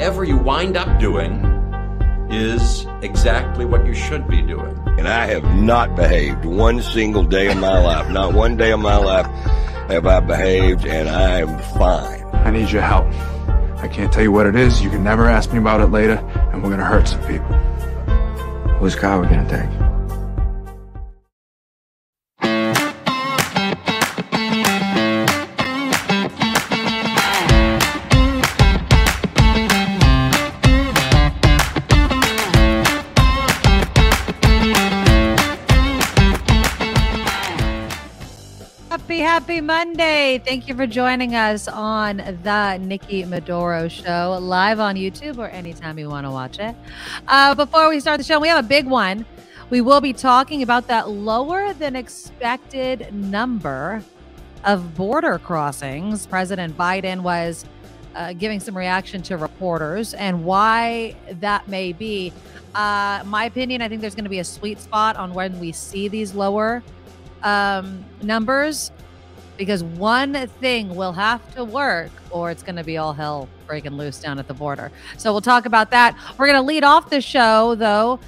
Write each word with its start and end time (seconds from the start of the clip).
Whatever 0.00 0.24
you 0.24 0.38
wind 0.38 0.78
up 0.78 0.98
doing 0.98 1.44
is 2.30 2.86
exactly 3.02 3.66
what 3.66 3.84
you 3.84 3.92
should 3.92 4.26
be 4.26 4.40
doing. 4.40 4.74
And 4.96 5.06
I 5.06 5.26
have 5.26 5.44
not 5.56 5.94
behaved 5.94 6.46
one 6.46 6.80
single 6.80 7.22
day 7.22 7.48
of 7.48 7.58
my 7.58 7.78
life. 7.78 8.08
Not 8.08 8.32
one 8.32 8.56
day 8.56 8.72
of 8.72 8.80
my 8.80 8.96
life 8.96 9.26
have 9.90 10.06
I 10.06 10.20
behaved, 10.20 10.86
and 10.86 11.06
I 11.06 11.40
am 11.40 11.58
fine. 11.76 12.24
I 12.32 12.50
need 12.50 12.70
your 12.70 12.80
help. 12.80 13.12
I 13.82 13.88
can't 13.88 14.10
tell 14.10 14.22
you 14.22 14.32
what 14.32 14.46
it 14.46 14.56
is. 14.56 14.82
You 14.82 14.88
can 14.88 15.04
never 15.04 15.26
ask 15.26 15.52
me 15.52 15.58
about 15.58 15.82
it 15.82 15.88
later, 15.88 16.16
and 16.50 16.62
we're 16.62 16.70
gonna 16.70 16.82
hurt 16.82 17.06
some 17.06 17.20
people. 17.26 17.54
Whose 18.78 18.94
car 18.94 19.18
are 19.18 19.20
we 19.20 19.26
gonna 19.26 19.50
take? 19.50 19.99
Happy, 39.20 39.60
Monday. 39.60 40.38
Thank 40.38 40.66
you 40.66 40.74
for 40.74 40.86
joining 40.86 41.34
us 41.34 41.68
on 41.68 42.16
the 42.42 42.78
Nikki 42.78 43.22
Medoro 43.24 43.90
Show, 43.90 44.38
live 44.40 44.80
on 44.80 44.96
YouTube 44.96 45.36
or 45.36 45.48
anytime 45.48 45.98
you 45.98 46.08
want 46.08 46.24
to 46.24 46.30
watch 46.30 46.58
it. 46.58 46.74
Uh, 47.28 47.54
before 47.54 47.90
we 47.90 48.00
start 48.00 48.16
the 48.16 48.24
show, 48.24 48.40
we 48.40 48.48
have 48.48 48.64
a 48.64 48.66
big 48.66 48.86
one. 48.86 49.26
We 49.68 49.82
will 49.82 50.00
be 50.00 50.14
talking 50.14 50.62
about 50.62 50.86
that 50.86 51.10
lower 51.10 51.74
than 51.74 51.96
expected 51.96 53.12
number 53.12 54.02
of 54.64 54.96
border 54.96 55.38
crossings. 55.38 56.24
President 56.24 56.74
Biden 56.78 57.20
was 57.20 57.66
uh, 58.14 58.32
giving 58.32 58.58
some 58.58 58.74
reaction 58.74 59.20
to 59.24 59.36
reporters 59.36 60.14
and 60.14 60.46
why 60.46 61.14
that 61.40 61.68
may 61.68 61.92
be. 61.92 62.32
Uh, 62.74 63.22
my 63.26 63.44
opinion, 63.44 63.82
I 63.82 63.88
think 63.90 64.00
there's 64.00 64.14
going 64.14 64.24
to 64.24 64.30
be 64.30 64.38
a 64.38 64.44
sweet 64.44 64.80
spot 64.80 65.16
on 65.16 65.34
when 65.34 65.60
we 65.60 65.72
see 65.72 66.08
these 66.08 66.34
lower 66.34 66.82
um, 67.42 68.02
numbers 68.22 68.90
because 69.60 69.84
one 69.84 70.46
thing 70.62 70.96
will 70.96 71.12
have 71.12 71.54
to 71.54 71.62
work 71.62 72.10
or 72.30 72.50
it's 72.50 72.62
going 72.62 72.76
to 72.76 72.82
be 72.82 72.96
all 72.96 73.12
hell 73.12 73.46
breaking 73.66 73.92
loose 73.92 74.18
down 74.18 74.38
at 74.38 74.48
the 74.48 74.54
border. 74.54 74.90
So 75.18 75.32
we'll 75.32 75.42
talk 75.42 75.66
about 75.66 75.90
that. 75.90 76.16
We're 76.38 76.46
going 76.46 76.56
to 76.56 76.66
lead 76.66 76.82
off 76.82 77.10
the 77.10 77.20
show, 77.20 77.74
though, 77.74 78.20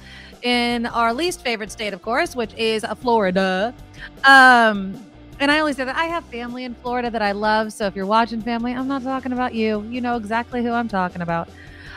in 0.42 0.84
our 0.84 1.14
least 1.14 1.40
favorite 1.40 1.72
state, 1.72 1.94
of 1.94 2.02
course, 2.02 2.36
which 2.36 2.52
is 2.58 2.84
Florida. 3.00 3.72
Um, 4.24 5.02
and 5.40 5.50
I 5.50 5.60
only 5.60 5.72
say 5.72 5.84
that 5.84 5.96
I 5.96 6.04
have 6.04 6.22
family 6.26 6.64
in 6.64 6.74
Florida 6.74 7.08
that 7.08 7.22
I 7.22 7.32
love. 7.32 7.72
So 7.72 7.86
if 7.86 7.96
you're 7.96 8.04
watching 8.04 8.42
family, 8.42 8.74
I'm 8.74 8.86
not 8.86 9.02
talking 9.02 9.32
about 9.32 9.54
you. 9.54 9.88
You 9.88 10.02
know 10.02 10.16
exactly 10.16 10.62
who 10.62 10.72
I'm 10.72 10.86
talking 10.86 11.22
about. 11.22 11.48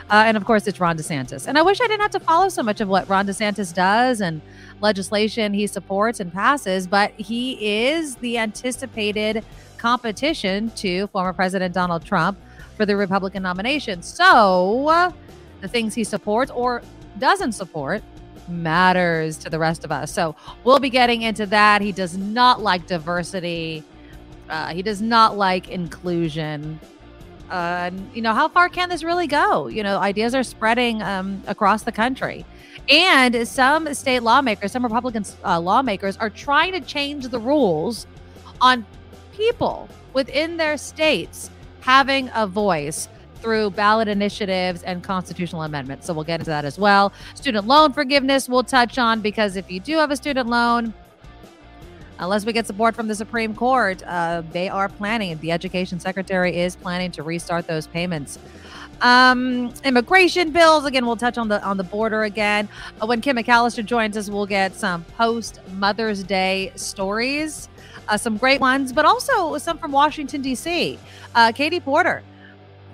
Uh, 0.08 0.24
and 0.24 0.38
of 0.38 0.46
course, 0.46 0.66
it's 0.66 0.80
Ron 0.80 0.96
DeSantis. 0.96 1.46
And 1.46 1.58
I 1.58 1.62
wish 1.62 1.78
I 1.82 1.86
didn't 1.88 2.00
have 2.00 2.12
to 2.12 2.20
follow 2.20 2.48
so 2.48 2.62
much 2.62 2.80
of 2.80 2.88
what 2.88 3.06
Ron 3.06 3.26
DeSantis 3.26 3.74
does 3.74 4.22
and 4.22 4.40
legislation 4.80 5.52
he 5.52 5.66
supports 5.66 6.20
and 6.20 6.32
passes, 6.32 6.86
but 6.86 7.12
he 7.12 7.86
is 7.86 8.16
the 8.16 8.38
anticipated 8.38 9.44
competition 9.78 10.70
to 10.70 11.06
former 11.08 11.32
President 11.32 11.74
Donald 11.74 12.04
Trump 12.04 12.38
for 12.76 12.86
the 12.86 12.96
Republican 12.96 13.42
nomination. 13.42 14.02
So 14.02 14.88
uh, 14.88 15.12
the 15.60 15.68
things 15.68 15.94
he 15.94 16.04
supports 16.04 16.50
or 16.50 16.82
doesn't 17.18 17.52
support 17.52 18.02
matters 18.48 19.36
to 19.38 19.50
the 19.50 19.58
rest 19.58 19.84
of 19.84 19.90
us. 19.90 20.12
So 20.12 20.36
we'll 20.64 20.78
be 20.78 20.90
getting 20.90 21.22
into 21.22 21.46
that. 21.46 21.82
He 21.82 21.92
does 21.92 22.16
not 22.16 22.62
like 22.62 22.86
diversity. 22.86 23.82
Uh, 24.48 24.72
he 24.72 24.82
does 24.82 25.02
not 25.02 25.36
like 25.36 25.68
inclusion. 25.68 26.78
Uh, 27.50 27.90
you 28.14 28.22
know, 28.22 28.34
how 28.34 28.48
far 28.48 28.68
can 28.68 28.88
this 28.88 29.02
really 29.02 29.26
go? 29.26 29.68
You 29.68 29.82
know, 29.82 29.98
ideas 29.98 30.34
are 30.34 30.42
spreading 30.42 31.02
um, 31.02 31.42
across 31.46 31.82
the 31.82 31.92
country. 31.92 32.44
And 32.88 33.46
some 33.48 33.92
state 33.94 34.20
lawmakers, 34.22 34.72
some 34.72 34.84
Republican 34.84 35.24
uh, 35.44 35.58
lawmakers 35.58 36.16
are 36.18 36.30
trying 36.30 36.72
to 36.72 36.80
change 36.80 37.28
the 37.28 37.38
rules 37.38 38.06
on 38.60 38.86
people 39.32 39.88
within 40.12 40.56
their 40.56 40.76
states 40.76 41.50
having 41.80 42.30
a 42.34 42.46
voice 42.46 43.08
through 43.36 43.70
ballot 43.70 44.08
initiatives 44.08 44.82
and 44.82 45.02
constitutional 45.02 45.62
amendments. 45.62 46.06
So 46.06 46.14
we'll 46.14 46.24
get 46.24 46.40
into 46.40 46.50
that 46.50 46.64
as 46.64 46.78
well. 46.78 47.12
Student 47.34 47.66
loan 47.66 47.92
forgiveness 47.92 48.48
we'll 48.48 48.64
touch 48.64 48.98
on 48.98 49.20
because 49.20 49.56
if 49.56 49.70
you 49.70 49.78
do 49.80 49.96
have 49.98 50.10
a 50.10 50.16
student 50.16 50.48
loan, 50.48 50.94
unless 52.18 52.44
we 52.44 52.52
get 52.52 52.66
support 52.66 52.94
from 52.94 53.08
the 53.08 53.14
Supreme 53.14 53.54
Court, 53.54 54.02
uh, 54.06 54.42
they 54.52 54.68
are 54.68 54.88
planning, 54.88 55.38
the 55.38 55.52
education 55.52 56.00
secretary 56.00 56.56
is 56.56 56.76
planning 56.76 57.10
to 57.12 57.22
restart 57.22 57.66
those 57.66 57.86
payments. 57.86 58.38
Um, 59.02 59.74
immigration 59.84 60.50
bills. 60.50 60.86
Again, 60.86 61.04
we'll 61.04 61.16
touch 61.16 61.36
on 61.36 61.48
the 61.48 61.62
on 61.62 61.76
the 61.76 61.84
border 61.84 62.22
again. 62.22 62.68
Uh, 63.00 63.06
when 63.06 63.20
Kim 63.20 63.36
McAllister 63.36 63.84
joins 63.84 64.16
us, 64.16 64.30
we'll 64.30 64.46
get 64.46 64.74
some 64.74 65.04
post 65.18 65.60
Mother's 65.72 66.22
Day 66.22 66.72
stories, 66.76 67.68
uh, 68.08 68.16
some 68.16 68.38
great 68.38 68.58
ones, 68.58 68.94
but 68.94 69.04
also 69.04 69.58
some 69.58 69.76
from 69.76 69.92
Washington 69.92 70.40
D.C. 70.40 70.98
Uh, 71.34 71.52
Katie 71.52 71.80
Porter 71.80 72.22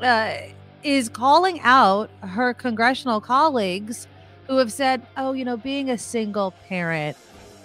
uh, 0.00 0.34
is 0.82 1.08
calling 1.08 1.60
out 1.60 2.10
her 2.20 2.52
congressional 2.52 3.20
colleagues 3.20 4.08
who 4.48 4.56
have 4.56 4.72
said, 4.72 5.02
"Oh, 5.16 5.34
you 5.34 5.44
know, 5.44 5.56
being 5.56 5.90
a 5.90 5.98
single 5.98 6.50
parent 6.68 7.16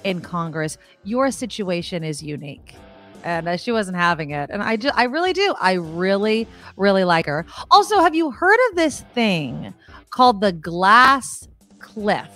in 0.08 0.22
Congress, 0.22 0.78
your 1.04 1.32
situation 1.32 2.04
is 2.04 2.24
unique." 2.24 2.76
and 3.24 3.50
uh, 3.50 3.58
she 3.58 3.72
wasn't 3.72 3.98
having 3.98 4.32
it. 4.32 4.50
And 4.50 4.64
I 4.64 4.78
I 4.96 5.04
really 5.04 5.34
do. 5.34 5.54
I 5.60 5.74
really, 5.74 6.48
really 6.78 7.04
like 7.04 7.26
her. 7.26 7.46
Also, 7.70 8.00
have 8.00 8.16
you 8.16 8.32
heard 8.32 8.60
of 8.70 8.78
this 8.78 9.02
thing 9.14 9.74
called 10.12 10.40
the 10.40 10.54
glass 10.54 11.48
cliff? 11.80 12.30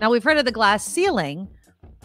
Now 0.00 0.10
we've 0.10 0.22
heard 0.22 0.38
of 0.38 0.44
the 0.44 0.52
glass 0.52 0.84
ceiling, 0.84 1.48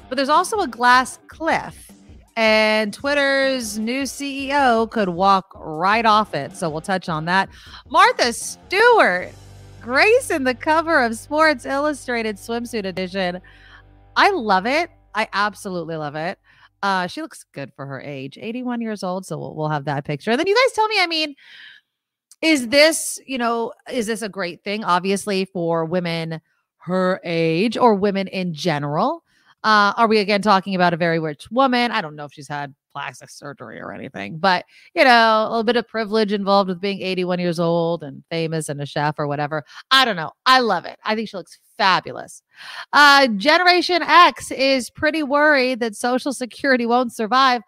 but 0.10 0.16
there's 0.16 0.30
also 0.30 0.60
a 0.62 0.68
glass 0.68 1.20
cliff. 1.28 1.92
And 2.36 2.94
Twitter's 2.94 3.80
new 3.80 4.04
CEO 4.04 4.90
could 4.90 5.10
walk 5.10 5.52
right 5.56 6.06
off 6.06 6.36
it. 6.36 6.56
So 6.56 6.70
we'll 6.70 6.82
touch 6.82 7.10
on 7.10 7.26
that. 7.26 7.50
Martha 7.90 8.32
Stewart, 8.32 9.32
gracing 9.82 10.44
the 10.44 10.54
cover 10.54 11.04
of 11.04 11.18
Sports 11.18 11.66
Illustrated 11.66 12.38
Swimsuit 12.38 12.86
Edition. 12.86 13.42
I 14.18 14.32
love 14.32 14.66
it. 14.66 14.90
I 15.16 15.30
absolutely 15.32 15.96
love 15.96 16.16
it. 16.16 16.38
Uh, 16.84 17.08
she 17.08 17.22
looks 17.22 17.46
good 17.54 17.72
for 17.76 17.86
her 17.86 18.02
age, 18.02 18.38
81 18.40 18.82
years 18.82 19.04
old. 19.04 19.26
So 19.26 19.38
we'll, 19.38 19.56
we'll 19.56 19.70
have 19.70 19.86
that 19.86 20.04
picture. 20.04 20.32
And 20.32 20.40
then 20.40 20.48
you 20.48 20.56
guys 20.56 20.74
tell 20.74 20.88
me, 20.90 20.96
I 21.00 21.08
mean, 21.08 21.36
is 22.42 22.68
this, 22.68 23.20
you 23.26 23.38
know, 23.38 23.72
is 23.90 24.06
this 24.08 24.22
a 24.22 24.30
great 24.30 24.64
thing? 24.64 24.84
Obviously, 24.84 25.46
for 25.46 25.86
women 25.86 26.42
her 26.88 27.20
age 27.24 27.78
or 27.78 27.94
women 27.94 28.28
in 28.28 28.54
general. 28.54 29.24
Uh, 29.64 29.94
are 29.98 30.08
we 30.08 30.20
again 30.20 30.42
talking 30.42 30.74
about 30.74 30.94
a 30.94 30.98
very 30.98 31.20
rich 31.20 31.52
woman? 31.52 31.92
I 31.92 32.02
don't 32.02 32.16
know 32.16 32.26
if 32.26 32.34
she's 32.34 32.48
had 32.48 32.74
plastic 32.98 33.30
surgery 33.30 33.80
or 33.80 33.94
anything, 33.94 34.40
but 34.40 34.66
you 34.96 35.04
know, 35.04 35.44
a 35.44 35.50
little 35.50 35.64
bit 35.64 35.76
of 35.76 35.88
privilege 35.88 36.34
involved 36.34 36.68
with 36.68 36.82
being 36.82 37.00
81 37.00 37.38
years 37.38 37.60
old 37.60 38.02
and 38.02 38.24
famous 38.32 38.70
and 38.70 38.82
a 38.82 38.88
chef 38.88 39.20
or 39.20 39.28
whatever. 39.28 39.64
I 39.92 40.04
don't 40.04 40.16
know. 40.16 40.32
I 40.48 40.62
love 40.62 40.86
it. 40.86 40.98
I 41.06 41.14
think 41.14 41.30
she 41.30 41.38
looks 41.38 41.60
fabulous. 41.78 42.42
Uh, 42.92 43.28
Generation 43.28 44.02
X 44.02 44.50
is 44.50 44.90
pretty 44.90 45.22
worried 45.22 45.80
that 45.82 45.96
Social 45.96 46.34
Security 46.34 46.88
won't 46.88 47.14
survive. 47.14 47.62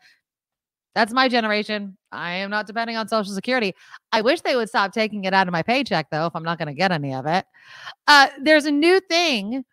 That's 0.95 1.13
my 1.13 1.29
generation. 1.29 1.95
I 2.11 2.31
am 2.31 2.49
not 2.49 2.65
depending 2.65 2.97
on 2.97 3.07
Social 3.07 3.35
Security. 3.35 3.75
I 4.11 4.21
wish 4.21 4.41
they 4.41 4.55
would 4.55 4.69
stop 4.69 4.93
taking 4.93 5.25
it 5.25 5.33
out 5.35 5.47
of 5.47 5.51
my 5.51 5.61
paycheck, 5.61 6.07
though, 6.09 6.25
if 6.25 6.35
I'm 6.35 6.43
not 6.43 6.57
going 6.57 6.69
to 6.69 6.73
get 6.73 6.91
any 6.91 7.13
of 7.13 7.27
it. 7.27 7.45
Uh, 8.07 8.29
there's 8.41 8.65
a 8.65 8.71
new 8.71 8.99
thing 8.99 9.63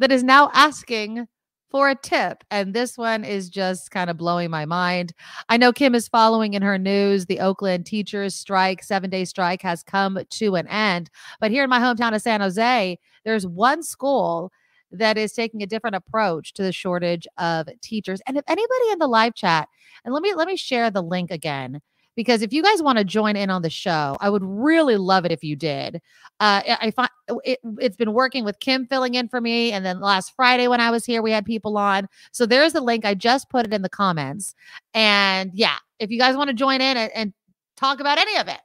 that 0.00 0.10
is 0.10 0.24
now 0.24 0.50
asking 0.52 1.28
for 1.76 1.90
a 1.90 1.94
tip. 1.94 2.42
And 2.50 2.72
this 2.72 2.96
one 2.96 3.22
is 3.22 3.50
just 3.50 3.90
kind 3.90 4.08
of 4.08 4.16
blowing 4.16 4.48
my 4.48 4.64
mind. 4.64 5.12
I 5.50 5.58
know 5.58 5.74
Kim 5.74 5.94
is 5.94 6.08
following 6.08 6.54
in 6.54 6.62
her 6.62 6.78
news. 6.78 7.26
The 7.26 7.40
Oakland 7.40 7.84
teachers 7.84 8.34
strike, 8.34 8.82
seven 8.82 9.10
day 9.10 9.26
strike, 9.26 9.60
has 9.60 9.82
come 9.82 10.18
to 10.26 10.54
an 10.54 10.66
end. 10.68 11.10
But 11.38 11.50
here 11.50 11.64
in 11.64 11.68
my 11.68 11.78
hometown 11.78 12.14
of 12.14 12.22
San 12.22 12.40
Jose, 12.40 12.98
there's 13.26 13.46
one 13.46 13.82
school 13.82 14.52
that 14.90 15.18
is 15.18 15.34
taking 15.34 15.62
a 15.62 15.66
different 15.66 15.96
approach 15.96 16.54
to 16.54 16.62
the 16.62 16.72
shortage 16.72 17.26
of 17.36 17.68
teachers. 17.82 18.22
And 18.26 18.38
if 18.38 18.44
anybody 18.48 18.90
in 18.92 18.98
the 18.98 19.06
live 19.06 19.34
chat, 19.34 19.68
and 20.02 20.14
let 20.14 20.22
me 20.22 20.32
let 20.32 20.48
me 20.48 20.56
share 20.56 20.90
the 20.90 21.02
link 21.02 21.30
again 21.30 21.82
because 22.16 22.42
if 22.42 22.52
you 22.52 22.62
guys 22.62 22.82
want 22.82 22.98
to 22.98 23.04
join 23.04 23.36
in 23.36 23.50
on 23.50 23.62
the 23.62 23.70
show, 23.70 24.16
I 24.20 24.30
would 24.30 24.42
really 24.42 24.96
love 24.96 25.24
it 25.24 25.32
if 25.32 25.44
you 25.44 25.54
did. 25.54 25.96
Uh, 26.40 26.62
I 26.66 26.90
find 26.90 27.10
it, 27.44 27.60
it's 27.78 27.96
been 27.96 28.12
working 28.12 28.44
with 28.44 28.58
Kim 28.58 28.86
filling 28.86 29.14
in 29.14 29.28
for 29.28 29.40
me, 29.40 29.72
and 29.72 29.84
then 29.84 30.00
last 30.00 30.34
Friday 30.34 30.66
when 30.66 30.80
I 30.80 30.90
was 30.90 31.04
here, 31.04 31.22
we 31.22 31.30
had 31.30 31.44
people 31.44 31.78
on. 31.78 32.08
So 32.32 32.46
there's 32.46 32.72
the 32.72 32.80
link. 32.80 33.04
I 33.04 33.14
just 33.14 33.48
put 33.50 33.66
it 33.66 33.72
in 33.72 33.82
the 33.82 33.88
comments, 33.88 34.54
and 34.94 35.50
yeah, 35.54 35.76
if 35.98 36.10
you 36.10 36.18
guys 36.18 36.36
want 36.36 36.48
to 36.48 36.54
join 36.54 36.80
in 36.80 36.96
and, 36.96 37.12
and 37.14 37.32
talk 37.76 38.00
about 38.00 38.18
any 38.18 38.36
of 38.38 38.48
it, 38.48 38.60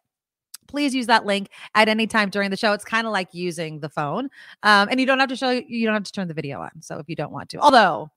please 0.68 0.96
use 0.96 1.08
that 1.08 1.26
link 1.26 1.50
at 1.76 1.90
any 1.90 2.08
time 2.08 2.30
during 2.30 2.50
the 2.50 2.58
show. 2.58 2.72
It's 2.74 2.86
kind 2.86 3.06
of 3.06 3.14
like 3.14 3.30
using 3.34 3.82
the 3.82 3.90
phone. 3.90 4.30
Um, 4.64 4.88
and 4.90 5.00
you 5.00 5.06
don't 5.06 5.20
have 5.20 5.30
to 5.30 5.36
show, 5.36 5.50
you 5.50 5.86
don't 5.86 5.94
have 5.94 6.04
to 6.04 6.12
turn 6.12 6.28
the 6.28 6.34
video 6.34 6.62
on. 6.62 6.82
So 6.82 6.98
if 6.98 7.10
you 7.10 7.16
don't 7.16 7.32
want 7.32 7.50
to, 7.50 7.60
although 7.60 8.10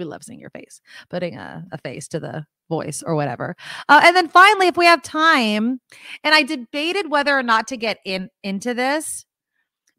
we 0.00 0.04
love 0.04 0.24
seeing 0.24 0.40
your 0.40 0.50
face, 0.50 0.80
putting 1.08 1.36
a, 1.36 1.64
a 1.70 1.78
face 1.78 2.08
to 2.08 2.20
the 2.20 2.44
voice 2.68 3.02
or 3.04 3.14
whatever. 3.14 3.54
Uh, 3.88 4.00
and 4.04 4.16
then 4.16 4.28
finally, 4.28 4.66
if 4.66 4.76
we 4.76 4.86
have 4.86 5.02
time, 5.02 5.80
and 6.24 6.34
I 6.34 6.42
debated 6.42 7.10
whether 7.10 7.38
or 7.38 7.42
not 7.42 7.68
to 7.68 7.76
get 7.76 7.98
in 8.04 8.28
into 8.42 8.74
this, 8.74 9.24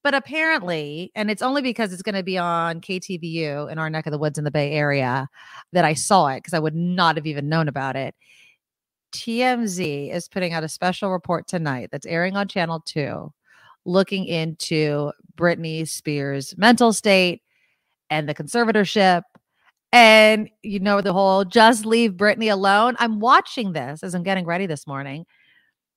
but 0.04 0.16
apparently, 0.16 1.12
and 1.16 1.30
it's 1.30 1.44
only 1.44 1.62
because 1.62 1.94
it's 1.94 2.02
going 2.02 2.16
to 2.16 2.24
be 2.24 2.38
on 2.38 2.82
KTVU 2.82 3.72
in 3.72 3.78
our 3.78 3.90
neck 3.90 4.08
of 4.08 4.12
the 4.12 4.18
woods 4.18 4.38
in 4.40 4.44
the 4.44 4.52
Bay 4.52 4.72
Area 4.72 5.30
that 5.74 5.86
I 5.86 5.94
saw 5.94 6.28
it 6.28 6.40
because 6.40 6.54
I 6.54 6.60
would 6.60 6.76
not 6.76 7.18
have 7.18 7.28
even 7.28 7.50
known 7.50 7.68
about 7.68 7.96
it. 7.96 8.16
TMZ 9.14 10.12
is 10.12 10.28
putting 10.28 10.54
out 10.54 10.64
a 10.64 10.70
special 10.70 11.12
report 11.12 11.48
tonight 11.48 11.90
that's 11.92 12.06
airing 12.06 12.36
on 12.36 12.48
Channel 12.48 12.82
2 12.86 13.32
looking 13.86 14.26
into 14.26 15.12
Britney 15.36 15.88
Spears' 15.88 16.56
mental 16.58 16.94
state 16.94 17.42
and 18.10 18.28
the 18.28 18.36
conservatorship. 18.36 19.24
And 19.94 20.50
you 20.64 20.80
know, 20.80 21.02
the 21.02 21.14
whole 21.14 21.44
just 21.46 21.86
leave 21.86 22.14
Britney 22.14 22.52
alone. 22.52 22.96
I'm 23.00 23.20
watching 23.20 23.74
this 23.74 24.04
as 24.04 24.14
I'm 24.16 24.24
getting 24.24 24.46
ready 24.46 24.66
this 24.66 24.88
morning. 24.88 25.26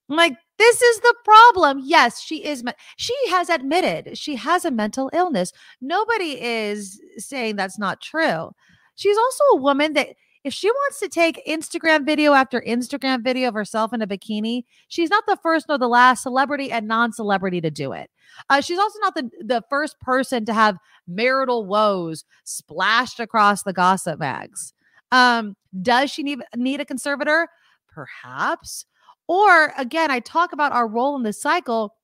I'm 0.09 0.17
like, 0.17 0.37
this 0.57 0.81
is 0.81 0.99
the 1.01 1.15
problem. 1.25 1.81
Yes, 1.83 2.21
she 2.21 2.45
is. 2.45 2.63
She 2.97 3.15
has 3.29 3.49
admitted 3.49 4.17
she 4.17 4.35
has 4.35 4.65
a 4.65 4.71
mental 4.71 5.09
illness. 5.13 5.51
Nobody 5.81 6.41
is 6.41 7.01
saying 7.17 7.55
that's 7.55 7.79
not 7.79 8.01
true. 8.01 8.51
She's 8.95 9.17
also 9.17 9.43
a 9.53 9.57
woman 9.61 9.93
that 9.93 10.09
if 10.45 10.53
she 10.53 10.69
wants 10.69 10.99
to 10.99 11.09
take 11.09 11.43
Instagram 11.47 12.05
video 12.05 12.33
after 12.33 12.61
Instagram 12.61 13.23
video 13.23 13.47
of 13.47 13.55
herself 13.55 13.91
in 13.93 14.01
a 14.03 14.07
bikini, 14.07 14.63
she's 14.87 15.09
not 15.09 15.23
the 15.25 15.39
first 15.41 15.67
nor 15.67 15.79
the 15.79 15.87
last 15.87 16.21
celebrity 16.21 16.71
and 16.71 16.87
non-celebrity 16.87 17.61
to 17.61 17.71
do 17.71 17.93
it. 17.93 18.11
Uh, 18.51 18.61
she's 18.61 18.77
also 18.77 18.99
not 18.99 19.15
the, 19.15 19.27
the 19.41 19.63
first 19.71 19.99
person 20.01 20.45
to 20.45 20.53
have 20.53 20.77
marital 21.07 21.65
woes 21.65 22.25
splashed 22.43 23.19
across 23.19 23.63
the 23.63 23.73
gossip 23.73 24.19
bags. 24.19 24.71
Um, 25.11 25.55
does 25.81 26.11
she 26.11 26.21
need, 26.21 26.39
need 26.55 26.79
a 26.79 26.85
conservator? 26.85 27.47
Perhaps. 27.91 28.85
Or 29.27 29.73
again, 29.79 30.11
I 30.11 30.19
talk 30.19 30.53
about 30.53 30.73
our 30.73 30.87
role 30.87 31.15
in 31.15 31.23
this 31.23 31.41
cycle 31.41 31.95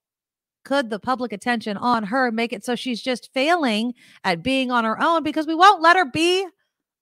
could 0.63 0.89
the 0.89 0.99
public 0.99 1.31
attention 1.31 1.77
on 1.77 2.03
her 2.05 2.31
make 2.31 2.53
it 2.53 2.63
so 2.63 2.75
she's 2.75 3.01
just 3.01 3.31
failing 3.33 3.93
at 4.23 4.43
being 4.43 4.69
on 4.71 4.83
her 4.83 5.01
own 5.01 5.23
because 5.23 5.47
we 5.47 5.55
won't 5.55 5.81
let 5.81 5.95
her 5.95 6.05
be 6.05 6.45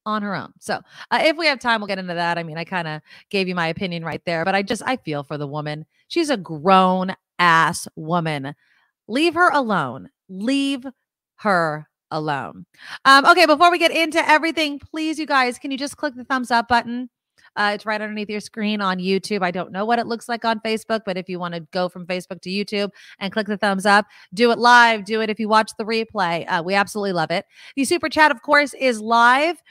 on 0.09 0.21
her 0.21 0.35
own. 0.35 0.51
So, 0.59 0.81
uh, 1.11 1.19
if 1.21 1.37
we 1.37 1.45
have 1.47 1.59
time, 1.59 1.79
we'll 1.79 1.87
get 1.87 1.99
into 1.99 2.13
that. 2.13 2.37
I 2.37 2.43
mean, 2.43 2.57
I 2.57 2.63
kind 2.63 2.87
of 2.87 3.01
gave 3.29 3.47
you 3.47 3.55
my 3.55 3.67
opinion 3.67 4.03
right 4.03 4.21
there, 4.25 4.43
but 4.43 4.55
I 4.55 4.61
just, 4.61 4.83
I 4.85 4.97
feel 4.97 5.23
for 5.23 5.37
the 5.37 5.47
woman. 5.47 5.85
She's 6.07 6.29
a 6.29 6.37
grown 6.37 7.15
ass 7.37 7.87
woman. 7.95 8.55
Leave 9.07 9.35
her 9.35 9.49
alone. 9.49 10.09
Leave 10.27 10.85
her 11.37 11.87
alone. 12.11 12.65
Um, 13.05 13.25
okay, 13.25 13.45
before 13.45 13.71
we 13.71 13.77
get 13.77 13.91
into 13.91 14.27
everything, 14.27 14.79
please, 14.79 15.19
you 15.19 15.25
guys, 15.25 15.57
can 15.59 15.71
you 15.71 15.77
just 15.77 15.97
click 15.97 16.15
the 16.15 16.23
thumbs 16.23 16.51
up 16.51 16.67
button? 16.67 17.09
Uh, 17.55 17.71
it's 17.73 17.85
right 17.85 18.01
underneath 18.01 18.29
your 18.29 18.39
screen 18.39 18.81
on 18.81 18.99
YouTube. 18.99 19.41
I 19.41 19.51
don't 19.51 19.71
know 19.71 19.85
what 19.85 19.99
it 19.99 20.07
looks 20.07 20.29
like 20.29 20.45
on 20.45 20.59
Facebook, 20.59 21.01
but 21.05 21.17
if 21.17 21.27
you 21.27 21.39
want 21.39 21.55
to 21.55 21.61
go 21.71 21.89
from 21.89 22.05
Facebook 22.05 22.41
to 22.41 22.49
YouTube 22.49 22.91
and 23.19 23.33
click 23.33 23.47
the 23.47 23.57
thumbs 23.57 23.85
up, 23.85 24.05
do 24.33 24.51
it 24.51 24.59
live. 24.59 25.05
Do 25.05 25.21
it 25.21 25.29
if 25.29 25.39
you 25.39 25.49
watch 25.49 25.71
the 25.77 25.83
replay. 25.83 26.45
Uh, 26.47 26.61
we 26.63 26.73
absolutely 26.73 27.13
love 27.13 27.31
it. 27.31 27.45
The 27.75 27.85
super 27.85 28.09
chat, 28.09 28.31
of 28.31 28.41
course, 28.41 28.73
is 28.75 29.01
live 29.01 29.61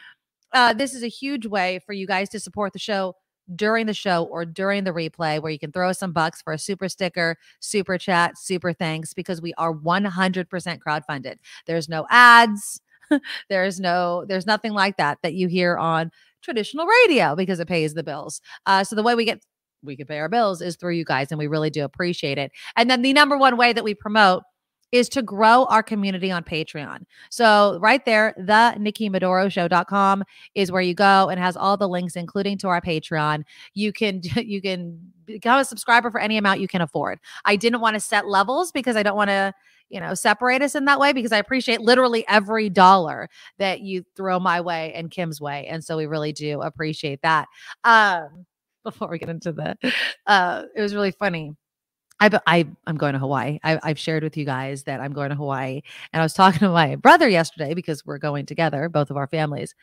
uh, 0.53 0.73
this 0.73 0.95
is 0.95 1.03
a 1.03 1.09
huge 1.09 1.47
way 1.47 1.81
for 1.85 1.93
you 1.93 2.07
guys 2.07 2.29
to 2.31 2.41
support 2.41 2.73
the 2.73 2.79
show 2.79 3.15
during 3.55 3.87
the 3.87 3.95
show 3.95 4.25
or 4.25 4.45
during 4.45 4.85
the 4.85 4.93
replay 4.93 5.41
where 5.41 5.53
you 5.53 5.59
can 5.59 5.73
throw 5.73 5.93
some 5.93 6.13
bucks 6.13 6.43
for 6.43 6.53
a 6.53 6.59
super 6.59 6.89
sticker, 6.89 7.37
super 7.61 7.97
chat, 7.97 8.37
super 8.37 8.73
thanks 8.73 9.15
because 9.15 9.41
we 9.41 9.55
are 9.55 9.75
100% 9.75 10.81
crowd 10.81 11.05
funded. 11.07 11.39
There's 11.67 11.89
no 11.89 12.07
ads. 12.11 12.81
there's 13.49 13.81
no 13.81 14.27
there's 14.29 14.45
nothing 14.45 14.75
like 14.75 14.99
that 14.99 15.19
that 15.23 15.33
you 15.33 15.49
hear 15.49 15.79
on 15.79 16.11
traditional 16.43 16.87
radio 16.87 17.35
because 17.35 17.59
it 17.59 17.67
pays 17.67 17.95
the 17.95 18.03
bills. 18.03 18.43
Uh, 18.67 18.85
so 18.85 18.95
the 18.95 19.03
way 19.03 19.15
we 19.15 19.25
get 19.25 19.43
we 19.83 19.97
can 19.97 20.07
pay 20.07 20.19
our 20.19 20.29
bills 20.29 20.61
is 20.61 20.77
through 20.77 20.95
you 20.95 21.05
guys 21.05 21.29
and 21.31 21.39
we 21.39 21.47
really 21.47 21.71
do 21.71 21.85
appreciate 21.85 22.37
it. 22.37 22.53
And 22.77 22.91
then 22.91 23.03
the 23.03 23.13
number 23.13 23.39
one 23.39 23.57
way 23.57 23.73
that 23.73 23.85
we 23.85 23.95
promote 23.95 24.43
is 24.93 25.09
to 25.11 25.23
grow 25.23 25.65
our 25.67 25.83
community 25.83 26.31
on 26.31 26.43
Patreon. 26.43 27.05
So 27.31 27.79
right 27.81 28.05
there, 28.05 28.35
the 28.37 28.75
NikkiMedoroShow.com 28.79 30.25
is 30.55 30.73
where 30.73 30.83
you 30.83 30.95
go 30.95 31.29
and 31.29 31.39
has 31.39 31.57
all 31.57 31.77
the 31.77 31.89
links, 31.89 32.17
including 32.17 32.59
to 32.59 32.69
our 32.69 32.81
Patreon. 32.81 33.45
You 33.75 33.93
can 33.93 34.23
you 34.37 34.63
can 34.63 34.99
become 35.25 35.59
a 35.59 35.65
subscriber 35.65 36.11
for 36.11 36.21
any 36.21 36.39
amount 36.39 36.61
you 36.61 36.69
can 36.69 36.81
afford. 36.81 37.19
I 37.45 37.57
didn't 37.57 37.81
want 37.81 37.95
to 37.95 38.01
set 38.01 38.27
levels 38.27 38.73
because 38.73 38.97
I 38.97 39.03
don't 39.03 39.17
want 39.17 39.31
to 39.31 39.53
you 39.91 40.01
know 40.01 40.15
separate 40.15 40.63
us 40.63 40.75
in 40.75 40.85
that 40.87 41.01
way 41.01 41.13
because 41.13 41.33
I 41.33 41.39
appreciate 41.39 41.81
literally 41.81 42.27
every 42.29 42.69
dollar 42.71 43.29
that 43.59 43.81
you 43.81 44.05
throw 44.17 44.39
my 44.39 44.61
way 44.61 44.93
and 44.95 45.11
Kim's 45.11 45.41
way, 45.41 45.67
and 45.67 45.85
so 45.85 45.97
we 45.97 46.07
really 46.07 46.33
do 46.33 46.63
appreciate 46.63 47.21
that. 47.23 47.49
Um, 47.85 48.47
before 48.85 49.09
we 49.09 49.19
get 49.19 49.29
into 49.29 49.53
the, 49.53 49.77
uh, 50.27 50.63
it 50.75 50.81
was 50.81 50.95
really 50.95 51.11
funny 51.11 51.53
I, 52.21 52.31
I 52.47 52.67
I'm 52.87 52.97
going 52.97 53.13
to 53.13 53.19
Hawaii. 53.19 53.59
I, 53.63 53.79
I've 53.83 53.99
shared 53.99 54.23
with 54.23 54.37
you 54.37 54.45
guys 54.45 54.85
that 54.85 55.01
I'm 55.01 55.13
going 55.13 55.31
to 55.31 55.37
Hawaii, 55.37 55.83
and 56.13 56.21
I 56.21 56.25
was 56.25 56.35
talking 56.35 56.61
to 56.61 56.71
my 56.71 56.97
brother 56.97 57.29
yesterday 57.29 57.75
because 57.75 58.05
we're 58.05 58.19
going 58.19 58.47
together, 58.47 58.89
both 58.89 59.11
of 59.11 59.17
our 59.17 59.27
families. 59.27 59.75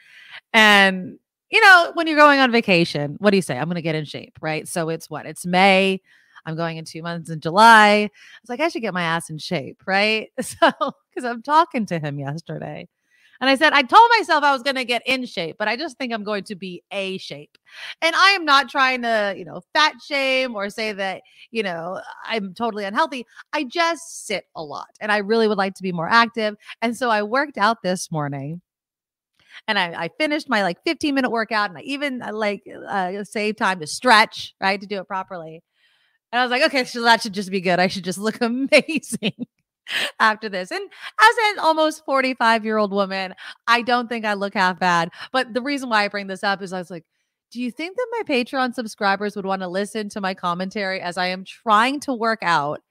And 0.53 1.19
you 1.49 1.61
know, 1.61 1.91
when 1.93 2.07
you're 2.07 2.17
going 2.17 2.39
on 2.39 2.51
vacation, 2.51 3.17
what 3.19 3.31
do 3.31 3.37
you 3.37 3.41
say? 3.41 3.57
I'm 3.57 3.65
going 3.65 3.75
to 3.75 3.81
get 3.81 3.95
in 3.95 4.05
shape, 4.05 4.37
right? 4.41 4.67
So 4.67 4.89
it's 4.89 5.09
what? 5.09 5.25
It's 5.25 5.45
May. 5.45 6.01
I'm 6.45 6.55
going 6.55 6.77
in 6.77 6.85
two 6.85 7.01
months 7.01 7.29
in 7.29 7.39
July. 7.39 7.87
I 7.87 8.11
was 8.41 8.49
like, 8.49 8.59
I 8.59 8.67
should 8.67 8.81
get 8.81 8.93
my 8.93 9.03
ass 9.03 9.29
in 9.29 9.37
shape, 9.37 9.81
right? 9.85 10.29
So 10.41 10.71
because 11.09 11.23
I'm 11.23 11.41
talking 11.41 11.85
to 11.87 11.99
him 11.99 12.19
yesterday, 12.19 12.89
and 13.41 13.49
I 13.49 13.55
said, 13.55 13.73
I 13.73 13.81
told 13.81 14.09
myself 14.17 14.43
I 14.43 14.53
was 14.53 14.63
going 14.63 14.75
to 14.75 14.85
get 14.85 15.01
in 15.05 15.25
shape, 15.25 15.57
but 15.59 15.67
I 15.67 15.75
just 15.75 15.97
think 15.97 16.13
I'm 16.13 16.23
going 16.23 16.43
to 16.45 16.55
be 16.55 16.83
a 16.91 17.17
shape. 17.17 17.57
And 18.01 18.15
I 18.15 18.31
am 18.31 18.45
not 18.45 18.69
trying 18.69 19.01
to, 19.01 19.33
you 19.37 19.45
know, 19.45 19.61
fat 19.73 19.95
shame 20.05 20.55
or 20.55 20.69
say 20.69 20.93
that, 20.93 21.21
you 21.51 21.63
know, 21.63 22.01
I'm 22.23 22.53
totally 22.53 22.85
unhealthy. 22.85 23.25
I 23.51 23.65
just 23.65 24.25
sit 24.25 24.45
a 24.55 24.63
lot 24.63 24.87
and 24.99 25.11
I 25.11 25.17
really 25.17 25.47
would 25.47 25.57
like 25.57 25.75
to 25.75 25.83
be 25.83 25.91
more 25.91 26.09
active. 26.09 26.55
And 26.81 26.95
so 26.95 27.09
I 27.09 27.23
worked 27.23 27.57
out 27.57 27.83
this 27.83 28.11
morning 28.11 28.61
and 29.67 29.77
I, 29.79 30.03
I, 30.03 30.09
finished 30.17 30.49
my 30.49 30.63
like 30.63 30.83
15 30.85 31.15
minute 31.15 31.29
workout 31.29 31.69
and 31.69 31.77
I 31.77 31.81
even 31.81 32.21
uh, 32.21 32.33
like 32.33 32.63
uh, 32.87 33.23
save 33.23 33.55
time 33.55 33.79
to 33.79 33.87
stretch, 33.87 34.53
right, 34.61 34.79
to 34.79 34.87
do 34.87 34.99
it 34.99 35.07
properly. 35.07 35.63
And 36.31 36.39
I 36.39 36.43
was 36.43 36.51
like, 36.51 36.63
okay, 36.63 36.83
so 36.83 37.01
that 37.03 37.21
should 37.21 37.33
just 37.33 37.51
be 37.51 37.61
good. 37.61 37.79
I 37.79 37.87
should 37.87 38.03
just 38.03 38.19
look 38.19 38.37
amazing. 38.41 39.45
After 40.19 40.49
this. 40.49 40.71
And 40.71 40.81
as 40.81 41.35
an 41.51 41.59
almost 41.59 42.05
45 42.05 42.65
year 42.65 42.77
old 42.77 42.91
woman, 42.91 43.35
I 43.67 43.81
don't 43.81 44.07
think 44.07 44.25
I 44.25 44.33
look 44.33 44.53
half 44.53 44.79
bad. 44.79 45.11
But 45.31 45.53
the 45.53 45.61
reason 45.61 45.89
why 45.89 46.03
I 46.03 46.07
bring 46.07 46.27
this 46.27 46.43
up 46.43 46.61
is 46.61 46.73
I 46.73 46.79
was 46.79 46.91
like, 46.91 47.05
do 47.51 47.61
you 47.61 47.71
think 47.71 47.95
that 47.95 48.07
my 48.11 48.35
Patreon 48.35 48.73
subscribers 48.73 49.35
would 49.35 49.45
want 49.45 49.61
to 49.61 49.67
listen 49.67 50.09
to 50.09 50.21
my 50.21 50.33
commentary 50.33 50.99
as 50.99 51.17
I 51.17 51.27
am 51.27 51.45
trying 51.45 51.99
to 52.01 52.13
work 52.13 52.39
out 52.41 52.81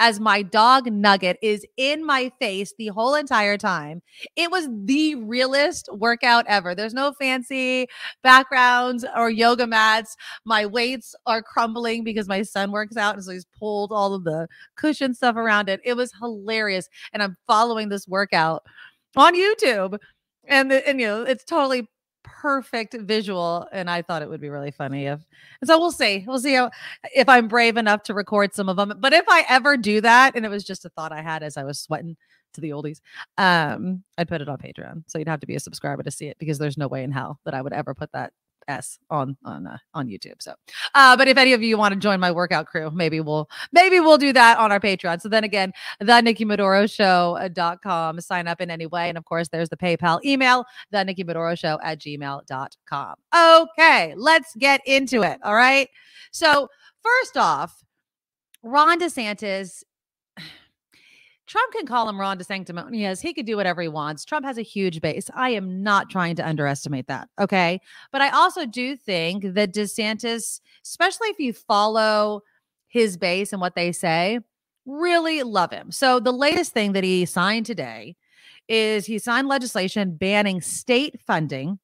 as 0.00 0.18
my 0.18 0.42
dog 0.42 0.90
Nugget 0.90 1.36
is 1.42 1.64
in 1.76 2.04
my 2.04 2.32
face 2.40 2.72
the 2.78 2.88
whole 2.88 3.14
entire 3.14 3.58
time. 3.58 4.02
It 4.34 4.50
was 4.50 4.66
the 4.84 5.14
realest 5.14 5.90
workout 5.92 6.46
ever. 6.48 6.74
There's 6.74 6.94
no 6.94 7.12
fancy 7.12 7.86
backgrounds 8.22 9.04
or 9.14 9.30
yoga 9.30 9.66
mats. 9.66 10.16
My 10.46 10.64
weights 10.64 11.14
are 11.26 11.42
crumbling 11.42 12.02
because 12.02 12.26
my 12.26 12.42
son 12.42 12.72
works 12.72 12.96
out. 12.96 13.14
And 13.14 13.24
so 13.24 13.30
he's 13.30 13.46
pulled 13.58 13.92
all 13.92 14.14
of 14.14 14.24
the 14.24 14.48
cushion 14.74 15.14
stuff 15.14 15.36
around 15.36 15.68
it. 15.68 15.80
It 15.84 15.94
was 15.94 16.12
hilarious. 16.18 16.88
And 17.12 17.22
I'm 17.22 17.36
following 17.46 17.90
this 17.90 18.08
workout 18.08 18.62
on 19.16 19.36
YouTube. 19.36 19.98
And, 20.48 20.70
the, 20.70 20.88
and 20.88 20.98
you 20.98 21.06
know, 21.06 21.22
it's 21.22 21.44
totally 21.44 21.86
perfect 22.22 22.94
visual 23.00 23.66
and 23.72 23.88
i 23.90 24.02
thought 24.02 24.22
it 24.22 24.28
would 24.28 24.40
be 24.40 24.48
really 24.48 24.70
funny 24.70 25.06
if 25.06 25.20
so 25.64 25.78
we'll 25.78 25.90
see 25.90 26.24
we'll 26.26 26.38
see 26.38 26.54
how 26.54 26.70
if 27.14 27.28
i'm 27.28 27.48
brave 27.48 27.76
enough 27.76 28.02
to 28.02 28.14
record 28.14 28.54
some 28.54 28.68
of 28.68 28.76
them 28.76 28.92
but 28.98 29.12
if 29.12 29.24
i 29.28 29.44
ever 29.48 29.76
do 29.76 30.00
that 30.00 30.34
and 30.34 30.44
it 30.44 30.48
was 30.50 30.64
just 30.64 30.84
a 30.84 30.88
thought 30.90 31.12
i 31.12 31.22
had 31.22 31.42
as 31.42 31.56
i 31.56 31.64
was 31.64 31.78
sweating 31.78 32.16
to 32.52 32.60
the 32.60 32.70
oldies 32.70 33.00
um 33.38 34.02
i'd 34.18 34.28
put 34.28 34.40
it 34.40 34.48
on 34.48 34.58
patreon 34.58 35.02
so 35.06 35.18
you'd 35.18 35.28
have 35.28 35.40
to 35.40 35.46
be 35.46 35.54
a 35.54 35.60
subscriber 35.60 36.02
to 36.02 36.10
see 36.10 36.26
it 36.26 36.36
because 36.38 36.58
there's 36.58 36.78
no 36.78 36.88
way 36.88 37.02
in 37.02 37.12
hell 37.12 37.38
that 37.44 37.54
i 37.54 37.62
would 37.62 37.72
ever 37.72 37.94
put 37.94 38.10
that 38.12 38.32
S 38.68 38.98
on 39.10 39.36
on 39.44 39.66
uh, 39.66 39.78
on 39.94 40.08
YouTube. 40.08 40.40
So, 40.40 40.54
uh, 40.94 41.16
but 41.16 41.28
if 41.28 41.36
any 41.36 41.52
of 41.52 41.62
you 41.62 41.76
want 41.76 41.94
to 41.94 42.00
join 42.00 42.20
my 42.20 42.30
workout 42.30 42.66
crew, 42.66 42.90
maybe 42.90 43.20
we'll 43.20 43.48
maybe 43.72 44.00
we'll 44.00 44.18
do 44.18 44.32
that 44.32 44.58
on 44.58 44.72
our 44.72 44.80
Patreon. 44.80 45.20
So 45.20 45.28
then 45.28 45.44
again, 45.44 45.72
the 46.00 46.20
Nikki 46.20 46.44
Medoro 46.44 46.90
Show.com. 46.90 48.20
Sign 48.20 48.48
up 48.48 48.60
in 48.60 48.70
any 48.70 48.86
way, 48.86 49.08
and 49.08 49.18
of 49.18 49.24
course, 49.24 49.48
there's 49.48 49.68
the 49.68 49.76
PayPal 49.76 50.22
email, 50.24 50.64
the 50.90 51.04
Nikki 51.04 51.24
Medoro 51.24 51.58
Show 51.58 51.78
at 51.82 51.98
gmail.com. 52.00 53.14
Okay, 53.34 54.14
let's 54.16 54.54
get 54.56 54.80
into 54.86 55.22
it. 55.22 55.38
All 55.42 55.54
right. 55.54 55.88
So 56.30 56.68
first 57.02 57.36
off, 57.36 57.82
Ron 58.62 59.00
DeSantis 59.00 59.82
Trump 61.50 61.72
can 61.72 61.84
call 61.84 62.08
him 62.08 62.20
Ron 62.20 62.38
DeSanctimonious. 62.38 63.20
He 63.20 63.34
could 63.34 63.44
do 63.44 63.56
whatever 63.56 63.82
he 63.82 63.88
wants. 63.88 64.24
Trump 64.24 64.46
has 64.46 64.56
a 64.56 64.62
huge 64.62 65.00
base. 65.00 65.28
I 65.34 65.50
am 65.50 65.82
not 65.82 66.08
trying 66.08 66.36
to 66.36 66.46
underestimate 66.46 67.08
that. 67.08 67.28
Okay. 67.40 67.80
But 68.12 68.20
I 68.20 68.30
also 68.30 68.66
do 68.66 68.94
think 68.94 69.42
that 69.42 69.74
DeSantis, 69.74 70.60
especially 70.84 71.26
if 71.26 71.40
you 71.40 71.52
follow 71.52 72.42
his 72.86 73.16
base 73.16 73.52
and 73.52 73.60
what 73.60 73.74
they 73.74 73.90
say, 73.90 74.38
really 74.86 75.42
love 75.42 75.72
him. 75.72 75.90
So 75.90 76.20
the 76.20 76.32
latest 76.32 76.72
thing 76.72 76.92
that 76.92 77.02
he 77.02 77.26
signed 77.26 77.66
today 77.66 78.14
is 78.68 79.04
he 79.04 79.18
signed 79.18 79.48
legislation 79.48 80.14
banning 80.14 80.60
state 80.60 81.20
funding 81.20 81.80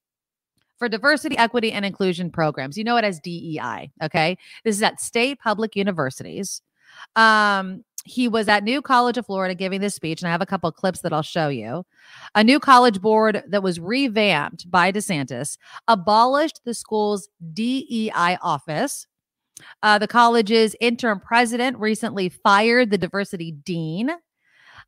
for 0.78 0.88
diversity, 0.88 1.36
equity, 1.38 1.72
and 1.72 1.84
inclusion 1.84 2.30
programs. 2.30 2.78
You 2.78 2.84
know 2.84 2.98
it 2.98 3.04
as 3.04 3.18
DEI. 3.18 3.90
Okay. 4.00 4.38
This 4.62 4.76
is 4.76 4.82
at 4.84 5.00
state 5.00 5.40
public 5.40 5.74
universities. 5.74 6.62
Um, 7.16 7.82
he 8.06 8.28
was 8.28 8.48
at 8.48 8.64
New 8.64 8.80
College 8.80 9.18
of 9.18 9.26
Florida 9.26 9.54
giving 9.54 9.80
this 9.80 9.94
speech, 9.94 10.22
and 10.22 10.28
I 10.28 10.32
have 10.32 10.40
a 10.40 10.46
couple 10.46 10.70
clips 10.70 11.00
that 11.00 11.12
I'll 11.12 11.22
show 11.22 11.48
you. 11.48 11.84
A 12.34 12.44
new 12.44 12.60
college 12.60 13.00
board 13.00 13.42
that 13.48 13.62
was 13.62 13.80
revamped 13.80 14.70
by 14.70 14.92
DeSantis 14.92 15.58
abolished 15.88 16.60
the 16.64 16.72
school's 16.72 17.28
DEI 17.52 18.38
office. 18.40 19.06
Uh, 19.82 19.98
the 19.98 20.06
college's 20.06 20.76
interim 20.80 21.18
president 21.18 21.78
recently 21.78 22.28
fired 22.28 22.90
the 22.90 22.98
diversity 22.98 23.52
dean. 23.52 24.10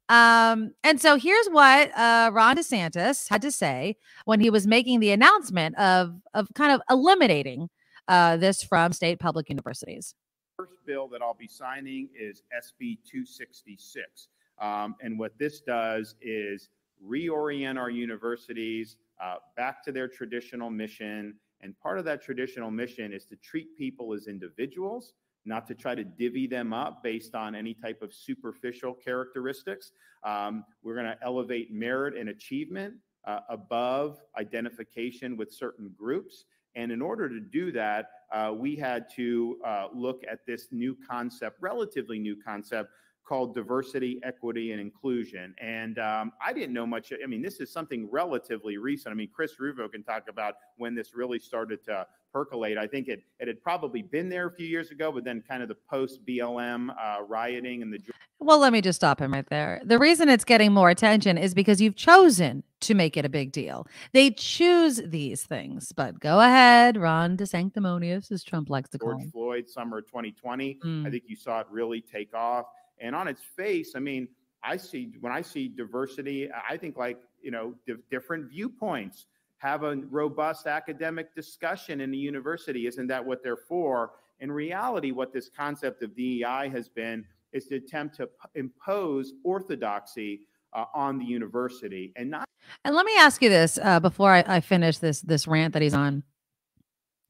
Um, 0.08 0.72
and 0.84 1.00
so 1.00 1.16
here's 1.16 1.48
what 1.48 1.90
uh, 1.98 2.30
Ron 2.32 2.56
DeSantis 2.56 3.28
had 3.28 3.42
to 3.42 3.50
say 3.50 3.96
when 4.24 4.40
he 4.40 4.48
was 4.48 4.66
making 4.66 5.00
the 5.00 5.10
announcement 5.10 5.76
of 5.76 6.14
of 6.34 6.48
kind 6.54 6.72
of 6.72 6.80
eliminating 6.88 7.68
uh, 8.06 8.36
this 8.36 8.62
from 8.62 8.92
state 8.92 9.18
public 9.18 9.50
universities 9.50 10.14
first 10.58 10.84
bill 10.84 11.06
that 11.06 11.22
I'll 11.22 11.34
be 11.34 11.46
signing 11.46 12.08
is 12.18 12.42
SB 12.52 12.98
266. 13.08 14.26
Um, 14.60 14.96
and 15.00 15.16
what 15.16 15.38
this 15.38 15.60
does 15.60 16.16
is 16.20 16.68
reorient 17.06 17.78
our 17.78 17.90
universities 17.90 18.96
uh, 19.22 19.36
back 19.56 19.84
to 19.84 19.92
their 19.92 20.08
traditional 20.08 20.68
mission. 20.68 21.34
And 21.60 21.78
part 21.78 22.00
of 22.00 22.04
that 22.06 22.22
traditional 22.22 22.72
mission 22.72 23.12
is 23.12 23.24
to 23.26 23.36
treat 23.36 23.76
people 23.76 24.12
as 24.12 24.26
individuals, 24.26 25.12
not 25.44 25.64
to 25.68 25.76
try 25.76 25.94
to 25.94 26.02
divvy 26.02 26.48
them 26.48 26.72
up 26.72 27.04
based 27.04 27.36
on 27.36 27.54
any 27.54 27.72
type 27.72 28.02
of 28.02 28.12
superficial 28.12 28.94
characteristics. 28.94 29.92
Um, 30.24 30.64
we're 30.82 30.94
going 30.94 31.06
to 31.06 31.18
elevate 31.22 31.72
merit 31.72 32.16
and 32.16 32.30
achievement 32.30 32.94
uh, 33.28 33.40
above 33.48 34.18
identification 34.36 35.36
with 35.36 35.52
certain 35.52 35.94
groups. 35.96 36.46
And 36.78 36.92
in 36.92 37.02
order 37.02 37.28
to 37.28 37.40
do 37.40 37.72
that, 37.72 38.10
uh, 38.32 38.52
we 38.56 38.76
had 38.76 39.10
to 39.16 39.58
uh, 39.66 39.88
look 39.92 40.22
at 40.30 40.46
this 40.46 40.68
new 40.70 40.96
concept, 41.06 41.56
relatively 41.60 42.20
new 42.20 42.36
concept 42.36 42.90
called 43.26 43.52
diversity, 43.52 44.20
equity, 44.22 44.70
and 44.70 44.80
inclusion. 44.80 45.54
And 45.60 45.98
um, 45.98 46.32
I 46.40 46.52
didn't 46.52 46.72
know 46.72 46.86
much. 46.86 47.12
I 47.12 47.26
mean, 47.26 47.42
this 47.42 47.58
is 47.58 47.72
something 47.72 48.08
relatively 48.12 48.78
recent. 48.78 49.12
I 49.12 49.16
mean, 49.16 49.28
Chris 49.34 49.58
Rufo 49.58 49.88
can 49.88 50.04
talk 50.04 50.28
about 50.28 50.54
when 50.76 50.94
this 50.94 51.14
really 51.16 51.40
started 51.40 51.84
to 51.86 52.06
percolate. 52.32 52.78
I 52.78 52.86
think 52.86 53.08
it, 53.08 53.24
it 53.40 53.48
had 53.48 53.60
probably 53.60 54.02
been 54.02 54.28
there 54.28 54.46
a 54.46 54.52
few 54.52 54.68
years 54.68 54.92
ago, 54.92 55.10
but 55.10 55.24
then 55.24 55.42
kind 55.46 55.62
of 55.64 55.68
the 55.68 55.76
post 55.90 56.24
BLM 56.24 56.90
uh, 56.90 57.22
rioting 57.24 57.82
and 57.82 57.92
the. 57.92 57.98
Well, 58.40 58.60
let 58.60 58.72
me 58.72 58.80
just 58.80 58.96
stop 58.96 59.20
him 59.20 59.32
right 59.32 59.48
there. 59.48 59.80
The 59.84 59.98
reason 59.98 60.28
it's 60.28 60.44
getting 60.44 60.72
more 60.72 60.90
attention 60.90 61.36
is 61.36 61.54
because 61.54 61.80
you've 61.80 61.96
chosen 61.96 62.62
to 62.80 62.94
make 62.94 63.16
it 63.16 63.24
a 63.24 63.28
big 63.28 63.50
deal. 63.50 63.86
They 64.12 64.30
choose 64.30 65.00
these 65.04 65.42
things, 65.42 65.90
but 65.90 66.20
go 66.20 66.40
ahead, 66.40 66.96
Ron 66.96 67.36
DeSanctimonious, 67.36 68.30
as 68.30 68.44
Trump 68.44 68.70
likes 68.70 68.90
to 68.90 68.98
call 68.98 69.10
George 69.10 69.24
him. 69.24 69.30
Floyd, 69.32 69.68
summer 69.68 70.00
2020. 70.00 70.78
Mm. 70.84 71.06
I 71.06 71.10
think 71.10 71.24
you 71.26 71.34
saw 71.34 71.60
it 71.60 71.66
really 71.68 72.00
take 72.00 72.32
off. 72.32 72.66
And 73.00 73.14
on 73.16 73.26
its 73.26 73.42
face, 73.42 73.94
I 73.96 73.98
mean, 73.98 74.28
I 74.62 74.76
see 74.76 75.12
when 75.20 75.32
I 75.32 75.42
see 75.42 75.68
diversity, 75.68 76.48
I 76.68 76.76
think 76.76 76.96
like, 76.96 77.18
you 77.42 77.50
know, 77.50 77.74
di- 77.86 77.94
different 78.10 78.50
viewpoints 78.50 79.26
have 79.58 79.82
a 79.82 79.96
robust 80.10 80.66
academic 80.66 81.34
discussion 81.34 82.00
in 82.00 82.10
the 82.10 82.18
university. 82.18 82.86
Isn't 82.86 83.08
that 83.08 83.24
what 83.24 83.42
they're 83.42 83.56
for? 83.56 84.12
In 84.40 84.52
reality, 84.52 85.10
what 85.10 85.32
this 85.32 85.48
concept 85.48 86.02
of 86.02 86.14
DEI 86.14 86.68
has 86.72 86.88
been 86.88 87.24
is 87.52 87.66
to 87.66 87.76
attempt 87.76 88.16
to 88.16 88.28
impose 88.54 89.32
orthodoxy 89.44 90.40
uh, 90.72 90.84
on 90.94 91.18
the 91.18 91.24
university 91.24 92.12
and 92.16 92.30
not. 92.30 92.44
And 92.84 92.94
let 92.94 93.06
me 93.06 93.16
ask 93.18 93.42
you 93.42 93.48
this 93.48 93.78
uh, 93.82 94.00
before 94.00 94.32
I, 94.32 94.44
I 94.46 94.60
finish 94.60 94.98
this 94.98 95.20
this 95.20 95.46
rant 95.46 95.72
that 95.74 95.82
he's 95.82 95.94
on. 95.94 96.22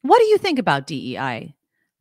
What 0.02 0.18
do 0.18 0.26
you 0.26 0.38
think 0.38 0.58
about 0.58 0.86
DEI 0.86 1.54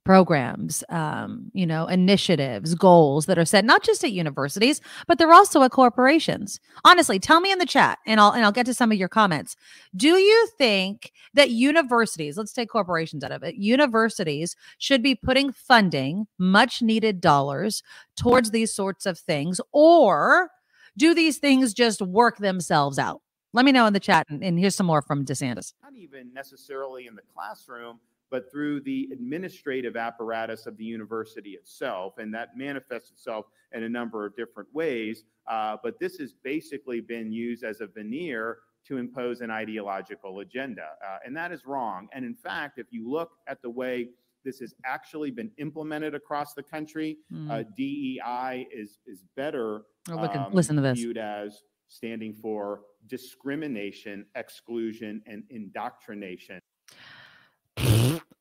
programs, 0.07 0.83
um, 0.89 1.51
you 1.53 1.65
know, 1.65 1.85
initiatives, 1.87 2.73
goals 2.75 3.25
that 3.25 3.37
are 3.37 3.45
set 3.45 3.65
not 3.65 3.83
just 3.83 4.03
at 4.03 4.11
universities, 4.13 4.79
but 5.05 5.17
they're 5.17 5.33
also 5.33 5.61
at 5.63 5.71
corporations? 5.71 6.59
Honestly, 6.85 7.19
tell 7.19 7.41
me 7.41 7.51
in 7.51 7.59
the 7.59 7.65
chat, 7.65 7.99
and 8.07 8.19
I'll 8.19 8.31
and 8.31 8.45
I'll 8.45 8.51
get 8.53 8.65
to 8.67 8.73
some 8.73 8.91
of 8.91 8.97
your 8.97 9.09
comments. 9.09 9.55
Do 9.95 10.15
you 10.15 10.47
think 10.57 11.11
that 11.33 11.49
universities, 11.51 12.37
let's 12.37 12.53
take 12.53 12.69
corporations 12.69 13.23
out 13.23 13.31
of 13.31 13.43
it, 13.43 13.55
universities 13.55 14.55
should 14.77 15.03
be 15.03 15.13
putting 15.13 15.51
funding, 15.51 16.27
much 16.39 16.81
needed 16.81 17.19
dollars, 17.19 17.83
towards 18.15 18.51
these 18.51 18.73
sorts 18.73 19.05
of 19.05 19.19
things, 19.19 19.59
or 19.73 20.49
do 20.97 21.13
these 21.13 21.37
things 21.37 21.73
just 21.73 22.01
work 22.01 22.37
themselves 22.37 22.97
out? 22.97 23.21
Let 23.53 23.65
me 23.65 23.71
know 23.71 23.85
in 23.85 23.93
the 23.93 23.99
chat, 23.99 24.25
and, 24.29 24.43
and 24.43 24.57
here's 24.59 24.75
some 24.75 24.85
more 24.85 25.01
from 25.01 25.25
DeSantis. 25.25 25.73
not 25.83 25.95
even 25.95 26.33
necessarily 26.33 27.07
in 27.07 27.15
the 27.15 27.21
classroom, 27.33 27.99
but 28.29 28.51
through 28.51 28.81
the 28.81 29.09
administrative 29.13 29.95
apparatus 29.95 30.65
of 30.65 30.77
the 30.77 30.83
university 30.83 31.51
itself. 31.51 32.17
And 32.17 32.33
that 32.33 32.57
manifests 32.57 33.11
itself 33.11 33.45
in 33.73 33.83
a 33.83 33.89
number 33.89 34.25
of 34.25 34.35
different 34.35 34.67
ways. 34.73 35.23
Uh, 35.49 35.77
but 35.81 35.99
this 35.99 36.17
has 36.17 36.33
basically 36.43 36.99
been 36.99 37.31
used 37.31 37.63
as 37.63 37.79
a 37.81 37.87
veneer 37.87 38.59
to 38.87 38.97
impose 38.97 39.41
an 39.41 39.51
ideological 39.51 40.39
agenda. 40.39 40.87
Uh, 41.05 41.17
and 41.25 41.35
that 41.35 41.51
is 41.51 41.65
wrong. 41.65 42.07
And 42.13 42.25
in 42.25 42.35
fact, 42.35 42.79
if 42.79 42.87
you 42.91 43.09
look 43.09 43.31
at 43.47 43.61
the 43.61 43.69
way 43.69 44.09
this 44.43 44.59
has 44.59 44.73
actually 44.85 45.31
been 45.31 45.51
implemented 45.57 46.15
across 46.15 46.53
the 46.53 46.63
country, 46.63 47.17
Mm. 47.33 47.51
uh, 47.51 47.63
DEI 47.75 48.67
is, 48.73 48.99
is 49.05 49.23
better 49.35 49.83
Oh, 50.09 50.15
look 50.15 50.33
um, 50.35 50.53
listen 50.53 50.77
to 50.77 50.81
this. 50.81 50.97
viewed 50.99 51.17
as 51.17 51.63
standing 51.89 52.33
for 52.33 52.81
discrimination, 53.07 54.25
exclusion, 54.35 55.21
and 55.27 55.43
indoctrination. 55.49 56.61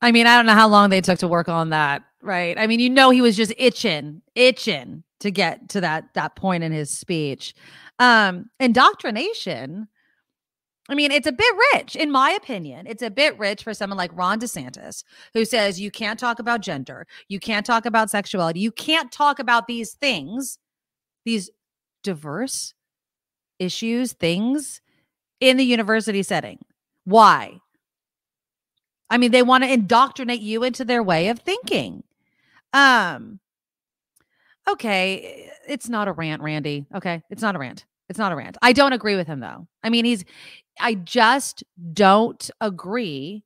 I 0.06 0.12
mean, 0.12 0.28
I 0.28 0.36
don't 0.36 0.46
know 0.46 0.54
how 0.54 0.68
long 0.68 0.90
they 0.90 1.00
took 1.00 1.18
to 1.18 1.26
work 1.26 1.48
on 1.48 1.70
that, 1.70 2.04
right? 2.22 2.56
I 2.56 2.68
mean, 2.68 2.78
you 2.78 2.88
know, 2.88 3.10
he 3.10 3.20
was 3.20 3.36
just 3.36 3.52
itching, 3.58 4.22
itching 4.36 5.02
to 5.18 5.32
get 5.32 5.68
to 5.70 5.80
that 5.80 6.14
that 6.14 6.36
point 6.36 6.62
in 6.62 6.70
his 6.70 6.90
speech. 6.96 7.54
Um, 7.98 8.48
indoctrination. 8.60 9.88
I 10.88 10.94
mean, 10.94 11.10
it's 11.10 11.26
a 11.26 11.32
bit 11.32 11.52
rich, 11.74 11.96
in 11.96 12.12
my 12.12 12.30
opinion. 12.30 12.86
It's 12.86 13.02
a 13.02 13.10
bit 13.10 13.36
rich 13.36 13.64
for 13.64 13.74
someone 13.74 13.96
like 13.96 14.16
Ron 14.16 14.38
DeSantis, 14.38 15.02
who 15.34 15.44
says 15.44 15.80
you 15.80 15.90
can't 15.90 16.20
talk 16.20 16.38
about 16.38 16.60
gender, 16.60 17.08
you 17.26 17.40
can't 17.40 17.66
talk 17.66 17.84
about 17.84 18.08
sexuality, 18.08 18.60
you 18.60 18.70
can't 18.70 19.10
talk 19.10 19.40
about 19.40 19.66
these 19.66 19.94
things, 19.94 20.60
these 21.24 21.50
diverse 22.04 22.74
issues, 23.58 24.12
things 24.12 24.80
in 25.40 25.56
the 25.56 25.64
university 25.64 26.22
setting. 26.22 26.60
Why? 27.02 27.58
I 29.08 29.18
mean, 29.18 29.30
they 29.30 29.42
want 29.42 29.64
to 29.64 29.72
indoctrinate 29.72 30.40
you 30.40 30.64
into 30.64 30.84
their 30.84 31.02
way 31.02 31.28
of 31.28 31.38
thinking. 31.38 32.02
Um, 32.72 33.40
okay, 34.68 35.50
it's 35.68 35.88
not 35.88 36.08
a 36.08 36.12
rant, 36.12 36.42
Randy. 36.42 36.86
Okay, 36.94 37.22
it's 37.30 37.42
not 37.42 37.56
a 37.56 37.58
rant. 37.58 37.86
It's 38.08 38.18
not 38.18 38.32
a 38.32 38.36
rant. 38.36 38.56
I 38.62 38.72
don't 38.72 38.92
agree 38.92 39.16
with 39.16 39.26
him 39.26 39.40
though. 39.40 39.66
I 39.82 39.90
mean, 39.90 40.04
he's 40.04 40.24
I 40.78 40.94
just 40.94 41.64
don't 41.92 42.50
agree 42.60 43.44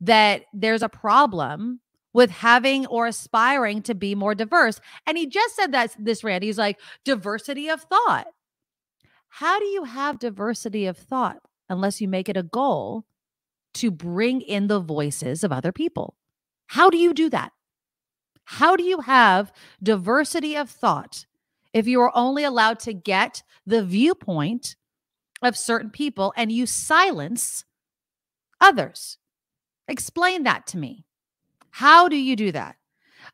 that 0.00 0.44
there's 0.52 0.82
a 0.82 0.88
problem 0.88 1.80
with 2.14 2.30
having 2.30 2.86
or 2.86 3.06
aspiring 3.06 3.82
to 3.82 3.94
be 3.94 4.14
more 4.14 4.34
diverse. 4.34 4.80
And 5.06 5.16
he 5.16 5.26
just 5.26 5.56
said 5.56 5.72
that 5.72 5.94
this 5.98 6.22
Randy, 6.22 6.46
he's 6.46 6.58
like 6.58 6.78
diversity 7.04 7.68
of 7.68 7.82
thought. 7.82 8.26
How 9.28 9.58
do 9.58 9.64
you 9.66 9.84
have 9.84 10.18
diversity 10.18 10.86
of 10.86 10.98
thought 10.98 11.38
unless 11.68 12.00
you 12.00 12.08
make 12.08 12.28
it 12.28 12.36
a 12.36 12.42
goal 12.42 13.04
to 13.74 13.90
bring 13.90 14.40
in 14.40 14.66
the 14.66 14.80
voices 14.80 15.44
of 15.44 15.52
other 15.52 15.72
people? 15.72 16.16
How 16.68 16.90
do 16.90 16.98
you 16.98 17.14
do 17.14 17.30
that? 17.30 17.52
How 18.44 18.76
do 18.76 18.82
you 18.82 19.00
have 19.00 19.52
diversity 19.82 20.56
of 20.56 20.68
thought 20.68 21.26
if 21.72 21.86
you 21.86 22.00
are 22.00 22.12
only 22.14 22.44
allowed 22.44 22.80
to 22.80 22.92
get 22.92 23.42
the 23.66 23.84
viewpoint 23.84 24.76
of 25.42 25.56
certain 25.56 25.90
people 25.90 26.32
and 26.36 26.50
you 26.52 26.66
silence 26.66 27.64
others? 28.60 29.18
Explain 29.88 30.42
that 30.44 30.66
to 30.68 30.78
me. 30.78 31.04
How 31.70 32.08
do 32.08 32.16
you 32.16 32.36
do 32.36 32.52
that? 32.52 32.76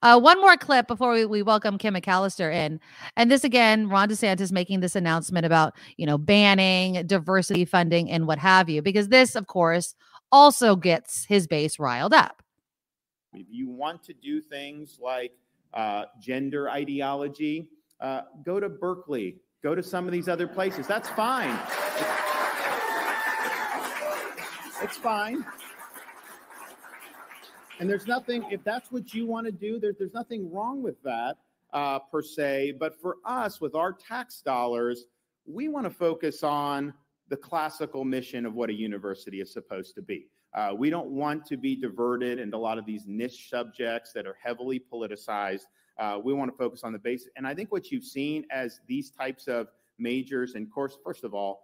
Uh, 0.02 0.20
one 0.20 0.40
more 0.40 0.56
clip 0.56 0.86
before 0.86 1.12
we, 1.12 1.24
we 1.24 1.42
welcome 1.42 1.78
Kim 1.78 1.94
McAllister 1.94 2.52
in. 2.52 2.78
And 3.16 3.30
this 3.30 3.42
again, 3.42 3.88
Ron 3.88 4.08
DeSantis 4.08 4.52
making 4.52 4.80
this 4.80 4.94
announcement 4.94 5.44
about, 5.44 5.74
you 5.96 6.06
know, 6.06 6.18
banning 6.18 7.06
diversity 7.06 7.64
funding 7.64 8.10
and 8.10 8.26
what 8.26 8.38
have 8.38 8.68
you, 8.68 8.82
because 8.82 9.08
this, 9.08 9.34
of 9.34 9.46
course, 9.46 9.94
also 10.32 10.76
gets 10.76 11.24
his 11.24 11.46
base 11.46 11.78
riled 11.78 12.14
up. 12.14 12.42
If 13.34 13.46
you 13.50 13.68
want 13.68 14.02
to 14.04 14.14
do 14.14 14.40
things 14.40 14.98
like 15.00 15.32
uh, 15.74 16.04
gender 16.20 16.70
ideology, 16.70 17.68
uh, 18.00 18.22
go 18.44 18.60
to 18.60 18.68
Berkeley, 18.68 19.36
go 19.62 19.74
to 19.74 19.82
some 19.82 20.06
of 20.06 20.12
these 20.12 20.28
other 20.28 20.46
places. 20.46 20.86
That's 20.86 21.08
fine. 21.10 21.58
It's 24.80 24.96
fine. 24.96 25.44
And 27.80 27.88
there's 27.88 28.06
nothing, 28.06 28.44
if 28.50 28.64
that's 28.64 28.90
what 28.90 29.12
you 29.14 29.26
want 29.26 29.46
to 29.46 29.52
do, 29.52 29.78
there, 29.78 29.92
there's 29.96 30.14
nothing 30.14 30.50
wrong 30.52 30.82
with 30.82 31.00
that 31.02 31.36
uh, 31.72 31.98
per 31.98 32.22
se. 32.22 32.74
But 32.78 33.00
for 33.00 33.16
us, 33.24 33.60
with 33.60 33.74
our 33.74 33.92
tax 33.92 34.40
dollars, 34.40 35.04
we 35.46 35.68
want 35.68 35.84
to 35.84 35.90
focus 35.90 36.42
on 36.42 36.92
the 37.28 37.36
classical 37.36 38.04
mission 38.04 38.46
of 38.46 38.54
what 38.54 38.70
a 38.70 38.72
university 38.72 39.40
is 39.40 39.52
supposed 39.52 39.94
to 39.94 40.02
be. 40.02 40.26
Uh, 40.54 40.72
we 40.76 40.88
don't 40.90 41.10
want 41.10 41.44
to 41.44 41.56
be 41.56 41.76
diverted 41.76 42.38
into 42.38 42.56
a 42.56 42.58
lot 42.58 42.78
of 42.78 42.86
these 42.86 43.04
niche 43.06 43.48
subjects 43.50 44.12
that 44.12 44.26
are 44.26 44.36
heavily 44.42 44.80
politicized. 44.92 45.66
Uh, 45.98 46.18
we 46.22 46.32
want 46.32 46.50
to 46.50 46.56
focus 46.56 46.84
on 46.84 46.92
the 46.92 46.98
basic. 46.98 47.30
And 47.36 47.46
I 47.46 47.54
think 47.54 47.70
what 47.70 47.90
you've 47.90 48.04
seen 48.04 48.46
as 48.50 48.80
these 48.86 49.10
types 49.10 49.46
of 49.46 49.68
majors, 49.98 50.54
and 50.54 50.72
course, 50.72 50.96
first 51.04 51.24
of 51.24 51.34
all, 51.34 51.60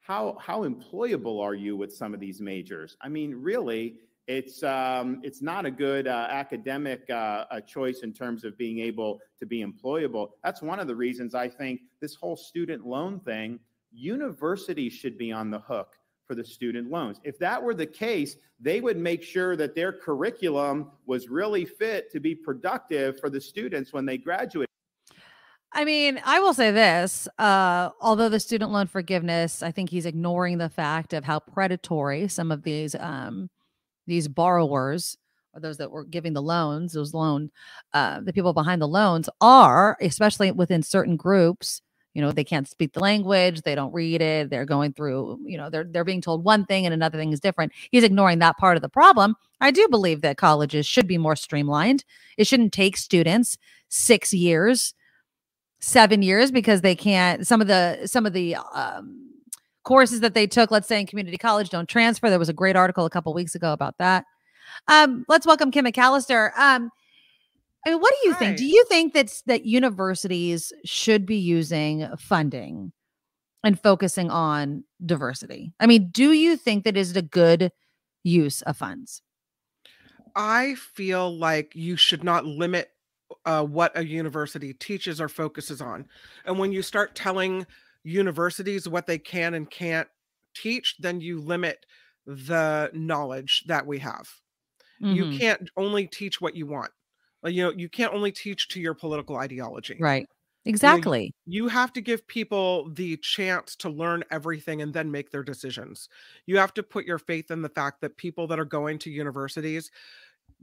how 0.00 0.36
how 0.40 0.64
employable 0.64 1.40
are 1.40 1.54
you 1.54 1.76
with 1.76 1.94
some 1.94 2.12
of 2.12 2.18
these 2.18 2.40
majors? 2.40 2.96
I 3.00 3.08
mean, 3.08 3.34
really, 3.36 3.98
it's 4.26 4.62
um, 4.62 5.20
it's 5.22 5.42
not 5.42 5.64
a 5.64 5.70
good 5.70 6.08
uh, 6.08 6.26
academic 6.28 7.08
uh, 7.08 7.60
choice 7.60 8.00
in 8.00 8.12
terms 8.12 8.44
of 8.44 8.58
being 8.58 8.80
able 8.80 9.20
to 9.38 9.46
be 9.46 9.64
employable. 9.64 10.30
That's 10.42 10.60
one 10.60 10.80
of 10.80 10.88
the 10.88 10.96
reasons 10.96 11.34
I 11.34 11.48
think 11.48 11.82
this 12.00 12.14
whole 12.14 12.36
student 12.36 12.84
loan 12.86 13.20
thing. 13.20 13.60
Universities 13.92 14.92
should 14.92 15.18
be 15.18 15.32
on 15.32 15.50
the 15.50 15.60
hook 15.60 15.94
for 16.26 16.34
the 16.34 16.44
student 16.44 16.90
loans. 16.90 17.20
If 17.24 17.38
that 17.40 17.62
were 17.62 17.74
the 17.74 17.86
case, 17.86 18.36
they 18.60 18.80
would 18.80 18.96
make 18.96 19.22
sure 19.22 19.56
that 19.56 19.74
their 19.74 19.92
curriculum 19.92 20.90
was 21.06 21.28
really 21.28 21.64
fit 21.64 22.10
to 22.12 22.20
be 22.20 22.34
productive 22.34 23.18
for 23.20 23.28
the 23.28 23.40
students 23.40 23.92
when 23.92 24.06
they 24.06 24.18
graduate. 24.18 24.68
I 25.74 25.84
mean, 25.84 26.20
I 26.24 26.38
will 26.40 26.52
say 26.52 26.70
this, 26.70 27.26
uh, 27.38 27.90
although 28.00 28.28
the 28.28 28.40
student 28.40 28.70
loan 28.70 28.86
forgiveness, 28.86 29.62
I 29.62 29.70
think 29.70 29.88
he's 29.88 30.04
ignoring 30.04 30.58
the 30.58 30.68
fact 30.68 31.14
of 31.14 31.24
how 31.24 31.40
predatory 31.40 32.28
some 32.28 32.52
of 32.52 32.62
these 32.62 32.94
um, 32.94 33.48
these 34.06 34.28
borrowers 34.28 35.16
or 35.54 35.60
those 35.60 35.78
that 35.78 35.90
were 35.90 36.04
giving 36.04 36.32
the 36.34 36.42
loans, 36.42 36.92
those 36.92 37.14
loan, 37.14 37.50
uh, 37.94 38.20
the 38.20 38.32
people 38.32 38.52
behind 38.52 38.82
the 38.82 38.88
loans 38.88 39.28
are, 39.40 39.96
especially 40.00 40.50
within 40.50 40.82
certain 40.82 41.16
groups, 41.16 41.82
you 42.14 42.22
know 42.22 42.30
they 42.30 42.44
can't 42.44 42.68
speak 42.68 42.92
the 42.92 43.00
language 43.00 43.62
they 43.62 43.74
don't 43.74 43.92
read 43.92 44.20
it 44.20 44.50
they're 44.50 44.64
going 44.64 44.92
through 44.92 45.38
you 45.44 45.56
know 45.56 45.70
they're 45.70 45.84
they're 45.84 46.04
being 46.04 46.20
told 46.20 46.44
one 46.44 46.64
thing 46.66 46.84
and 46.84 46.94
another 46.94 47.18
thing 47.18 47.32
is 47.32 47.40
different. 47.40 47.72
He's 47.90 48.04
ignoring 48.04 48.38
that 48.40 48.56
part 48.58 48.76
of 48.76 48.82
the 48.82 48.88
problem. 48.88 49.34
I 49.60 49.70
do 49.70 49.86
believe 49.88 50.20
that 50.22 50.36
colleges 50.36 50.86
should 50.86 51.06
be 51.06 51.18
more 51.18 51.36
streamlined. 51.36 52.04
It 52.36 52.46
shouldn't 52.46 52.72
take 52.72 52.96
students 52.96 53.58
6 53.88 54.32
years 54.32 54.94
7 55.80 56.22
years 56.22 56.50
because 56.50 56.80
they 56.80 56.94
can't 56.94 57.46
some 57.46 57.60
of 57.60 57.66
the 57.66 58.00
some 58.06 58.26
of 58.26 58.32
the 58.32 58.56
um, 58.74 59.30
courses 59.84 60.20
that 60.20 60.34
they 60.34 60.46
took 60.46 60.70
let's 60.70 60.88
say 60.88 61.00
in 61.00 61.06
community 61.06 61.36
college 61.36 61.70
don't 61.70 61.88
transfer. 61.88 62.30
There 62.30 62.38
was 62.38 62.48
a 62.48 62.54
great 62.54 62.76
article 62.76 63.04
a 63.04 63.10
couple 63.10 63.34
weeks 63.34 63.54
ago 63.54 63.72
about 63.72 63.98
that. 63.98 64.24
Um, 64.88 65.24
let's 65.28 65.46
welcome 65.46 65.70
kim 65.70 65.84
mcallister. 65.84 66.56
Um, 66.56 66.90
I 67.84 67.90
mean, 67.90 68.00
what 68.00 68.14
do 68.22 68.28
you 68.28 68.34
think? 68.34 68.56
Do 68.56 68.66
you 68.66 68.84
think 68.88 69.12
that 69.14 69.42
that 69.46 69.64
universities 69.64 70.72
should 70.84 71.26
be 71.26 71.36
using 71.36 72.08
funding 72.16 72.92
and 73.64 73.80
focusing 73.80 74.30
on 74.30 74.84
diversity? 75.04 75.72
I 75.80 75.86
mean, 75.86 76.10
do 76.10 76.32
you 76.32 76.56
think 76.56 76.84
that 76.84 76.96
is 76.96 77.16
a 77.16 77.22
good 77.22 77.72
use 78.22 78.62
of 78.62 78.76
funds? 78.76 79.22
I 80.36 80.76
feel 80.76 81.36
like 81.36 81.72
you 81.74 81.96
should 81.96 82.22
not 82.22 82.46
limit 82.46 82.90
uh, 83.44 83.64
what 83.64 83.96
a 83.98 84.06
university 84.06 84.72
teaches 84.74 85.20
or 85.20 85.28
focuses 85.28 85.80
on. 85.80 86.06
And 86.44 86.58
when 86.58 86.72
you 86.72 86.82
start 86.82 87.14
telling 87.14 87.66
universities 88.04 88.88
what 88.88 89.06
they 89.06 89.18
can 89.18 89.54
and 89.54 89.68
can't 89.68 90.08
teach, 90.54 90.96
then 90.98 91.20
you 91.20 91.40
limit 91.40 91.84
the 92.26 92.90
knowledge 92.94 93.64
that 93.66 93.86
we 93.86 93.98
have. 93.98 94.28
Mm-hmm. 95.02 95.14
You 95.14 95.38
can't 95.38 95.68
only 95.76 96.06
teach 96.06 96.40
what 96.40 96.54
you 96.54 96.66
want 96.66 96.92
you 97.44 97.62
know 97.62 97.72
you 97.76 97.88
can't 97.88 98.14
only 98.14 98.32
teach 98.32 98.68
to 98.68 98.80
your 98.80 98.94
political 98.94 99.36
ideology. 99.36 99.96
Right. 100.00 100.26
Exactly 100.64 101.34
you, 101.46 101.60
know, 101.60 101.64
you, 101.64 101.68
have 101.68 101.92
to 101.92 102.00
give 102.00 102.24
people 102.28 102.88
the 102.90 103.16
chance 103.16 103.74
to 103.74 103.90
learn 103.90 104.22
everything 104.30 104.80
and 104.80 104.94
then 104.94 105.10
make 105.10 105.32
their 105.32 105.42
decisions. 105.42 106.08
You 106.46 106.56
have 106.58 106.72
to 106.74 106.84
put 106.84 107.04
your 107.04 107.18
faith 107.18 107.50
in 107.50 107.62
the 107.62 107.68
fact 107.68 108.00
that 108.00 108.16
people 108.16 108.46
that 108.46 108.60
are 108.60 108.64
going 108.64 109.00
to 109.00 109.10
universities 109.10 109.90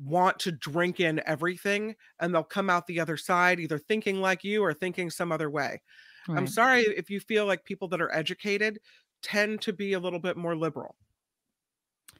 want 0.01 0.39
to 0.39 0.53
drink 0.53 1.01
in 1.01 1.21
everything 1.25 1.95
and 2.21 2.33
they'll 2.33 2.43
come 2.43 2.69
out 2.69 2.87
the 2.87 3.01
other 3.01 3.17
side 3.17 3.59
either 3.59 3.77
thinking 3.77 4.21
like 4.21 4.45
you 4.45 4.63
or 4.63 4.73
thinking 4.73 5.09
some 5.09 5.33
other 5.33 5.49
way. 5.49 5.81
Right. 6.27 6.37
i'm 6.37 6.47
sorry 6.47 6.81
if 6.81 7.09
you 7.09 7.19
feel 7.19 7.45
like 7.45 7.63
people 7.63 7.87
that 7.89 8.01
are 8.01 8.13
educated 8.13 8.79
tend 9.21 9.61
to 9.61 9.73
be 9.73 9.93
a 9.93 9.99
little 9.99 10.19
bit 10.19 10.37
more 10.37 10.55
liberal. 10.55 10.95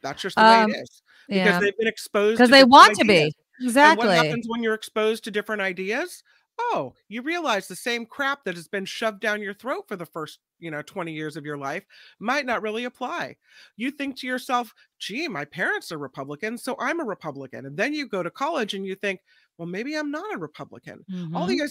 That's 0.01 0.21
just 0.21 0.35
the 0.35 0.45
um, 0.45 0.71
way 0.71 0.77
it 0.77 0.81
is 0.81 1.01
because 1.27 1.45
yeah. 1.45 1.59
they've 1.59 1.77
been 1.77 1.87
exposed 1.87 2.37
because 2.37 2.49
they 2.49 2.63
want 2.63 2.91
ideas. 2.91 2.99
to 2.99 3.05
be 3.05 3.33
Exactly. 3.61 4.07
And 4.07 4.17
what 4.17 4.25
happens 4.25 4.47
when 4.47 4.63
you're 4.63 4.73
exposed 4.73 5.23
to 5.25 5.31
different 5.31 5.61
ideas? 5.61 6.23
Oh, 6.61 6.93
you 7.07 7.21
realize 7.21 7.67
the 7.67 7.75
same 7.75 8.05
crap 8.05 8.43
that 8.43 8.55
has 8.55 8.67
been 8.67 8.83
shoved 8.83 9.21
down 9.21 9.41
your 9.41 9.53
throat 9.53 9.85
for 9.87 9.95
the 9.95 10.05
first, 10.05 10.39
you 10.59 10.69
know, 10.69 10.81
20 10.81 11.13
years 11.13 11.37
of 11.37 11.45
your 11.45 11.57
life 11.57 11.85
might 12.19 12.45
not 12.45 12.61
really 12.61 12.83
apply. 12.83 13.37
You 13.77 13.91
think 13.91 14.17
to 14.17 14.27
yourself, 14.27 14.73
gee, 14.97 15.29
my 15.29 15.45
parents 15.45 15.89
are 15.91 15.97
Republicans, 15.97 16.61
so 16.61 16.75
I'm 16.77 16.99
a 16.99 17.05
Republican. 17.05 17.65
And 17.65 17.77
then 17.77 17.93
you 17.93 18.09
go 18.09 18.23
to 18.23 18.29
college 18.29 18.73
and 18.73 18.85
you 18.85 18.95
think, 18.95 19.21
well, 19.57 19.67
maybe 19.67 19.95
I'm 19.95 20.11
not 20.11 20.33
a 20.33 20.37
Republican. 20.37 21.05
Mm-hmm. 21.09 21.35
All 21.35 21.45
the 21.45 21.61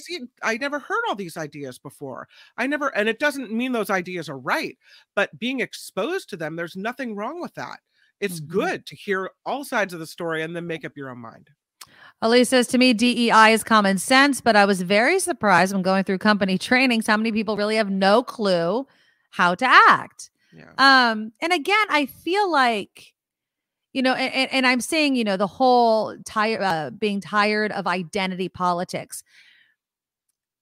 I 0.42 0.56
never 0.56 0.78
heard 0.78 1.02
all 1.08 1.14
these 1.14 1.36
ideas 1.36 1.78
before. 1.78 2.26
I 2.56 2.66
never, 2.66 2.88
and 2.96 3.08
it 3.10 3.18
doesn't 3.18 3.52
mean 3.52 3.72
those 3.72 3.90
ideas 3.90 4.28
are 4.28 4.38
right, 4.38 4.78
but 5.14 5.38
being 5.38 5.60
exposed 5.60 6.30
to 6.30 6.36
them, 6.36 6.56
there's 6.56 6.76
nothing 6.76 7.14
wrong 7.14 7.40
with 7.40 7.54
that. 7.54 7.80
It's 8.20 8.40
mm-hmm. 8.40 8.58
good 8.58 8.86
to 8.86 8.96
hear 8.96 9.30
all 9.44 9.64
sides 9.64 9.94
of 9.94 10.00
the 10.00 10.06
story 10.06 10.42
and 10.42 10.56
then 10.56 10.66
make 10.66 10.84
up 10.84 10.96
your 10.96 11.10
own 11.10 11.18
mind. 11.18 11.50
Elise 12.20 12.48
says 12.48 12.66
to 12.68 12.78
me, 12.78 12.92
DEI 12.92 13.52
is 13.52 13.62
common 13.62 13.98
sense, 13.98 14.40
but 14.40 14.56
I 14.56 14.64
was 14.64 14.82
very 14.82 15.20
surprised 15.20 15.72
when 15.72 15.82
going 15.82 16.04
through 16.04 16.18
company 16.18 16.58
trainings 16.58 17.06
how 17.06 17.16
many 17.16 17.32
people 17.32 17.56
really 17.56 17.76
have 17.76 17.90
no 17.90 18.22
clue 18.22 18.86
how 19.30 19.54
to 19.54 19.66
act. 19.66 20.30
Yeah. 20.52 20.72
Um, 20.78 21.32
and 21.40 21.52
again, 21.52 21.86
I 21.90 22.06
feel 22.06 22.50
like, 22.50 23.12
you 23.92 24.02
know, 24.02 24.14
and, 24.14 24.50
and 24.52 24.66
I'm 24.66 24.80
saying, 24.80 25.14
you 25.14 25.24
know, 25.24 25.36
the 25.36 25.46
whole 25.46 26.16
tired 26.24 26.62
uh, 26.62 26.90
being 26.90 27.20
tired 27.20 27.72
of 27.72 27.86
identity 27.86 28.48
politics. 28.48 29.22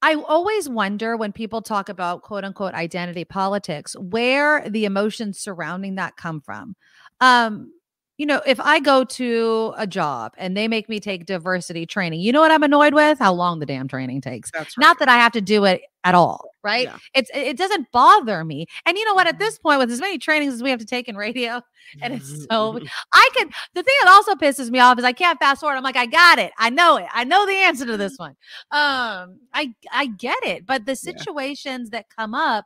I 0.03 0.15
always 0.15 0.69
wonder 0.69 1.17
when 1.17 1.33
people 1.33 1.63
talk 1.63 1.89
about 1.89 2.23
quote 2.23 2.45
unquote 2.45 2.75
identity 2.75 3.25
politics, 3.25 3.97
where 3.99 4.69
the 4.69 4.85
emotions 4.85 5.39
surrounding 5.39 5.95
that 5.95 6.17
come 6.17 6.41
from. 6.41 6.77
Um, 7.21 7.73
you 8.19 8.25
know, 8.25 8.41
if 8.47 8.59
I 8.61 8.81
go 8.81 9.05
to 9.05 9.75
a 9.77 9.87
job 9.87 10.33
and 10.39 10.57
they 10.57 10.69
make 10.69 10.89
me 10.89 11.01
take 11.01 11.27
diversity 11.27 11.85
training, 11.85 12.21
you 12.21 12.33
know 12.33 12.41
what 12.41 12.51
I'm 12.51 12.63
annoyed 12.63 12.95
with? 12.95 13.19
How 13.19 13.33
long 13.33 13.59
the 13.59 13.67
damn 13.67 13.89
training 13.89 14.23
takes. 14.23 14.51
That's 14.51 14.79
Not 14.79 14.99
that 15.01 15.09
I 15.09 15.17
have 15.19 15.33
to 15.33 15.43
do 15.43 15.65
it 15.65 15.83
at 16.03 16.15
all, 16.15 16.49
right? 16.63 16.85
Yeah. 16.85 16.97
It's 17.15 17.31
it 17.35 17.59
doesn't 17.59 17.93
bother 17.93 18.43
me. 18.43 18.67
And 18.87 18.97
you 18.97 19.05
know 19.05 19.13
what? 19.13 19.27
At 19.27 19.35
mm-hmm. 19.35 19.45
this 19.45 19.59
point, 19.59 19.81
with 19.81 19.91
as 19.91 20.01
many 20.01 20.17
trainings 20.17 20.55
as 20.55 20.63
we 20.63 20.71
have 20.71 20.79
to 20.79 20.87
take 20.87 21.09
in 21.09 21.17
radio, 21.17 21.61
and 22.03 22.15
it's 22.15 22.31
mm-hmm. 22.31 22.45
so 22.51 22.73
mm-hmm. 22.73 22.87
I 23.13 23.29
can 23.37 23.51
the 23.75 23.83
thing 23.83 23.95
that 24.03 24.11
also 24.11 24.35
pisses 24.35 24.71
me 24.71 24.79
off 24.79 24.99
is 24.99 25.05
I 25.05 25.13
can't 25.13 25.39
fast 25.39 25.61
forward. 25.61 25.77
I'm 25.77 25.83
like, 25.83 25.97
I 25.97 26.07
got 26.07 26.39
it. 26.39 26.53
I 26.59 26.71
know 26.71 26.97
it. 26.97 27.07
I 27.13 27.25
know 27.25 27.45
the 27.45 27.53
answer 27.53 27.85
to 27.85 27.99
this 27.99 28.17
one. 28.17 28.37
Um, 28.71 29.41
I 29.53 29.75
I 29.93 30.07
get 30.07 30.39
it, 30.45 30.65
but 30.65 30.87
the 30.87 30.93
Yeah. 30.93 31.13
situations 31.13 31.91
that 31.91 32.07
come 32.17 32.35
up, 32.35 32.65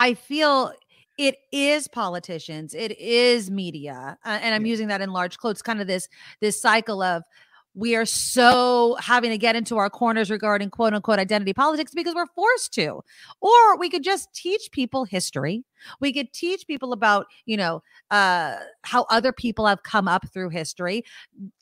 I 0.00 0.14
feel 0.14 0.72
it 1.26 1.36
is 1.52 1.88
politicians, 1.88 2.74
it 2.74 2.98
is 2.98 3.50
media, 3.50 4.18
uh, 4.24 4.38
and 4.42 4.54
I'm 4.54 4.66
Yeah. 4.66 4.70
using 4.70 4.88
that 4.88 5.00
in 5.00 5.10
large 5.12 5.38
quotes. 5.38 5.62
Kind 5.62 5.80
of 5.80 5.86
this 5.86 6.08
this 6.40 6.60
cycle 6.60 7.02
of 7.02 7.22
we 7.74 7.96
are 7.96 8.04
so 8.04 8.96
having 9.00 9.30
to 9.30 9.38
get 9.38 9.56
into 9.56 9.78
our 9.78 9.88
corners 9.88 10.30
regarding 10.30 10.68
quote 10.68 10.92
unquote 10.92 11.18
identity 11.18 11.54
politics 11.54 11.92
because 11.94 12.14
we're 12.14 12.26
forced 12.34 12.74
to. 12.74 13.00
Or 13.40 13.78
we 13.78 13.88
could 13.88 14.02
just 14.02 14.28
teach 14.34 14.70
people 14.72 15.04
history. 15.04 15.64
We 15.98 16.12
could 16.12 16.32
teach 16.34 16.66
people 16.66 16.92
about, 16.92 17.26
you 17.46 17.56
know, 17.56 17.82
uh, 18.10 18.56
how 18.82 19.06
other 19.08 19.32
people 19.32 19.66
have 19.66 19.82
come 19.84 20.06
up 20.06 20.28
through 20.32 20.50
history. 20.50 21.04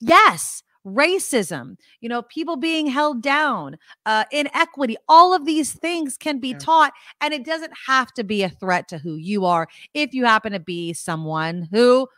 Yes, 0.01 0.64
racism, 0.87 1.77
you 2.01 2.09
know, 2.09 2.23
people 2.23 2.57
being 2.57 2.87
held 2.87 3.23
down, 3.23 3.77
uh, 4.07 4.25
inequity, 4.33 4.97
all 5.09 5.35
of 5.35 5.45
these 5.45 5.73
things 5.73 6.16
can 6.16 6.38
be 6.38 6.53
Yeah. 6.53 6.59
taught. 6.59 6.93
And 7.21 7.35
it 7.35 7.45
doesn't 7.45 7.73
have 7.87 8.12
to 8.14 8.25
be 8.25 8.43
a 8.43 8.49
threat 8.51 8.88
to 8.88 8.99
who 8.99 9.16
you 9.16 9.45
are 9.45 9.69
if 9.95 10.14
you 10.14 10.25
happen 10.25 10.53
to 10.53 10.61
be 10.61 10.93
someone 10.95 11.69
who 11.73 12.09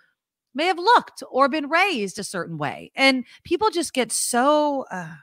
may 0.54 0.66
have 0.66 0.78
looked 0.78 1.22
or 1.30 1.48
been 1.48 1.68
raised 1.68 2.18
a 2.18 2.24
certain 2.24 2.58
way. 2.58 2.92
And 2.94 3.24
people 3.44 3.70
just 3.70 3.94
get 3.94 4.12
so 4.12 4.86
uh, 4.90 5.14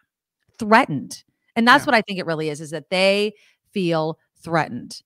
threatened. 0.60 1.24
And 1.56 1.68
that's 1.68 1.86
Yeah. 1.86 1.88
what 1.88 1.96
I 1.96 2.02
think 2.02 2.20
it 2.20 2.26
really 2.28 2.50
is, 2.50 2.62
is 2.62 2.72
that 2.72 2.90
they 2.90 3.34
feel 3.74 4.20
threatened. 4.42 5.02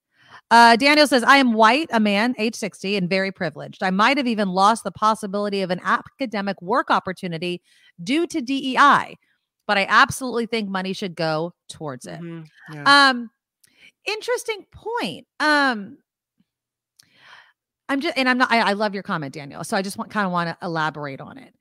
Uh, 0.54 0.76
Daniel 0.76 1.08
says, 1.08 1.24
I 1.24 1.38
am 1.38 1.54
white, 1.54 1.90
a 1.92 2.00
man, 2.00 2.36
age 2.38 2.54
60, 2.54 2.96
and 2.96 3.10
very 3.10 3.32
privileged. 3.32 3.82
I 3.82 3.90
might 3.90 4.18
have 4.18 4.28
even 4.28 4.50
lost 4.50 4.84
the 4.84 4.92
possibility 4.92 5.64
of 5.64 5.72
an 5.72 5.82
academic 5.84 6.62
work 6.62 6.92
opportunity 6.92 7.64
due 8.04 8.28
to 8.28 8.40
DEI, 8.40 9.18
but 9.66 9.80
I 9.80 9.88
absolutely 9.90 10.46
think 10.46 10.70
money 10.70 10.94
should 10.94 11.16
go 11.16 11.56
towards 11.70 12.06
it. 12.06 12.22
Mhm. 12.22 12.46
Yeah. 12.72 13.10
Um, 13.10 13.32
interesting 14.06 14.68
point. 14.72 15.26
Um, 15.40 15.98
I'm 17.90 18.00
just, 18.00 18.16
and 18.16 18.30
I'm 18.30 18.38
not, 18.38 18.52
I, 18.52 18.60
I 18.60 18.74
love 18.74 18.94
your 18.94 19.02
comment, 19.02 19.34
Daniel. 19.34 19.64
So 19.64 19.76
I 19.76 19.82
just 19.82 19.98
want 19.98 20.12
kind 20.12 20.28
of 20.28 20.32
want 20.32 20.50
to 20.50 20.58
elaborate 20.64 21.20
on 21.20 21.40
it. 21.40 21.56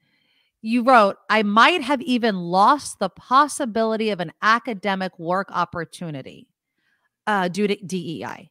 You 0.60 0.82
wrote, 0.82 1.16
I 1.30 1.44
might 1.44 1.80
have 1.80 2.02
even 2.02 2.36
lost 2.36 2.98
the 2.98 3.08
possibility 3.08 4.10
of 4.10 4.20
an 4.20 4.32
academic 4.42 5.18
work 5.18 5.48
opportunity 5.50 6.46
uh, 7.26 7.48
due 7.48 7.66
to 7.66 7.76
DEI. 7.76 8.50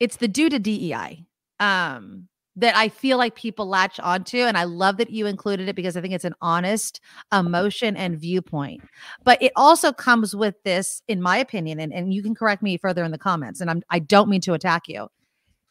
It's 0.00 0.16
the 0.16 0.28
due 0.28 0.48
to 0.50 0.58
DEI 0.58 1.26
um, 1.60 2.28
that 2.56 2.74
I 2.74 2.88
feel 2.88 3.18
like 3.18 3.34
people 3.34 3.66
latch 3.66 4.00
onto. 4.00 4.38
And 4.38 4.56
I 4.56 4.64
love 4.64 4.96
that 4.96 5.10
you 5.10 5.26
included 5.26 5.68
it 5.68 5.76
because 5.76 5.96
I 5.96 6.00
think 6.00 6.14
it's 6.14 6.24
an 6.24 6.34
honest 6.40 7.00
emotion 7.32 7.96
and 7.96 8.18
viewpoint. 8.18 8.82
But 9.24 9.40
it 9.42 9.52
also 9.56 9.92
comes 9.92 10.34
with 10.34 10.54
this, 10.64 11.02
in 11.06 11.20
my 11.20 11.36
opinion, 11.36 11.78
and, 11.78 11.92
and 11.92 12.12
you 12.12 12.22
can 12.22 12.34
correct 12.34 12.62
me 12.62 12.78
further 12.78 13.04
in 13.04 13.10
the 13.10 13.18
comments. 13.18 13.60
And 13.60 13.70
I'm 13.70 13.82
I 13.90 13.98
don't 13.98 14.30
mean 14.30 14.40
to 14.42 14.54
attack 14.54 14.88
you, 14.88 15.08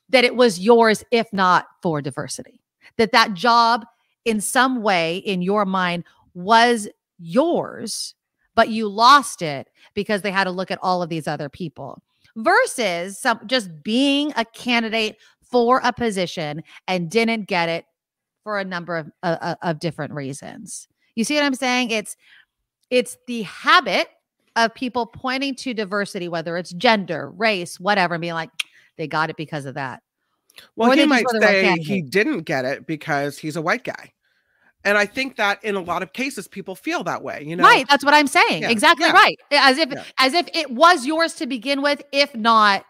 that 0.10 0.24
it 0.24 0.36
was 0.36 0.60
yours 0.60 1.04
if 1.12 1.32
not 1.34 1.68
for 1.82 2.02
diversity. 2.02 2.62
That 2.98 3.12
that 3.12 3.34
job 3.34 3.86
in 4.24 4.40
some 4.40 4.82
way 4.82 5.18
in 5.18 5.42
your 5.42 5.66
mind 5.66 6.04
was 6.34 6.88
yours, 7.18 8.14
but 8.54 8.70
you 8.70 8.88
lost 8.88 9.42
it 9.42 9.70
because 9.96 10.22
they 10.22 10.32
had 10.32 10.44
to 10.46 10.52
look 10.52 10.72
at 10.72 10.80
all 10.82 11.02
of 11.02 11.10
these 11.10 11.28
other 11.28 11.50
people 11.50 12.02
versus 12.36 13.20
some 13.20 13.40
just 13.46 13.84
being 13.84 14.34
a 14.36 14.46
candidate 14.46 15.18
for 15.42 15.82
a 15.84 15.94
position 15.94 16.64
and 16.88 17.10
didn't 17.10 17.48
get 17.48 17.70
it 17.70 17.86
for 18.44 18.60
a 18.60 18.66
number 18.66 18.98
of 18.98 19.12
uh, 19.24 19.38
uh, 19.42 19.56
of 19.62 19.80
different 19.80 20.14
reasons. 20.14 20.88
You 21.16 21.24
see 21.24 21.36
what 21.36 21.44
I'm 21.44 21.56
saying? 21.56 21.92
It's 21.92 22.16
it's 22.90 23.18
the 23.28 23.44
habit 23.44 24.08
of 24.56 24.74
people 24.74 25.06
pointing 25.06 25.56
to 25.56 25.74
diversity, 25.74 26.28
whether 26.28 26.58
it's 26.58 26.72
gender, 26.74 27.32
race, 27.32 27.80
whatever, 27.80 28.16
and 28.16 28.22
being 28.22 28.34
like, 28.34 28.52
they 28.98 29.08
got 29.08 29.30
it 29.30 29.36
because 29.36 29.66
of 29.66 29.76
that. 29.76 30.02
Well, 30.76 30.92
Or 30.92 30.96
he 30.96 31.06
might 31.06 31.26
the 31.30 31.40
right 31.40 31.78
say 31.78 31.78
he 31.80 32.02
didn't 32.02 32.42
get 32.42 32.64
it 32.64 32.88
because 32.88 33.38
he's 33.38 33.58
a 33.58 33.62
white 33.62 33.84
guy. 33.84 34.14
And 34.86 34.98
I 34.98 35.06
think 35.06 35.36
that 35.38 35.64
in 35.64 35.76
a 35.76 35.82
lot 35.82 36.04
of 36.04 36.14
cases, 36.14 36.48
people 36.48 36.76
feel 36.76 37.04
that 37.04 37.24
way. 37.24 37.44
You 37.46 37.56
know, 37.56 37.64
right. 37.64 37.86
That's 37.90 38.06
what 38.06 38.14
I'm 38.14 38.28
saying. 38.28 38.62
Yeah, 38.62 38.70
Exactly 38.70 39.08
yeah. 39.08 39.12
right. 39.14 39.40
As 39.52 39.78
if 39.78 39.90
Yeah. 39.92 40.04
as 40.20 40.34
if 40.34 40.48
it 40.54 40.70
was 40.72 41.06
yours 41.06 41.34
to 41.36 41.48
begin 41.48 41.82
with, 41.82 42.04
if 42.12 42.34
not, 42.36 42.86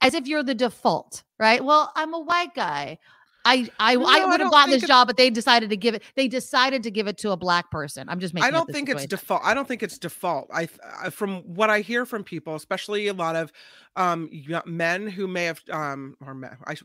as 0.00 0.14
if 0.14 0.26
you're 0.26 0.42
the 0.44 0.54
default, 0.54 1.24
right? 1.38 1.64
Well, 1.64 1.92
I'm 1.96 2.14
a 2.14 2.20
white 2.20 2.54
guy. 2.54 2.98
I 3.46 3.70
I, 3.78 3.96
No, 3.98 4.22
I 4.22 4.24
would 4.26 4.40
have 4.40 4.50
gotten 4.50 4.70
this 4.70 4.84
job, 4.84 5.06
but 5.08 5.16
they 5.16 5.30
decided 5.30 5.70
to 5.70 5.76
give 5.76 5.94
it. 5.94 6.02
They 6.16 6.28
decided 6.28 6.82
to 6.84 6.90
give 6.90 7.06
it 7.06 7.18
to 7.18 7.30
a 7.32 7.36
black 7.36 7.70
person. 7.70 8.08
I'm 8.08 8.20
just 8.20 8.34
making. 8.34 8.40
I 8.40 8.50
don't 8.50 8.70
think 8.70 8.90
it's 8.90 9.06
default. 9.06 9.40
I 9.44 9.54
don't 9.54 9.66
think 9.66 9.82
it's 9.82 9.98
default. 9.98 10.48
I, 10.52 10.68
I 10.84 11.08
from 11.08 11.42
what 11.54 11.70
I 11.70 11.80
hear 11.80 12.04
from 12.04 12.22
people, 12.22 12.54
especially 12.54 13.06
a 13.08 13.14
lot 13.14 13.34
of 13.34 13.50
um 13.96 14.28
men 14.66 15.06
who 15.06 15.26
may 15.26 15.44
have 15.44 15.62
um 15.70 16.16
or 16.20 16.34
men, 16.34 16.58
I 16.66 16.76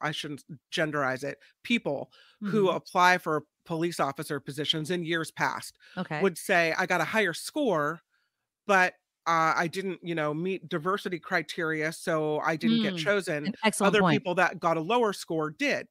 I 0.00 0.12
shouldn't 0.12 0.44
genderize 0.72 1.22
it. 1.22 1.38
People 1.62 2.10
who 2.44 2.70
Mhm. 2.70 2.70
apply 2.70 3.18
for 3.18 3.44
police 3.66 4.00
officer 4.00 4.40
positions 4.40 4.90
in 4.90 5.04
years 5.04 5.30
past 5.30 5.76
Okay. 5.96 6.20
would 6.20 6.38
say 6.38 6.74
I 6.76 6.86
got 6.86 7.02
a 7.02 7.04
higher 7.04 7.34
score, 7.34 8.00
but 8.66 8.94
uh, 9.26 9.54
I 9.56 9.68
didn't, 9.68 10.00
you 10.02 10.14
know, 10.14 10.34
meet 10.34 10.68
diversity 10.68 11.18
criteria, 11.18 11.92
so 11.92 12.40
I 12.40 12.56
didn't 12.56 12.80
get 12.82 12.94
Mm, 12.94 12.96
chosen. 12.96 13.50
An 13.50 13.54
excellent 13.64 13.96
Other 13.96 13.98
point. 13.98 14.22
people 14.22 14.34
that 14.36 14.60
got 14.60 14.76
a 14.76 14.80
lower 14.82 15.12
score 15.12 15.50
did. 15.50 15.88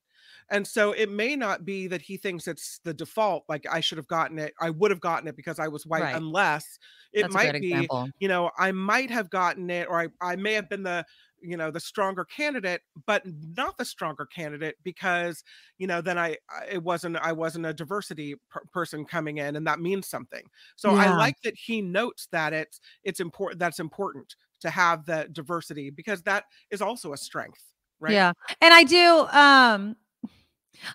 And 0.49 0.67
so 0.67 0.91
it 0.91 1.09
may 1.09 1.35
not 1.35 1.65
be 1.65 1.87
that 1.87 2.01
he 2.01 2.17
thinks 2.17 2.47
it's 2.47 2.79
the 2.83 2.93
default, 2.93 3.45
like 3.47 3.65
I 3.69 3.79
should 3.79 3.97
have 3.97 4.07
gotten 4.07 4.39
it, 4.39 4.53
I 4.59 4.69
would 4.69 4.91
have 4.91 5.01
gotten 5.01 5.27
it 5.27 5.35
because 5.35 5.59
I 5.59 5.67
was 5.67 5.85
white, 5.85 6.07
Right. 6.07 6.13
unless 6.13 6.79
it 7.11 7.27
That's 7.27 7.27
might 7.27 7.59
be, 7.59 7.89
example. 7.89 8.11
you 8.19 8.27
know, 8.27 8.51
I 8.57 8.71
might 8.71 9.09
have 9.11 9.29
gotten 9.29 9.69
it, 9.69 9.87
or 9.87 9.99
I, 9.99 10.07
I 10.21 10.35
may 10.35 10.53
have 10.53 10.69
been 10.69 10.83
the, 10.83 11.05
you 11.41 11.57
know, 11.57 11.71
the 11.71 11.79
stronger 11.79 12.23
candidate, 12.25 12.81
but 13.05 13.23
not 13.25 13.77
the 13.77 13.85
stronger 13.85 14.25
candidate 14.25 14.75
because, 14.83 15.43
you 15.77 15.87
know, 15.87 16.01
then 16.01 16.17
I, 16.17 16.37
it 16.71 16.81
wasn't, 16.83 17.17
I 17.17 17.31
wasn't 17.33 17.65
a 17.65 17.73
diversity 17.73 18.35
per- 18.49 18.63
person 18.71 19.05
coming 19.05 19.37
in, 19.37 19.55
and 19.55 19.67
that 19.67 19.79
means 19.79 20.07
something. 20.07 20.45
So 20.75 20.91
I 20.91 21.07
like 21.07 21.35
that 21.43 21.55
he 21.57 21.81
notes 21.81 22.27
that 22.31 22.53
it's, 22.53 22.79
it's 23.03 23.19
important, 23.19 23.59
that's 23.59 23.79
important 23.79 24.35
to 24.61 24.69
have 24.69 25.05
the 25.05 25.27
diversity 25.31 25.89
because 25.89 26.21
that 26.23 26.45
is 26.71 26.81
also 26.81 27.11
a 27.13 27.17
strength, 27.17 27.73
right? 27.99 28.21
Yeah. 28.21 28.33
And 28.61 28.73
I 28.73 28.83
do 28.83 29.27
um 29.31 29.95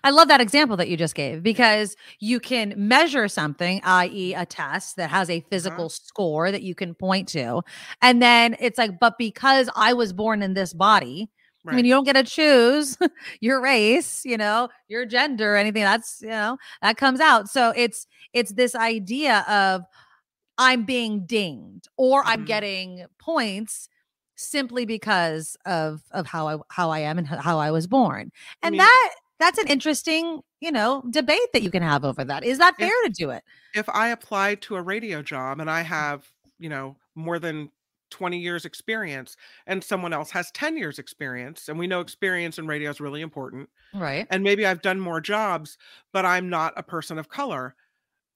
I 0.03 0.09
love 0.11 0.27
that 0.27 0.41
example 0.41 0.77
that 0.77 0.89
you 0.89 0.97
just 0.97 1.15
gave 1.15 1.41
because 1.43 1.95
you 2.19 2.39
can 2.39 2.73
measure 2.77 3.27
something, 3.27 3.81
i.e., 3.83 4.33
a 4.33 4.45
test 4.45 4.95
that 4.97 5.09
has 5.09 5.29
a 5.29 5.39
physical 5.49 5.89
score 5.89 6.51
that 6.51 6.61
you 6.63 6.75
can 6.75 6.93
point 6.93 7.27
to. 7.29 7.61
And 8.01 8.21
then 8.21 8.55
it's 8.59 8.77
like, 8.77 8.99
but 8.99 9.17
because 9.17 9.69
I 9.75 9.93
was 9.93 10.13
born 10.13 10.41
in 10.41 10.53
this 10.53 10.73
body, 10.73 11.29
I 11.67 11.75
mean, 11.75 11.85
you 11.85 11.93
don't 11.93 12.03
get 12.05 12.13
to 12.13 12.23
choose 12.23 12.97
your 13.41 13.61
race, 13.61 14.23
you 14.25 14.37
know, 14.37 14.69
your 14.87 15.05
gender, 15.05 15.55
anything 15.55 15.83
that's, 15.83 16.19
you 16.21 16.29
know, 16.29 16.57
that 16.81 16.97
comes 16.97 17.19
out. 17.19 17.49
So 17.49 17.73
it's 17.75 18.07
it's 18.33 18.53
this 18.53 18.75
idea 18.75 19.45
of 19.47 19.83
I'm 20.57 20.83
being 20.85 21.25
dinged 21.25 21.87
or 21.97 22.23
I'm 22.25 22.41
Mhm. 22.43 22.45
getting 22.47 23.05
points 23.19 23.87
simply 24.35 24.85
because 24.85 25.57
of 25.65 26.01
of 26.11 26.27
how 26.27 26.47
I 26.47 26.57
how 26.69 26.89
I 26.89 26.99
am 26.99 27.17
and 27.17 27.27
how 27.27 27.59
I 27.59 27.71
was 27.71 27.87
born. 27.87 28.31
I 28.63 28.67
And 28.67 28.73
mean- 28.73 28.79
that 28.79 29.11
that's 29.39 29.57
an 29.57 29.67
interesting, 29.67 30.41
you 30.59 30.71
know, 30.71 31.03
debate 31.09 31.51
that 31.53 31.61
you 31.63 31.71
can 31.71 31.81
have 31.83 32.03
over 32.05 32.23
that. 32.25 32.43
Is 32.43 32.57
that 32.59 32.73
If- 32.77 32.87
fair 32.87 33.03
to 33.05 33.09
do 33.09 33.29
it? 33.31 33.43
if 33.75 33.87
I 33.89 34.09
applied 34.09 34.61
to 34.63 34.75
a 34.75 34.81
radio 34.81 35.21
job 35.21 35.59
and 35.59 35.69
I 35.69 35.81
have, 35.81 36.27
you 36.57 36.69
know, 36.69 36.97
more 37.15 37.37
than 37.39 37.71
20 38.11 38.39
years 38.39 38.65
experience 38.65 39.37
and 39.67 39.83
someone 39.83 40.13
else 40.13 40.31
has 40.31 40.49
10 40.51 40.75
years 40.77 40.97
experience 40.97 41.69
and 41.69 41.77
we 41.77 41.85
know 41.85 41.99
experience 41.99 42.57
in 42.57 42.65
radio 42.65 42.89
is 42.89 42.99
really 42.99 43.21
important 43.21 43.69
Right. 43.93 44.25
and 44.31 44.43
maybe 44.43 44.65
I've 44.65 44.81
done 44.81 44.99
more 44.99 45.21
jobs 45.21 45.77
but 46.11 46.25
I'm 46.25 46.49
not 46.49 46.73
a 46.75 46.81
person 46.81 47.19
of 47.19 47.29
color 47.29 47.75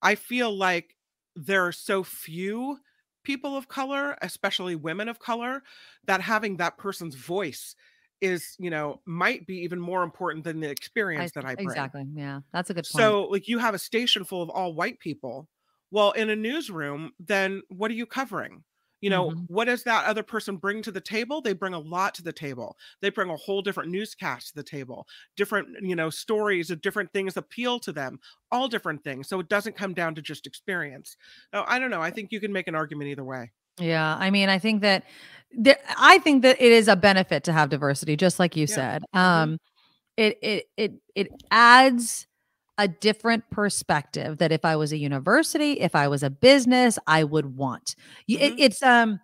I 0.04 0.14
feel 0.14 0.56
like 0.56 0.96
there 1.36 1.66
are 1.66 1.72
so 1.72 2.04
few 2.04 2.78
people 3.24 3.58
of 3.58 3.68
color 3.68 4.16
especially 4.22 4.76
women 4.76 5.10
of 5.10 5.18
color 5.18 5.64
that 6.06 6.22
having 6.22 6.58
that 6.58 6.78
person's 6.78 7.16
voice 7.16 7.76
is 8.22 8.56
you 8.60 8.70
know 8.70 9.02
might 9.06 9.46
be 9.48 9.58
even 9.60 9.80
more 9.80 10.04
important 10.04 10.44
than 10.46 10.60
the 10.62 10.70
experience 10.70 11.32
that 11.34 11.46
I 11.46 11.56
bring 11.56 11.68
exactly. 11.68 12.06
Yeah. 12.14 12.42
That's 12.52 12.70
a 12.70 12.74
good 12.74 12.90
point. 12.92 13.16
so, 13.16 13.24
like, 13.26 13.48
you 13.48 13.60
have 13.60 13.74
a 13.76 13.80
station 13.80 14.24
full 14.24 14.42
of 14.42 14.50
all 14.50 14.74
white 14.74 15.00
people. 15.00 15.50
Well, 15.92 16.12
in 16.12 16.30
a 16.30 16.36
newsroom, 16.36 17.12
then 17.20 17.62
what 17.70 17.92
are 17.92 17.96
you 17.96 18.06
covering? 18.06 18.64
You 19.02 19.10
know, 19.10 19.32
Mhm. 19.32 19.46
what 19.48 19.66
does 19.66 19.84
that 19.84 20.06
other 20.06 20.24
person 20.24 20.58
bring 20.58 20.82
to 20.84 20.92
the 20.92 21.02
table? 21.02 21.42
They 21.42 21.54
bring 21.54 21.74
a 21.74 21.80
lot 21.80 22.16
to 22.16 22.24
the 22.24 22.32
table. 22.34 22.78
They 23.02 23.10
bring 23.10 23.30
a 23.30 23.36
whole 23.36 23.62
different 23.62 23.92
newscast 23.92 24.50
to 24.50 24.56
the 24.56 24.64
table, 24.64 25.08
different, 25.36 25.68
you 25.82 25.96
know, 25.96 26.10
stories 26.10 26.72
of 26.72 26.82
different 26.82 27.12
things 27.12 27.36
appeal 27.38 27.80
to 27.82 27.92
them, 27.92 28.20
all 28.52 28.70
different 28.70 29.04
things. 29.04 29.28
So 29.28 29.40
it 29.42 29.50
doesn't 29.50 29.76
come 29.76 29.94
down 29.94 30.16
to 30.16 30.22
just 30.22 30.48
experience. 30.48 31.18
No, 31.52 31.66
I 31.68 31.80
don't 31.80 31.90
know. 31.92 32.02
I 32.02 32.12
think 32.12 32.32
you 32.32 32.40
can 32.40 32.54
make 32.54 32.68
an 32.70 32.76
argument 32.76 33.10
either 33.10 33.26
way. 33.26 33.52
Yeah, 33.80 34.16
I 34.20 34.30
mean, 34.30 34.50
I 34.50 34.60
think 34.60 34.82
that 34.82 35.04
there, 35.52 35.78
I 35.98 36.20
think 36.20 36.42
that 36.44 36.62
it 36.62 36.72
is 36.72 36.88
a 36.88 36.96
benefit 36.96 37.44
to 37.46 37.54
have 37.54 37.70
diversity, 37.70 38.16
just 38.16 38.40
like 38.40 38.56
you 38.56 38.64
Yeah. 38.70 38.76
said. 38.76 39.04
Mhm. 39.16 39.20
Um, 39.20 39.58
it 40.18 40.38
it 40.42 40.66
it 40.78 40.94
it 41.16 41.28
adds 41.52 42.28
a 42.78 42.88
different 42.88 43.50
perspective 43.52 44.40
that 44.40 44.52
if 44.52 44.66
I 44.66 44.76
was 44.76 44.92
a 44.94 44.98
university, 44.98 45.74
if 45.82 45.96
I 45.96 46.08
was 46.08 46.24
a 46.24 46.30
business, 46.30 47.00
I 47.08 47.24
would 47.24 47.58
want. 47.58 47.96
You- 48.28 48.40
it- 48.40 48.56
it's 48.60 48.84
um, 48.84 49.20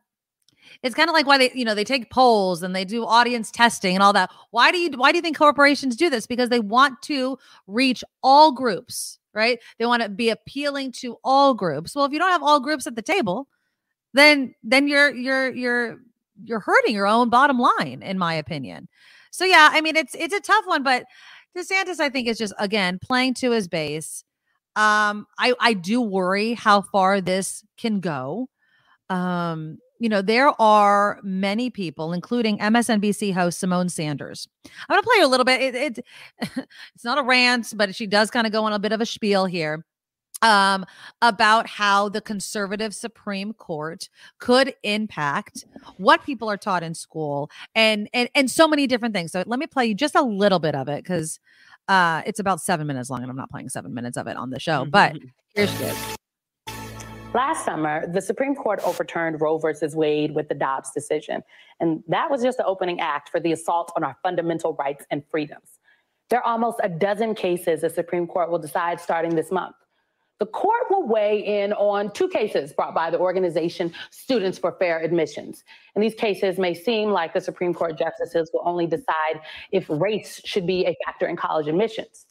it's 0.83 0.95
kind 0.95 1.09
of 1.09 1.13
like 1.13 1.27
why 1.27 1.38
they 1.39 1.51
you 1.55 1.65
know 1.65 1.75
they 1.75 1.83
take 1.85 2.12
polls 2.12 2.63
and 2.63 2.75
they 2.75 2.85
do 2.85 3.05
audience 3.05 3.51
testing 3.51 3.95
and 3.95 4.03
all 4.03 4.13
that. 4.13 4.31
Why 4.51 4.71
do 4.71 4.77
you 4.79 4.91
why 4.97 5.12
do 5.12 5.17
you 5.17 5.21
think 5.23 5.38
corporations 5.38 5.95
do 5.97 6.09
this? 6.09 6.27
Because 6.27 6.49
they 6.49 6.59
want 6.62 7.01
to 7.03 7.38
reach 7.67 8.03
all 8.23 8.51
groups, 8.51 9.19
right? 9.33 9.59
They 9.79 9.85
want 9.88 10.03
to 10.03 10.09
be 10.09 10.29
appealing 10.29 10.93
to 10.93 11.17
all 11.23 11.53
groups. 11.55 11.95
Well, 11.95 12.05
if 12.05 12.13
you 12.13 12.19
don't 12.19 12.31
have 12.31 12.43
all 12.43 12.59
groups 12.59 12.88
at 12.88 12.95
the 12.95 13.01
table, 13.03 13.47
then 14.13 14.54
then 14.63 14.88
you're 14.88 15.13
you're 15.13 15.54
you're 15.54 16.00
you're 16.43 16.60
hurting 16.60 16.95
your 16.95 17.08
own 17.08 17.30
bottom 17.30 17.60
line 17.60 18.02
in 18.04 18.17
my 18.17 18.34
opinion. 18.34 18.88
So 19.32 19.45
yeah 19.45 19.69
i 19.72 19.82
mean 19.82 19.95
it's 19.95 20.15
it's 20.15 20.34
a 20.34 20.39
tough 20.39 20.65
one 20.65 20.84
but 20.84 21.06
desantis 21.58 22.00
i 22.00 22.10
think 22.10 22.28
is 22.28 22.38
just 22.38 22.54
again 22.60 23.00
playing 23.02 23.36
to 23.36 23.52
his 23.52 23.67
base. 23.67 24.24
Um 24.76 25.28
i 25.38 25.54
i 25.60 25.74
do 25.74 26.02
worry 26.02 26.54
how 26.54 26.82
far 26.82 27.22
this 27.22 27.63
can 27.78 28.00
go. 28.00 28.50
Um 29.10 29.78
you 30.00 30.08
know 30.10 30.22
there 30.22 30.60
are 30.62 31.19
many 31.24 31.69
people 31.69 32.13
including 32.13 32.58
msnbc 32.60 33.34
host 33.34 33.62
symone 33.62 33.91
sanders. 33.91 34.48
I'm 34.65 34.95
going 34.95 35.02
to 35.02 35.06
play 35.06 35.19
her 35.19 35.26
a 35.26 35.28
little 35.28 35.45
bit. 35.45 35.62
It, 35.62 35.76
it 35.76 36.06
it's 36.95 37.04
not 37.04 37.17
a 37.17 37.24
rant 37.24 37.74
but 37.76 37.93
she 37.95 38.08
does 38.08 38.32
kind 38.32 38.48
of 38.48 38.54
go 38.54 38.63
on 38.63 38.74
a 38.74 38.80
bit 38.80 38.93
of 38.93 39.02
a 39.02 39.06
spiel 39.06 39.45
here 39.45 39.84
um, 40.41 40.86
about 41.21 41.67
how 41.67 42.10
the 42.10 42.21
conservative 42.21 42.93
Supreme 42.93 43.54
Court 43.54 44.10
could 44.39 44.73
impact 44.84 45.65
what 45.97 46.23
people 46.23 46.49
are 46.49 46.58
taught 46.58 46.84
in 46.84 46.93
school 46.93 47.49
and 47.75 48.10
and 48.13 48.30
and 48.36 48.49
so 48.49 48.67
many 48.67 48.88
different 48.88 49.13
things. 49.13 49.32
So 49.32 49.43
let 49.45 49.60
me 49.60 49.67
play 49.67 49.86
you 49.86 49.95
just 49.95 50.15
a 50.15 50.21
little 50.21 50.60
bit 50.60 50.75
of 50.75 50.88
it 50.88 51.04
because 51.04 51.39
uh, 51.88 52.21
it's 52.25 52.39
about 52.39 52.62
seven 52.62 52.88
minutes 52.88 53.10
long, 53.10 53.21
and 53.21 53.30
I'm 53.30 53.38
not 53.38 53.49
playing 53.49 53.69
seven 53.69 53.93
minutes 53.93 54.17
of 54.17 54.28
it 54.28 54.38
on 54.38 54.49
the 54.49 54.60
show. 54.60 54.86
But 54.86 55.17
here 55.56 55.67
she 55.67 55.84
is. 55.84 56.15
Last 57.34 57.63
summer, 57.63 58.08
the 58.12 58.21
Supreme 58.21 58.56
Court 58.56 58.80
overturned 58.84 59.39
Roe 59.39 59.60
versus 59.60 59.95
Wade 59.95 60.34
with 60.34 60.49
the 60.49 60.56
Dobbs 60.56 60.91
decision. 60.91 61.43
And 61.80 62.04
that 62.08 62.32
was 62.32 62.41
just 62.41 62.58
the 62.58 62.65
opening 62.65 62.99
act 62.99 63.30
for 63.30 63.39
the 63.39 63.52
assault 63.52 63.91
on 63.95 64.04
our 64.04 64.17
fundamental 64.23 64.73
rights 64.73 65.06
and 65.12 65.23
freedoms. 65.30 65.78
There 66.30 66.39
are 66.39 66.52
almost 66.52 66.80
a 66.84 66.89
dozen 66.89 67.36
cases 67.36 67.82
the 67.82 67.89
Supreme 67.89 68.25
Court 68.25 68.49
will 68.49 68.58
decide 68.58 68.99
starting 68.99 69.36
this 69.36 69.52
month. 69.52 69.75
The 70.39 70.45
court 70.45 70.84
will 70.89 71.06
weigh 71.06 71.62
in 71.62 71.73
on 71.73 72.12
two 72.13 72.30
cases 72.30 72.71
brought 72.71 72.95
by 72.95 73.10
the 73.12 73.19
organization 73.19 73.93
Students 74.10 74.58
for 74.58 74.71
Fair 74.80 74.99
Admissions. 75.04 75.65
And 75.95 76.04
these 76.04 76.15
cases 76.15 76.58
may 76.58 76.73
seem 76.73 77.10
like 77.12 77.34
the 77.34 77.41
Supreme 77.41 77.73
Court 77.73 77.97
justices 77.97 78.49
will 78.54 78.63
only 78.63 78.88
decide 78.88 79.41
if 79.71 79.86
race 79.89 80.41
should 80.45 80.65
be 80.65 80.86
a 80.86 80.95
factor 81.06 81.28
in 81.28 81.36
college 81.36 81.67
admissions. 81.67 82.25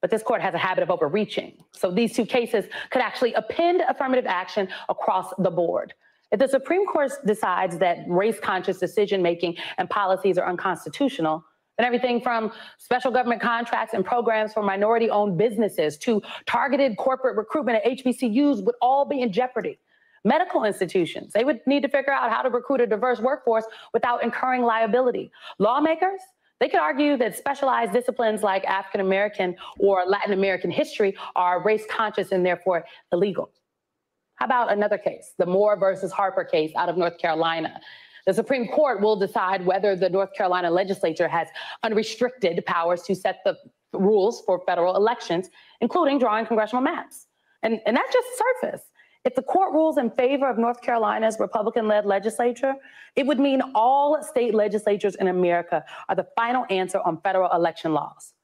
But 0.00 0.10
this 0.10 0.24
court 0.24 0.42
has 0.42 0.52
a 0.52 0.58
habit 0.58 0.82
of 0.82 0.90
overreaching. 0.90 1.62
So 1.70 1.92
these 1.92 2.12
two 2.12 2.26
cases 2.26 2.64
could 2.90 3.02
actually 3.02 3.34
append 3.34 3.82
affirmative 3.88 4.26
action 4.26 4.68
across 4.88 5.32
the 5.38 5.50
board. 5.50 5.94
If 6.32 6.40
the 6.40 6.48
Supreme 6.48 6.86
Court 6.86 7.12
decides 7.24 7.78
that 7.78 7.98
race 8.08 8.40
conscious 8.40 8.78
decision 8.78 9.22
making 9.22 9.58
and 9.78 9.88
policies 9.88 10.38
are 10.38 10.48
unconstitutional, 10.48 11.44
then 11.78 11.86
everything 11.86 12.20
from 12.20 12.52
special 12.78 13.10
government 13.10 13.40
contracts 13.40 13.94
and 13.94 14.04
programs 14.04 14.52
for 14.52 14.62
minority 14.62 15.08
owned 15.10 15.38
businesses 15.38 15.96
to 15.98 16.22
targeted 16.46 16.96
corporate 16.96 17.36
recruitment 17.36 17.82
at 17.84 17.98
HBCUs 17.98 18.64
would 18.64 18.74
all 18.80 19.04
be 19.04 19.22
in 19.22 19.32
jeopardy. 19.32 19.78
Medical 20.24 20.64
institutions, 20.64 21.32
they 21.32 21.42
would 21.42 21.60
need 21.66 21.82
to 21.82 21.88
figure 21.88 22.12
out 22.12 22.30
how 22.30 22.42
to 22.42 22.50
recruit 22.50 22.80
a 22.80 22.86
diverse 22.86 23.18
workforce 23.18 23.64
without 23.92 24.22
incurring 24.22 24.62
liability. 24.62 25.32
Lawmakers, 25.58 26.20
they 26.60 26.68
could 26.68 26.78
argue 26.78 27.16
that 27.16 27.36
specialized 27.36 27.92
disciplines 27.92 28.44
like 28.44 28.64
African 28.66 29.00
American 29.00 29.56
or 29.80 30.04
Latin 30.06 30.32
American 30.32 30.70
history 30.70 31.16
are 31.34 31.60
race 31.64 31.84
conscious 31.90 32.30
and 32.30 32.46
therefore 32.46 32.84
illegal. 33.10 33.50
How 34.36 34.46
about 34.46 34.72
another 34.72 34.98
case, 34.98 35.34
the 35.38 35.46
Moore 35.46 35.76
versus 35.76 36.12
Harper 36.12 36.44
case 36.44 36.70
out 36.76 36.88
of 36.88 36.96
North 36.96 37.18
Carolina? 37.18 37.80
The 38.26 38.34
Supreme 38.34 38.68
Court 38.68 39.00
will 39.00 39.16
decide 39.16 39.66
whether 39.66 39.96
the 39.96 40.08
North 40.08 40.32
Carolina 40.34 40.70
legislature 40.70 41.28
has 41.28 41.48
unrestricted 41.82 42.64
powers 42.66 43.02
to 43.02 43.14
set 43.14 43.40
the 43.44 43.56
rules 43.92 44.42
for 44.46 44.62
federal 44.64 44.96
elections, 44.96 45.50
including 45.80 46.18
drawing 46.18 46.46
congressional 46.46 46.82
maps. 46.82 47.26
And, 47.62 47.80
and 47.86 47.96
that's 47.96 48.12
just 48.12 48.28
surface. 48.38 48.82
If 49.24 49.36
the 49.36 49.42
court 49.42 49.72
rules 49.72 49.98
in 49.98 50.10
favor 50.10 50.48
of 50.48 50.58
North 50.58 50.82
Carolina's 50.82 51.36
Republican 51.38 51.86
led 51.86 52.04
legislature, 52.06 52.74
it 53.14 53.26
would 53.26 53.38
mean 53.38 53.62
all 53.74 54.20
state 54.22 54.54
legislatures 54.54 55.14
in 55.14 55.28
America 55.28 55.84
are 56.08 56.16
the 56.16 56.26
final 56.34 56.66
answer 56.70 57.00
on 57.04 57.20
federal 57.20 57.50
election 57.52 57.92
laws. 57.92 58.34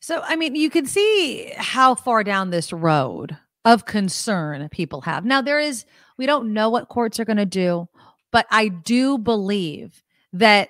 So, 0.00 0.20
I 0.24 0.36
mean, 0.36 0.56
you 0.56 0.68
can 0.68 0.86
see 0.86 1.52
how 1.56 1.94
far 1.94 2.24
down 2.24 2.50
this 2.50 2.72
road 2.72 3.36
of 3.64 3.84
concern 3.84 4.68
people 4.70 5.02
have. 5.02 5.24
Now, 5.24 5.40
there 5.40 5.58
is, 5.60 5.84
we 6.16 6.26
don't 6.26 6.52
know 6.52 6.68
what 6.68 6.88
courts 6.88 7.18
are 7.20 7.24
going 7.24 7.36
to 7.36 7.46
do, 7.46 7.88
but 8.36 8.46
I 8.50 8.68
do 8.68 9.16
believe 9.16 10.02
that 10.34 10.68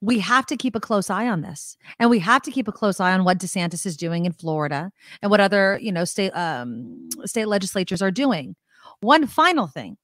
we 0.00 0.20
have 0.20 0.46
to 0.46 0.56
keep 0.56 0.76
a 0.76 0.80
close 0.80 1.10
eye 1.10 1.26
on 1.26 1.40
this 1.40 1.76
and 1.98 2.10
we 2.10 2.20
have 2.20 2.42
to 2.42 2.52
keep 2.52 2.68
a 2.68 2.72
close 2.72 3.00
eye 3.00 3.12
on 3.12 3.24
what 3.24 3.40
desantis 3.40 3.84
is 3.84 3.96
doing 3.96 4.24
in 4.24 4.30
florida 4.30 4.92
and 5.20 5.28
what 5.28 5.40
other 5.40 5.80
you 5.82 5.90
know 5.90 6.04
state 6.04 6.30
um 6.36 7.08
state 7.24 7.46
legislatures 7.46 8.00
are 8.00 8.12
doing. 8.12 8.54
One 9.00 9.26
final 9.26 9.66
thing 9.66 9.96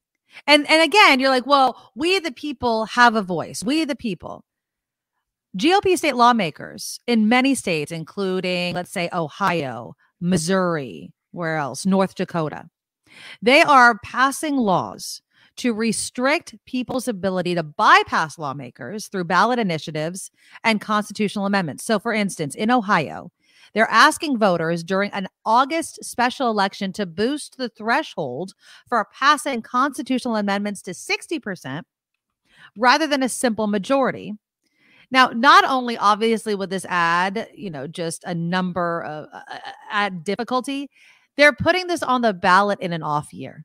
and 0.49 0.69
and 0.69 0.83
again 0.83 1.21
you're 1.21 1.31
like 1.31 1.47
well 1.47 1.93
we 1.95 2.19
the 2.19 2.33
people 2.33 2.87
have 2.87 3.15
a 3.15 3.23
voice. 3.23 3.63
We 3.63 3.85
the 3.85 3.95
people. 3.95 4.43
Gop 5.57 5.97
state 5.97 6.17
lawmakers 6.17 6.99
in 7.07 7.29
many 7.29 7.55
states 7.55 7.93
including 7.93 8.75
let's 8.75 8.91
say 8.91 9.09
ohio 9.13 9.95
missouri 10.21 11.13
where 11.31 11.59
else? 11.59 11.87
North 11.87 12.17
dakota 12.17 12.69
they 13.41 13.63
are 13.63 14.01
passing 14.01 14.57
laws 14.57 15.23
to 15.57 15.73
restrict 15.73 16.55
people's 16.65 17.09
ability 17.09 17.55
to 17.55 17.63
bypass 17.63 18.39
lawmakers 18.39 19.09
through 19.09 19.25
ballot 19.25 19.59
initiatives 19.59 20.31
and 20.65 20.81
constitutional 20.81 21.47
amendments. 21.47 21.85
So, 21.85 21.99
for 21.99 22.13
instance, 22.13 22.55
in 22.55 22.71
Ohio, 22.71 23.31
they're 23.73 23.91
asking 23.91 24.39
voters 24.39 24.85
during 24.85 25.11
an 25.13 25.29
August 25.45 26.05
special 26.05 26.49
election 26.49 26.93
to 26.95 27.07
boost 27.07 27.57
the 27.57 27.69
threshold 27.69 28.55
for 28.89 29.07
passing 29.13 29.63
constitutional 29.63 30.37
amendments 30.37 30.81
to 30.83 30.93
60% 30.93 31.83
rather 32.77 33.07
than 33.07 33.23
a 33.23 33.29
simple 33.29 33.67
majority. 33.67 34.35
Now, 35.11 35.29
not 35.29 35.65
only 35.65 35.97
obviously 35.97 36.55
would 36.55 36.71
this 36.71 36.87
add, 36.89 37.49
you 37.55 37.71
know, 37.71 37.87
just 37.87 38.25
a 38.25 38.35
number 38.35 39.03
of 39.03 39.29
uh, 39.33 39.59
add 39.91 40.25
difficulty, 40.25 40.91
they're 41.37 41.53
putting 41.53 41.89
this 41.89 42.03
on 42.03 42.23
the 42.23 42.33
ballot 42.33 42.81
in 42.81 42.93
an 42.93 43.03
off 43.03 43.33
year. 43.33 43.65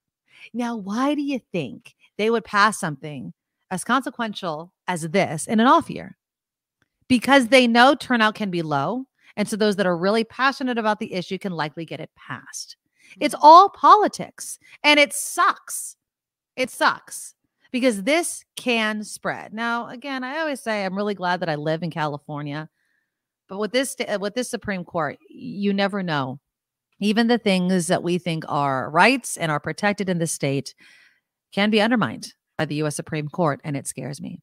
Now, 0.54 0.76
why 0.76 1.16
do 1.16 1.22
you 1.22 1.40
think 1.52 1.96
they 2.18 2.30
would 2.30 2.44
pass 2.44 2.80
something 2.80 3.34
as 3.72 3.84
consequential 3.84 4.74
as 4.88 5.02
this 5.10 5.48
in 5.48 5.60
an 5.60 5.68
off 5.68 5.90
year? 5.90 6.18
Because 7.08 7.48
they 7.48 7.68
know 7.68 7.96
turnout 7.96 8.36
can 8.36 8.52
be 8.52 8.62
low. 8.62 9.06
And 9.36 9.48
so 9.48 9.56
those 9.56 9.78
that 9.78 9.86
are 9.86 9.98
really 9.98 10.24
passionate 10.24 10.78
about 10.78 11.00
the 11.00 11.14
issue 11.14 11.38
can 11.38 11.54
likely 11.54 11.86
get 11.86 12.00
it 12.00 12.12
passed. 12.16 12.78
It's 13.20 13.36
mm. 13.36 13.40
all 13.42 13.70
politics 13.70 14.60
and 14.84 15.00
it 15.00 15.14
sucks. 15.14 15.96
It 16.56 16.70
sucks 16.70 17.36
because 17.72 18.04
this 18.04 18.44
can 18.56 19.04
spread. 19.04 19.54
Now, 19.54 19.88
again, 19.88 20.24
I 20.24 20.40
always 20.40 20.60
say 20.60 20.84
I'm 20.84 20.96
really 20.96 21.14
glad 21.14 21.40
that 21.40 21.50
I 21.50 21.56
live 21.56 21.84
in 21.84 21.92
California. 21.92 22.70
But 23.48 23.60
with 23.60 23.72
this 23.72 23.96
with 24.20 24.36
this 24.36 24.50
Supreme 24.50 24.84
Court, 24.84 25.18
you 25.30 25.74
never 25.74 26.04
know 26.04 26.40
even 27.00 27.28
the 27.28 27.38
things 27.38 27.88
that 27.88 28.04
we 28.04 28.18
think 28.18 28.44
are 28.48 28.90
rights 28.90 29.38
and 29.38 29.52
are 29.52 29.60
protected 29.60 30.10
in 30.10 30.20
the 30.20 30.28
state 30.28 30.76
can 31.54 31.70
be 31.70 31.82
undermined 31.82 32.34
by 32.58 32.66
the 32.66 32.76
US 32.84 32.96
Supreme 32.96 33.30
Court, 33.30 33.62
and 33.64 33.76
it 33.78 33.88
scares 33.88 34.22
me. 34.22 34.40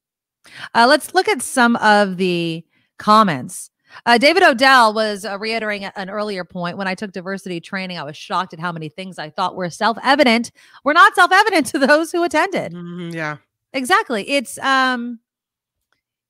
Uh, 0.75 0.87
let's 0.88 1.14
look 1.14 1.29
at 1.29 1.42
some 1.42 1.77
of 1.77 2.16
the 2.16 2.64
comments. 2.99 3.71
Uh, 4.05 4.19
David 4.19 4.42
Odell 4.42 4.92
was 4.92 5.25
uh, 5.25 5.38
reiterating 5.38 5.88
an 5.97 6.11
earlier 6.11 6.45
point. 6.45 6.77
When 6.77 6.88
I 6.88 6.95
took 6.95 7.12
diversity 7.12 7.61
training, 7.61 7.99
I 7.99 8.03
was 8.03 8.16
shocked 8.16 8.53
at 8.53 8.61
how 8.61 8.73
many 8.73 8.88
things 8.88 9.19
I 9.19 9.31
thought 9.31 9.55
were 9.57 9.71
self 9.71 9.97
evident 10.03 10.51
were 10.85 10.95
not 10.95 11.14
self 11.14 11.31
evident 11.33 11.66
to 11.66 11.79
those 11.87 12.11
who 12.12 12.25
attended. 12.25 12.73
Mhm, 12.73 13.14
yeah. 13.14 13.37
Exactly. 13.73 14.29
It's 14.29 14.59
um 14.59 15.21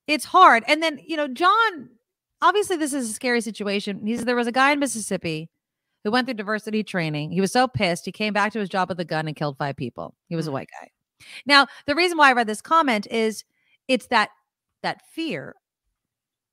it's 0.06 0.24
hard. 0.24 0.64
And 0.68 0.82
then, 0.82 1.00
you 1.04 1.16
know, 1.16 1.28
John, 1.28 1.90
obviously 2.42 2.76
this 2.76 2.92
is 2.92 3.10
a 3.10 3.12
scary 3.12 3.40
situation. 3.40 4.06
He's 4.06 4.24
there 4.24 4.36
was 4.36 4.46
a 4.46 4.52
guy 4.52 4.72
in 4.72 4.78
Mississippi 4.78 5.48
who 6.06 6.12
went 6.12 6.28
through 6.28 6.34
diversity 6.34 6.84
training. 6.84 7.32
He 7.32 7.40
was 7.40 7.50
so 7.50 7.66
pissed, 7.66 8.04
he 8.04 8.12
came 8.12 8.32
back 8.32 8.52
to 8.52 8.60
his 8.60 8.68
job 8.68 8.88
with 8.88 9.00
a 9.00 9.04
gun 9.04 9.26
and 9.26 9.34
killed 9.34 9.58
five 9.58 9.74
people. 9.74 10.14
He 10.28 10.36
was 10.36 10.46
a 10.46 10.52
white 10.52 10.68
guy. 10.80 10.88
Now, 11.46 11.66
the 11.86 11.96
reason 11.96 12.16
why 12.16 12.30
I 12.30 12.32
read 12.32 12.46
this 12.46 12.62
comment 12.62 13.08
is 13.10 13.42
it's 13.88 14.06
that 14.06 14.30
that 14.84 15.02
fear. 15.12 15.56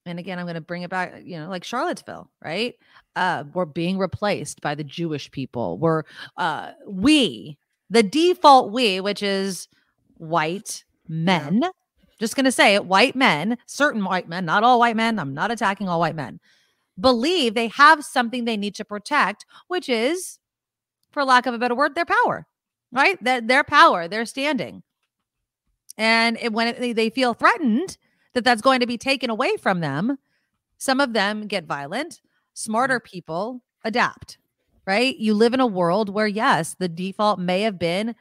And 0.07 0.17
again, 0.17 0.39
I'm 0.39 0.45
going 0.45 0.55
to 0.55 0.61
bring 0.61 0.81
it 0.81 0.89
back, 0.89 1.21
you 1.23 1.37
know, 1.37 1.49
like 1.49 1.63
Charlottesville, 1.63 2.31
right? 2.43 2.73
Uh, 3.15 3.43
we're 3.53 3.65
being 3.65 3.99
replaced 3.99 4.59
by 4.61 4.73
the 4.73 4.83
Jewish 4.83 5.29
people. 5.29 5.77
We're 5.77 6.01
uh 6.37 6.71
we, 6.87 7.59
the 7.91 8.01
default 8.01 8.71
we, 8.71 9.01
which 9.01 9.21
is 9.21 9.67
white 10.15 10.83
men. 11.07 11.63
Just 12.19 12.35
going 12.35 12.45
to 12.45 12.51
say 12.51 12.73
it, 12.73 12.85
white 12.85 13.15
men, 13.15 13.59
certain 13.67 14.03
white 14.03 14.27
men, 14.27 14.45
not 14.45 14.63
all 14.63 14.79
white 14.79 14.95
men. 14.95 15.19
I'm 15.19 15.35
not 15.35 15.51
attacking 15.51 15.89
all 15.89 15.99
white 15.99 16.15
men. 16.15 16.39
Believe 16.99 17.53
they 17.53 17.67
have 17.69 18.03
something 18.05 18.45
they 18.45 18.57
need 18.57 18.75
to 18.75 18.85
protect, 18.85 19.45
which 19.67 19.89
is, 19.89 20.39
for 21.11 21.23
lack 21.23 21.45
of 21.45 21.53
a 21.53 21.57
better 21.57 21.75
word, 21.75 21.95
their 21.95 22.05
power 22.05 22.45
right? 22.93 23.21
That 23.23 23.47
their 23.47 23.63
power, 23.65 24.07
their 24.07 24.25
standing. 24.25 24.83
And 25.97 26.37
it, 26.39 26.53
when 26.53 26.67
it, 26.69 26.95
they 26.95 27.09
feel 27.09 27.33
threatened 27.33 27.97
that 28.33 28.43
that's 28.43 28.61
going 28.61 28.79
to 28.79 28.87
be 28.87 28.97
taken 28.97 29.29
away 29.29 29.57
from 29.57 29.81
them, 29.81 30.17
some 30.77 31.01
of 31.01 31.13
them 31.13 31.47
get 31.47 31.65
violent. 31.65 32.21
Smarter 32.53 32.99
mm-hmm. 32.99 33.11
people 33.11 33.63
adapt, 33.83 34.37
right? 34.85 35.17
You 35.17 35.33
live 35.33 35.53
in 35.53 35.59
a 35.59 35.67
world 35.67 36.09
where, 36.09 36.27
yes, 36.27 36.75
the 36.79 36.87
default 36.87 37.39
may 37.39 37.61
have 37.61 37.79
been 37.79 38.15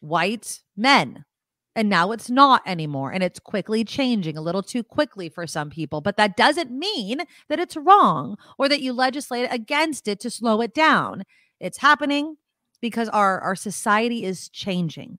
white 0.00 0.62
men. 0.76 1.24
And 1.74 1.88
now 1.88 2.12
it's 2.12 2.28
not 2.28 2.62
anymore. 2.66 3.12
And 3.12 3.22
it's 3.22 3.40
quickly 3.40 3.84
changing 3.84 4.36
a 4.36 4.42
little 4.42 4.62
too 4.62 4.82
quickly 4.82 5.28
for 5.28 5.46
some 5.46 5.70
people. 5.70 6.00
But 6.02 6.16
that 6.18 6.36
doesn't 6.36 6.70
mean 6.70 7.22
that 7.48 7.58
it's 7.58 7.76
wrong 7.76 8.36
or 8.58 8.68
that 8.68 8.82
you 8.82 8.92
legislate 8.92 9.48
against 9.50 10.06
it 10.06 10.20
to 10.20 10.30
slow 10.30 10.60
it 10.60 10.74
down. 10.74 11.24
It's 11.60 11.78
happening 11.78 12.36
because 12.80 13.08
our 13.08 13.40
our 13.40 13.54
society 13.56 14.24
is 14.24 14.48
changing. 14.50 15.18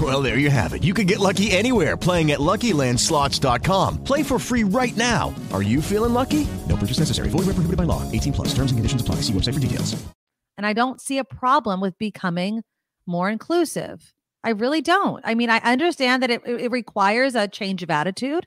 Well, 0.00 0.22
there 0.22 0.38
you 0.38 0.50
have 0.50 0.72
it. 0.72 0.82
You 0.82 0.94
can 0.94 1.06
get 1.06 1.18
lucky 1.18 1.50
anywhere 1.50 1.96
playing 1.96 2.30
at 2.30 2.38
LuckyLandSlots.com. 2.38 4.04
Play 4.04 4.22
for 4.22 4.38
free 4.38 4.62
right 4.62 4.96
now. 4.96 5.34
Are 5.52 5.62
you 5.62 5.82
feeling 5.82 6.14
lucky? 6.14 6.46
No 6.68 6.76
purchase 6.76 7.00
necessary. 7.00 7.28
Void 7.28 7.46
where 7.46 7.54
prohibited 7.54 7.76
by 7.76 7.84
law. 7.84 8.10
18 8.12 8.32
plus. 8.32 8.48
Terms 8.54 8.70
and 8.70 8.78
conditions 8.78 9.02
apply. 9.02 9.16
See 9.16 9.32
website 9.32 9.54
for 9.54 9.60
details. 9.60 10.02
And 10.56 10.66
I 10.66 10.72
don't 10.72 11.00
see 11.00 11.18
a 11.18 11.24
problem 11.24 11.80
with 11.80 11.98
becoming 11.98 12.62
more 13.06 13.28
inclusive. 13.28 14.14
I 14.42 14.50
really 14.50 14.80
don't. 14.80 15.20
I 15.24 15.34
mean, 15.34 15.50
I 15.50 15.58
understand 15.58 16.22
that 16.22 16.30
it, 16.30 16.42
it 16.46 16.70
requires 16.70 17.34
a 17.34 17.48
change 17.48 17.82
of 17.82 17.90
attitude. 17.90 18.46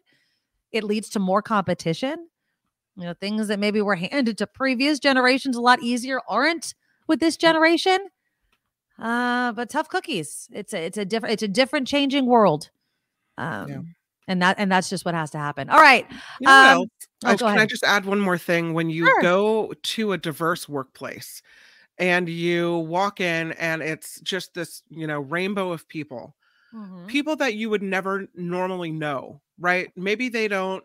It 0.71 0.83
leads 0.83 1.09
to 1.09 1.19
more 1.19 1.41
competition. 1.41 2.29
You 2.95 3.05
know, 3.05 3.13
things 3.13 3.47
that 3.47 3.59
maybe 3.59 3.81
were 3.81 3.95
handed 3.95 4.37
to 4.39 4.47
previous 4.47 4.99
generations 4.99 5.55
a 5.55 5.61
lot 5.61 5.81
easier 5.83 6.19
aren't 6.27 6.73
with 7.07 7.19
this 7.19 7.37
generation. 7.37 7.99
Uh, 8.99 9.51
but 9.53 9.69
tough 9.69 9.89
cookies. 9.89 10.47
It's 10.51 10.73
a 10.73 10.85
it's 10.85 10.97
a 10.97 11.05
different 11.05 11.33
it's 11.33 11.43
a 11.43 11.47
different 11.47 11.87
changing 11.87 12.25
world. 12.27 12.69
Um 13.37 13.67
Yeah. 13.67 13.81
and 14.27 14.41
that 14.41 14.59
and 14.59 14.71
that's 14.71 14.89
just 14.89 15.05
what 15.05 15.15
has 15.15 15.31
to 15.31 15.39
happen. 15.39 15.69
All 15.69 15.79
right. 15.81 16.07
You 16.39 16.59
know 16.59 16.85
Um, 16.85 16.89
oh, 17.25 17.37
Oh, 17.37 17.39
can 17.39 17.59
I 17.61 17.65
just 17.65 17.83
add 17.83 18.05
one 18.05 18.19
more 18.19 18.37
thing? 18.37 18.73
When 18.73 18.89
you 18.89 19.11
Sure. 19.11 19.21
go 19.21 19.73
to 19.73 20.11
a 20.11 20.17
diverse 20.17 20.67
workplace 20.67 21.41
and 21.99 22.29
you 22.29 22.79
walk 22.79 23.21
in 23.21 23.53
and 23.53 23.81
it's 23.83 24.21
just 24.21 24.53
this, 24.55 24.83
you 24.89 25.07
know, 25.07 25.21
rainbow 25.21 25.71
of 25.71 25.87
people, 25.87 26.35
Mhm. 26.71 27.13
people 27.13 27.35
that 27.37 27.55
you 27.55 27.69
would 27.69 27.83
never 27.83 28.27
normally 28.35 28.91
know, 28.91 29.41
right? 29.59 29.91
Maybe 29.97 30.29
they 30.29 30.47
don't 30.47 30.83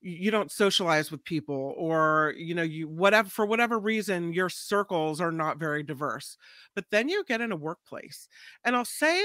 you 0.00 0.30
don't 0.30 0.52
socialize 0.52 1.10
with 1.10 1.24
people 1.24 1.74
or 1.76 2.34
you 2.36 2.54
know 2.54 2.62
you 2.62 2.88
whatever 2.88 3.28
for 3.28 3.46
whatever 3.46 3.78
reason 3.78 4.32
your 4.32 4.48
circles 4.48 5.20
are 5.20 5.32
not 5.32 5.58
very 5.58 5.82
diverse 5.82 6.36
but 6.74 6.84
then 6.90 7.08
you 7.08 7.24
get 7.24 7.40
in 7.40 7.52
a 7.52 7.56
workplace 7.56 8.28
and 8.64 8.76
i'll 8.76 8.84
say 8.84 9.22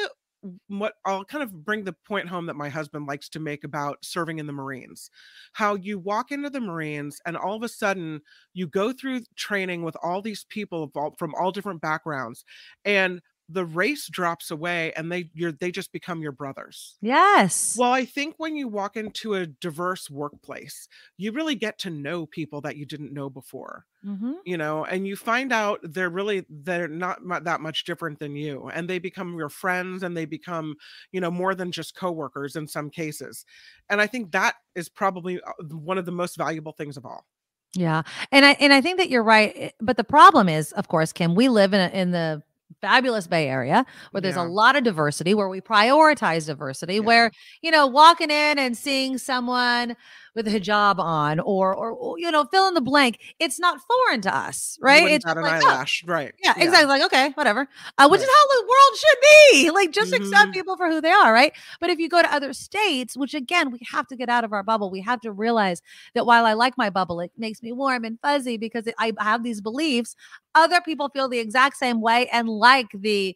what 0.68 0.94
I'll 1.06 1.24
kind 1.24 1.44
of 1.44 1.66
bring 1.66 1.84
the 1.84 1.96
point 2.08 2.28
home 2.28 2.48
that 2.48 2.56
my 2.56 2.70
husband 2.70 3.08
likes 3.08 3.30
to 3.30 3.40
make 3.40 3.64
about 3.64 3.98
serving 4.02 4.40
in 4.40 4.48
the 4.48 4.54
Marines. 4.54 5.10
How 5.54 5.76
you 5.76 6.00
walk 6.00 6.32
into 6.32 6.50
the 6.50 6.60
Marines 6.60 7.22
and 7.26 7.38
all 7.38 7.56
of 7.56 7.64
a 7.64 7.70
sudden 7.70 8.22
you 8.54 8.68
go 8.68 8.92
through 8.92 9.22
training 9.36 9.84
with 9.84 9.96
all 10.02 10.22
these 10.22 10.46
people 10.50 10.92
from 11.18 11.36
all 11.36 11.52
different 11.52 11.82
backgrounds 11.82 12.44
and 12.86 13.22
the 13.52 13.66
race 13.66 14.08
drops 14.08 14.52
away 14.52 14.94
and 14.94 15.12
they 15.12 15.30
you're 15.34 15.52
they 15.52 15.72
just 15.72 15.92
become 15.92 16.22
your 16.22 16.32
brothers. 16.32 16.98
Yes. 17.02 17.76
Well, 17.78 17.92
I 17.94 18.06
think 18.06 18.36
when 18.38 18.56
you 18.56 18.68
walk 18.68 18.98
into 18.98 19.34
a 19.36 19.46
diverse 19.48 20.10
workplace, 20.10 20.88
you 21.18 21.32
really 21.32 21.56
get 21.56 21.78
to 21.80 21.90
know 21.90 22.26
people 22.26 22.62
that 22.62 22.76
you 22.76 22.86
didn't 22.86 23.14
know 23.14 23.30
before 23.30 23.86
Mhm. 24.06 24.38
you 24.46 24.58
know 24.58 24.84
and 24.86 25.08
you 25.08 25.16
find 25.16 25.54
out 25.54 25.80
they're 25.84 26.10
really 26.10 26.44
they're 26.50 26.88
not 26.88 27.20
that 27.44 27.62
much 27.62 27.84
different 27.84 28.18
than 28.18 28.36
you 28.36 28.68
and 28.70 28.90
they 28.90 28.98
become 28.98 29.36
your 29.38 29.50
friends 29.50 30.02
and 30.02 30.18
they 30.18 30.26
become 30.26 30.76
you 31.12 31.22
know 31.22 31.30
more 31.30 31.54
than 31.54 31.72
just 31.72 31.96
coworkers 31.96 32.56
in 32.56 32.68
some 32.68 32.90
cases 32.90 33.46
and 33.90 34.02
i 34.02 34.08
think 34.08 34.32
that 34.32 34.56
is 34.74 34.90
probably 34.90 35.40
uh, 35.44 35.52
one 35.70 36.00
of 36.00 36.06
the 36.08 36.12
most 36.12 36.36
valuable 36.36 36.72
things 36.72 36.98
of 36.98 37.06
all 37.06 37.28
Yeah. 37.74 38.04
And 38.32 38.46
I 38.46 38.52
and 38.60 38.74
I 38.74 38.82
think 38.82 38.98
that 38.98 39.10
you're 39.10 39.24
right. 39.24 39.54
eh, 39.56 39.70
But 39.80 39.96
the 39.98 40.04
problem 40.04 40.50
is, 40.50 40.74
of 40.74 40.88
course, 40.90 41.14
Kim, 41.14 41.36
we 41.36 41.48
live 41.50 41.74
in 41.74 41.80
a, 41.80 41.88
in 41.94 42.12
the 42.12 42.44
fabulous 42.80 43.28
Bay 43.28 43.48
Area 43.50 43.86
where 44.12 44.22
there's 44.22 44.36
Yeah. 44.36 44.44
a 44.44 44.48
lot 44.48 44.76
of 44.76 44.84
diversity, 44.84 45.34
where 45.34 45.50
we 45.50 45.62
prioritize 45.62 46.48
diversity, 46.48 47.00
where, 47.00 47.32
you 47.62 47.72
know, 47.72 47.88
walking 47.88 48.30
in 48.32 48.60
and 48.60 48.78
seeing 48.78 49.18
someone 49.18 49.96
with 50.36 50.48
a 50.48 50.52
hijab 50.52 50.98
on 51.00 51.40
or 51.40 51.74
or 51.76 52.18
you 52.20 52.32
know, 52.32 52.46
fill 52.46 52.68
in 52.68 52.74
the 52.74 52.82
blank, 52.82 53.20
it's 53.40 53.60
not 53.60 53.80
foreign 53.88 54.22
to 54.22 54.36
us, 54.36 54.78
right? 54.82 55.04
wouldn't 55.04 55.24
an 55.26 55.44
like, 55.44 55.54
oh, 55.64 55.68
eyelash 55.70 56.04
right 56.06 56.34
yeah, 56.44 56.54
exactly. 56.58 56.88
Like, 56.88 57.04
okay, 57.04 57.30
whatever. 57.36 57.68
Uh, 58.00 58.08
which 58.10 58.20
is 58.22 58.28
how 58.28 58.48
the 58.62 58.68
world 58.68 58.98
should 58.98 59.18
be. 59.52 59.70
Like, 59.72 59.92
just 59.92 60.12
accept 60.14 60.50
Mhm. 60.52 60.54
people 60.54 60.76
for 60.78 60.90
who 60.90 61.00
they 61.02 61.12
are, 61.12 61.32
right? 61.34 61.54
But 61.80 61.90
if 61.92 62.00
you 62.00 62.10
go 62.10 62.22
to 62.22 62.34
other 62.34 62.54
states, 62.54 63.16
which 63.16 63.34
again, 63.36 63.70
we 63.72 63.80
have 63.92 64.08
to 64.08 64.16
get 64.16 64.30
out 64.30 64.44
of 64.44 64.52
our 64.54 64.64
bubble. 64.64 64.90
We 64.90 65.02
have 65.02 65.22
to 65.22 65.32
realize 65.32 65.82
that 66.16 66.26
while 66.26 66.46
I 66.46 66.54
like 66.54 66.78
my 66.78 66.90
bubble, 66.90 67.20
it 67.20 67.32
makes 67.38 67.62
me 67.62 67.72
warm 67.72 68.04
and 68.06 68.18
fuzzy 68.22 68.58
because 68.58 68.88
it, 68.88 68.96
I 68.98 69.14
have 69.20 69.44
these 69.44 69.62
beliefs. 69.62 70.16
Other 70.56 70.82
people 70.82 71.10
feel 71.10 71.30
the 71.30 71.40
exact 71.40 71.78
same 71.78 72.02
way 72.02 72.28
and 72.30 72.50
like 72.50 72.88
the 72.94 73.36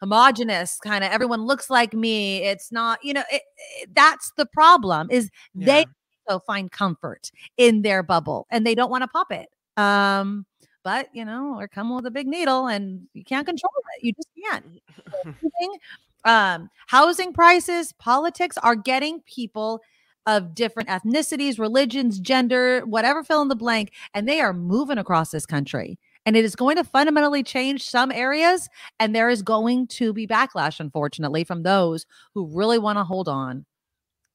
homogenous 0.00 0.78
kind 0.82 1.04
of 1.04 1.10
everyone 1.10 1.42
looks 1.44 1.68
like 1.70 1.92
me. 1.92 2.42
It's 2.44 2.72
not, 2.72 2.98
you 3.04 3.12
know, 3.12 3.24
it, 3.30 3.42
it- 3.82 3.94
that's 3.94 4.32
the 4.36 4.46
problem 4.46 5.08
is 5.10 5.30
they 5.54 5.84
also 6.30 6.42
find 6.44 6.70
comfort 6.70 7.30
in 7.56 7.82
their 7.82 8.02
bubble 8.02 8.46
and 8.50 8.66
they 8.66 8.74
don't 8.74 8.90
want 8.90 9.02
to 9.02 9.08
pop 9.08 9.32
it. 9.32 9.48
Um, 9.76 10.46
but 10.82 11.08
you 11.12 11.24
know, 11.24 11.56
or 11.58 11.68
come 11.68 11.94
with 11.94 12.06
a 12.06 12.10
big 12.10 12.26
needle 12.26 12.66
and 12.66 13.06
you 13.12 13.24
can't 13.24 13.46
control 13.46 13.72
it. 13.96 14.04
You 14.04 14.12
just 14.12 14.28
can't. 14.50 15.80
Um, 16.22 16.68
housing 16.86 17.32
prices, 17.32 17.94
politics 17.94 18.58
are 18.58 18.76
getting 18.76 19.20
people 19.20 19.80
of 20.26 20.54
different 20.54 20.90
ethnicities, 20.90 21.58
religions, 21.58 22.20
gender, 22.20 22.82
whatever 22.84 23.24
fill 23.24 23.40
in 23.40 23.48
the 23.48 23.56
blank, 23.56 23.92
and 24.12 24.28
they 24.28 24.42
are 24.42 24.52
moving 24.52 24.98
across 24.98 25.30
this 25.30 25.46
country. 25.46 25.98
And 26.26 26.36
it 26.36 26.44
is 26.44 26.54
going 26.54 26.76
to 26.76 26.84
fundamentally 26.84 27.42
change 27.42 27.82
some 27.82 28.12
areas, 28.12 28.68
and 28.98 29.16
there 29.16 29.30
is 29.30 29.40
going 29.40 29.86
to 29.86 30.12
be 30.12 30.26
backlash, 30.26 30.78
unfortunately, 30.78 31.42
from 31.42 31.62
those 31.62 32.04
who 32.34 32.54
really 32.54 32.78
want 32.78 32.98
to 32.98 33.04
hold 33.04 33.26
on 33.26 33.64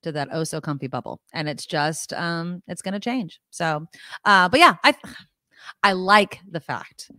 to 0.05 0.13
that 0.13 0.29
oh 0.31 0.43
so 0.45 0.61
comfy 0.61 0.87
bubble. 0.87 1.19
And 1.33 1.49
it's 1.49 1.65
just 1.65 2.13
um 2.13 2.63
it's 2.67 2.81
gonna 2.81 2.99
change. 2.99 3.39
So 3.51 3.85
uh 4.25 4.49
but 4.49 4.59
yeah, 4.59 4.75
I 4.83 4.95
I 5.83 5.93
like 5.93 6.39
the 6.49 6.59
fact 6.61 7.11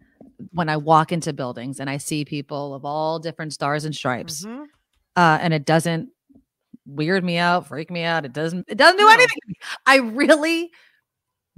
when 0.52 0.68
I 0.68 0.76
walk 0.78 1.12
into 1.12 1.32
buildings 1.32 1.80
and 1.80 1.90
I 1.90 1.98
see 1.98 2.24
people 2.24 2.74
of 2.74 2.84
all 2.84 3.18
different 3.18 3.52
stars 3.52 3.84
and 3.84 3.94
stripes. 3.94 4.44
Mhm. 4.44 4.66
Uh 5.16 5.38
and 5.40 5.54
it 5.54 5.66
doesn't 5.66 6.10
weird 6.86 7.24
me 7.24 7.38
out, 7.38 7.68
freak 7.68 7.90
me 7.90 8.04
out. 8.04 8.24
It 8.24 8.32
doesn't 8.32 8.66
it 8.68 8.78
doesn't 8.78 8.98
do 8.98 9.08
anything. 9.08 9.54
I 9.86 9.96
really 9.98 10.70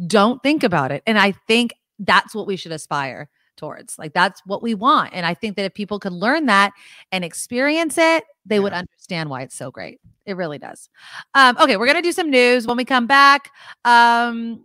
don't 0.07 0.43
think 0.43 0.63
about 0.63 0.93
it. 0.93 1.03
And 1.07 1.19
I 1.19 1.33
think 1.49 1.75
that's 1.99 2.35
what 2.35 2.47
we 2.47 2.57
should 2.57 2.73
aspire 2.73 3.29
towards. 3.59 3.99
Like 3.99 4.15
that's 4.15 4.41
what 4.47 4.63
we 4.63 4.75
want. 4.75 5.13
And 5.13 5.27
I 5.27 5.35
think 5.35 5.57
that 5.57 5.67
if 5.67 5.75
people 5.75 5.99
could 5.99 6.13
learn 6.13 6.47
that 6.47 6.73
and 7.13 7.25
experience 7.25 7.99
it, 7.99 8.25
they 8.47 8.61
would 8.61 8.73
understand 8.73 9.29
why 9.29 9.43
it's 9.43 9.55
so 9.55 9.71
great. 9.71 10.01
It 10.25 10.37
really 10.37 10.59
does. 10.59 10.89
Um, 11.35 11.57
okay, 11.59 11.77
we're 11.77 11.87
gonna 11.87 12.01
do 12.01 12.13
some 12.13 12.31
news 12.31 12.67
when 12.67 12.77
we 12.77 12.87
come 12.87 13.07
back. 13.07 13.51
Um, 13.85 14.65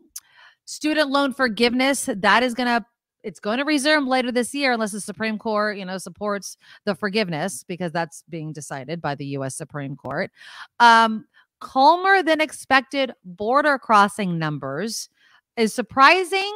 student 0.65 1.09
loan 1.09 1.33
forgiveness 1.33 2.07
that 2.07 2.43
is 2.43 2.53
gonna 2.53 2.85
it's 3.23 3.39
going 3.39 3.57
to 3.57 3.63
resume 3.63 4.05
later 4.05 4.31
this 4.31 4.53
year 4.53 4.73
unless 4.73 4.91
the 4.91 4.99
Supreme 4.99 5.37
Court, 5.37 5.77
you 5.77 5.85
know, 5.85 5.97
supports 5.97 6.57
the 6.85 6.93
forgiveness 6.93 7.63
because 7.63 7.93
that's 7.93 8.23
being 8.29 8.51
decided 8.51 9.01
by 9.01 9.15
the 9.15 9.25
U.S. 9.27 9.55
Supreme 9.55 9.95
Court. 9.95 10.29
Um, 10.79 11.25
calmer 11.61 12.21
than 12.21 12.41
expected 12.41 13.13
border 13.23 13.79
crossing 13.79 14.37
numbers 14.37 15.07
is 15.55 15.73
surprising, 15.73 16.51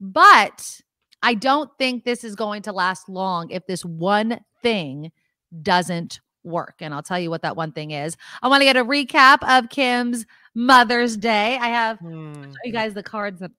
but 0.00 0.80
I 1.22 1.34
don't 1.34 1.70
think 1.78 2.04
this 2.04 2.24
is 2.24 2.34
going 2.34 2.62
to 2.62 2.72
last 2.72 3.08
long 3.08 3.50
if 3.50 3.66
this 3.66 3.84
one 3.84 4.40
thing 4.62 5.10
doesn't 5.62 6.20
work. 6.44 6.76
And 6.80 6.94
I'll 6.94 7.02
tell 7.02 7.18
you 7.18 7.30
what 7.30 7.42
that 7.42 7.56
one 7.56 7.72
thing 7.72 7.90
is. 7.90 8.16
I 8.42 8.48
want 8.48 8.60
to 8.60 8.64
get 8.64 8.76
a 8.76 8.84
recap 8.84 9.38
of 9.48 9.68
Kim's 9.70 10.24
Mother's 10.54 11.16
Day. 11.16 11.56
I 11.60 11.68
have 11.68 11.98
Hmm. 11.98 12.44
you 12.64 12.72
guys 12.72 12.94
the 12.94 13.02
cards 13.02 13.40
that 13.40 13.50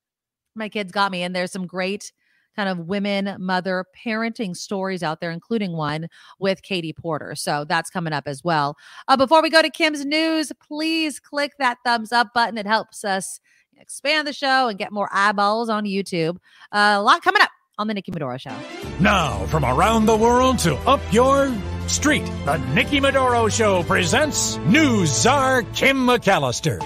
my 0.56 0.70
kids 0.70 0.92
got 0.92 1.12
me, 1.12 1.24
and 1.24 1.36
there's 1.36 1.52
some 1.52 1.68
great 1.68 2.12
kind 2.56 2.68
of 2.68 2.88
women, 2.88 3.36
mother, 3.40 3.86
parenting 4.06 4.56
stories 4.56 5.04
out 5.04 5.22
there, 5.22 5.32
including 5.32 5.74
one 5.74 6.08
with 6.40 6.62
Katie 6.64 6.92
Porter. 6.92 7.36
So 7.36 7.64
that's 7.64 7.90
coming 7.90 8.12
up 8.12 8.28
as 8.28 8.44
well. 8.44 8.76
Uh, 9.08 9.16
before 9.16 9.42
we 9.42 9.50
go 9.50 9.62
to 9.62 9.70
Kim's 9.70 10.04
news, 10.06 10.52
please 10.66 11.20
click 11.20 11.54
that 11.60 11.78
thumbs 11.86 12.12
up 12.12 12.34
button. 12.34 12.58
It 12.58 12.66
helps 12.66 13.06
us 13.06 13.40
expand 13.80 14.28
the 14.28 14.34
show 14.34 14.68
and 14.68 14.78
get 14.78 14.92
more 14.92 15.10
eyeballs 15.12 15.70
on 15.70 15.86
YouTube. 15.86 16.38
Uh, 16.72 16.96
a 16.98 17.02
lot 17.02 17.22
coming 17.22 17.42
up 17.42 17.50
on 17.78 17.88
the 17.88 17.94
Nikki 17.94 18.12
Medoro 18.12 18.40
Show. 18.40 18.56
Now, 19.00 19.46
from 19.48 19.64
around 19.64 20.06
the 20.06 20.18
world 20.18 20.60
to 20.60 20.76
up 20.80 21.02
your 21.12 21.54
street, 21.88 22.26
the 22.46 22.58
Nikki 22.74 23.00
Medoro 23.00 23.52
Show 23.52 23.84
presents 23.84 24.58
News 24.58 25.10
Czar 25.10 25.64
Kim 25.74 25.98
McAllister. 25.98 26.80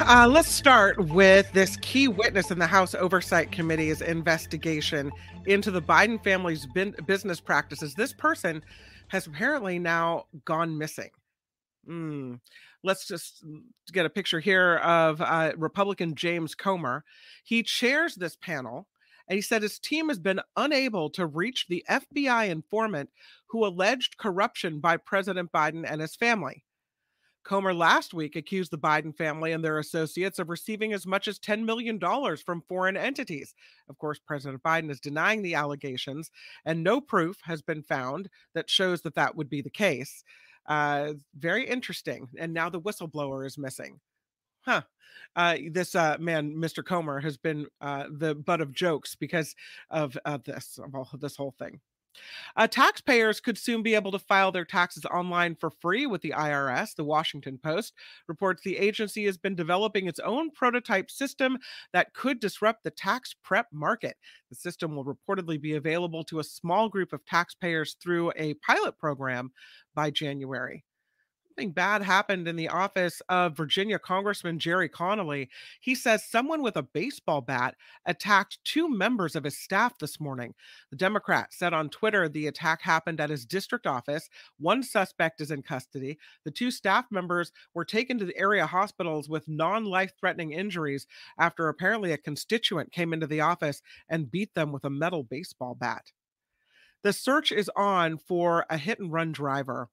Uh, 0.00 0.26
let's 0.26 0.48
start 0.48 0.98
with 0.98 1.52
this 1.52 1.76
key 1.76 2.08
witness 2.08 2.50
in 2.50 2.58
the 2.58 2.66
House 2.66 2.94
Oversight 2.94 3.52
Committee's 3.52 4.00
investigation 4.00 5.12
into 5.46 5.70
the 5.70 5.82
Biden 5.82 6.22
family's 6.24 6.66
bin- 6.66 6.94
business 7.06 7.40
practices. 7.40 7.94
This 7.94 8.12
person 8.12 8.64
has 9.08 9.26
apparently 9.26 9.78
now 9.78 10.24
gone 10.44 10.78
missing. 10.78 11.10
Hmm. 11.86 12.34
Let's 12.84 13.06
just 13.06 13.44
get 13.92 14.06
a 14.06 14.10
picture 14.10 14.40
here 14.40 14.76
of 14.76 15.20
uh, 15.20 15.52
Republican 15.56 16.14
James 16.14 16.54
Comer. 16.54 17.04
He 17.44 17.62
chairs 17.62 18.14
this 18.16 18.36
panel, 18.36 18.88
and 19.28 19.36
he 19.36 19.42
said 19.42 19.62
his 19.62 19.78
team 19.78 20.08
has 20.08 20.18
been 20.18 20.40
unable 20.56 21.08
to 21.10 21.26
reach 21.26 21.66
the 21.68 21.84
FBI 21.88 22.48
informant 22.48 23.10
who 23.46 23.64
alleged 23.64 24.16
corruption 24.16 24.80
by 24.80 24.96
President 24.96 25.52
Biden 25.52 25.84
and 25.88 26.00
his 26.00 26.16
family. 26.16 26.64
Comer 27.44 27.74
last 27.74 28.14
week 28.14 28.36
accused 28.36 28.70
the 28.70 28.78
Biden 28.78 29.16
family 29.16 29.52
and 29.52 29.64
their 29.64 29.78
associates 29.78 30.38
of 30.38 30.48
receiving 30.48 30.92
as 30.92 31.06
much 31.06 31.26
as 31.26 31.40
$10 31.40 31.64
million 31.64 31.98
from 32.36 32.62
foreign 32.68 32.96
entities. 32.96 33.54
Of 33.88 33.98
course, 33.98 34.20
President 34.20 34.62
Biden 34.62 34.90
is 34.90 35.00
denying 35.00 35.42
the 35.42 35.54
allegations, 35.54 36.30
and 36.64 36.84
no 36.84 37.00
proof 37.00 37.38
has 37.42 37.60
been 37.60 37.82
found 37.82 38.28
that 38.54 38.70
shows 38.70 39.02
that 39.02 39.16
that 39.16 39.36
would 39.36 39.50
be 39.50 39.60
the 39.60 39.70
case. 39.70 40.22
Uh, 40.66 41.14
very 41.36 41.66
interesting. 41.66 42.28
And 42.38 42.52
now 42.52 42.68
the 42.68 42.80
whistleblower 42.80 43.46
is 43.46 43.58
missing. 43.58 44.00
Huh. 44.62 44.82
Uh, 45.34 45.56
this 45.70 45.94
uh, 45.94 46.16
man, 46.20 46.54
Mr. 46.54 46.84
Comer, 46.84 47.20
has 47.20 47.36
been 47.36 47.66
uh, 47.80 48.04
the 48.10 48.34
butt 48.34 48.60
of 48.60 48.72
jokes 48.72 49.14
because 49.14 49.54
of, 49.90 50.16
of 50.24 50.44
this, 50.44 50.78
of 50.82 50.94
all, 50.94 51.08
this 51.18 51.36
whole 51.36 51.54
thing. 51.58 51.80
Uh, 52.56 52.66
taxpayers 52.66 53.40
could 53.40 53.58
soon 53.58 53.82
be 53.82 53.94
able 53.94 54.12
to 54.12 54.18
file 54.18 54.52
their 54.52 54.64
taxes 54.64 55.04
online 55.06 55.54
for 55.54 55.70
free 55.70 56.06
with 56.06 56.20
the 56.22 56.34
IRS. 56.36 56.94
The 56.94 57.04
Washington 57.04 57.58
Post 57.62 57.94
reports 58.28 58.62
the 58.62 58.78
agency 58.78 59.24
has 59.26 59.38
been 59.38 59.54
developing 59.54 60.06
its 60.06 60.20
own 60.20 60.50
prototype 60.50 61.10
system 61.10 61.58
that 61.92 62.14
could 62.14 62.40
disrupt 62.40 62.84
the 62.84 62.90
tax 62.90 63.34
prep 63.42 63.66
market. 63.72 64.16
The 64.50 64.56
system 64.56 64.94
will 64.94 65.04
reportedly 65.04 65.60
be 65.60 65.74
available 65.74 66.24
to 66.24 66.40
a 66.40 66.44
small 66.44 66.88
group 66.88 67.12
of 67.12 67.24
taxpayers 67.24 67.96
through 68.02 68.32
a 68.36 68.54
pilot 68.54 68.98
program 68.98 69.52
by 69.94 70.10
January 70.10 70.84
something 71.52 71.70
bad 71.70 72.00
happened 72.00 72.48
in 72.48 72.56
the 72.56 72.68
office 72.68 73.20
of 73.28 73.54
Virginia 73.54 73.98
Congressman 73.98 74.58
Gerry 74.58 74.88
Connolly. 74.88 75.50
He 75.82 75.94
says 75.94 76.24
someone 76.24 76.62
with 76.62 76.78
a 76.78 76.82
baseball 76.82 77.42
bat 77.42 77.74
attacked 78.06 78.58
two 78.64 78.88
members 78.88 79.36
of 79.36 79.44
his 79.44 79.58
staff 79.58 79.98
this 79.98 80.18
morning. 80.18 80.54
The 80.88 80.96
Democrat 80.96 81.52
said 81.52 81.74
on 81.74 81.90
Twitter 81.90 82.26
the 82.26 82.46
attack 82.46 82.80
happened 82.80 83.20
at 83.20 83.28
his 83.28 83.44
district 83.44 83.86
office. 83.86 84.30
One 84.58 84.82
suspect 84.82 85.42
is 85.42 85.50
in 85.50 85.60
custody. 85.60 86.18
The 86.46 86.50
two 86.50 86.70
staff 86.70 87.04
members 87.10 87.52
were 87.74 87.84
taken 87.84 88.18
to 88.18 88.24
the 88.24 88.38
area 88.38 88.64
hospitals 88.64 89.28
with 89.28 89.46
non 89.46 89.84
life 89.84 90.12
threatening 90.18 90.52
injuries 90.52 91.06
after 91.38 91.68
apparently 91.68 92.12
a 92.12 92.16
constituent 92.16 92.92
came 92.92 93.12
into 93.12 93.26
the 93.26 93.42
office 93.42 93.82
and 94.08 94.30
beat 94.30 94.54
them 94.54 94.72
with 94.72 94.84
a 94.86 94.90
metal 94.90 95.22
baseball 95.22 95.74
bat. 95.74 96.12
The 97.02 97.12
search 97.12 97.52
is 97.52 97.70
on 97.76 98.16
for 98.16 98.64
a 98.70 98.78
hit 98.78 99.00
and 99.00 99.12
run 99.12 99.32
driver 99.32 99.90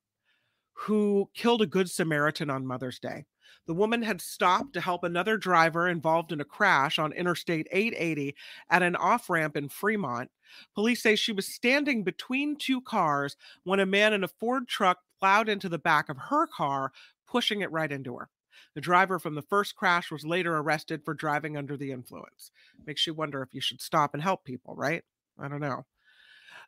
who 0.84 1.30
killed 1.34 1.62
a 1.62 1.68
good 1.68 1.90
Samaritan 1.90 2.50
on 2.50 2.66
Mother's 2.66 3.00
Day. 3.00 3.26
The 3.68 3.74
woman 3.74 4.02
had 4.02 4.22
stopped 4.22 4.74
to 4.74 4.82
help 4.82 5.04
another 5.04 5.38
driver 5.38 5.90
involved 5.90 6.32
in 6.32 6.40
a 6.40 6.46
crash 6.46 6.98
on 6.98 7.12
Interstate 7.12 7.68
880 7.70 8.34
at 8.70 8.82
an 8.82 8.96
off 8.96 9.30
ramp 9.30 9.58
in 9.58 9.68
Fremont. 9.68 10.32
Police 10.74 11.04
say 11.04 11.18
she 11.18 11.34
was 11.34 11.54
standing 11.54 12.04
between 12.04 12.56
two 12.56 12.80
cars 12.80 13.36
when 13.64 13.82
a 13.82 13.86
man 13.86 14.14
in 14.14 14.24
a 14.24 14.30
Ford 14.30 14.70
truck 14.70 15.00
plowed 15.20 15.50
into 15.50 15.68
the 15.68 15.78
back 15.78 16.08
of 16.08 16.18
her 16.18 16.48
car, 16.48 16.94
pushing 17.28 17.60
it 17.60 17.72
right 17.72 17.92
into 17.92 18.16
her. 18.16 18.30
The 18.74 18.82
driver 18.82 19.20
from 19.20 19.36
the 19.36 19.42
first 19.42 19.76
crash 19.76 20.10
was 20.10 20.26
later 20.26 20.58
arrested 20.58 21.04
for 21.04 21.14
driving 21.14 21.58
under 21.58 21.76
the 21.76 21.92
influence. 21.92 22.52
Makes 22.88 23.06
you 23.06 23.14
wonder 23.14 23.42
if 23.42 23.54
you 23.54 23.60
should 23.60 23.82
stop 23.82 24.14
and 24.14 24.24
help 24.24 24.46
people, 24.46 24.76
right? 24.76 25.04
I 25.38 25.50
don't 25.50 25.60
know. 25.60 25.86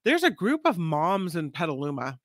There's 0.04 0.24
a 0.24 0.32
group 0.32 0.62
of 0.66 0.78
moms 0.78 1.38
in 1.38 1.52
Petaluma 1.52 2.20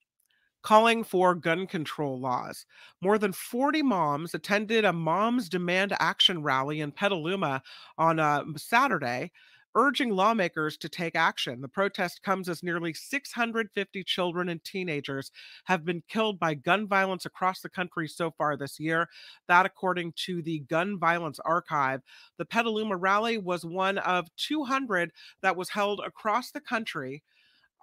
calling 0.67 1.05
for 1.05 1.33
gun 1.33 1.65
control 1.65 2.19
laws. 2.19 2.67
More 3.01 3.19
than 3.19 3.31
40 3.31 3.83
moms 3.83 4.35
attended 4.35 4.85
a 4.85 4.93
Moms 4.93 5.49
Demand 5.49 5.95
Action 6.01 6.43
rally 6.43 6.81
in 6.81 6.91
Petaluma 6.91 7.63
on 7.99 8.19
uh, 8.19 8.43
Saturday, 8.57 9.31
urging 9.77 10.11
lawmakers 10.11 10.77
to 10.79 10.89
take 10.89 11.15
action. 11.15 11.61
The 11.61 11.69
protest 11.69 12.25
comes 12.25 12.49
as 12.49 12.65
nearly 12.65 12.93
650 12.93 14.03
children 14.03 14.49
and 14.49 14.65
teenagers 14.65 15.31
have 15.67 15.85
been 15.85 16.03
killed 16.09 16.41
by 16.41 16.55
gun 16.55 16.89
violence 16.89 17.27
across 17.27 17.61
the 17.61 17.69
country 17.69 18.09
so 18.09 18.33
far 18.33 18.57
this 18.57 18.81
year. 18.81 19.09
That, 19.47 19.67
according 19.67 20.15
to 20.25 20.43
the 20.43 20.59
Gun 20.69 20.99
Violence 20.99 21.39
Archive, 21.45 22.01
the 22.39 22.45
Petaluma 22.45 22.97
rally 22.97 23.39
was 23.39 23.65
one 23.65 23.99
of 23.99 24.27
200 24.35 25.13
that 25.43 25.57
was 25.57 25.69
held 25.69 26.01
across 26.05 26.51
the 26.51 26.61
country 26.61 27.23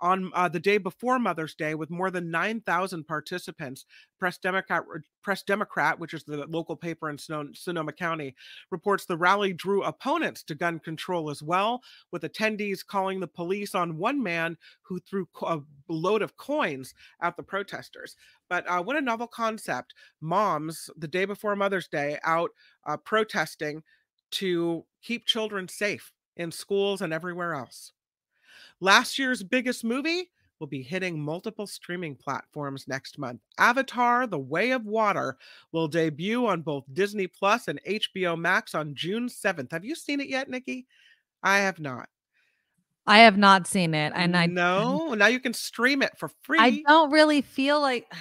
on 0.03 0.29
uh, 0.35 0.49
the 0.49 0.59
day 0.59 0.77
before 0.77 1.17
Mother's 1.17 1.55
Day 1.55 1.75
with 1.75 1.89
more 1.89 2.11
than 2.11 2.29
9,000 2.29 3.05
participants. 3.05 3.85
Press 4.19 4.37
Democrat, 4.37 4.83
Press 5.21 5.43
Democrat, 5.43 5.97
which 5.97 6.13
is 6.13 6.25
the 6.25 6.45
local 6.47 6.75
paper 6.75 7.09
in 7.09 7.17
Son- 7.17 7.53
Sonoma 7.55 7.93
County, 7.93 8.35
reports 8.69 9.05
the 9.05 9.15
rally 9.15 9.53
drew 9.53 9.81
opponents 9.83 10.43
to 10.43 10.55
gun 10.55 10.77
control 10.79 11.29
as 11.29 11.41
well, 11.41 11.81
with 12.11 12.23
attendees 12.23 12.85
calling 12.85 13.21
the 13.21 13.27
police 13.27 13.73
on 13.73 13.97
one 13.97 14.21
man 14.21 14.57
who 14.81 14.99
threw 14.99 15.25
a 15.43 15.59
load 15.87 16.21
of 16.21 16.35
coins 16.35 16.93
at 17.21 17.37
the 17.37 17.43
protesters. 17.43 18.17
But 18.49 18.67
uh, 18.67 18.83
what 18.83 18.97
a 18.97 19.01
novel 19.01 19.27
concept! 19.27 19.93
Moms, 20.19 20.89
the 20.97 21.07
day 21.07 21.23
before 21.23 21.55
Mother's 21.55 21.87
Day, 21.87 22.19
out 22.25 22.51
uh, 22.85 22.97
protesting 22.97 23.83
to 24.31 24.83
keep 25.01 25.25
children 25.25 25.69
safe 25.69 26.11
in 26.35 26.51
schools 26.51 27.01
and 27.01 27.13
everywhere 27.13 27.53
else. 27.53 27.93
Last 28.83 29.17
year's 29.17 29.41
biggest 29.43 29.85
movie 29.85 30.29
will 30.59 30.67
be 30.67 30.81
hitting 30.81 31.17
multiple 31.17 31.65
streaming 31.65 32.17
platforms 32.17 32.85
next 32.85 33.17
month. 33.17 33.39
Avatar: 33.57 34.27
The 34.27 34.37
Way 34.37 34.71
of 34.71 34.85
Water 34.85 35.37
will 35.71 35.87
debut 35.87 36.45
on 36.47 36.63
both 36.63 36.83
Disney 36.91 37.27
Plus 37.27 37.69
and 37.69 37.79
HBO 37.87 38.37
Max 38.37 38.75
on 38.75 38.93
June 38.93 39.29
7th. 39.29 39.71
Have 39.71 39.85
you 39.85 39.95
seen 39.95 40.19
it 40.19 40.27
yet, 40.27 40.49
Nikki? 40.49 40.85
I 41.41 41.59
have 41.59 41.79
not. 41.79 42.09
I 43.07 43.19
have 43.19 43.37
not 43.37 43.67
seen 43.67 43.93
it, 43.93 44.11
and 44.13 44.35
I 44.35 44.47
No, 44.47 45.13
now 45.13 45.27
you 45.27 45.39
can 45.39 45.53
stream 45.53 46.01
it 46.01 46.17
for 46.17 46.29
free. 46.41 46.59
I 46.59 46.83
don't 46.85 47.09
really 47.09 47.41
feel 47.41 47.79
like 47.79 48.13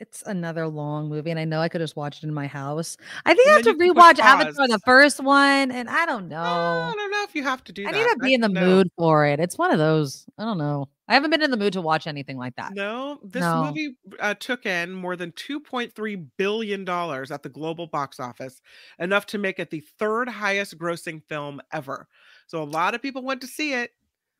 it's 0.00 0.22
another 0.24 0.66
long 0.66 1.08
movie, 1.10 1.30
and 1.30 1.38
I 1.38 1.44
know 1.44 1.60
I 1.60 1.68
could 1.68 1.80
just 1.82 1.94
watch 1.94 2.18
it 2.18 2.24
in 2.26 2.32
my 2.32 2.46
house. 2.46 2.96
I 3.26 3.34
think 3.34 3.46
I 3.48 3.52
have 3.52 3.62
to 3.62 3.72
then 3.72 3.80
you 3.86 3.92
can 3.92 4.02
put 4.02 4.16
rewatch 4.16 4.18
Avatar, 4.18 4.66
the 4.66 4.80
first 4.84 5.20
one, 5.22 5.70
and 5.70 5.90
I 5.90 6.06
don't 6.06 6.26
know. 6.28 6.40
I 6.40 6.92
don't 6.96 7.10
know 7.10 7.22
if 7.24 7.34
you 7.34 7.42
have 7.42 7.62
to 7.64 7.72
do 7.72 7.84
that. 7.84 7.90
I 7.90 7.92
that. 7.92 7.98
need 7.98 8.08
to 8.14 8.18
be 8.18 8.34
in 8.34 8.40
the 8.40 8.48
know. 8.48 8.60
mood 8.66 8.88
for 8.96 9.26
it. 9.26 9.38
It's 9.40 9.58
one 9.58 9.70
of 9.70 9.78
those. 9.78 10.26
I 10.38 10.44
don't 10.44 10.58
know. 10.58 10.88
I 11.06 11.14
haven't 11.14 11.30
been 11.30 11.42
in 11.42 11.50
the 11.50 11.56
mood 11.56 11.72
to 11.74 11.82
watch 11.82 12.06
anything 12.06 12.38
like 12.38 12.56
that. 12.56 12.72
No, 12.72 13.18
this 13.22 13.42
No. 13.42 13.64
movie 13.64 13.96
uh, 14.20 14.34
took 14.34 14.64
in 14.64 14.92
more 14.92 15.16
than 15.16 15.32
2.3 15.32 16.26
billion 16.38 16.84
dollars 16.84 17.30
at 17.30 17.42
the 17.42 17.48
global 17.48 17.86
box 17.86 18.18
office, 18.20 18.62
enough 18.98 19.26
to 19.26 19.38
make 19.38 19.58
it 19.58 19.70
the 19.70 19.80
third 19.98 20.28
highest 20.28 20.78
grossing 20.78 21.22
film 21.28 21.60
ever. 21.72 22.08
So 22.46 22.62
a 22.62 22.64
lot 22.64 22.94
of 22.94 23.02
people 23.02 23.22
went 23.22 23.40
to 23.42 23.46
see 23.46 23.74
it. 23.74 23.90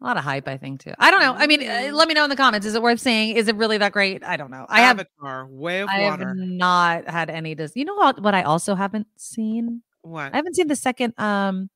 A 0.01 0.05
lot 0.07 0.17
of 0.17 0.25
hype, 0.25 0.49
I 0.49 0.57
think, 0.57 0.81
too. 0.83 0.95
I 0.99 1.11
don't 1.11 1.21
know. 1.21 1.35
I 1.35 1.47
mean, 1.47 1.61
uh, 1.63 1.91
let 1.93 2.09
me 2.09 2.15
know 2.15 2.25
in 2.25 2.31
the 2.31 2.37
comments. 2.37 2.67
Is 2.67 2.75
it 2.75 2.83
worth 2.83 3.01
seeing? 3.01 3.37
Is 3.37 3.49
it 3.49 3.57
really 3.57 3.77
that 3.79 3.93
great? 3.93 4.25
I 4.25 4.37
don't 4.39 4.51
know. 4.51 4.65
I 4.69 4.81
have 4.81 4.99
Avatar, 4.99 5.47
Way 5.47 5.81
of 5.81 5.89
water. 5.93 6.25
I 6.25 6.29
have 6.29 6.37
not 6.37 7.09
had 7.09 7.29
any. 7.29 7.55
Dis- 7.55 7.73
you 7.75 7.85
know 7.85 7.95
what? 7.95 8.21
What 8.23 8.35
I 8.35 8.43
also 8.43 8.75
haven't 8.75 9.09
seen. 9.17 9.83
What? 10.01 10.33
I 10.33 10.37
haven't 10.37 10.57
seen 10.57 10.69
the 10.69 10.77
second, 10.77 11.13
um, 11.21 11.69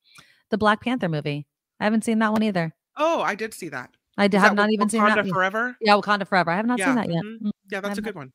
the 0.51 0.57
Black 0.57 0.81
Panther 0.83 1.09
movie. 1.11 1.47
I 1.79 1.85
haven't 1.85 2.05
seen 2.05 2.19
that 2.21 2.33
one 2.33 2.43
either. 2.43 2.75
Oh, 2.97 3.21
I 3.21 3.35
did 3.35 3.53
see 3.53 3.69
that. 3.69 3.91
I 4.17 4.25
Is 4.27 4.33
have 4.33 4.43
that 4.53 4.55
not 4.55 4.73
even 4.73 4.89
seen 4.89 5.03
that. 5.03 5.19
Wakanda. 5.19 5.29
Forever? 5.29 5.77
Yeah, 5.83 5.95
Wakanda 5.95 6.27
Forever. 6.27 6.51
I 6.51 6.57
have 6.57 6.67
not 6.67 6.79
yeah. 6.79 6.87
seen 6.87 6.95
that 6.95 7.11
yet. 7.11 7.23
mhm. 7.25 7.43
Mm, 7.43 7.51
Yeah, 7.71 7.81
that's 7.81 7.99
a 7.99 8.03
good 8.03 8.15
one. 8.15 8.33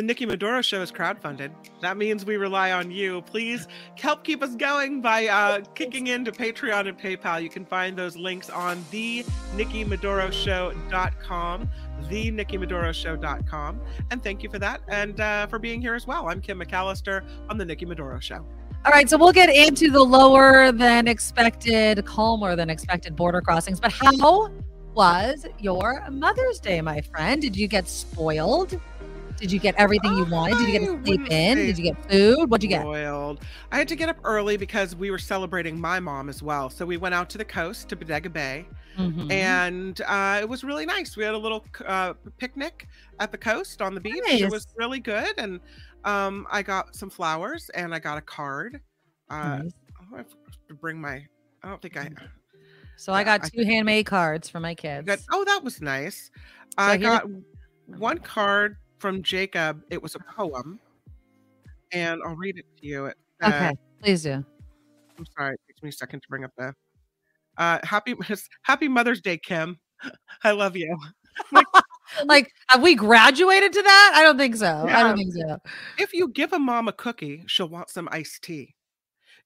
The 0.00 0.06
Nikki 0.06 0.24
Medoro 0.24 0.64
show 0.64 0.80
is 0.80 0.90
crowdfunded. 0.90 1.50
That 1.82 1.98
means 1.98 2.24
we 2.24 2.38
rely 2.38 2.72
on 2.72 2.90
you. 2.90 3.20
Please 3.20 3.68
help 3.98 4.24
keep 4.24 4.42
us 4.42 4.56
going 4.56 5.02
by 5.02 5.26
uh, 5.26 5.60
kicking 5.74 6.06
into 6.06 6.32
Patreon 6.32 6.88
and 6.88 6.98
PayPal. 6.98 7.42
You 7.42 7.50
can 7.50 7.66
find 7.66 7.98
those 7.98 8.16
links 8.16 8.48
on 8.48 8.82
the 8.90 9.24
NikkiMedoroShow.com, 9.56 11.68
the 12.08 12.32
NikkiMedoroShow.com. 12.32 13.80
And 14.10 14.22
thank 14.22 14.42
you 14.42 14.48
for 14.48 14.58
that 14.58 14.80
and 14.88 15.20
uh, 15.20 15.46
for 15.48 15.58
being 15.58 15.82
here 15.82 15.94
as 15.94 16.06
well. 16.06 16.30
I'm 16.30 16.40
Kim 16.40 16.60
McAllister 16.60 17.22
on 17.50 17.58
the 17.58 17.66
Nikki 17.66 17.84
Medoro 17.84 18.22
Show. 18.22 18.46
All 18.86 18.92
right, 18.92 19.10
so 19.10 19.18
we'll 19.18 19.32
get 19.32 19.54
into 19.54 19.90
the 19.90 20.02
lower 20.02 20.72
than 20.72 21.08
expected, 21.08 22.06
calmer 22.06 22.56
than 22.56 22.70
expected 22.70 23.16
border 23.16 23.42
crossings. 23.42 23.78
But 23.78 23.92
how 23.92 24.50
was 24.94 25.44
your 25.58 26.08
Mother's 26.10 26.58
Day, 26.58 26.80
my 26.80 27.02
friend? 27.02 27.42
Did 27.42 27.54
you 27.54 27.68
get 27.68 27.86
spoiled? 27.86 28.80
Did 29.40 29.50
you 29.50 29.58
get 29.58 29.74
everything 29.78 30.14
you 30.16 30.24
wanted? 30.26 30.58
Did 30.58 30.68
you 30.68 30.78
get 30.78 30.86
to 30.86 31.04
sleep 31.04 31.30
in? 31.30 31.56
Did 31.56 31.78
you 31.78 31.84
get 31.84 32.10
food? 32.10 32.50
What'd 32.50 32.62
you 32.62 32.68
get? 32.68 32.82
Spoiled. 32.82 33.40
I 33.72 33.78
had 33.78 33.88
to 33.88 33.96
get 33.96 34.08
up 34.10 34.18
early 34.22 34.56
because 34.58 34.94
we 34.94 35.10
were 35.10 35.18
celebrating 35.18 35.80
my 35.80 35.98
mom 35.98 36.28
as 36.28 36.42
well. 36.42 36.68
So 36.68 36.84
we 36.84 36.98
went 36.98 37.14
out 37.14 37.30
to 37.30 37.38
the 37.38 37.44
coast 37.44 37.88
to 37.88 37.96
Bodega 37.96 38.28
Bay, 38.28 38.66
Mhm. 38.98 39.32
and 39.32 40.00
uh, 40.06 40.38
it 40.42 40.48
was 40.48 40.62
really 40.62 40.84
nice. 40.84 41.16
We 41.16 41.24
had 41.24 41.34
a 41.34 41.38
little 41.38 41.64
uh, 41.86 42.12
picnic 42.36 42.86
at 43.18 43.32
the 43.32 43.38
coast 43.38 43.80
on 43.80 43.94
the 43.94 44.00
beach. 44.00 44.22
It 44.26 44.50
was 44.50 44.66
really 44.76 45.00
good, 45.00 45.32
and 45.38 45.60
um, 46.04 46.46
I 46.50 46.62
got 46.62 46.94
some 46.94 47.08
flowers 47.08 47.70
and 47.70 47.94
I 47.94 47.98
got 47.98 48.18
a 48.18 48.22
card. 48.22 48.80
Uh, 49.30 49.58
Nice. 49.62 49.72
oh, 50.00 50.14
I 50.14 50.16
have 50.18 50.26
to 50.68 50.74
bring 50.74 51.00
my. 51.00 51.24
I 51.62 51.68
don't 51.68 51.80
think 51.80 51.96
I. 51.96 52.10
So 52.96 53.14
I 53.14 53.24
got 53.24 53.42
I 53.44 53.48
two 53.48 53.64
handmade 53.64 54.04
cards 54.06 54.50
for 54.50 54.60
my 54.60 54.74
kids. 54.74 55.06
got. 55.06 55.20
Oh, 55.32 55.44
that 55.46 55.64
was 55.64 55.80
nice. 55.80 56.30
So 56.78 56.84
I 56.84 56.96
got 56.98 57.24
one 57.86 58.18
card 58.18 58.76
from 59.00 59.22
Jacob. 59.22 59.82
It 59.90 60.02
was 60.02 60.14
a 60.14 60.20
poem, 60.20 60.78
and 61.92 62.20
I'll 62.24 62.36
read 62.36 62.58
it 62.58 62.66
to 62.80 62.86
you. 62.86 63.06
It 63.06 63.16
Okay, 63.42 63.72
please 64.02 64.22
do. 64.22 64.44
I'm 65.18 65.26
sorry, 65.36 65.54
it 65.54 65.60
takes 65.66 65.82
me 65.82 65.88
a 65.88 65.92
second 65.92 66.20
to 66.20 66.28
bring 66.28 66.44
up 66.44 66.52
the 66.56 66.74
uh 67.56 67.78
happy 67.82 68.14
happy 68.62 68.88
Mother's 68.88 69.20
Day, 69.20 69.38
Kim. 69.38 69.78
I 70.44 70.52
love 70.52 70.76
you. 70.76 70.96
Like, 72.24 72.52
have 72.68 72.82
we 72.82 72.94
graduated 72.94 73.72
to 73.72 73.82
that? 73.82 74.12
I 74.16 74.22
don't 74.22 74.36
think 74.36 74.56
so. 74.56 74.86
I 74.88 75.02
don't 75.02 75.16
think 75.16 75.32
so. 75.32 75.58
If 75.98 76.12
you 76.12 76.28
give 76.28 76.52
a 76.52 76.58
mom 76.58 76.88
a 76.88 76.92
cookie, 76.92 77.44
she'll 77.46 77.68
want 77.68 77.90
some 77.90 78.08
iced 78.10 78.42
tea. 78.42 78.74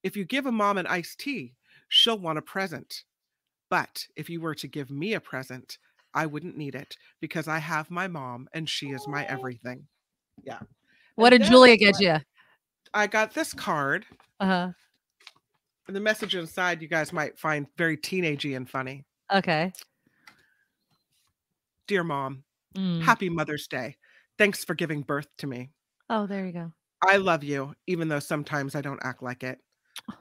If 0.03 0.17
you 0.17 0.25
give 0.25 0.47
a 0.47 0.53
mom 0.53 0.79
an 0.79 0.87
iced 0.87 1.21
tea, 1.21 1.55
she'll 1.89 2.19
want 2.19 2.39
a 2.39 2.43
present. 2.43 3.05
But 3.71 4.07
if 4.17 4.31
you 4.31 4.41
were 4.41 4.55
to 4.57 4.67
give 4.67 4.91
me 4.91 5.15
a 5.15 5.21
present, 5.21 5.79
I 6.15 6.27
wouldn't 6.27 6.57
need 6.57 6.75
it 6.75 6.97
because 7.21 7.49
I 7.49 7.59
have 7.59 7.91
my 7.91 8.07
mom 8.09 8.49
and 8.55 8.69
she 8.69 8.87
is 8.91 9.07
my 9.09 9.25
everything. 9.25 9.87
Yeah. 10.45 10.61
What 11.17 11.31
did 11.31 11.43
Julia 11.43 11.77
get 11.77 12.01
you? 12.01 12.17
I 12.93 13.07
got 13.07 13.35
this 13.35 13.53
card. 13.53 14.05
Uh 14.41 14.47
huh. 14.47 14.69
And 15.87 15.95
the 15.97 16.01
message 16.01 16.35
inside 16.35 16.81
you 16.81 16.89
guys 16.89 17.13
might 17.13 17.39
find 17.39 17.67
very 17.77 17.97
teenagey 17.97 18.57
and 18.57 18.69
funny. 18.69 19.05
Okay. 19.33 19.73
Dear 21.87 22.05
mom, 22.05 22.45
Mm. 22.77 23.03
happy 23.03 23.29
Mother's 23.29 23.69
Day. 23.69 23.97
Thanks 24.39 24.65
for 24.65 24.75
giving 24.75 25.03
birth 25.03 25.29
to 25.39 25.47
me. 25.47 25.71
Oh, 26.11 26.27
there 26.27 26.45
you 26.45 26.53
go. 26.53 26.73
I 27.07 27.19
love 27.19 27.45
you, 27.45 27.75
even 27.87 28.09
though 28.09 28.19
sometimes 28.19 28.75
I 28.75 28.81
don't 28.81 28.99
act 29.05 29.23
like 29.23 29.45
it. 29.45 29.59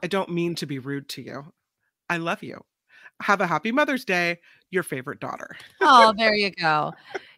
I 0.02 0.06
don't 0.06 0.28
mean 0.30 0.54
to 0.56 0.66
be 0.66 0.78
rude 0.78 1.08
to 1.10 1.22
you. 1.22 1.52
I 2.08 2.18
love 2.18 2.42
you. 2.42 2.64
Have 3.22 3.40
a 3.40 3.46
happy 3.46 3.72
Mother's 3.72 4.04
Day, 4.04 4.38
your 4.70 4.82
favorite 4.82 5.20
daughter. 5.20 5.56
Oh, 5.80 6.12
there 6.16 6.34
you 6.34 6.50
go. 6.50 6.92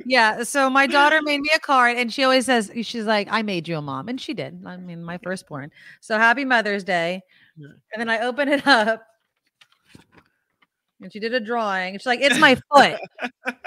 Yeah. 0.05 0.43
So 0.43 0.70
my 0.70 0.87
daughter 0.87 1.20
made 1.22 1.41
me 1.41 1.51
a 1.55 1.61
card 1.61 1.97
and 1.97 2.12
she 2.12 2.24
always 2.24 2.47
says, 2.47 2.70
she's 2.83 3.05
like, 3.05 3.29
I 3.31 3.43
made 3.43 3.68
you 3.68 3.77
a 3.77 3.83
mom. 3.83 4.09
And 4.09 4.20
she 4.20 4.35
did. 4.35 4.62
I 4.66 4.77
mean, 4.77 5.05
my 5.05 5.18
firstborn. 5.18 5.70
So 6.01 6.18
happy 6.18 6.45
Mother's 6.45 6.85
Day. 6.85 7.22
Yeah. 7.57 7.68
And 7.93 8.01
then 8.01 8.09
I 8.09 8.20
open 8.20 8.49
it 8.49 8.66
up 8.66 9.07
and 11.01 11.12
she 11.12 11.20
did 11.20 11.35
a 11.35 11.41
drawing. 11.41 11.95
She's 11.95 12.07
like, 12.07 12.20
it's 12.20 12.39
my 12.39 12.55
foot. 12.55 12.99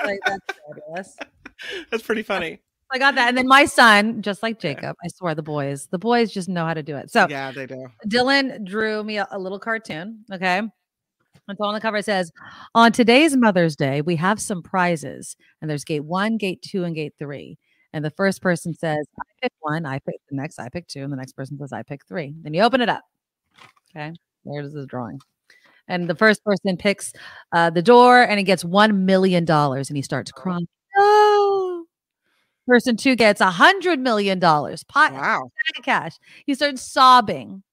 like, 0.04 0.20
that's 0.26 0.46
fabulous. 0.68 1.18
That's 1.92 2.04
pretty 2.04 2.24
funny. 2.24 2.62
I 2.90 2.98
got 2.98 3.16
that. 3.16 3.28
And 3.28 3.38
then 3.38 3.46
my 3.46 3.66
son, 3.66 4.22
just 4.22 4.42
like 4.42 4.60
Jacob, 4.60 4.96
I 5.04 5.10
swear 5.10 5.36
the 5.36 5.44
boys, 5.44 5.88
the 5.88 6.00
boys 6.00 6.32
just 6.32 6.48
know 6.48 6.66
how 6.66 6.74
to 6.74 6.82
do 6.82 6.96
it. 6.96 7.12
So 7.12 7.28
yeah, 7.30 7.52
they 7.52 7.66
do. 7.66 7.86
Dylan 8.08 8.66
drew 8.66 9.04
me 9.04 9.18
a, 9.18 9.28
a 9.32 9.38
little 9.38 9.60
cartoon. 9.60 10.24
Okay. 10.32 10.62
And 11.50 11.58
so 11.58 11.66
on 11.66 11.74
the 11.74 11.82
cover 11.82 11.98
it 11.98 12.06
says, 12.06 12.32
On 12.76 12.92
today's 12.92 13.36
Mother's 13.36 13.76
Day, 13.76 14.02
we 14.02 14.16
have 14.18 14.40
some 14.40 14.62
prizes. 14.62 15.36
And 15.62 15.70
there's 15.70 15.84
gate 15.84 16.06
one, 16.06 16.38
gate 16.38 16.62
two, 16.62 16.84
and 16.84 16.94
gate 16.94 17.14
three. 17.18 17.58
And 17.92 18.06
the 18.06 18.12
first 18.12 18.44
person 18.44 18.76
says, 18.76 19.04
I 19.20 19.24
pick 19.42 19.52
one, 19.60 19.84
I 19.84 19.98
pick 19.98 20.18
the 20.30 20.36
next, 20.36 20.60
I 20.60 20.70
pick 20.70 20.88
two, 20.88 21.02
and 21.02 21.12
the 21.12 21.18
next 21.18 21.34
person 21.34 21.58
says, 21.58 21.74
I 21.74 21.82
pick 21.82 22.06
three. 22.06 22.36
Then 22.44 22.54
you 22.54 22.62
open 22.62 22.82
it 22.82 22.90
up. 22.90 23.02
Okay. 23.90 24.14
There's 24.46 24.74
the 24.74 24.86
drawing. 24.86 25.20
And 25.88 26.08
the 26.08 26.14
first 26.14 26.44
person 26.44 26.78
picks 26.78 27.14
uh, 27.52 27.72
the 27.72 27.82
door 27.82 28.22
and 28.22 28.38
he 28.38 28.44
gets 28.44 28.64
$1 28.64 28.96
million 28.96 29.50
and 29.50 29.98
he 29.98 30.04
starts 30.04 30.32
crying. 30.32 30.68
No. 30.96 31.86
Person 32.68 32.96
two 32.96 33.16
gets 33.16 33.42
a 33.42 33.50
hundred 33.50 34.00
million 34.00 34.38
dollars. 34.38 34.84
Pot 34.84 35.14
wow. 35.14 35.50
of 35.76 35.84
cash. 35.84 36.12
He 36.46 36.54
starts 36.54 36.84
sobbing. 36.84 37.64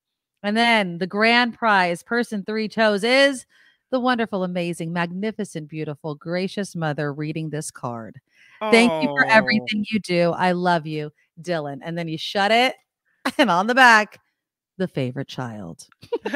And 0.43 0.57
then 0.57 0.97
the 0.97 1.07
grand 1.07 1.59
prize 1.59 2.03
person 2.03 2.43
three 2.43 2.69
chose 2.69 3.05
is 3.05 3.45
the 3.91 4.01
wonderful, 4.01 4.45
amazing, 4.45 4.93
magnificent, 4.93 5.69
beautiful, 5.69 6.15
gracious 6.15 6.75
mother 6.77 7.13
reading 7.13 7.51
this 7.51 7.71
card. 7.71 8.21
Thank 8.61 8.91
you 9.03 9.09
for 9.09 9.25
Oh. 9.27 9.31
everything 9.31 9.85
you 9.91 10.01
do. 10.01 10.31
I 10.33 10.53
love 10.53 10.87
you, 10.87 11.13
Dylan. 11.41 11.79
And 11.83 11.97
then 11.97 12.09
you 12.09 12.19
shut 12.19 12.51
it, 12.51 12.75
and 13.39 13.51
on 13.51 13.67
the 13.67 13.75
back, 13.75 14.19
the 14.79 14.89
favorite 14.89 15.29
child. 15.29 15.87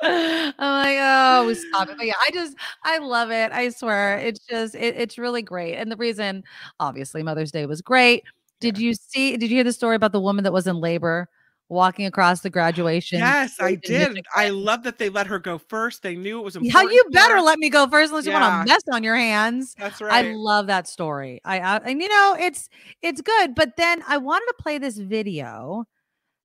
I'm 0.00 0.52
like, 0.60 0.98
oh, 1.00 1.52
stop 1.54 1.88
it. 1.88 1.96
But 1.96 2.06
yeah, 2.06 2.12
I 2.24 2.30
just, 2.32 2.56
I 2.84 2.98
love 2.98 3.30
it. 3.32 3.50
I 3.50 3.68
swear. 3.70 4.18
It's 4.18 4.38
just, 4.48 4.74
it, 4.76 4.96
it's 4.96 5.18
really 5.18 5.42
great. 5.42 5.74
And 5.74 5.90
the 5.90 5.96
reason, 5.96 6.44
obviously, 6.78 7.22
Mother's 7.24 7.50
Day 7.50 7.66
was 7.66 7.82
great. 7.82 8.22
Did 8.60 8.78
you 8.78 8.94
see, 8.94 9.36
did 9.36 9.50
you 9.50 9.56
hear 9.56 9.64
the 9.64 9.72
story 9.72 9.96
about 9.96 10.12
the 10.12 10.20
woman 10.20 10.44
that 10.44 10.52
was 10.52 10.66
in 10.68 10.76
labor 10.76 11.28
walking 11.68 12.06
across 12.06 12.40
the 12.40 12.50
graduation? 12.50 13.18
Yes, 13.18 13.56
I 13.60 13.74
did. 13.74 14.20
I 14.34 14.50
love 14.50 14.82
that 14.84 14.98
they 14.98 15.08
let 15.08 15.26
her 15.26 15.38
go 15.38 15.58
first. 15.58 16.02
They 16.02 16.16
knew 16.16 16.38
it 16.40 16.42
was 16.44 16.56
important. 16.56 16.72
How 16.74 16.88
you 16.88 17.04
better 17.10 17.40
let 17.40 17.58
me 17.58 17.68
go 17.70 17.86
first 17.86 18.10
unless 18.10 18.26
you 18.26 18.32
want 18.32 18.44
Yeah. 18.44 18.62
a 18.62 18.66
mess 18.66 18.82
on 18.92 19.02
your 19.02 19.16
hands. 19.16 19.74
That's 19.78 20.00
right. 20.00 20.26
I 20.26 20.32
love 20.32 20.66
that 20.68 20.88
story. 20.88 21.40
I, 21.44 21.60
I 21.60 21.76
and 21.78 22.00
you 22.00 22.08
know 22.08 22.36
it's 22.38 22.68
it's 23.02 23.20
good, 23.20 23.54
but 23.54 23.76
then 23.76 24.02
I 24.08 24.16
wanted 24.18 24.46
to 24.46 24.54
play 24.58 24.78
this 24.78 24.98
video. 24.98 25.84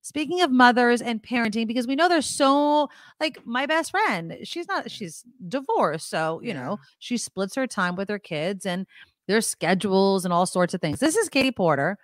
Speaking 0.02 0.42
of 0.42 0.50
mothers 0.50 1.00
and 1.00 1.22
parenting, 1.22 1.66
because 1.66 1.86
we 1.86 1.96
know 1.96 2.10
there's 2.10 2.26
so 2.26 2.90
like 3.20 3.38
my 3.46 3.64
best 3.64 3.90
friend, 3.90 4.36
she's 4.44 4.68
not 4.68 4.90
she's 4.90 5.24
divorced, 5.48 6.10
so 6.10 6.40
you 6.42 6.52
know 6.52 6.78
she 6.98 7.16
splits 7.16 7.54
her 7.54 7.66
time 7.66 7.96
with 7.96 8.10
her 8.10 8.18
kids 8.18 8.66
and 8.66 8.86
their 9.28 9.40
schedules 9.40 10.26
and 10.26 10.34
all 10.34 10.44
sorts 10.44 10.74
of 10.74 10.82
things. 10.82 11.00
This 11.00 11.16
is 11.16 11.30
Katie 11.30 11.50
Porter 11.50 11.96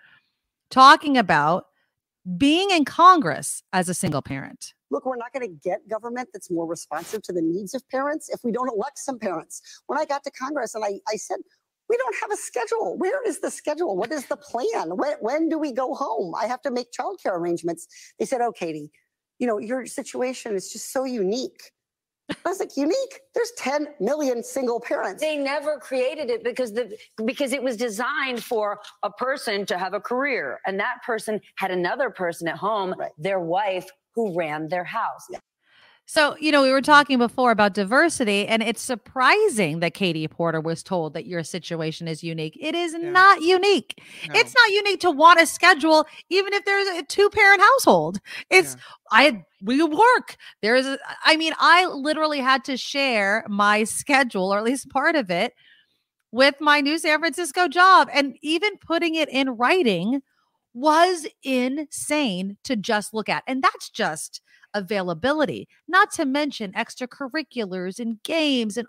talking 0.71 1.18
about 1.18 1.66
being 2.37 2.71
in 2.71 2.85
Congress 2.85 3.62
as 3.73 3.89
a 3.89 3.95
single 3.95 4.23
parent. 4.23 4.75
Look, 4.91 5.07
we're 5.07 5.16
not 5.16 5.33
going 5.33 5.47
to 5.49 5.55
get 5.62 5.89
government 5.89 6.29
that's 6.33 6.51
more 6.51 6.66
responsive 6.66 7.23
to 7.23 7.33
the 7.33 7.43
needs 7.43 7.75
of 7.75 7.89
parents 7.89 8.29
if 8.29 8.41
we 8.43 8.53
don't 8.53 8.68
elect 8.68 8.99
some 8.99 9.18
parents. 9.18 9.62
When 9.87 9.99
I 9.99 10.05
got 10.05 10.25
to 10.25 10.31
Congress 10.31 10.75
and 10.75 10.85
I, 10.85 11.01
I 11.09 11.16
said, 11.16 11.39
we 11.89 11.97
don't 11.97 12.16
have 12.21 12.31
a 12.31 12.37
schedule. 12.37 12.97
Where 12.99 13.27
is 13.27 13.41
the 13.41 13.51
schedule? 13.51 13.97
What 13.97 14.12
is 14.12 14.27
the 14.27 14.37
plan? 14.37 14.97
When, 14.97 15.14
when 15.21 15.49
do 15.49 15.59
we 15.59 15.73
go 15.73 15.95
home? 15.95 16.35
I 16.35 16.47
have 16.47 16.62
to 16.62 16.71
make 16.71 16.89
childcare 16.93 17.37
arrangements. 17.37 17.87
They 18.18 18.27
said, 18.27 18.41
oh, 18.41 18.53
Katie, 18.53 18.91
you 19.39 19.47
know, 19.47 19.59
your 19.59 19.87
situation 19.87 20.55
is 20.55 20.73
just 20.73 20.93
so 20.93 21.05
unique. 21.05 21.73
I 22.45 22.49
was 22.49 22.61
like, 22.61 22.76
unique? 22.76 23.20
There's 23.35 23.53
10 23.59 23.89
million 24.01 24.43
single 24.43 24.81
parents. 24.81 25.20
They 25.20 25.37
never 25.37 25.78
created 25.78 26.31
it 26.31 26.45
because 26.45 26.72
the 26.72 26.97
because 27.24 27.53
it 27.53 27.62
was 27.62 27.76
designed 27.76 28.43
for 28.43 28.81
a 29.03 29.11
person 29.11 29.66
to 29.66 29.78
have 29.78 29.95
a 29.95 30.01
career, 30.01 30.61
and 30.66 30.78
that 30.81 31.03
person 31.05 31.41
had 31.57 31.70
another 31.70 32.11
person 32.11 32.49
at 32.49 32.57
home, 32.57 32.95
their 33.18 33.41
wife, 33.41 33.89
who 34.14 34.37
ran 34.37 34.68
their 34.68 34.85
house. 34.85 35.28
So, 36.13 36.37
you 36.41 36.51
know, 36.51 36.63
we 36.63 36.73
were 36.73 36.83
talking 36.83 37.19
before 37.19 37.53
about 37.53 37.73
diversity, 37.73 38.45
and 38.49 38.65
it's 38.65 38.83
surprising 38.83 39.79
that 39.79 39.95
Katie 39.95 40.27
Porter 40.27 40.61
was 40.61 40.83
told 40.83 41.15
that 41.15 41.25
your 41.25 41.45
situation 41.45 42.09
is 42.09 42.25
unique. 42.25 42.59
It 42.61 42.75
is 42.75 42.95
not 42.95 43.43
unique. 43.43 44.03
It's 44.25 44.53
not 44.53 44.75
unique 44.75 44.99
to 45.03 45.13
want 45.13 45.41
a 45.41 45.47
schedule, 45.47 46.09
even 46.29 46.53
if 46.53 46.65
there's 46.65 46.89
a 46.99 47.05
two 47.05 47.31
parent 47.31 47.61
household. 47.61 48.19
It's, 48.51 48.77
I, 49.13 49.45
we 49.63 49.85
work. 49.85 50.37
There's, 50.63 50.85
a, 50.85 50.99
I 51.25 51.37
mean, 51.37 51.53
I 51.61 51.87
literally 51.87 52.41
had 52.41 52.65
to 52.65 52.77
share 52.77 53.45
my 53.49 53.85
schedule, 53.85 54.53
or 54.53 54.59
at 54.59 54.65
least 54.65 54.91
part 54.91 55.15
of 55.15 55.31
it, 55.31 55.55
with 56.33 56.57
my 56.61 56.81
new 56.81 56.99
San 56.99 57.21
Francisco 57.21 57.69
job. 57.69 58.09
And 58.13 58.37
even 58.43 58.79
putting 58.79 59.15
it 59.15 59.29
in 59.29 59.51
writing 59.51 60.23
was 60.75 61.29
insane 61.45 62.57
to 62.65 62.75
just 62.75 63.15
look 63.15 63.29
at. 63.29 63.45
And 63.47 63.63
that's 63.63 63.91
just 63.91 64.41
availability, 64.75 65.68
not 65.89 66.11
to 66.12 66.25
mention 66.25 66.73
extracurriculars 66.73 67.99
and 67.99 68.23
games 68.23 68.77
and 68.77 68.87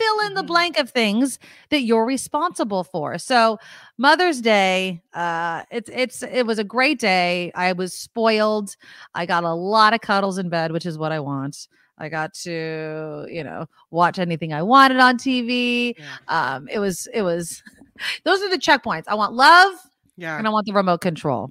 fill 0.00 0.20
in 0.26 0.32
the 0.34 0.42
blank 0.42 0.78
of 0.78 0.88
things 0.90 1.38
that 1.70 1.82
you're 1.82 2.06
responsible 2.06 2.82
for. 2.82 3.18
So 3.18 3.58
Mother's 3.98 4.40
Day, 4.40 5.02
uh 5.12 5.64
it's 5.70 5.90
it's 5.92 6.22
it 6.22 6.46
was 6.46 6.58
a 6.58 6.64
great 6.64 6.98
day. 6.98 7.52
I 7.54 7.72
was 7.72 7.92
spoiled. 7.92 8.74
I 9.14 9.26
got 9.26 9.44
a 9.44 9.52
lot 9.52 9.92
of 9.94 10.00
cuddles 10.00 10.38
in 10.38 10.48
bed, 10.48 10.72
which 10.72 10.86
is 10.86 10.96
what 10.96 11.12
I 11.12 11.20
want. 11.20 11.68
I 11.98 12.08
got 12.08 12.34
to, 12.44 13.26
you 13.30 13.42
know, 13.44 13.66
watch 13.90 14.18
anything 14.18 14.52
I 14.54 14.62
wanted 14.62 14.98
on 14.98 15.18
TV. 15.18 15.94
Um 16.28 16.68
it 16.68 16.78
was 16.78 17.06
it 17.12 17.22
was 17.22 17.62
those 18.24 18.40
are 18.42 18.48
the 18.50 18.58
checkpoints. 18.58 19.04
I 19.08 19.14
want 19.14 19.34
love 19.34 19.72
Yeah. 20.16 20.38
and 20.38 20.46
I 20.46 20.50
want 20.50 20.64
the 20.66 20.72
remote 20.72 21.02
control. 21.02 21.50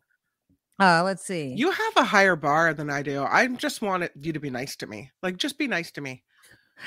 Uh 0.79 1.03
let's 1.03 1.23
see. 1.23 1.53
You 1.55 1.71
have 1.71 1.93
a 1.97 2.03
higher 2.03 2.35
bar 2.35 2.73
than 2.73 2.89
I 2.89 3.01
do. 3.01 3.23
I 3.23 3.47
just 3.47 3.81
want 3.81 4.03
it, 4.03 4.11
you 4.19 4.33
to 4.33 4.39
be 4.39 4.49
nice 4.49 4.75
to 4.77 4.87
me. 4.87 5.11
Like, 5.23 5.37
just 5.37 5.57
be 5.57 5.67
nice 5.67 5.91
to 5.91 6.01
me. 6.01 6.23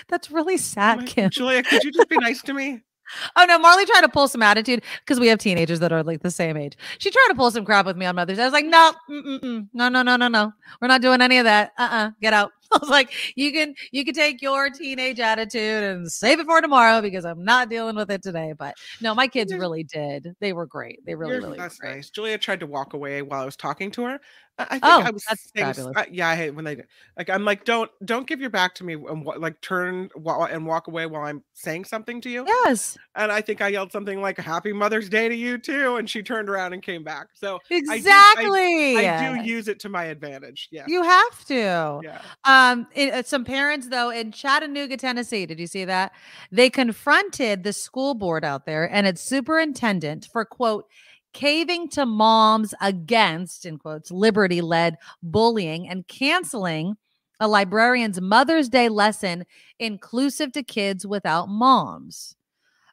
That's 0.09 0.30
really 0.30 0.55
oh 0.55 0.59
sad, 0.59 1.07
Kim. 1.07 1.30
Julia, 1.30 1.62
could 1.62 1.82
you 1.82 1.93
just 1.93 2.09
be 2.09 2.18
nice 2.18 2.43
to 2.43 2.55
me? 2.55 2.82
Oh 3.36 3.47
no, 3.47 3.59
Marley 3.59 3.86
tried 3.86 4.03
to 4.03 4.09
pull 4.11 4.28
some 4.28 4.43
attitude 4.43 4.82
because 5.01 5.18
we 5.18 5.28
have 5.28 5.39
teenagers 5.39 5.80
that 5.80 5.93
are 5.93 6.03
like 6.03 6.22
the 6.22 6.30
same 6.30 6.59
age. 6.59 6.76
She 6.99 7.11
tried 7.11 7.28
to 7.30 7.34
pull 7.34 7.51
some 7.51 7.64
crap 7.64 7.86
with 7.86 7.97
me 7.97 8.05
on 8.05 8.16
Mother's 8.16 8.36
Day. 8.36 8.43
I 8.43 8.47
was 8.47 8.53
like, 8.53 8.66
no, 8.66 8.93
mm-mm-mm. 9.11 9.68
no, 9.72 9.89
no, 9.89 10.03
no, 10.03 10.16
no, 10.16 10.28
no. 10.28 10.53
We're 10.80 10.89
not 10.89 11.01
doing 11.01 11.22
any 11.22 11.39
of 11.39 11.45
that. 11.45 11.72
Uh-uh. 11.78 12.11
Get 12.20 12.34
out. 12.34 12.53
I 12.73 12.79
was 12.79 12.91
like, 12.91 13.12
you 13.35 13.53
can 13.53 13.75
you 13.93 14.05
can 14.05 14.14
take 14.14 14.43
your 14.43 14.69
teenage 14.71 15.21
attitude 15.21 15.83
and 15.85 16.11
save 16.11 16.41
it 16.41 16.47
for 16.47 16.61
tomorrow 16.61 17.01
because 17.01 17.25
I'm 17.25 17.43
not 17.45 17.71
dealing 17.71 17.97
with 17.97 18.11
it 18.11 18.23
today. 18.23 18.53
But 18.59 18.75
no, 19.01 19.14
my 19.14 19.27
kids 19.27 19.55
really 19.55 19.85
did. 19.85 20.35
They 20.41 20.53
were 20.53 20.66
great. 20.66 21.01
They 21.07 21.14
really, 21.14 21.33
You're- 21.35 21.45
really 21.47 21.59
that's 21.59 21.79
great. 21.79 21.97
nice. 21.97 22.11
Julia 22.11 22.37
tried 22.39 22.61
to 22.61 22.66
walk 22.66 22.93
away 22.93 23.23
while 23.23 23.41
I 23.43 23.45
was 23.45 23.57
talking 23.57 23.91
to 23.93 24.03
her. 24.05 24.21
I, 24.59 24.65
think 24.65 24.83
Oh, 24.85 25.03
I 25.05 25.11
was 25.11 25.25
that's 25.25 25.51
saying, 25.55 25.67
fabulous. 25.75 25.97
uh, 25.97 26.05
yeah, 26.11 26.29
I 26.29 26.35
hate 26.37 26.51
when 26.51 26.65
they 26.65 26.75
do. 26.75 26.83
Like, 27.17 27.31
I'm 27.31 27.45
like, 27.45 27.65
don't 27.65 27.91
don't 28.05 28.27
give 28.27 28.41
your 28.41 28.51
back 28.51 28.75
to 28.77 28.85
me 28.85 28.95
and 28.95 29.25
like 29.25 29.61
turn 29.61 30.11
while 30.15 30.43
and 30.45 30.67
walk 30.67 30.89
away 30.89 31.07
while 31.07 31.23
I'm 31.23 31.43
saying 31.55 31.85
something 31.85 32.21
to 32.23 32.31
you. 32.31 32.45
Yes. 32.47 32.97
And 33.15 33.31
I 33.31 33.41
think 33.41 33.61
I 33.61 33.69
yelled 33.69 33.93
something 33.93 34.21
like 34.21 34.37
"Happy 34.39 34.73
Mother's 34.73 35.09
Day" 35.09 35.29
to 35.29 35.35
you 35.35 35.59
too, 35.59 35.97
and 35.97 36.09
she 36.11 36.23
turned 36.23 36.49
around 36.49 36.73
and 36.73 36.83
came 36.83 37.05
back. 37.05 37.29
So 37.35 37.59
I 37.71 37.81
do- 37.81 37.87
I- 37.91 37.95
Exactly. 37.97 38.97
I, 39.07 39.37
do 39.43 39.49
use 39.49 39.69
it 39.69 39.81
to 39.81 39.89
my 39.89 40.05
advantage. 40.05 40.69
Yeah. 40.71 40.85
You 40.89 41.03
have 41.03 41.45
to. 41.47 42.01
Yeah. 42.03 42.21
Um, 42.45 42.87
it- 42.95 43.13
uh, 43.15 43.23
some 43.23 43.45
parents 43.45 43.89
though 43.89 44.11
in 44.11 44.33
Chattanooga, 44.33 44.97
Tennessee, 44.97 45.47
did 45.47 45.61
you 45.61 45.67
see 45.67 45.85
that? 45.85 46.13
They 46.51 46.71
confronted 46.71 47.63
the 47.65 47.73
school 47.73 48.15
board 48.15 48.45
out 48.45 48.67
there 48.67 48.85
and 48.93 49.07
its 49.07 49.23
superintendent 49.23 50.29
for 50.33 50.45
quote 50.45 50.87
caving 51.33 51.89
to 51.91 52.07
moms 52.07 52.74
against 52.81 53.66
in 53.66 53.79
quotes 53.79 54.11
liberty-led 54.11 54.97
bullying 55.22 55.89
and 55.89 56.07
canceling 56.09 56.97
a 57.41 57.47
librarian's 57.47 58.20
Mother's 58.20 58.68
Day 58.68 58.89
lesson 58.89 59.45
inclusive 59.79 60.53
to 60.53 60.62
kids 60.62 61.07
without 61.07 61.49
moms. 61.49 62.35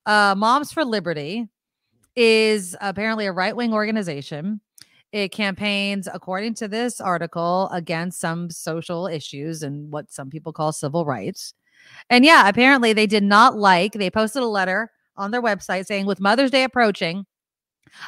Uh, 0.06 0.36
Moms 0.38 0.72
for 0.72 0.86
Liberty 0.86 1.48
is 2.16 2.76
apparently 2.80 3.26
a 3.26 3.32
right 3.32 3.56
wing 3.56 3.74
organization. 3.74 4.62
It 5.12 5.32
campaigns, 5.32 6.08
according 6.14 6.56
to 6.56 6.68
this 6.68 7.02
article, 7.02 7.70
against 7.72 8.20
some 8.20 8.50
social 8.52 9.08
issues 9.08 9.64
and 9.64 9.92
what 9.92 10.12
some 10.12 10.30
people 10.30 10.54
call 10.54 10.74
civil 10.74 11.06
rights. 11.06 11.54
And 12.10 12.26
yeah, 12.26 12.48
apparently 12.48 12.94
they 12.94 13.08
did 13.08 13.24
not 13.24 13.58
like, 13.58 13.94
they 13.94 14.10
posted 14.10 14.44
a 14.44 14.48
letter 14.48 14.92
on 15.18 15.32
their 15.32 15.42
website 15.42 15.86
saying, 15.86 16.06
with 16.06 16.20
Mother's 16.20 16.52
Day 16.52 16.64
approaching, 16.64 17.26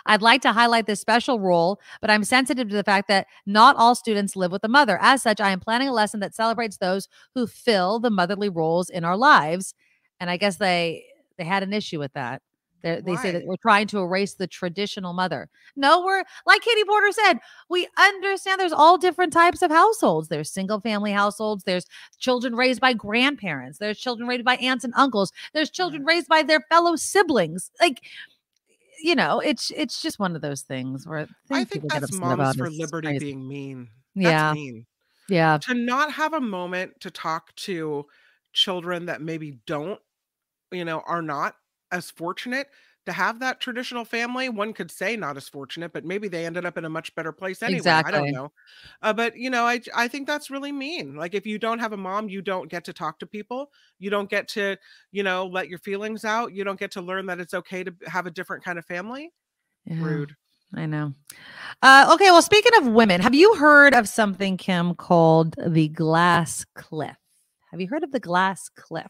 I'd 0.05 0.21
like 0.21 0.41
to 0.41 0.51
highlight 0.51 0.85
this 0.85 1.01
special 1.01 1.39
role, 1.39 1.79
but 2.01 2.09
I'm 2.09 2.23
sensitive 2.23 2.69
to 2.69 2.75
the 2.75 2.83
fact 2.83 3.07
that 3.07 3.27
not 3.45 3.75
all 3.75 3.95
students 3.95 4.35
live 4.35 4.51
with 4.51 4.63
a 4.63 4.69
mother. 4.69 4.97
As 5.01 5.21
such, 5.21 5.39
I 5.39 5.51
am 5.51 5.59
planning 5.59 5.87
a 5.87 5.93
lesson 5.93 6.19
that 6.21 6.35
celebrates 6.35 6.77
those 6.77 7.07
who 7.35 7.47
fill 7.47 7.99
the 7.99 8.09
motherly 8.09 8.49
roles 8.49 8.89
in 8.89 9.03
our 9.03 9.17
lives. 9.17 9.73
And 10.19 10.29
I 10.29 10.37
guess 10.37 10.57
they 10.57 11.05
they 11.37 11.45
had 11.45 11.63
an 11.63 11.73
issue 11.73 11.99
with 11.99 12.13
that. 12.13 12.41
They're, 12.83 13.01
they 13.01 13.15
say 13.15 13.31
that 13.31 13.45
we're 13.45 13.57
trying 13.57 13.87
to 13.87 13.99
erase 13.99 14.35
the 14.35 14.47
traditional 14.47 15.13
mother. 15.13 15.49
No, 15.75 16.03
we're 16.03 16.23
like 16.45 16.61
Katie 16.61 16.83
Porter 16.83 17.11
said, 17.11 17.39
we 17.69 17.87
understand 17.97 18.59
there's 18.59 18.71
all 18.71 18.97
different 18.97 19.33
types 19.33 19.61
of 19.61 19.71
households. 19.71 20.27
There's 20.27 20.51
single 20.51 20.79
family 20.79 21.11
households, 21.11 21.63
there's 21.63 21.85
children 22.19 22.55
raised 22.55 22.79
by 22.79 22.93
grandparents, 22.93 23.79
there's 23.79 23.99
children 23.99 24.27
raised 24.27 24.45
by 24.45 24.57
aunts 24.57 24.83
and 24.83 24.93
uncles, 24.95 25.31
there's 25.53 25.69
mm-hmm. 25.69 25.75
children 25.75 26.05
raised 26.05 26.27
by 26.27 26.43
their 26.43 26.61
fellow 26.69 26.95
siblings. 26.95 27.71
Like, 27.81 28.01
you 28.99 29.15
know, 29.15 29.39
it's 29.39 29.71
it's 29.75 30.01
just 30.01 30.19
one 30.19 30.35
of 30.35 30.41
those 30.41 30.61
things 30.61 31.07
where 31.07 31.27
I 31.51 31.63
think 31.63 31.91
that's 31.91 32.11
moms 32.13 32.55
for 32.55 32.69
liberty 32.69 33.07
crazy. 33.07 33.19
being 33.19 33.47
mean. 33.47 33.89
Yeah. 34.15 34.53
Mean. 34.53 34.85
Yeah. 35.29 35.57
To 35.59 35.73
not 35.73 36.13
have 36.13 36.33
a 36.33 36.41
moment 36.41 36.93
to 37.01 37.11
talk 37.11 37.53
to 37.55 38.05
children 38.53 39.05
that 39.07 39.21
maybe 39.21 39.59
don't, 39.65 39.99
you 40.71 40.85
know, 40.85 41.01
are 41.05 41.21
not 41.21 41.55
as 41.91 42.09
fortunate 42.11 42.67
to 43.07 43.13
have 43.13 43.39
that 43.39 43.61
traditional 43.61 44.03
family. 44.03 44.49
One 44.49 44.73
could 44.73 44.91
say 44.91 45.15
not 45.15 45.37
as 45.37 45.47
fortunate, 45.47 45.93
but 45.93 46.03
maybe 46.03 46.27
they 46.27 46.45
ended 46.45 46.65
up 46.65 46.77
in 46.77 46.83
a 46.83 46.89
much 46.89 47.15
better 47.15 47.31
place 47.31 47.63
anyway. 47.63 47.89
I 47.89 48.11
don't 48.11 48.31
know. 48.31 48.51
Uh, 49.01 49.13
but 49.13 49.37
you 49.37 49.49
know, 49.49 49.65
I 49.65 49.81
I 49.95 50.09
think 50.09 50.27
that's 50.27 50.51
really 50.51 50.73
mean. 50.73 51.15
Like 51.15 51.33
if 51.33 51.45
you 51.45 51.57
don't 51.57 51.79
have 51.79 51.93
a 51.93 51.97
mom, 51.97 52.27
you 52.27 52.41
don't 52.41 52.69
get 52.69 52.83
to 52.83 52.93
talk 52.93 53.17
to 53.19 53.25
people. 53.25 53.71
You 53.97 54.09
don't 54.09 54.29
get 54.29 54.49
to, 54.49 54.75
you 55.13 55.23
know, 55.23 55.47
let 55.47 55.69
your 55.69 55.79
feelings 55.79 56.25
out. 56.25 56.53
You 56.53 56.65
don't 56.65 56.79
get 56.79 56.91
to 56.91 57.01
learn 57.01 57.25
that 57.27 57.39
it's 57.39 57.53
okay 57.53 57.83
to 57.85 57.93
have 58.05 58.27
a 58.27 58.31
different 58.31 58.63
kind 58.63 58.77
of 58.77 58.85
family. 58.85 59.31
Yeah, 59.85 60.03
Rude. 60.03 60.35
I 60.75 60.85
know. 60.85 61.13
Uh, 61.81 62.09
okay, 62.13 62.25
well, 62.25 62.41
speaking 62.41 62.73
of 62.77 62.87
women, 62.87 63.21
have 63.21 63.33
you 63.33 63.55
heard 63.55 63.95
of 63.95 64.09
something, 64.09 64.57
Kim, 64.57 64.95
called 64.95 65.55
the 65.65 65.87
glass 65.87 66.65
cliff? 66.75 67.15
Have 67.71 67.79
you 67.79 67.87
heard 67.87 68.03
of 68.03 68.11
the 68.11 68.19
glass 68.19 68.69
cliff? 68.75 69.07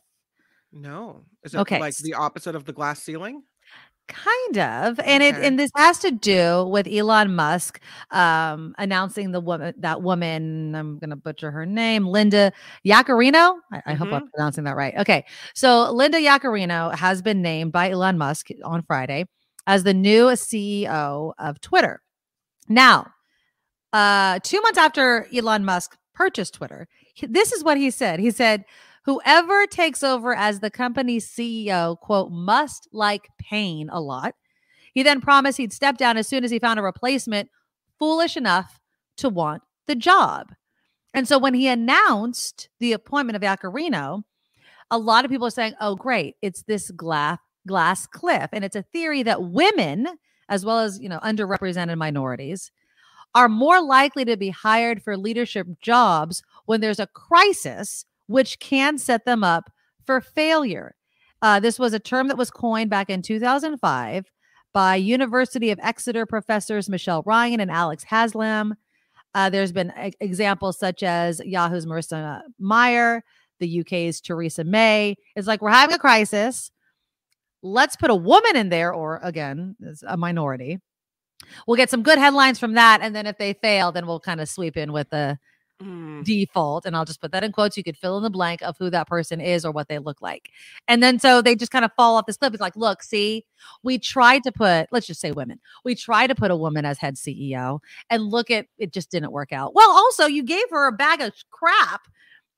No. 0.71 1.23
Is 1.43 1.55
it 1.55 1.59
Okay, 1.59 1.79
like 1.79 1.97
the 1.97 2.13
opposite 2.13 2.53
of 2.53 2.65
the 2.65 2.73
glass 2.73 3.01
ceiling? 3.01 3.41
Kind 4.07 4.57
of, 4.57 4.99
and 5.01 5.21
it 5.21 5.35
and 5.35 5.59
this 5.59 5.69
has 5.75 5.99
to 5.99 6.11
do 6.11 6.65
with 6.65 6.87
Elon 6.87 7.35
Musk 7.35 7.81
um, 8.11 8.73
announcing 8.77 9.31
the 9.31 9.41
woman 9.41 9.73
that 9.79 10.01
woman. 10.01 10.73
I'm 10.75 10.97
gonna 10.97 11.17
butcher 11.17 11.51
her 11.51 11.65
name, 11.65 12.07
Linda 12.07 12.53
Yaccarino. 12.85 13.57
I, 13.73 13.81
I 13.85 13.93
hope 13.95 14.13
I'm 14.13 14.29
pronouncing 14.29 14.63
that 14.63 14.77
right. 14.77 14.93
Okay, 14.99 15.25
so 15.53 15.91
Linda 15.91 16.19
Yaccarino 16.19 16.95
has 16.95 17.21
been 17.21 17.41
named 17.41 17.73
by 17.73 17.91
Elon 17.91 18.17
Musk 18.17 18.47
on 18.63 18.81
Friday 18.83 19.25
as 19.65 19.83
the 19.83 19.93
new 19.93 20.27
CEO 20.27 21.33
of 21.37 21.59
Twitter. 21.59 22.01
Now, 22.69 23.07
uh, 23.91 24.39
two 24.41 24.61
months 24.61 24.77
after 24.77 25.27
Elon 25.35 25.65
Musk 25.65 25.97
purchased 26.13 26.53
Twitter, 26.53 26.87
this 27.21 27.51
is 27.51 27.63
what 27.63 27.77
he 27.77 27.91
said. 27.91 28.19
He 28.19 28.31
said, 28.31 28.63
Whoever 29.07 29.65
takes 29.65 30.03
over 30.03 30.35
as 30.35 30.59
the 30.59 30.69
company's 30.69 31.25
CEO, 31.25 31.97
quote, 31.97 32.29
must 32.29 32.89
like 32.91 33.29
pain 33.39 33.89
a 33.89 34.01
lot. 34.01 34.35
He 34.93 35.01
then 35.01 35.21
promised 35.21 35.57
he'd 35.57 35.71
step 35.71 35.97
down 35.97 36.17
as 36.17 36.27
soon 36.27 36.43
as 36.43 36.51
he 36.51 36.59
found 36.59 36.77
a 36.77 36.83
replacement 36.83 37.49
foolish 37.97 38.35
enough 38.35 38.81
to 39.15 39.29
want 39.29 39.63
the 39.87 39.95
job. 39.95 40.53
And 41.13 41.25
so 41.25 41.39
when 41.39 41.53
he 41.53 41.69
announced 41.69 42.67
the 42.79 42.91
appointment 42.91 43.37
of 43.37 43.41
Yaccarino, 43.41 44.23
a 44.91 44.97
lot 44.97 45.23
of 45.23 45.31
people 45.31 45.47
are 45.47 45.51
saying, 45.51 45.75
oh, 45.79 45.95
great, 45.95 46.35
it's 46.41 46.63
this 46.63 46.91
glass 46.91 47.39
glass 47.65 48.07
cliff. 48.07 48.49
And 48.51 48.65
it's 48.65 48.75
a 48.75 48.83
theory 48.83 49.23
that 49.23 49.43
women, 49.43 50.07
as 50.49 50.65
well 50.65 50.79
as 50.79 50.99
you 50.99 51.07
know, 51.07 51.19
underrepresented 51.19 51.97
minorities, 51.97 52.71
are 53.35 53.49
more 53.49 53.81
likely 53.81 54.25
to 54.25 54.35
be 54.35 54.49
hired 54.49 55.01
for 55.01 55.15
leadership 55.15 55.67
jobs 55.81 56.43
when 56.65 56.81
there's 56.81 56.99
a 56.99 57.07
crisis, 57.07 58.05
which 58.27 58.59
can 58.59 58.97
set 58.97 59.25
them 59.25 59.43
up 59.43 59.71
for 60.05 60.21
failure. 60.21 60.95
Uh, 61.41 61.59
this 61.59 61.77
was 61.77 61.93
a 61.93 61.99
term 61.99 62.27
that 62.27 62.37
was 62.37 62.51
coined 62.51 62.89
back 62.89 63.09
in 63.09 63.21
2005 63.21 64.25
by 64.73 64.95
University 64.95 65.71
of 65.71 65.79
Exeter 65.81 66.25
professors 66.25 66.89
Michelle 66.89 67.23
Ryan 67.25 67.59
and 67.59 67.71
Alex 67.71 68.03
Haslam. 68.03 68.75
Uh, 69.33 69.49
there's 69.49 69.71
been 69.71 69.93
e- 70.03 70.11
examples 70.19 70.79
such 70.79 71.03
as 71.03 71.41
Yahoo's 71.45 71.85
Marissa 71.85 72.41
Mayer, 72.59 73.23
the 73.59 73.81
UK's 73.81 74.21
Theresa 74.21 74.63
May. 74.63 75.15
It's 75.35 75.47
like 75.47 75.61
we're 75.61 75.69
having 75.69 75.95
a 75.95 75.99
crisis. 75.99 76.71
Let's 77.61 77.95
put 77.95 78.09
a 78.09 78.15
woman 78.15 78.55
in 78.55 78.69
there, 78.69 78.93
or 78.93 79.19
again, 79.23 79.75
a 80.07 80.17
minority. 80.17 80.79
We'll 81.67 81.77
get 81.77 81.89
some 81.89 82.03
good 82.03 82.17
headlines 82.17 82.59
from 82.59 82.73
that, 82.73 83.01
and 83.01 83.15
then 83.15 83.27
if 83.27 83.37
they 83.37 83.53
fail, 83.53 83.91
then 83.91 84.07
we'll 84.07 84.19
kind 84.19 84.41
of 84.41 84.49
sweep 84.49 84.77
in 84.77 84.91
with 84.91 85.09
the 85.09 85.37
Mm. 85.79 86.23
default 86.23 86.87
and 86.87 86.95
i'll 86.95 87.05
just 87.05 87.21
put 87.21 87.31
that 87.31 87.43
in 87.43 87.51
quotes 87.51 87.77
you 87.77 87.83
could 87.83 87.95
fill 87.95 88.17
in 88.17 88.23
the 88.23 88.31
blank 88.31 88.63
of 88.63 88.75
who 88.79 88.89
that 88.89 89.05
person 89.05 89.39
is 89.39 89.63
or 89.63 89.71
what 89.71 89.87
they 89.87 89.99
look 89.99 90.19
like. 90.23 90.49
And 90.87 91.03
then 91.03 91.19
so 91.19 91.39
they 91.39 91.55
just 91.55 91.71
kind 91.71 91.85
of 91.85 91.91
fall 91.95 92.15
off 92.15 92.25
this 92.25 92.37
cliff. 92.37 92.51
It's 92.51 92.61
like 92.61 92.75
look 92.75 93.03
see 93.03 93.45
we 93.83 93.99
tried 93.99 94.41
to 94.45 94.51
put 94.51 94.87
let's 94.91 95.05
just 95.05 95.21
say 95.21 95.31
women 95.31 95.59
we 95.85 95.93
tried 95.93 96.27
to 96.27 96.35
put 96.35 96.49
a 96.49 96.55
woman 96.55 96.83
as 96.83 96.97
head 96.97 97.13
ceo 97.15 97.79
and 98.09 98.23
look 98.23 98.49
at 98.49 98.65
it 98.79 98.91
just 98.91 99.11
didn't 99.11 99.31
work 99.31 99.53
out. 99.53 99.75
Well 99.75 99.91
also 99.91 100.25
you 100.25 100.41
gave 100.41 100.67
her 100.71 100.87
a 100.87 100.91
bag 100.91 101.21
of 101.21 101.31
crap 101.51 102.07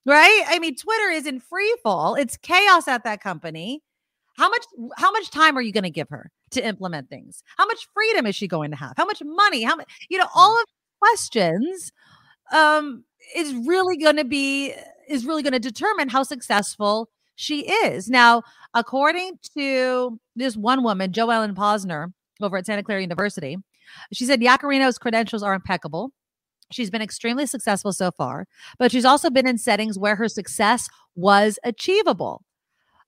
right? 0.06 0.44
I 0.48 0.58
mean 0.60 0.78
twitter 0.78 1.10
is 1.10 1.26
in 1.28 1.42
free 1.42 1.76
fall 1.84 2.16
it's 2.16 2.38
chaos 2.38 2.88
at 2.88 3.04
that 3.04 3.22
company. 3.22 3.84
How 4.38 4.48
much 4.48 4.66
how 4.96 5.12
much 5.12 5.30
time 5.30 5.58
are 5.58 5.62
you 5.62 5.74
going 5.74 5.84
to 5.84 5.90
give 5.90 6.08
her 6.08 6.32
to 6.52 6.66
implement 6.66 7.10
things? 7.10 7.44
How 7.58 7.66
much 7.66 7.86
freedom 7.94 8.26
is 8.26 8.36
she 8.38 8.48
going 8.48 8.72
to 8.72 8.78
have? 8.78 8.94
How 8.96 9.06
much 9.06 9.22
money? 9.26 9.64
How 9.64 9.76
much 9.76 9.90
you 10.08 10.18
know 10.18 10.28
all 10.34 10.58
of 10.58 10.66
questions 11.00 11.92
um 12.54 13.04
is 13.36 13.54
really 13.68 13.98
going 13.98 14.18
to 14.18 14.26
be 14.26 14.74
is 15.10 15.26
really 15.26 15.44
going 15.44 15.54
to 15.54 15.60
determine 15.60 16.10
how 16.10 16.24
successful 16.24 17.10
she 17.36 17.62
is 17.86 18.10
now 18.10 18.44
according 18.74 19.40
to 19.58 20.20
this 20.36 20.58
one 20.58 20.84
woman 20.84 21.12
joellen 21.12 21.56
posner 21.56 22.14
over 22.42 22.58
at 22.58 22.66
santa 22.66 22.84
clara 22.84 23.02
university 23.02 23.58
she 24.14 24.26
said 24.26 24.40
Yaccarino's 24.42 25.00
credentials 25.00 25.44
are 25.44 25.54
impeccable 25.54 26.12
She's 26.72 26.92
been 26.92 27.02
extremely 27.02 27.46
successful 27.48 27.94
so 27.94 28.12
far, 28.12 28.48
but 28.78 28.92
she's 28.92 29.06
also 29.06 29.30
been 29.30 29.48
in 29.48 29.58
settings 29.58 29.98
where 29.98 30.16
her 30.18 30.28
success 30.28 30.88
was 31.16 31.58
achievable. 31.64 32.44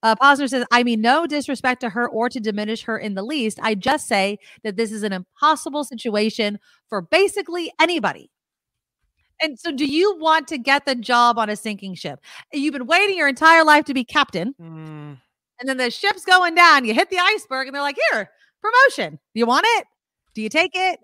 Uh, 0.04 0.16
Posner 0.16 0.50
says, 0.50 0.66
I 0.72 0.84
mean, 0.84 1.02
no 1.02 1.28
disrespect 1.28 1.82
to 1.82 1.90
her 1.90 2.10
or 2.10 2.28
to 2.30 2.40
diminish 2.40 2.84
her 2.84 2.98
in 2.98 3.14
the 3.14 3.24
least. 3.24 3.60
I 3.62 3.76
just 3.76 4.08
say 4.08 4.40
that 4.64 4.78
this 4.78 4.92
is 4.92 5.04
an 5.04 5.14
impossible 5.14 5.84
situation 5.84 6.60
for 6.90 7.02
basically 7.04 7.72
anybody. 7.80 8.31
And 9.42 9.58
so, 9.60 9.72
do 9.72 9.86
you 9.86 10.18
want 10.20 10.48
to 10.50 10.58
get 10.58 10.86
the 10.86 10.96
job 10.96 11.38
on 11.40 11.50
a 11.50 11.56
sinking 11.56 11.96
ship? 11.96 12.20
You've 12.54 12.74
been 12.74 12.86
waiting 12.88 13.18
your 13.18 13.28
entire 13.28 13.64
life 13.64 13.86
to 13.86 13.94
be 13.94 14.04
captain, 14.04 14.54
Mm. 14.62 15.18
and 15.60 15.70
then 15.70 15.78
the 15.78 15.90
ship's 15.92 16.26
going 16.26 16.56
down. 16.56 16.86
You 16.86 16.94
hit 16.94 17.10
the 17.10 17.18
iceberg, 17.20 17.68
and 17.68 17.76
they're 17.76 17.82
like, 17.82 17.98
"Here, 18.12 18.30
promotion. 18.62 19.14
Do 19.34 19.40
you 19.40 19.46
want 19.46 19.66
it? 19.78 19.86
Do 20.36 20.42
you 20.42 20.50
take 20.50 20.72
it?" 20.76 21.00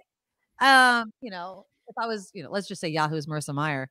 Um, 0.61 1.11
you 1.21 1.31
know, 1.31 1.65
if 1.87 1.95
I 1.97 2.07
was, 2.07 2.31
you 2.33 2.43
know, 2.43 2.49
let's 2.51 2.67
just 2.67 2.81
say 2.81 2.89
Yahoo's 2.89 3.25
Marissa 3.27 3.53
Mayer. 3.55 3.89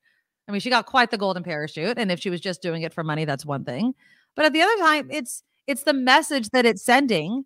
I 0.49 0.53
mean, 0.53 0.61
she 0.61 0.71
got 0.71 0.87
quite 0.87 1.11
the 1.11 1.19
golden 1.19 1.43
parachute, 1.43 1.99
and 1.99 2.13
if 2.13 2.21
she 2.21 2.31
was 2.31 2.41
just 2.41 2.63
doing 2.63 2.83
it 2.83 2.95
for 2.95 3.03
money, 3.03 3.25
that's 3.25 3.45
one 3.45 3.65
thing. 3.65 3.95
But 4.37 4.45
at 4.45 4.53
the 4.53 4.63
other 4.63 4.77
time, 4.79 5.09
it's 5.11 5.43
it's 5.67 5.83
the 5.83 5.93
message 5.95 6.51
that 6.51 6.65
it's 6.65 6.85
sending 6.85 7.45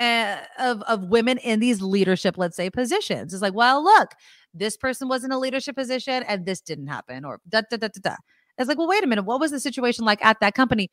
uh, 0.00 0.38
of 0.58 0.80
of 0.82 1.04
women 1.04 1.38
in 1.38 1.60
these 1.60 1.82
leadership, 1.82 2.38
let's 2.38 2.56
say, 2.56 2.70
positions. 2.70 3.34
It's 3.34 3.42
like, 3.42 3.54
well, 3.54 3.82
look, 3.82 4.12
this 4.58 4.76
person 4.76 5.08
was 5.08 5.24
in 5.24 5.32
a 5.32 5.38
leadership 5.38 5.76
position, 5.76 6.22
and 6.24 6.46
this 6.46 6.60
didn't 6.60 6.88
happen, 6.88 7.24
or 7.24 7.40
da 7.48 7.62
da 7.70 7.76
da 7.76 7.88
da 7.88 8.00
da. 8.10 8.16
It's 8.58 8.68
like, 8.68 8.78
well, 8.78 8.88
wait 8.88 9.04
a 9.04 9.06
minute, 9.06 9.24
what 9.24 9.40
was 9.40 9.50
the 9.52 9.60
situation 9.60 10.04
like 10.04 10.24
at 10.24 10.40
that 10.40 10.54
company? 10.54 10.90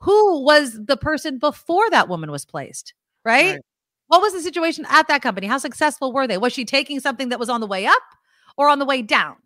Who 0.00 0.42
was 0.44 0.78
the 0.86 0.96
person 0.96 1.38
before 1.38 1.90
that 1.90 2.08
woman 2.08 2.30
was 2.30 2.44
placed? 2.44 2.94
right? 3.24 3.52
Right. 3.54 3.60
What 4.08 4.22
was 4.22 4.32
the 4.32 4.40
situation 4.40 4.86
at 4.88 5.08
that 5.08 5.20
company? 5.22 5.46
How 5.48 5.58
successful 5.58 6.12
were 6.12 6.26
they? 6.26 6.38
Was 6.38 6.52
she 6.54 6.64
taking 6.64 7.00
something 7.00 7.28
that 7.30 7.38
was 7.38 7.50
on 7.50 7.60
the 7.60 7.66
way 7.66 7.84
up 7.86 8.02
or 8.56 8.68
on 8.70 8.78
the 8.78 8.86
way 8.86 9.02
down? 9.02 9.36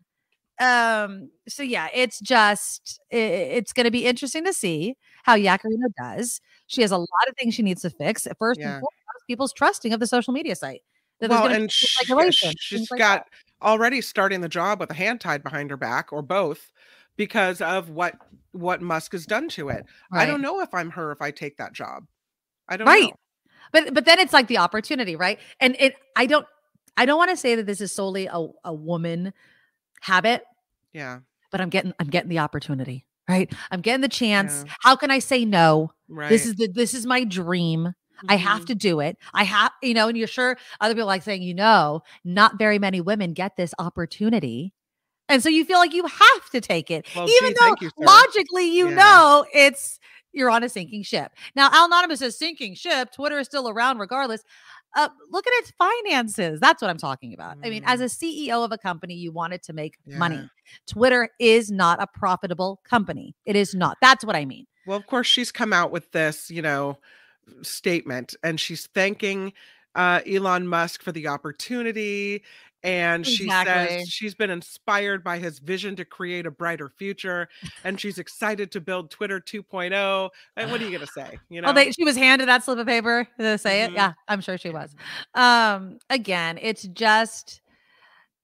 Um, 0.60 1.30
so 1.48 1.62
yeah, 1.62 1.88
it's 1.94 2.20
just 2.20 3.00
i- 3.12 3.16
it's 3.16 3.72
going 3.72 3.84
to 3.86 3.90
be 3.90 4.06
interesting 4.06 4.44
to 4.44 4.52
see 4.52 4.96
how 5.24 5.36
Yaccarino 5.36 5.88
does. 6.00 6.40
She 6.68 6.82
has 6.82 6.92
a 6.92 6.96
lot 6.98 7.08
of 7.28 7.34
things 7.38 7.54
she 7.54 7.62
needs 7.62 7.82
to 7.82 7.90
fix. 7.90 8.26
First 8.38 8.60
Yeah. 8.60 8.66
and 8.66 8.80
foremost, 8.80 9.26
people's 9.26 9.52
trusting 9.52 9.92
of 9.92 10.00
the 10.00 10.06
social 10.06 10.32
media 10.32 10.54
site. 10.54 10.82
That 11.22 11.30
Well, 11.30 11.46
and 11.46 11.70
sh- 11.72 11.96
regulation, 12.02 12.52
she's 12.58 12.90
like 12.90 12.98
got 12.98 13.26
already 13.62 14.00
starting 14.00 14.40
the 14.42 14.48
job 14.48 14.80
with 14.80 14.90
a 14.90 14.94
hand 14.94 15.20
tied 15.20 15.42
behind 15.42 15.70
her 15.70 15.76
back, 15.76 16.12
or 16.12 16.20
both, 16.22 16.70
because 17.16 17.60
of 17.60 17.88
what 17.90 18.16
what 18.52 18.82
Musk 18.82 19.12
has 19.12 19.24
done 19.24 19.48
to 19.50 19.70
it. 19.70 19.86
I 20.12 20.26
don't 20.26 20.42
know 20.42 20.60
if 20.60 20.74
I'm 20.74 20.90
her 20.90 21.10
if 21.12 21.22
I 21.22 21.30
take 21.30 21.56
that 21.56 21.72
job. 21.72 22.04
I 22.68 22.76
don't 22.76 22.86
right 22.86 23.04
know. 23.10 23.16
but 23.72 23.94
but 23.94 24.04
then 24.04 24.18
it's 24.18 24.32
like 24.32 24.46
the 24.48 24.58
opportunity 24.58 25.16
right 25.16 25.38
and 25.60 25.76
it 25.78 25.94
i 26.16 26.26
don't 26.26 26.46
i 26.96 27.04
don't 27.04 27.18
want 27.18 27.30
to 27.30 27.36
say 27.36 27.54
that 27.56 27.66
this 27.66 27.80
is 27.80 27.90
solely 27.92 28.26
a, 28.26 28.46
a 28.64 28.72
woman 28.72 29.32
habit 30.00 30.44
Yeah. 30.92 31.18
but 31.50 31.60
i'm 31.60 31.68
getting 31.70 31.92
i'm 31.98 32.06
getting 32.08 32.30
the 32.30 32.38
opportunity 32.38 33.04
right 33.28 33.52
i'm 33.70 33.80
getting 33.80 34.00
the 34.00 34.08
chance 34.08 34.62
Yeah. 34.66 34.72
how 34.80 34.96
can 34.96 35.10
i 35.10 35.18
say 35.18 35.44
no 35.44 35.92
Right. 36.08 36.28
this 36.30 36.46
is 36.46 36.54
the 36.54 36.68
this 36.68 36.94
is 36.94 37.04
my 37.04 37.24
dream 37.24 37.92
I 38.28 38.36
have 38.36 38.62
Mhm. 38.62 38.66
to 38.66 38.74
do 38.74 39.00
it. 39.00 39.16
I 39.34 39.44
have, 39.44 39.72
you 39.82 39.94
know, 39.94 40.08
and 40.08 40.16
you're 40.16 40.26
sure 40.28 40.56
other 40.80 40.94
people 40.94 41.06
like 41.06 41.22
saying, 41.22 41.42
you 41.42 41.54
know, 41.54 42.02
not 42.24 42.58
very 42.58 42.78
many 42.78 43.00
women 43.00 43.32
get 43.32 43.56
this 43.56 43.74
opportunity. 43.78 44.72
And 45.28 45.42
so 45.42 45.48
you 45.48 45.64
feel 45.64 45.78
like 45.78 45.94
you 45.94 46.04
have 46.06 46.50
to 46.52 46.60
take 46.60 46.90
it, 46.90 47.06
Well, 47.16 47.28
even 47.28 47.50
gee, 47.50 47.56
though 47.58 47.74
you, 47.80 47.90
logically 47.96 48.66
you 48.66 48.88
Yeah. 48.90 48.94
know 48.96 49.46
it's 49.54 49.98
you're 50.34 50.48
on 50.50 50.62
a 50.64 50.68
sinking 50.68 51.02
ship. 51.02 51.32
Now, 51.54 51.68
Al 51.72 51.84
Anonymous 51.86 52.20
says 52.20 52.38
sinking 52.38 52.74
ship. 52.74 53.12
Twitter 53.12 53.38
is 53.38 53.46
still 53.46 53.68
around 53.68 53.98
regardless. 53.98 54.42
Uh, 54.96 55.08
look 55.30 55.46
at 55.46 55.52
its 55.56 55.72
finances. 55.78 56.58
That's 56.58 56.80
what 56.80 56.90
I'm 56.90 56.96
talking 56.96 57.34
about. 57.34 57.56
I 57.62 57.68
mean, 57.70 57.82
as 57.86 58.00
a 58.00 58.08
CEO 58.08 58.64
of 58.64 58.72
a 58.72 58.78
company, 58.78 59.14
you 59.14 59.30
want 59.30 59.52
it 59.52 59.62
to 59.64 59.72
make 59.74 59.96
money. 60.06 60.36
Mm. 60.38 60.50
Twitter 60.86 61.28
is 61.38 61.70
not 61.70 62.02
a 62.02 62.06
profitable 62.06 62.80
company. 62.84 63.34
It 63.44 63.56
is 63.56 63.74
not. 63.74 63.98
That's 64.00 64.24
what 64.24 64.34
I 64.36 64.44
mean. 64.46 64.66
Well, 64.86 64.96
of 64.96 65.06
course, 65.06 65.26
she's 65.26 65.52
come 65.52 65.72
out 65.72 65.90
with 65.90 66.10
this, 66.12 66.50
you 66.50 66.62
know, 66.62 66.98
statement 67.62 68.34
and 68.42 68.58
she's 68.58 68.86
thanking 68.88 69.52
uh, 69.94 70.20
Elon 70.26 70.66
Musk 70.66 71.02
for 71.02 71.12
the 71.12 71.28
opportunity. 71.28 72.42
And 72.84 73.24
she 73.24 73.44
Exactly. 73.44 73.96
says 73.98 74.08
she's 74.08 74.34
been 74.34 74.50
inspired 74.50 75.22
by 75.22 75.38
his 75.38 75.60
vision 75.60 75.94
to 75.96 76.04
create 76.04 76.46
a 76.46 76.50
brighter 76.50 76.88
future. 76.88 77.48
And 77.84 78.00
she's 78.00 78.18
excited 78.18 78.72
to 78.72 78.80
build 78.80 79.08
Twitter 79.10 79.38
2.0. 79.38 80.30
And 80.56 80.70
what 80.70 80.80
are 80.80 80.84
you 80.84 80.90
going 80.90 81.06
to 81.06 81.12
say? 81.12 81.38
You 81.48 81.60
know, 81.60 81.68
Oh, 81.68 81.72
they, 81.72 81.92
she 81.92 82.02
was 82.02 82.16
handed 82.16 82.48
that 82.48 82.64
slip 82.64 82.78
of 82.78 82.86
paper 82.88 83.28
to 83.38 83.56
say 83.56 83.82
it. 83.84 83.92
Mhm. 83.92 83.94
Yeah, 83.94 84.12
I'm 84.26 84.40
sure 84.40 84.58
she 84.58 84.70
was. 84.70 84.96
Um, 85.34 85.98
again, 86.10 86.58
it's 86.60 86.82
just, 86.82 87.60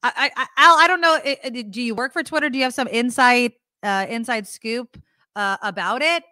I, 0.05 0.13
I, 0.15 0.31
I, 0.37 0.47
Al, 0.65 0.79
I 0.79 0.87
don't 0.87 1.01
know. 1.01 1.15
i- 1.25 1.39
i- 1.45 1.49
do 1.49 1.83
you 1.83 1.97
work 1.97 2.13
for 2.13 2.23
Twitter? 2.23 2.49
Do 2.49 2.59
you 2.59 2.65
have 2.65 2.75
some 2.75 2.87
insight, 2.89 3.55
uh, 3.83 4.07
inside 4.09 4.47
scoop 4.47 5.03
uh, 5.35 5.57
about 5.63 6.01
it? 6.03 6.23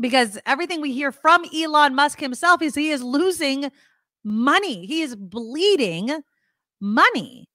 Because 0.00 0.38
everything 0.46 0.80
we 0.80 0.92
hear 0.92 1.10
from 1.10 1.44
Elon 1.54 1.94
Musk 1.94 2.20
himself 2.20 2.62
is 2.62 2.74
he 2.74 2.90
is 2.90 3.02
losing 3.02 3.70
money. 4.24 4.86
He 4.86 5.02
is 5.02 5.16
bleeding 5.16 6.22
money. 6.80 7.48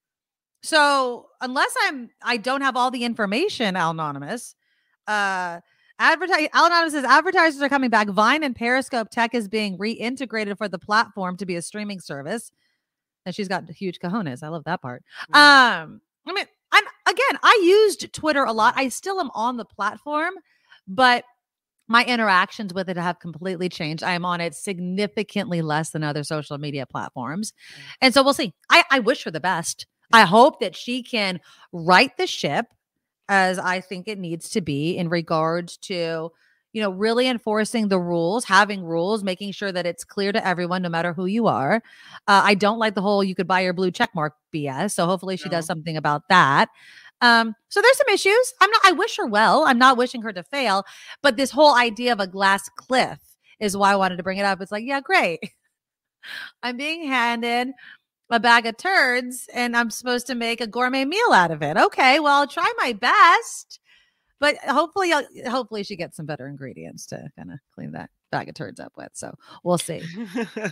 So 0.62 1.28
unless 1.42 1.74
I'm, 1.84 2.10
I 2.22 2.38
don't 2.38 2.62
have 2.62 2.76
all 2.76 2.92
the 2.92 3.04
information, 3.04 3.76
Al 3.76 3.92
Anonymous, 3.92 4.56
uh, 5.08 5.60
advertise 6.00 6.48
Al 6.54 6.66
Anonymous 6.66 6.94
says 6.94 7.06
advertisers 7.06 7.62
are 7.62 7.70
coming 7.70 7.90
back. 7.90 8.10
Vine 8.10 8.44
and 8.44 8.56
Periscope 8.56 9.10
tech 9.10 9.36
is 9.36 9.48
being 9.48 9.78
reintegrated 9.78 10.58
for 10.58 10.68
the 10.68 10.80
platform 10.80 11.38
to 11.38 11.46
be 11.46 11.56
a 11.56 11.62
streaming 11.62 12.00
service. 12.00 12.52
And 13.26 13.34
she's 13.34 13.48
got 13.48 13.70
huge 13.70 14.00
cojones. 14.00 14.44
I 14.44 14.50
love 14.50 14.66
that 14.66 14.82
part. 14.82 15.04
Um, 15.30 16.02
I 16.28 16.34
mean, 16.34 16.46
I'm 16.72 16.84
again, 17.06 17.40
I 17.42 17.62
used 17.64 18.12
Twitter 18.14 18.44
a 18.44 18.52
lot. 18.52 18.74
I 18.76 18.90
still 18.90 19.20
am 19.20 19.30
on 19.34 19.58
the 19.58 19.66
platform, 19.66 20.34
but 20.88 21.24
my 21.88 22.04
interactions 22.06 22.74
with 22.74 22.90
it 22.90 22.98
have 22.98 23.20
completely 23.20 23.70
changed. 23.70 24.04
I 24.04 24.14
am 24.14 24.26
on 24.26 24.42
it 24.42 24.56
significantly 24.56 25.62
less 25.62 25.92
than 25.92 26.04
other 26.04 26.24
social 26.24 26.58
media 26.58 26.86
platforms. 26.86 27.54
And 28.02 28.14
so 28.14 28.24
we'll 28.24 28.34
see. 28.34 28.54
I, 28.70 28.84
I 28.90 29.00
wish 29.00 29.24
her 29.24 29.32
the 29.32 29.40
best. 29.40 29.86
I 30.12 30.26
hope 30.26 30.60
that 30.60 30.76
she 30.76 31.04
can 31.04 31.40
right 31.72 32.16
the 32.18 32.28
ship 32.28 32.68
as 33.30 33.58
I 33.58 33.82
think 33.82 34.08
it 34.08 34.20
needs 34.20 34.50
to 34.52 34.62
be 34.62 34.98
in 34.98 35.10
regards 35.10 35.78
to, 35.78 36.32
you 36.72 36.82
know, 36.82 36.92
really 36.92 37.28
enforcing 37.28 37.88
the 37.88 38.00
rules, 38.00 38.46
having 38.46 38.84
rules, 38.84 39.24
making 39.24 39.54
sure 39.54 39.72
that 39.72 39.86
it's 39.86 40.04
clear 40.04 40.32
to 40.32 40.46
everyone, 40.46 40.82
no 40.82 40.90
matter 40.90 41.14
who 41.14 41.26
you 41.26 41.48
are. 41.48 41.82
Uh, 42.28 42.42
I 42.44 42.54
don't 42.56 42.80
like 42.80 42.96
the 42.96 43.02
whole 43.02 43.24
you 43.24 43.36
could 43.36 43.48
buy 43.48 43.62
your 43.62 43.74
blue 43.74 43.92
check 43.92 44.12
mark 44.14 44.34
BS. 44.54 44.92
So 44.92 45.06
hopefully 45.06 45.38
she 45.38 45.50
does 45.50 45.66
something 45.66 45.98
about 45.98 46.24
that. 46.30 46.70
Um, 47.24 47.56
so 47.70 47.82
there's 47.82 47.98
some 47.98 48.14
issues. 48.14 48.54
I'm 48.60 48.70
not, 48.70 48.82
I 48.84 48.92
wish 48.92 49.16
her 49.16 49.26
well. 49.26 49.64
I'm 49.64 49.78
not 49.78 49.98
wishing 49.98 50.22
her 50.24 50.34
to 50.34 50.44
fail, 50.44 50.84
but 51.22 51.38
this 51.38 51.52
whole 51.52 51.74
idea 51.74 52.12
of 52.12 52.20
a 52.20 52.28
glass 52.28 52.68
cliff 52.76 53.18
is 53.62 53.78
why 53.78 53.94
I 53.94 53.96
wanted 53.96 54.18
to 54.18 54.24
bring 54.24 54.40
it 54.40 54.46
up. 54.46 54.60
It's 54.60 54.74
like, 54.74 54.84
yeah, 54.86 55.00
great. 55.00 55.40
I'm 56.64 56.76
being 56.76 57.08
handed 57.08 57.70
a 58.30 58.40
bag 58.42 58.66
of 58.66 58.76
turds 58.76 59.48
and 59.54 59.78
I'm 59.78 59.90
supposed 59.90 60.28
to 60.28 60.36
make 60.36 60.60
a 60.60 60.68
gourmet 60.68 61.06
meal 61.06 61.32
out 61.32 61.52
of 61.52 61.62
it. 61.62 61.78
Okay, 61.78 62.20
well, 62.20 62.42
I'll 62.42 62.48
try 62.48 62.70
my 62.78 62.92
best, 62.92 63.80
but 64.42 64.58
hopefully, 64.58 65.14
I'll, 65.14 65.26
hopefully 65.48 65.84
she 65.84 65.96
gets 65.96 66.18
some 66.18 66.26
better 66.26 66.48
ingredients 66.48 67.06
to 67.08 67.30
kind 67.38 67.54
of 67.54 67.60
clean 67.74 67.94
that 67.94 68.10
bag 68.32 68.50
of 68.50 68.56
turds 68.56 68.82
up 68.82 68.92
with. 68.98 69.12
So 69.14 69.34
we'll 69.64 69.78
see. 69.78 70.02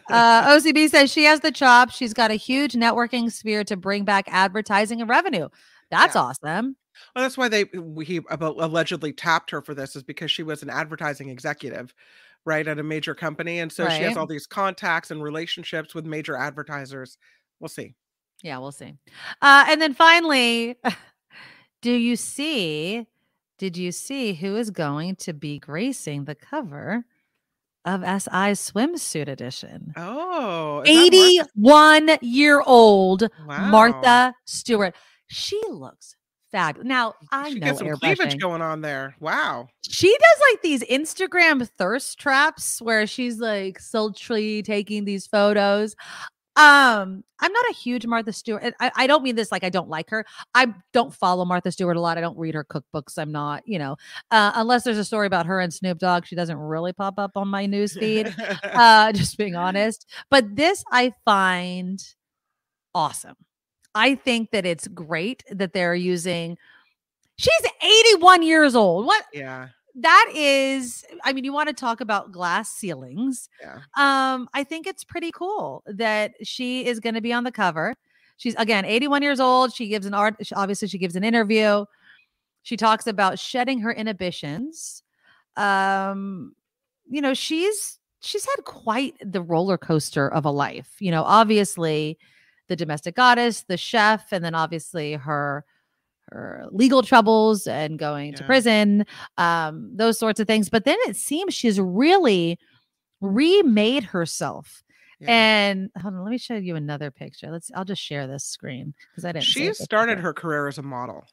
uh, 0.09 0.49
OCB 0.57 0.89
says 0.89 1.11
she 1.13 1.23
has 1.23 1.39
the 1.39 1.51
chops. 1.51 1.95
She's 1.95 2.13
got 2.13 2.29
a 2.29 2.35
huge 2.35 2.73
networking 2.73 3.31
sphere 3.31 3.63
to 3.63 3.77
bring 3.77 4.03
back 4.03 4.25
advertising 4.27 4.99
and 4.99 5.09
revenue. 5.09 5.47
That's 5.91 6.15
awesome. 6.15 6.75
Well, 7.15 7.23
that's 7.23 7.37
why 7.37 7.47
they 7.47 7.65
he 8.03 8.19
allegedly 8.29 9.13
tapped 9.13 9.51
her 9.51 9.61
for 9.61 9.73
this 9.73 9.95
is 9.95 10.03
because 10.03 10.31
she 10.31 10.43
was 10.43 10.63
an 10.63 10.69
advertising 10.69 11.29
executive, 11.29 11.93
right, 12.45 12.67
at 12.67 12.79
a 12.79 12.83
major 12.83 13.13
company, 13.15 13.59
and 13.59 13.71
so 13.71 13.87
she 13.89 14.03
has 14.03 14.17
all 14.17 14.27
these 14.27 14.47
contacts 14.47 15.11
and 15.11 15.21
relationships 15.23 15.93
with 15.95 16.05
major 16.05 16.35
advertisers. 16.35 17.17
We'll 17.59 17.69
see. 17.69 17.93
Yeah, 18.43 18.57
we'll 18.57 18.71
see. 18.71 18.95
Uh, 19.41 19.65
and 19.69 19.81
then 19.81 19.93
finally, 19.93 20.75
Do 21.81 21.91
you 21.91 22.15
see? 22.15 23.07
Did 23.57 23.75
you 23.77 23.91
see 23.91 24.33
who 24.33 24.55
is 24.55 24.69
going 24.69 25.15
to 25.17 25.33
be 25.33 25.59
gracing 25.59 26.25
the 26.25 26.35
cover 26.35 27.05
of 27.85 28.01
SI 28.01 28.53
swimsuit 28.53 29.27
edition? 29.27 29.93
Oh, 29.97 30.81
is 30.85 31.11
that 31.11 31.47
Martha- 31.55 32.17
81 32.17 32.17
year 32.21 32.61
old 32.61 33.23
Wow. 33.47 33.69
Martha 33.69 34.33
Stewart. 34.45 34.95
She 35.31 35.61
looks 35.69 36.15
fabulous. 36.51 36.87
Now, 36.87 37.15
I 37.31 37.51
She 37.51 37.59
know 37.59 37.73
some 37.73 37.89
cleavage 37.91 38.37
going 38.37 38.61
on 38.61 38.81
there. 38.81 39.15
Wow. 39.19 39.69
She 39.81 40.09
does 40.09 40.41
like 40.51 40.61
these 40.61 40.83
Instagram 40.83 41.67
thirst 41.67 42.19
traps 42.19 42.81
where 42.81 43.07
she's 43.07 43.39
like 43.39 43.79
sultry 43.79 44.61
taking 44.63 45.05
these 45.05 45.25
photos. 45.25 45.95
Um, 46.57 47.23
I'm 47.39 47.53
not 47.53 47.69
a 47.69 47.73
huge 47.73 48.05
Martha 48.05 48.33
Stewart. 48.33 48.73
I, 48.81 48.91
I 48.95 49.07
don't 49.07 49.23
mean 49.23 49.35
this 49.35 49.53
like 49.53 49.63
I 49.63 49.69
don't 49.69 49.87
like 49.87 50.09
her. 50.09 50.25
I 50.53 50.73
don't 50.91 51.13
follow 51.13 51.45
Martha 51.45 51.71
Stewart 51.71 51.95
a 51.95 52.01
lot. 52.01 52.17
I 52.17 52.21
don't 52.21 52.37
read 52.37 52.55
her 52.55 52.65
cookbooks. 52.65 53.17
I'm 53.17 53.31
not, 53.31 53.65
you 53.65 53.79
know, 53.79 53.95
uh, 54.31 54.51
unless 54.55 54.83
there's 54.83 54.97
a 54.97 55.05
story 55.05 55.27
about 55.27 55.45
her 55.45 55.61
and 55.61 55.73
Snoop 55.73 55.97
Dogg, 55.97 56.25
she 56.25 56.35
doesn't 56.35 56.57
really 56.57 56.91
pop 56.91 57.13
up 57.17 57.31
on 57.35 57.47
my 57.47 57.65
news 57.65 57.97
feed. 57.97 58.35
uh, 58.63 59.11
just 59.13 59.37
being 59.37 59.55
honest. 59.55 60.05
But 60.29 60.57
this 60.57 60.83
I 60.91 61.13
find 61.23 62.03
awesome. 62.93 63.37
I 63.95 64.15
think 64.15 64.51
that 64.51 64.65
it's 64.65 64.87
great 64.87 65.43
that 65.51 65.73
they're 65.73 65.95
using. 65.95 66.57
She's 67.37 67.61
81 68.13 68.43
years 68.43 68.75
old. 68.75 69.05
What? 69.05 69.25
Yeah. 69.33 69.67
that 69.95 70.31
is 70.33 71.03
i 71.25 71.33
mean 71.33 71.43
you 71.43 71.51
want 71.51 71.67
to 71.67 71.73
talk 71.73 71.99
about 71.99 72.31
glass 72.31 72.69
ceilings 72.71 73.49
Yeah. 73.59 73.79
um 73.97 74.47
i 74.53 74.63
think 74.63 74.87
it's 74.87 75.03
pretty 75.03 75.31
cool 75.33 75.83
that 75.85 76.31
she 76.43 76.85
is 76.85 77.01
going 77.01 77.15
to 77.15 77.19
be 77.21 77.33
on 77.33 77.43
the 77.43 77.51
cover 77.51 77.93
she's 78.37 78.55
again 78.55 78.85
81 78.85 79.21
years 79.21 79.41
old 79.41 79.73
she 79.73 79.89
gives 79.89 80.05
an 80.05 80.13
art 80.13 80.35
obviously 80.55 80.87
she 80.87 80.97
gives 80.97 81.17
an 81.17 81.25
interview 81.25 81.83
she 82.63 82.77
talks 82.77 83.05
about 83.05 83.37
shedding 83.37 83.81
her 83.81 83.91
inhibitions 83.91 85.03
um 85.57 86.55
you 87.09 87.19
know 87.21 87.33
she's 87.33 87.99
she's 88.21 88.45
had 88.45 88.63
quite 88.63 89.15
the 89.21 89.41
roller 89.41 89.77
coaster 89.77 90.29
of 90.31 90.45
a 90.45 90.51
life 90.51 90.95
you 90.99 91.11
know 91.11 91.23
obviously 91.23 92.17
the 92.71 92.75
domestic 92.77 93.15
goddess 93.15 93.63
the 93.67 93.75
chef 93.75 94.31
and 94.31 94.45
then 94.45 94.55
obviously 94.55 95.11
her 95.13 95.65
her 96.29 96.65
legal 96.71 97.03
troubles 97.03 97.67
and 97.67 97.99
going 97.99 98.33
to 98.33 98.45
prison 98.45 99.05
um 99.37 99.91
those 99.93 100.17
sorts 100.17 100.39
of 100.39 100.47
things 100.47 100.69
but 100.69 100.85
then 100.85 100.95
it 101.05 101.17
seems 101.17 101.53
she's 101.53 101.81
really 101.81 102.57
remade 103.19 104.05
herself 104.05 104.83
and 105.27 105.89
hold 106.01 106.13
on 106.15 106.23
let 106.23 106.31
me 106.31 106.37
show 106.37 106.55
you 106.55 106.77
another 106.77 107.11
picture 107.11 107.51
let's 107.51 107.69
i'll 107.75 107.83
just 107.85 108.01
share 108.01 108.25
this 108.25 108.45
screen 108.45 108.93
because 109.11 109.25
i 109.25 109.31
didn't 109.33 109.43
She 109.43 109.73
started 109.73 110.17
her 110.19 110.33
career 110.33 110.67
as 110.69 110.77
a 110.77 110.81
model. 110.81 111.25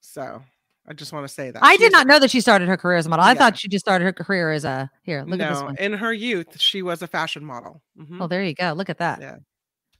So 0.00 0.42
I 0.88 0.92
just 0.92 1.12
want 1.12 1.26
to 1.26 1.32
say 1.32 1.50
that. 1.50 1.62
i 1.62 1.72
She 1.72 1.78
did 1.78 1.86
is- 1.88 1.92
not 1.92 2.06
know 2.06 2.18
that 2.18 2.30
she 2.30 2.40
started 2.40 2.66
her 2.68 2.76
career 2.76 2.96
as 2.96 3.06
a 3.06 3.08
model 3.10 3.24
i 3.24 3.32
Yeah. 3.32 3.38
thought 3.38 3.58
she 3.58 3.68
just 3.68 3.84
started 3.84 4.04
her 4.06 4.12
career 4.12 4.50
as 4.52 4.64
a 4.64 4.90
here 5.02 5.22
look 5.26 5.38
at 5.40 5.50
this 5.50 5.58
No, 5.60 5.66
one. 5.66 5.76
In 5.76 5.92
her 5.92 6.12
youth, 6.12 6.58
she 6.60 6.80
was 6.82 7.02
a 7.02 7.06
fashion 7.06 7.44
model. 7.44 7.82
Mhm. 8.00 8.18
Oh, 8.20 8.26
there 8.26 8.42
you 8.42 8.54
go 8.54 8.72
look 8.72 8.88
at 8.90 8.98
that 8.98 9.20
Yeah. 9.20 9.36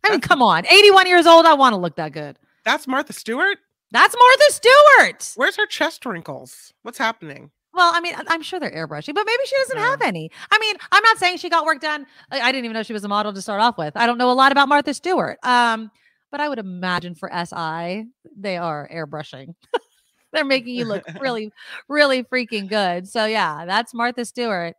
I 0.06 0.10
mean 0.10 0.20
come 0.20 0.42
on 0.42 0.66
81 0.66 1.06
years 1.06 1.26
old 1.26 1.46
i 1.46 1.54
want 1.54 1.72
to 1.72 1.76
look 1.78 1.96
that 1.96 2.12
good 2.12 2.38
That's 2.64 2.86
Martha 2.86 3.12
Stewart? 3.12 3.58
that's 3.90 4.14
martha 4.18 4.52
stewart 4.52 5.32
Where's 5.36 5.56
her 5.56 5.66
chest 5.66 6.04
wrinkles? 6.06 6.72
What's 6.82 6.98
happening? 6.98 7.50
Well, 7.72 7.92
I 7.94 8.00
mean, 8.00 8.14
I'm 8.28 8.40
sure 8.40 8.58
they're 8.58 8.70
airbrushing, 8.70 9.14
but 9.14 9.26
maybe 9.26 9.42
she 9.44 9.54
doesn't 9.56 9.76
have 9.78 10.00
any. 10.00 10.30
I 10.50 10.58
mean, 10.58 10.76
I'm 10.90 11.02
not 11.02 11.18
saying 11.18 11.36
she 11.36 11.50
got 11.50 11.66
work 11.66 11.78
done. 11.82 12.06
I, 12.30 12.40
I 12.40 12.50
didn't 12.50 12.64
even 12.64 12.74
know 12.74 12.82
she 12.82 12.94
was 12.94 13.04
a 13.04 13.08
model 13.08 13.34
to 13.34 13.42
start 13.42 13.60
off 13.60 13.76
with. 13.76 13.94
I 13.98 14.06
don't 14.06 14.16
know 14.16 14.30
a 14.30 14.32
lot 14.32 14.50
about 14.50 14.70
Martha 14.70 14.94
Stewart. 14.94 15.38
Um, 15.42 15.90
but 16.30 16.40
I 16.40 16.48
would 16.48 16.58
imagine 16.58 17.14
for 17.14 17.30
SI, 17.30 18.06
they 18.34 18.56
are 18.56 18.88
airbrushing. 18.90 19.54
they're 20.32 20.44
making 20.46 20.74
you 20.74 20.86
look 20.86 21.04
really, 21.20 21.52
really 21.86 22.22
freaking 22.24 22.66
good. 22.66 23.06
So 23.08 23.26
yeah, 23.26 23.66
that's 23.66 23.92
Martha 23.92 24.24
Stewart. 24.24 24.74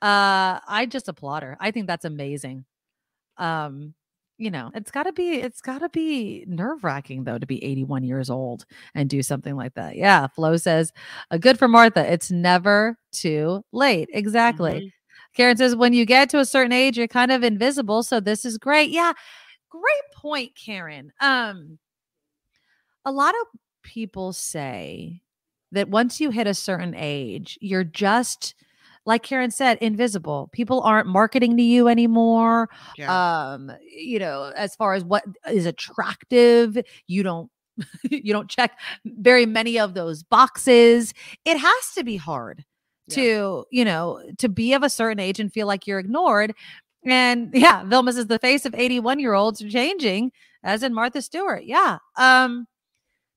Uh, 0.00 0.58
I 0.66 0.86
just 0.88 1.08
applaud 1.08 1.42
her. 1.42 1.58
I 1.60 1.70
think 1.70 1.86
that's 1.86 2.06
amazing. 2.06 2.64
Um, 3.36 3.92
you 4.38 4.50
know, 4.50 4.70
it's 4.74 4.90
gotta 4.90 5.12
be, 5.12 5.34
it's 5.34 5.60
gotta 5.60 5.88
be 5.88 6.44
nerve 6.48 6.82
wracking 6.84 7.24
though 7.24 7.38
to 7.38 7.46
be 7.46 7.62
81 7.62 8.04
years 8.04 8.30
old 8.30 8.64
and 8.94 9.08
do 9.08 9.22
something 9.22 9.56
like 9.56 9.74
that. 9.74 9.96
Yeah. 9.96 10.26
Flo 10.26 10.56
says, 10.56 10.92
uh, 11.30 11.36
good 11.36 11.58
for 11.58 11.68
Martha. 11.68 12.10
It's 12.10 12.30
never 12.30 12.96
too 13.12 13.64
late. 13.72 14.08
Exactly. 14.12 14.92
Karen 15.34 15.56
says, 15.56 15.76
when 15.76 15.92
you 15.92 16.04
get 16.04 16.28
to 16.30 16.40
a 16.40 16.44
certain 16.44 16.72
age, 16.72 16.98
you're 16.98 17.08
kind 17.08 17.32
of 17.32 17.42
invisible. 17.42 18.02
So 18.02 18.20
this 18.20 18.44
is 18.44 18.58
great. 18.58 18.90
Yeah. 18.90 19.12
Great 19.70 20.12
point, 20.14 20.52
Karen. 20.54 21.12
Um, 21.20 21.78
a 23.04 23.12
lot 23.12 23.34
of 23.40 23.58
people 23.82 24.32
say 24.32 25.22
that 25.72 25.88
once 25.88 26.20
you 26.20 26.30
hit 26.30 26.46
a 26.46 26.54
certain 26.54 26.94
age, 26.96 27.58
you're 27.60 27.84
just 27.84 28.54
like 29.04 29.22
Karen 29.22 29.50
said, 29.50 29.78
invisible. 29.80 30.48
People 30.52 30.80
aren't 30.82 31.08
marketing 31.08 31.56
to 31.56 31.62
you 31.62 31.88
anymore. 31.88 32.68
Um, 33.54 33.72
you 33.90 34.18
know, 34.18 34.52
as 34.56 34.76
far 34.76 34.94
as 34.94 35.04
what 35.04 35.24
is 35.50 35.66
attractive, 35.66 36.78
you 37.06 37.22
don't 37.22 37.50
you 38.10 38.32
don't 38.32 38.50
check 38.50 38.78
very 39.04 39.46
many 39.46 39.78
of 39.78 39.94
those 39.94 40.22
boxes. 40.22 41.14
It 41.44 41.56
has 41.58 41.92
to 41.94 42.04
be 42.04 42.16
hard 42.16 42.64
to, 43.10 43.64
you 43.70 43.84
know, 43.84 44.22
to 44.38 44.48
be 44.48 44.74
of 44.74 44.82
a 44.82 44.90
certain 44.90 45.18
age 45.18 45.40
and 45.40 45.52
feel 45.52 45.66
like 45.66 45.86
you're 45.86 45.98
ignored. 45.98 46.54
And 47.04 47.50
yeah, 47.54 47.84
Vilma 47.84 48.10
is 48.10 48.26
the 48.26 48.38
face 48.38 48.64
of 48.64 48.74
81 48.74 49.18
year 49.18 49.34
olds 49.34 49.62
are 49.62 49.68
changing, 49.68 50.32
as 50.62 50.82
in 50.82 50.94
Martha 50.94 51.22
Stewart. 51.22 51.64
Yeah. 51.64 51.98
Um, 52.16 52.66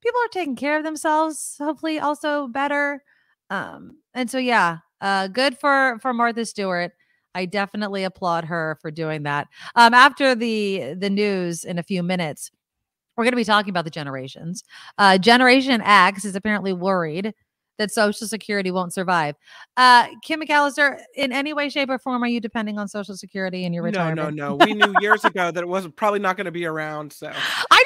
people 0.01 0.19
are 0.21 0.29
taking 0.29 0.55
care 0.55 0.77
of 0.77 0.83
themselves, 0.83 1.55
hopefully 1.59 1.99
also 1.99 2.47
better. 2.47 3.03
Um, 3.49 3.97
and 4.13 4.29
so 4.29 4.37
yeah, 4.37 4.79
uh, 5.05 5.27
good 5.27 5.55
for 5.57 5.99
for 6.01 6.13
Martha 6.13 6.45
Stewart. 6.45 6.91
I 7.35 7.45
definitely 7.45 8.03
applaud 8.05 8.45
her 8.45 8.77
for 8.81 8.89
doing 8.89 9.23
that. 9.23 9.47
Um, 9.75 9.93
after 9.93 10.33
the 10.33 10.95
the 10.97 11.11
news 11.11 11.63
in 11.63 11.77
a 11.77 11.83
few 11.83 12.01
minutes, 12.01 12.49
we're 13.15 13.23
going 13.23 13.33
to 13.33 13.37
be 13.37 13.43
talking 13.43 13.69
about 13.69 13.85
the 13.85 13.91
generations. 13.91 14.63
Uh, 14.97 15.19
Generation 15.19 15.81
X 15.81 16.25
is 16.25 16.35
apparently 16.35 16.73
worried 16.73 17.35
that 17.77 17.91
Social 17.91 18.25
Security 18.25 18.71
won't 18.71 18.93
survive. 18.93 19.35
Uh, 19.77 20.07
Kim 20.23 20.41
McAllister, 20.41 20.99
in 21.15 21.31
any 21.31 21.53
way, 21.53 21.69
shape, 21.69 21.89
or 21.89 21.99
form, 21.99 22.23
are 22.23 22.27
you 22.27 22.39
depending 22.39 22.79
on 22.79 22.87
Social 22.87 23.15
Security 23.15 23.65
in 23.65 23.73
your 23.73 23.83
retirement? 23.83 24.35
no, 24.35 24.55
no. 24.55 24.55
No. 24.57 24.65
We 24.65 24.73
knew 24.73 24.93
years 25.01 25.23
ago 25.23 25.51
that 25.51 25.61
it 25.61 25.67
wasn't 25.67 25.95
probably 25.95 26.19
not 26.19 26.37
going 26.37 26.45
to 26.45 26.51
be 26.51 26.65
around. 26.65 27.11
So 27.13 27.31
I 27.71 27.83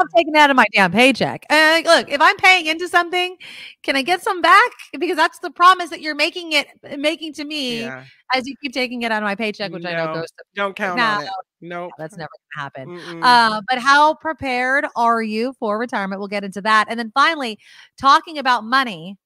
just 0.00 0.14
need 0.14 0.14
to 0.14 0.16
stop 0.16 0.16
taking 0.16 0.36
out 0.36 0.50
of 0.50 0.56
my 0.56 0.66
damn 0.72 0.92
paycheck. 0.92 1.44
Uh, 1.50 1.80
look, 1.84 2.10
if 2.10 2.20
I'm 2.20 2.36
paying 2.36 2.66
into 2.66 2.88
something, 2.88 3.36
can 3.82 3.96
I 3.96 4.02
get 4.02 4.22
some 4.22 4.40
back? 4.40 4.70
Because 4.98 5.16
that's 5.16 5.38
the 5.40 5.50
promise 5.50 5.90
that 5.90 6.00
you're 6.00 6.14
making 6.14 6.52
it 6.52 6.66
making 6.98 7.34
to 7.34 7.44
me 7.44 7.82
Yeah. 7.82 8.04
as 8.34 8.46
you 8.46 8.54
keep 8.62 8.72
taking 8.72 9.02
it 9.02 9.12
out 9.12 9.22
of 9.22 9.26
my 9.26 9.34
paycheck, 9.34 9.72
which 9.72 9.84
I 9.84 9.92
know 9.92 10.06
No, 10.06 10.14
goes 10.14 10.30
to 10.30 10.44
don't 10.54 10.76
count 10.76 10.96
No, 10.98 11.04
on 11.04 11.22
it. 11.22 11.30
No, 11.62 11.90
that's 11.98 12.16
never 12.16 12.30
gonna 12.54 12.64
happen. 12.64 12.88
Mm-mm. 12.88 13.20
Uh, 13.22 13.60
but 13.68 13.78
how 13.78 14.14
prepared 14.14 14.86
are 14.96 15.22
you 15.22 15.52
for 15.58 15.78
retirement? 15.78 16.20
We'll 16.20 16.28
get 16.28 16.44
into 16.44 16.62
that. 16.62 16.86
And 16.88 16.98
then 16.98 17.10
finally, 17.14 17.58
talking 18.00 18.38
about 18.38 18.64
money. 18.64 19.16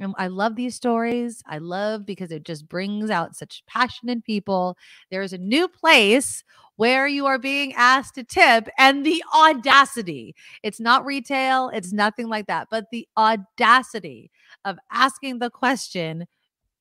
And 0.00 0.14
I 0.16 0.28
love 0.28 0.54
these 0.54 0.76
stories. 0.76 1.42
I 1.46 1.58
love 1.58 2.06
because 2.06 2.30
it 2.30 2.44
just 2.44 2.68
brings 2.68 3.10
out 3.10 3.34
such 3.34 3.64
passion 3.66 4.08
in 4.08 4.22
people. 4.22 4.76
There's 5.10 5.32
a 5.32 5.38
new 5.38 5.66
place 5.66 6.44
where 6.78 7.08
you 7.08 7.26
are 7.26 7.40
being 7.40 7.74
asked 7.74 8.14
to 8.14 8.22
tip 8.22 8.68
and 8.78 9.04
the 9.04 9.22
audacity. 9.34 10.34
It's 10.62 10.78
not 10.78 11.04
retail, 11.04 11.70
it's 11.74 11.92
nothing 11.92 12.28
like 12.28 12.46
that, 12.46 12.68
but 12.70 12.86
the 12.92 13.06
audacity 13.16 14.30
of 14.64 14.78
asking 14.92 15.40
the 15.40 15.50
question, 15.50 16.26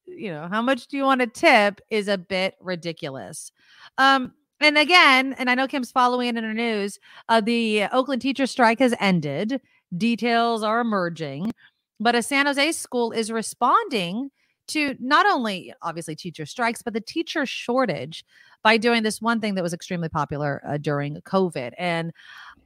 you 0.06 0.30
know, 0.30 0.48
how 0.52 0.62
much 0.62 0.86
do 0.86 0.98
you 0.98 1.04
want 1.04 1.22
to 1.22 1.28
tip 1.28 1.82
is 1.90 2.08
a 2.08 2.18
bit 2.18 2.54
ridiculous. 2.62 3.52
Um, 3.98 4.34
and 4.60 4.78
again, 4.78 5.34
and 5.34 5.50
I 5.50 5.56
know 5.56 5.68
Kim's 5.68 5.92
following 5.92 6.38
in 6.38 6.44
her 6.44 6.54
news, 6.54 7.00
uh, 7.28 7.42
the 7.42 7.86
Oakland 7.92 8.22
teacher 8.22 8.46
strike 8.46 8.78
has 8.80 8.94
ended. 9.00 9.60
Details 9.98 10.62
are 10.62 10.80
emerging, 10.80 11.52
but 12.00 12.14
a 12.14 12.22
San 12.22 12.46
Jose 12.46 12.72
school 12.74 13.12
is 13.12 13.32
responding 13.32 14.30
to 14.68 14.96
not 15.00 15.26
only 15.26 15.74
obviously 15.82 16.16
teacher 16.16 16.46
strikes, 16.46 16.82
but 16.82 16.94
the 16.94 17.02
teacher 17.02 17.46
shortage 17.46 18.26
by 18.64 18.78
doing 18.78 19.04
this 19.04 19.22
one 19.22 19.40
thing 19.40 19.56
that 19.56 19.64
was 19.64 19.74
extremely 19.74 20.10
popular 20.10 20.62
uh, 20.68 20.78
during 20.78 21.16
COVID. 21.22 21.74
And 21.78 22.12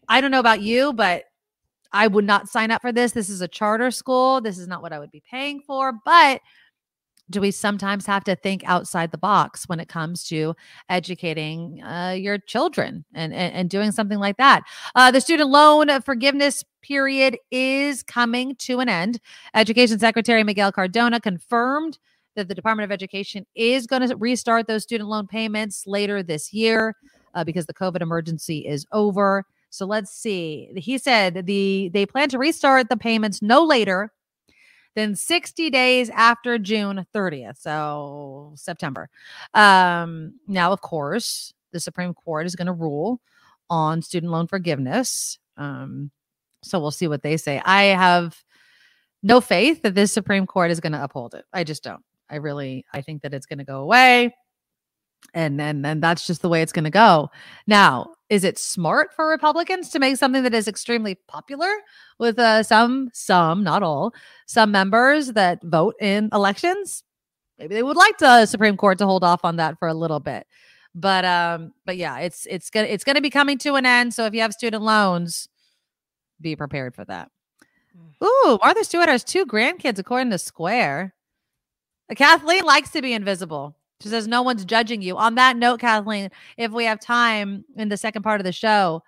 I 0.08 0.22
don't 0.22 0.32
know 0.32 0.40
about 0.40 0.62
you, 0.62 0.94
but 0.94 1.26
I 1.94 2.08
would 2.08 2.26
not 2.26 2.48
sign 2.48 2.72
up 2.72 2.82
for 2.82 2.92
this. 2.92 3.12
This 3.12 3.30
is 3.30 3.42
a 3.42 3.48
charter 3.48 3.92
school. 3.92 4.42
This 4.42 4.58
is 4.58 4.68
not 4.68 4.82
what 4.82 4.94
I 4.94 5.00
would 5.00 5.12
be 5.12 5.24
paying 5.30 5.62
for. 5.62 5.94
But 6.06 6.42
do 7.32 7.42
we 7.42 7.52
sometimes 7.52 8.06
have 8.06 8.24
to 8.26 8.36
think 8.36 8.64
outside 8.66 9.12
the 9.12 9.18
box 9.18 9.68
when 9.68 9.80
it 9.80 9.88
comes 9.88 10.24
to 10.26 10.56
educating 10.90 11.82
uh, 11.84 12.12
your 12.12 12.38
children 12.38 13.06
and, 13.14 13.34
and, 13.34 13.54
and 13.54 13.70
doing 13.70 13.92
something 13.92 14.20
like 14.20 14.38
that? 14.38 14.64
Uh, 14.96 15.10
the 15.10 15.22
student 15.22 15.50
loan 15.50 16.02
forgiveness 16.02 16.64
period 16.82 17.38
is 17.50 18.04
coming 18.04 18.56
to 18.56 18.80
an 18.80 18.90
end. 18.90 19.20
Education 19.56 19.98
Secretary 19.98 20.44
Miguel 20.44 20.72
Cardona 20.72 21.20
confirmed 21.20 21.98
that 22.36 22.48
the 22.48 22.56
Department 22.56 22.86
of 22.86 22.92
Education 22.92 23.46
is 23.56 23.88
going 23.88 24.08
to 24.08 24.16
restart 24.16 24.68
those 24.68 24.84
student 24.84 25.10
loan 25.10 25.28
payments 25.28 25.86
later 25.86 26.24
this 26.24 26.54
year 26.54 26.96
uh, 27.34 27.44
because 27.44 27.66
the 27.66 27.74
COVID 27.74 28.02
emergency 28.02 28.60
is 28.68 28.86
over. 28.92 29.46
So 29.70 29.86
let's 29.86 30.12
see. 30.12 30.70
He 30.76 30.98
said 30.98 31.46
the 31.46 31.90
they 31.94 32.06
plan 32.06 32.30
to 32.30 32.38
restart 32.38 32.90
the 32.90 32.98
payments 32.98 33.42
no 33.42 33.64
later 33.64 34.12
than 34.96 35.16
60 35.16 35.70
days 35.70 36.10
after 36.10 36.58
June 36.58 37.06
30th. 37.14 37.58
So 37.58 38.54
September. 38.56 39.10
Um, 39.54 40.34
now, 40.48 40.72
of 40.72 40.82
course, 40.82 41.54
the 41.72 41.80
Supreme 41.80 42.14
Court 42.14 42.46
is 42.46 42.56
going 42.56 42.68
to 42.68 42.74
rule 42.74 43.22
on 43.70 44.02
student 44.02 44.32
loan 44.32 44.48
forgiveness. 44.48 45.40
Um, 45.58 46.12
so 46.64 46.80
we'll 46.80 46.92
see 46.92 47.08
what 47.08 47.24
they 47.24 47.38
say. 47.38 47.62
I 47.64 47.84
have 47.84 48.44
no 49.24 49.42
faith 49.42 49.82
that 49.84 49.96
this 49.96 50.12
Supreme 50.12 50.46
Court 50.46 50.72
is 50.72 50.80
going 50.80 50.94
to 50.94 51.04
uphold 51.04 51.34
it. 51.36 51.46
I 51.54 51.64
just 51.64 51.84
don't. 51.84 52.04
I 52.30 52.36
really 52.38 52.86
I 52.94 53.02
think 53.02 53.22
that 53.24 53.34
it's 53.34 53.46
going 53.46 53.60
to 53.60 53.66
go 53.66 53.82
away. 53.82 54.34
And 55.34 55.60
then 55.60 55.86
and 55.86 56.04
that's 56.04 56.28
just 56.28 56.42
the 56.42 56.50
way 56.50 56.62
it's 56.62 56.74
going 56.74 56.84
to 56.84 56.90
go. 56.90 57.30
Now, 57.66 58.14
is 58.30 58.44
it 58.44 58.58
smart 58.58 59.14
for 59.14 59.28
Republicans 59.28 59.90
to 59.90 60.00
make 60.00 60.18
something 60.18 60.44
that 60.44 60.54
is 60.54 60.68
extremely 60.68 61.16
popular 61.28 61.72
with 62.20 62.38
uh, 62.38 62.64
some 62.64 63.10
some 63.14 63.64
not 63.64 63.84
all 63.84 64.14
some 64.46 64.72
members 64.72 65.34
that 65.34 65.64
vote 65.64 65.96
in 66.02 66.30
elections? 66.34 67.04
Maybe 67.58 67.76
they 67.76 67.84
would 67.84 67.98
like 67.98 68.18
the 68.18 68.46
Supreme 68.46 68.76
Court 68.76 68.98
to 68.98 69.06
hold 69.06 69.24
off 69.24 69.46
on 69.46 69.58
that 69.58 69.78
for 69.80 69.88
a 69.88 69.94
little 69.94 70.20
bit. 70.20 70.48
But 70.94 71.24
um 71.24 71.74
but 71.86 71.96
yeah, 71.96 72.20
it's 72.20 72.46
it's 72.50 72.70
going 72.70 72.86
to 72.86 72.94
it's 72.94 73.04
going 73.04 73.16
to 73.16 73.22
be 73.22 73.30
coming 73.30 73.58
to 73.60 73.76
an 73.76 73.86
end, 73.86 74.14
so 74.14 74.26
if 74.26 74.34
you 74.34 74.42
have 74.42 74.52
student 74.52 74.84
loans, 74.84 75.48
be 76.42 76.56
prepared 76.56 76.96
for 76.96 77.06
that. 77.06 77.30
Ooh, 78.24 78.60
Martha 78.62 78.84
Stewart 78.84 79.10
has 79.10 79.24
two 79.24 79.46
grandkids, 79.46 80.00
according 80.00 80.32
to 80.32 80.38
Square. 80.38 81.14
Kathleen 82.16 82.64
likes 82.64 82.92
to 82.92 83.02
be 83.02 83.14
invisible. 83.14 83.76
She 84.02 84.10
says, 84.10 84.28
No 84.28 84.42
one's 84.42 84.66
judging 84.66 85.02
you. 85.02 85.18
On 85.18 85.36
that 85.36 85.58
note, 85.58 85.80
Kathleen, 85.80 86.30
if 86.58 86.72
we 86.72 86.86
have 86.86 87.00
time 87.00 87.64
in 87.76 87.90
the 87.90 87.98
second 87.98 88.24
part 88.24 88.42
of 88.42 88.46
the 88.46 88.52
show, 88.52 89.04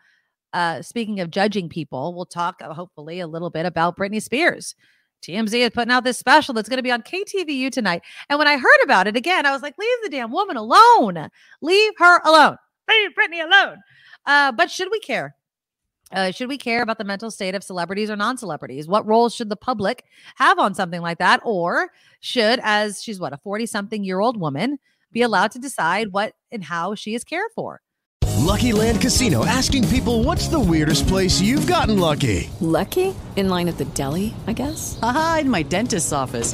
uh, 0.54 0.82
speaking 0.82 1.20
of 1.20 1.32
judging 1.32 1.68
people, 1.68 2.14
we'll 2.14 2.26
talk 2.26 2.62
uh, 2.62 2.74
hopefully 2.74 3.20
a 3.20 3.28
little 3.28 3.50
bit 3.50 3.66
about 3.66 3.98
Britney 3.98 4.22
Spears. 4.22 4.76
TMZ 5.24 5.54
is 5.54 5.70
putting 5.72 5.91
out 5.91 6.04
this 6.04 6.20
special 6.20 6.54
that's 6.54 6.70
going 6.70 6.78
to 6.78 6.84
be 6.84 6.91
on 6.91 7.02
KTVU 7.02 7.72
tonight. 7.72 8.04
And 8.30 8.38
when 8.38 8.48
I 8.48 8.58
heard 8.58 8.84
about 8.84 9.08
it 9.08 9.16
again, 9.16 9.46
I 9.46 9.52
was 9.52 9.62
like, 9.62 9.76
leave 9.80 9.98
the 10.04 10.10
damn 10.10 10.32
woman 10.32 10.58
alone. 10.58 11.30
Leave 11.62 11.94
her 11.98 12.20
alone. 12.26 12.58
Leave 12.89 13.12
Britney 13.12 13.44
alone. 13.44 13.78
Uh, 14.26 14.52
but 14.52 14.70
should 14.70 14.89
we 14.91 15.00
care? 15.00 15.36
Uh, 16.14 16.32
should 16.32 16.47
we 16.47 16.57
care 16.57 16.84
about 16.84 16.99
the 16.99 17.03
mental 17.03 17.32
state 17.32 17.55
of 17.55 17.64
celebrities 17.64 18.09
or 18.09 18.16
non 18.16 18.38
celebrities? 18.38 18.88
What 18.88 19.05
role 19.05 19.30
should 19.30 19.49
the 19.49 19.55
public 19.55 20.05
have 20.36 20.59
on 20.59 20.76
something 20.76 21.01
like 21.01 21.18
that? 21.18 21.41
Or 21.43 21.89
should, 22.20 22.59
as 22.61 23.01
she's 23.01 23.20
what, 23.20 23.34
a 23.34 23.38
40 23.38 23.66
something 23.66 24.03
year 24.03 24.20
old 24.20 24.39
woman, 24.39 24.78
be 25.11 25.24
allowed 25.24 25.51
to 25.51 25.59
decide 25.59 26.14
what 26.14 26.34
and 26.51 26.64
how 26.64 26.95
she 26.95 27.16
is 27.16 27.24
cared 27.24 27.49
for? 27.55 27.82
Lucky 28.43 28.74
Land 28.74 29.01
Casino 29.01 29.45
asking 29.45 29.88
people 29.88 30.24
what's 30.24 30.47
the 30.47 30.59
weirdest 30.59 31.07
place 31.07 31.41
you've 31.41 31.66
gotten 31.66 31.99
lucky? 31.99 32.49
Lucky? 32.59 33.16
In 33.36 33.49
line 33.49 33.68
at 33.68 33.78
the 33.78 33.86
deli, 33.86 34.34
I 34.45 34.53
guess? 34.53 34.99
Aha, 35.01 35.39
in 35.41 35.49
my 35.49 35.64
dentist's 35.64 36.11
office. 36.11 36.53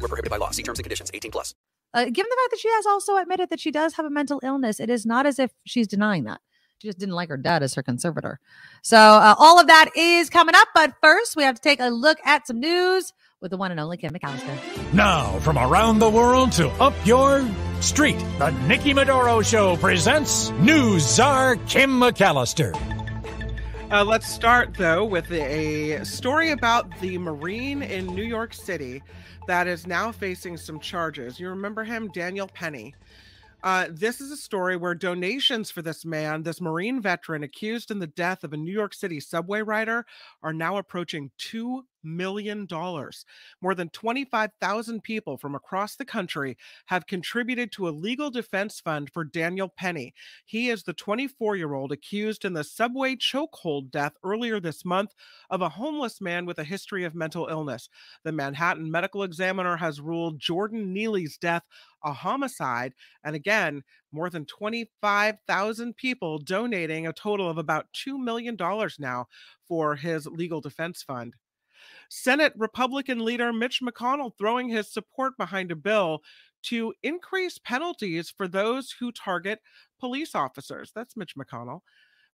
Void 0.00 0.02
were 0.02 0.08
prohibited 0.08 0.30
by 0.30 0.36
law. 0.36 0.50
See 0.50 0.62
terms 0.62 0.78
and 0.78 0.84
conditions. 0.84 1.10
18 1.12 1.30
plus. 1.30 1.54
Uh, 1.92 2.04
given 2.04 2.14
the 2.30 2.36
fact 2.42 2.50
that 2.50 2.60
she 2.60 2.68
has 2.68 2.86
also 2.86 3.16
admitted 3.16 3.50
that 3.50 3.60
she 3.60 3.70
does 3.70 3.94
have 3.94 4.06
a 4.06 4.10
mental 4.10 4.40
illness, 4.42 4.78
it 4.80 4.90
is 4.90 5.04
not 5.04 5.26
as 5.26 5.38
if 5.38 5.50
she's 5.64 5.88
denying 5.88 6.24
that. 6.24 6.40
She 6.78 6.88
just 6.88 6.98
didn't 6.98 7.14
like 7.14 7.28
her 7.28 7.36
dad 7.36 7.62
as 7.62 7.74
her 7.74 7.82
conservator. 7.82 8.38
So 8.82 8.96
uh, 8.96 9.34
all 9.38 9.60
of 9.60 9.66
that 9.66 9.90
is 9.96 10.30
coming 10.30 10.54
up. 10.54 10.68
But 10.74 10.94
first, 11.02 11.36
we 11.36 11.42
have 11.42 11.56
to 11.56 11.60
take 11.60 11.80
a 11.80 11.88
look 11.88 12.18
at 12.24 12.46
some 12.46 12.60
news 12.60 13.12
with 13.40 13.50
the 13.50 13.56
one 13.56 13.70
and 13.70 13.80
only 13.80 13.96
Kim 13.96 14.12
McAllister. 14.12 14.94
Now, 14.94 15.38
from 15.40 15.58
around 15.58 15.98
the 15.98 16.08
world 16.08 16.52
to 16.52 16.68
up 16.72 16.94
your 17.04 17.46
street, 17.80 18.18
the 18.38 18.50
Nikki 18.66 18.94
Medoro 18.94 19.44
Show 19.44 19.76
presents 19.76 20.50
News 20.52 21.02
Czar 21.02 21.56
Kim 21.66 22.00
McAllister. 22.00 22.74
Uh, 23.90 24.04
let's 24.04 24.28
start 24.30 24.72
though 24.74 25.04
with 25.04 25.30
a 25.32 26.04
story 26.04 26.52
about 26.52 26.88
the 27.00 27.18
Marine 27.18 27.82
in 27.82 28.06
New 28.06 28.22
York 28.22 28.54
City 28.54 29.02
that 29.46 29.66
is 29.66 29.86
now 29.86 30.12
facing 30.12 30.56
some 30.56 30.80
charges. 30.80 31.40
You 31.40 31.48
remember 31.48 31.84
him, 31.84 32.08
Daniel 32.12 32.48
Penny. 32.48 32.94
Uh, 33.62 33.88
this 33.90 34.20
is 34.20 34.30
a 34.30 34.36
story 34.36 34.76
where 34.76 34.94
donations 34.94 35.70
for 35.70 35.82
this 35.82 36.04
man, 36.04 36.42
this 36.42 36.60
Marine 36.60 37.00
veteran 37.00 37.42
accused 37.42 37.90
in 37.90 37.98
the 37.98 38.06
death 38.06 38.42
of 38.42 38.52
a 38.52 38.56
New 38.56 38.72
York 38.72 38.94
City 38.94 39.20
subway 39.20 39.60
rider, 39.60 40.06
are 40.42 40.52
now 40.52 40.78
approaching 40.78 41.30
$2 41.38 41.82
million. 42.02 42.66
dollars. 42.66 43.24
More 43.60 43.74
than 43.74 43.88
25,000 43.90 45.02
people 45.02 45.36
from 45.36 45.54
across 45.54 45.96
the 45.96 46.04
country 46.04 46.56
have 46.86 47.06
contributed 47.06 47.72
to 47.72 47.88
a 47.88 47.90
legal 47.90 48.30
defense 48.30 48.80
fund 48.80 49.10
for 49.12 49.24
Daniel 49.24 49.68
Penny. 49.68 50.14
He 50.44 50.70
is 50.70 50.82
the 50.82 50.92
24 50.92 51.56
year 51.56 51.74
old 51.74 51.92
accused 51.92 52.44
in 52.44 52.52
the 52.52 52.64
subway 52.64 53.16
chokehold 53.16 53.90
death 53.90 54.12
earlier 54.24 54.60
this 54.60 54.84
month 54.84 55.14
of 55.50 55.62
a 55.62 55.68
homeless 55.68 56.20
man 56.20 56.46
with 56.46 56.58
a 56.58 56.64
history 56.64 57.04
of 57.04 57.14
mental 57.14 57.48
illness. 57.48 57.88
The 58.24 58.32
Manhattan 58.32 58.90
Medical 58.90 59.22
Examiner 59.22 59.76
has 59.76 60.00
ruled 60.00 60.38
Jordan 60.38 60.92
Neely's 60.92 61.36
death 61.36 61.64
a 62.02 62.12
homicide. 62.12 62.94
And 63.24 63.36
again, 63.36 63.82
more 64.12 64.30
than 64.30 64.46
25,000 64.46 65.96
people 65.96 66.38
donating 66.38 67.06
a 67.06 67.12
total 67.12 67.48
of 67.48 67.58
about 67.58 67.86
$2 67.92 68.18
million 68.18 68.56
now 68.98 69.26
for 69.66 69.96
his 69.96 70.26
legal 70.26 70.60
defense 70.60 71.02
fund. 71.02 71.34
Senate 72.10 72.52
Republican 72.56 73.24
leader 73.24 73.52
Mitch 73.52 73.80
McConnell 73.80 74.32
throwing 74.36 74.68
his 74.68 74.92
support 74.92 75.36
behind 75.38 75.70
a 75.70 75.76
bill 75.76 76.20
to 76.64 76.92
increase 77.02 77.56
penalties 77.58 78.30
for 78.36 78.48
those 78.48 78.90
who 78.90 79.12
target 79.12 79.60
police 79.98 80.34
officers. 80.34 80.92
That's 80.94 81.16
Mitch 81.16 81.36
McConnell. 81.36 81.80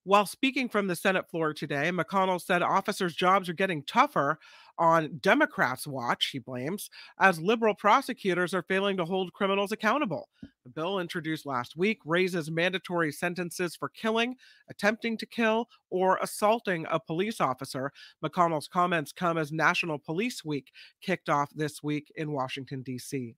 While 0.04 0.26
speaking 0.26 0.70
from 0.70 0.88
the 0.88 0.96
Senate 0.96 1.30
floor 1.30 1.54
today, 1.54 1.92
McConnell 1.92 2.42
said 2.42 2.62
officers' 2.62 3.16
jobs 3.16 3.50
are 3.50 3.54
getting 3.54 3.84
tougher 3.84 4.40
on 4.78 5.18
Democrats' 5.18 5.88
watch, 5.88 6.28
he 6.32 6.40
blames, 6.40 6.90
as 7.20 7.40
liberal 7.40 7.74
prosecutors 7.74 8.54
are 8.54 8.64
failing 8.64 8.98
to 8.98 9.06
hold 9.06 9.34
criminals 9.34 9.72
accountable. 9.72 10.30
The 10.64 10.70
bill 10.70 11.00
introduced 11.00 11.46
last 11.46 11.78
week 11.78 12.00
raises 12.06 12.50
mandatory 12.50 13.12
sentences 13.12 13.76
for 13.76 13.90
killing, 13.90 14.36
attempting 14.70 15.18
to 15.18 15.26
kill, 15.26 15.70
or 15.90 16.18
assaulting 16.22 16.86
a 16.90 17.00
police 17.00 17.40
officer. 17.40 17.92
McConnell's 18.24 18.68
comments 18.68 19.12
come 19.12 19.38
as 19.38 19.52
National 19.52 20.00
Police 20.00 20.44
Week 20.44 20.72
kicked 21.02 21.30
off 21.30 21.50
this 21.56 21.84
week 21.84 22.12
in 22.16 22.32
Washington, 22.32 22.82
D.C. 22.82 23.36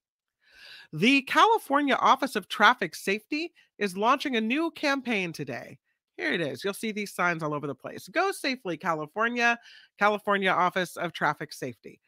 The 0.94 1.22
California 1.24 1.96
Office 1.96 2.36
of 2.36 2.48
Traffic 2.48 2.96
Safety 2.96 3.54
is 3.78 3.98
launching 3.98 4.36
a 4.36 4.42
new 4.42 4.72
campaign 4.72 5.34
today. 5.34 5.80
Here 6.18 6.34
it 6.34 6.42
is. 6.42 6.64
You'll 6.64 6.74
see 6.74 6.92
these 6.92 7.14
signs 7.14 7.44
all 7.44 7.54
over 7.54 7.68
the 7.68 7.76
place. 7.76 8.08
Go 8.08 8.32
safely, 8.32 8.76
California, 8.76 9.58
California 10.00 10.50
Office 10.50 10.98
of 10.98 11.14
Traffic 11.14 11.54
Safety. 11.54 12.02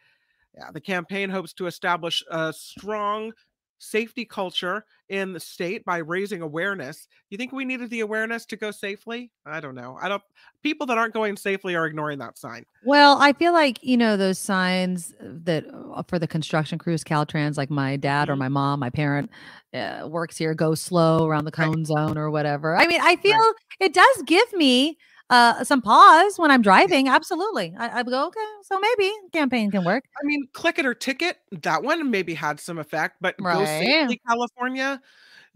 Yeah, 0.57 0.71
the 0.71 0.81
campaign 0.81 1.29
hopes 1.29 1.53
to 1.53 1.67
establish 1.67 2.23
a 2.29 2.51
strong 2.51 3.31
safety 3.79 4.25
culture 4.25 4.85
in 5.09 5.33
the 5.33 5.39
state 5.39 5.83
by 5.85 5.97
raising 5.97 6.41
awareness. 6.41 7.07
You 7.29 7.37
think 7.37 7.51
we 7.51 7.65
needed 7.65 7.89
the 7.89 8.01
awareness 8.01 8.45
to 8.47 8.55
go 8.55 8.71
safely? 8.71 9.31
I 9.45 9.59
don't 9.59 9.75
know. 9.75 9.97
I 9.99 10.07
don't 10.07 10.21
people 10.61 10.85
that 10.87 10.97
aren't 10.97 11.13
going 11.13 11.37
safely 11.37 11.75
are 11.75 11.85
ignoring 11.85 12.19
that 12.19 12.37
sign. 12.37 12.65
Well, 12.83 13.17
I 13.19 13.33
feel 13.33 13.51
like, 13.53 13.83
you 13.83 13.97
know, 13.97 14.15
those 14.15 14.39
signs 14.39 15.13
that 15.19 15.65
uh, 15.93 16.03
for 16.03 16.19
the 16.19 16.27
construction 16.27 16.77
crews, 16.77 17.03
Caltrans, 17.03 17.57
like 17.57 17.69
my 17.69 17.97
dad 17.97 18.29
or 18.29 18.35
Mhm. 18.35 18.39
my 18.39 18.49
mom, 18.49 18.79
my 18.79 18.89
parent 18.89 19.29
uh, 19.73 20.07
works 20.09 20.37
here, 20.37 20.53
go 20.53 20.75
slow 20.75 21.25
around 21.25 21.45
the 21.45 21.51
cone 21.51 21.85
zone 21.85 22.17
or 22.17 22.29
whatever. 22.29 22.77
I 22.77 22.87
mean, 22.87 23.01
I 23.01 23.15
feel 23.17 23.37
it 23.79 23.93
does 23.93 24.23
give 24.25 24.51
me 24.53 24.97
uh, 25.29 25.63
some 25.63 25.81
pause 25.81 26.37
when 26.37 26.51
I'm 26.51 26.61
driving. 26.61 27.07
Absolutely. 27.07 27.73
I, 27.77 27.99
I 27.99 28.03
go, 28.03 28.27
okay, 28.27 28.39
so 28.63 28.79
maybe 28.79 29.11
campaign 29.31 29.71
can 29.71 29.83
work. 29.83 30.05
I 30.21 30.25
mean, 30.25 30.47
click 30.53 30.79
it 30.79 30.85
or 30.85 30.93
ticket, 30.93 31.37
that 31.51 31.83
one 31.83 32.09
maybe 32.09 32.33
had 32.33 32.59
some 32.59 32.79
effect, 32.79 33.17
but 33.21 33.37
go 33.37 33.65
safely, 33.65 34.21
California. 34.27 35.01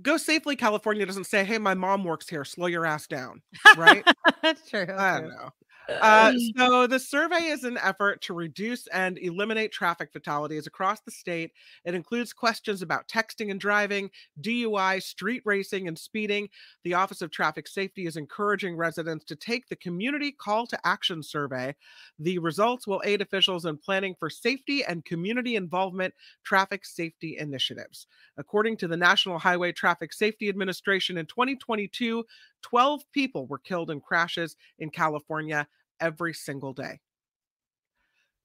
Go 0.01 0.17
Safely 0.17 0.55
California 0.55 1.05
doesn't 1.05 1.25
say, 1.25 1.43
"Hey, 1.43 1.59
my 1.59 1.75
mom 1.75 2.03
works 2.03 2.27
here. 2.27 2.43
Slow 2.43 2.65
your 2.65 2.85
ass 2.85 3.07
down." 3.07 3.41
Right? 3.77 4.03
That's 4.41 4.67
true. 4.69 4.87
I 4.89 5.21
don't 5.21 5.29
know. 5.29 5.49
Uh, 5.89 6.33
so 6.57 6.87
the 6.87 6.99
survey 6.99 7.45
is 7.45 7.63
an 7.63 7.77
effort 7.77 8.21
to 8.21 8.33
reduce 8.33 8.87
and 8.87 9.17
eliminate 9.17 9.71
traffic 9.71 10.11
fatalities 10.13 10.67
across 10.67 11.01
the 11.01 11.11
state. 11.11 11.51
It 11.85 11.93
includes 11.93 12.31
questions 12.31 12.81
about 12.81 13.07
texting 13.07 13.51
and 13.51 13.59
driving, 13.59 14.09
DUI, 14.41 15.01
street 15.03 15.41
racing, 15.45 15.87
and 15.87 15.97
speeding. 15.97 16.49
The 16.83 16.93
Office 16.93 17.21
of 17.21 17.31
Traffic 17.31 17.67
Safety 17.67 18.05
is 18.05 18.17
encouraging 18.17 18.77
residents 18.77 19.25
to 19.25 19.35
take 19.35 19.67
the 19.67 19.75
community 19.75 20.31
call 20.31 20.67
to 20.67 20.87
action 20.87 21.21
survey. 21.21 21.75
The 22.19 22.39
results 22.39 22.87
will 22.87 23.01
aid 23.03 23.21
officials 23.21 23.65
in 23.65 23.77
planning 23.77 24.15
for 24.17 24.29
safety 24.29 24.83
and 24.85 25.03
community 25.03 25.55
involvement 25.55 26.13
traffic 26.43 26.85
safety 26.85 27.37
initiatives. 27.37 28.07
According 28.37 28.77
to 28.77 28.87
the 28.87 28.97
National 28.97 29.37
Highway 29.37 29.71
Traffic 29.71 30.13
Safety 30.13 30.49
Administration 30.49 31.17
in 31.17 31.25
2022, 31.25 32.23
12 32.63 33.03
people 33.11 33.45
were 33.45 33.59
killed 33.59 33.91
in 33.91 34.01
crashes 34.01 34.55
in 34.79 34.89
California 34.89 35.67
every 35.99 36.33
single 36.33 36.73
day. 36.73 36.99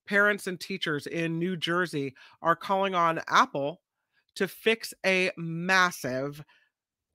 Parents 0.06 0.46
and 0.46 0.60
teachers 0.60 1.06
in 1.06 1.38
New 1.38 1.56
Jersey 1.56 2.14
are 2.42 2.56
calling 2.56 2.94
on 2.94 3.20
Apple 3.28 3.80
to 4.34 4.46
fix 4.48 4.94
a 5.04 5.30
massive 5.36 6.44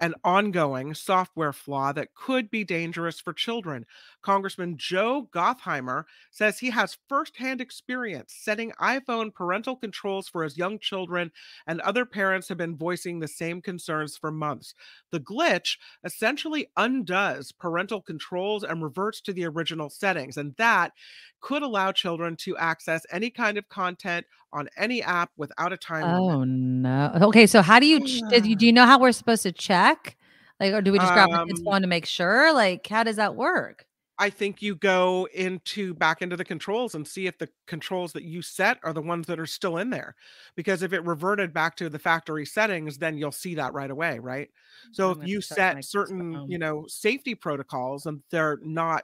and 0.03 0.15
ongoing 0.25 0.93
software 0.93 1.53
flaw 1.53 1.93
that 1.93 2.13
could 2.13 2.51
be 2.51 2.65
dangerous 2.65 3.21
for 3.21 3.31
children. 3.31 3.85
Congressman 4.21 4.75
Josh 4.75 5.23
Gottheimer 5.33 6.03
says 6.29 6.59
he 6.59 6.71
has 6.71 6.97
firsthand 7.07 7.61
experience 7.61 8.35
setting 8.37 8.73
iPhone 8.81 9.33
parental 9.33 9.77
controls 9.77 10.27
for 10.27 10.43
his 10.43 10.57
young 10.57 10.77
children, 10.77 11.31
and 11.67 11.79
other 11.79 12.05
parents 12.05 12.49
have 12.49 12.57
been 12.57 12.75
voicing 12.75 13.19
the 13.19 13.29
same 13.29 13.61
concerns 13.61 14.17
for 14.17 14.29
months. 14.29 14.75
The 15.11 15.21
glitch 15.21 15.77
essentially 16.03 16.67
undoes 16.75 17.53
parental 17.53 18.01
controls 18.01 18.65
and 18.65 18.83
reverts 18.83 19.21
to 19.21 19.31
the 19.31 19.45
original 19.45 19.89
settings, 19.89 20.35
and 20.35 20.53
that 20.57 20.91
could 21.39 21.63
allow 21.63 21.93
children 21.93 22.35
to 22.35 22.57
access 22.57 23.05
any 23.09 23.29
kind 23.29 23.57
of 23.57 23.69
content 23.69 24.25
on 24.53 24.69
any 24.77 25.01
app 25.01 25.31
without 25.37 25.73
a 25.73 25.77
time 25.77 26.05
limit. 26.05 26.23
Oh 26.29 26.43
no. 26.43 27.11
Okay, 27.23 27.47
so 27.47 27.61
how 27.61 27.79
do 27.79 27.85
you 27.85 27.99
ch- 27.99 28.21
did 28.29 28.45
you 28.45 28.55
do 28.55 28.65
you 28.67 28.73
know 28.73 28.85
how 28.85 28.99
we're 28.99 29.11
supposed 29.11 29.43
to 29.43 29.51
check? 29.51 30.17
Like 30.59 30.73
or 30.73 30.81
do 30.81 30.91
we 30.91 30.99
just 30.99 31.13
grab 31.13 31.29
Um, 31.31 31.49
phone 31.65 31.81
to 31.81 31.87
make 31.87 32.05
sure? 32.05 32.53
Like 32.53 32.87
how 32.87 33.03
does 33.03 33.17
that 33.17 33.35
work? 33.35 33.85
I 34.19 34.29
think 34.29 34.61
you 34.61 34.75
go 34.75 35.27
into 35.33 35.95
back 35.95 36.21
into 36.21 36.37
the 36.37 36.45
controls 36.45 36.93
and 36.93 37.07
see 37.07 37.25
if 37.25 37.37
the 37.39 37.49
controls 37.65 38.13
that 38.13 38.23
you 38.23 38.43
set 38.43 38.77
are 38.83 38.93
the 38.93 39.01
ones 39.01 39.25
that 39.27 39.39
are 39.39 39.47
still 39.47 39.77
in 39.77 39.89
there. 39.89 40.15
Because 40.55 40.83
if 40.83 40.93
it 40.93 41.03
reverted 41.03 41.51
back 41.51 41.75
to 41.77 41.89
the 41.89 41.97
factory 41.97 42.45
settings, 42.45 42.99
then 42.99 43.17
you'll 43.17 43.31
see 43.31 43.55
that 43.55 43.73
right 43.73 43.89
away, 43.89 44.19
right? 44.19 44.49
So 44.91 45.11
I'm 45.11 45.21
if 45.21 45.27
you 45.27 45.41
set 45.41 45.83
certain, 45.83 46.45
you 46.47 46.59
know, 46.59 46.85
safety 46.87 47.33
protocols 47.33 48.05
and 48.05 48.21
they're 48.29 48.59
not 48.61 49.03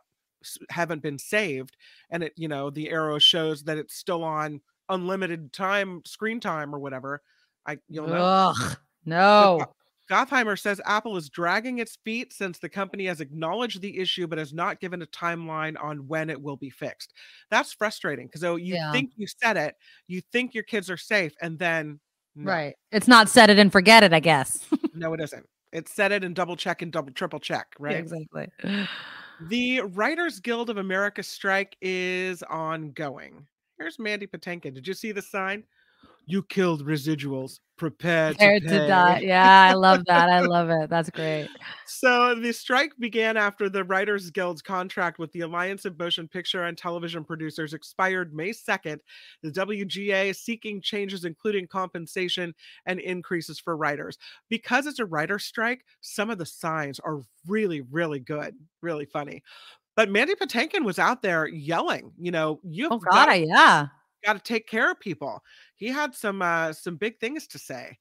haven't 0.70 1.02
been 1.02 1.18
saved 1.18 1.76
and 2.10 2.24
it, 2.24 2.34
you 2.38 2.48
know, 2.48 2.70
the 2.70 2.90
arrow 2.90 3.20
shows 3.20 3.64
that 3.64 3.78
it's 3.78 3.96
still 3.96 4.24
on 4.24 4.62
unlimited 4.90 5.54
time 5.54 6.02
screen 6.06 6.40
time 6.40 6.74
or 6.74 6.80
whatever, 6.80 7.22
I 7.66 7.78
you'll 7.88 8.08
know. 8.08 8.54
Ugh. 8.56 8.78
No. 9.06 9.60
Go- 9.60 9.74
Gottheimer 10.10 10.58
says 10.60 10.82
Apple 10.86 11.18
is 11.18 11.30
dragging 11.30 11.78
its 11.78 12.00
feet 12.04 12.34
since 12.34 12.58
the 12.58 12.68
company 12.68 13.06
has 13.06 13.22
acknowledged 13.22 13.80
the 13.80 14.00
issue 14.00 14.26
but 14.26 14.40
has 14.40 14.52
not 14.52 14.80
given 14.80 15.04
a 15.04 15.06
timeline 15.06 15.76
on 15.80 16.08
when 16.08 16.32
it 16.32 16.42
will 16.42 16.58
be 16.58 16.72
fixed. 16.72 17.14
That's 17.52 17.74
frustrating 17.74 18.26
because 18.26 18.44
oh, 18.44 18.56
you 18.56 18.74
Yeah. 18.74 18.92
think 18.92 19.12
you 19.18 19.28
said 19.28 19.56
it, 19.56 19.76
you 20.08 20.22
think 20.32 20.56
your 20.56 20.64
kids 20.64 20.90
are 20.90 20.98
safe, 20.98 21.34
and 21.42 21.60
then 21.60 22.00
no, 22.36 22.52
Right. 22.52 22.76
It's 22.92 23.08
not 23.08 23.30
set 23.30 23.50
it 23.52 23.60
and 23.60 23.72
forget 23.72 24.04
it, 24.04 24.12
I 24.14 24.20
guess. 24.20 24.66
no, 24.96 25.14
it 25.14 25.22
isn't. 25.22 25.46
It's 25.72 25.94
set 25.94 26.12
it 26.12 26.24
and 26.24 26.34
double 26.36 26.56
check 26.56 26.82
and 26.82 26.92
double 26.92 27.12
triple 27.12 27.40
check, 27.40 27.68
right? 27.80 27.98
exactly. 27.98 28.48
The 29.42 29.80
Writers 29.82 30.42
Guild 30.42 30.70
of 30.70 30.76
America 30.78 31.24
strike 31.24 31.78
is 31.82 32.44
ongoing. 32.44 33.48
Here's 33.80 33.98
Mandy 33.98 34.28
Patinkin. 34.28 34.74
Did 34.74 34.88
you 34.88 34.94
see 34.94 35.14
the 35.14 35.22
sign? 35.22 35.64
You 36.26 36.44
killed 36.44 36.86
residuals. 36.86 37.60
Prepare 37.78 38.34
Prepared 38.34 38.64
to 38.64 38.68
to 38.68 38.88
die. 38.88 39.22
Yeah, 39.24 39.70
I 39.72 39.74
love 39.74 40.04
that. 40.08 40.30
I 40.30 40.42
love 40.46 40.70
it. 40.70 40.90
That's 40.90 41.10
great. 41.10 41.48
So 41.88 42.36
the 42.36 42.52
strike 42.52 42.92
began 43.00 43.38
after 43.38 43.70
the 43.70 43.86
Writers 43.86 44.30
Guild's 44.30 44.62
contract 44.62 45.18
with 45.18 45.32
the 45.32 45.42
Alliance 45.42 45.86
of 45.86 45.98
Motion 45.98 46.28
Picture 46.28 46.66
and 46.66 46.78
Television 46.78 47.24
Producers 47.24 47.74
expired 47.74 48.34
May 48.34 48.50
2nd. 48.50 49.00
The 49.44 49.52
WGA 49.52 50.26
is 50.26 50.42
seeking 50.42 50.82
changes, 50.82 51.24
including 51.24 51.68
compensation 51.68 52.54
and 52.86 53.00
increases 53.00 53.60
for 53.60 53.78
writers. 53.78 54.18
Because 54.50 54.86
it's 54.86 55.00
a 55.00 55.06
writer 55.06 55.40
strike, 55.40 55.86
some 56.02 56.30
of 56.30 56.38
the 56.38 56.46
signs 56.46 57.00
are 57.00 57.22
really, 57.48 57.82
really 57.90 58.20
good, 58.20 58.56
really 58.82 59.06
funny. 59.06 59.42
But 60.00 60.10
Mandy 60.10 60.34
Patinkin 60.34 60.86
was 60.86 60.98
out 60.98 61.22
there 61.22 61.46
yelling, 61.46 62.14
you 62.18 62.32
know, 62.32 62.62
you've 62.64 62.90
Oh 62.90 63.00
God, 63.00 63.28
I, 63.28 63.40
got, 63.42 63.48
yeah. 63.50 63.88
got 64.24 64.34
to 64.38 64.40
take 64.40 64.66
care 64.66 64.90
of 64.90 64.98
people. 65.02 65.44
He 65.76 65.90
had 65.90 66.16
some 66.16 66.42
uh, 66.42 66.72
some 66.72 66.96
big 66.96 67.20
things 67.20 67.48
to 67.48 67.60
say 67.60 67.98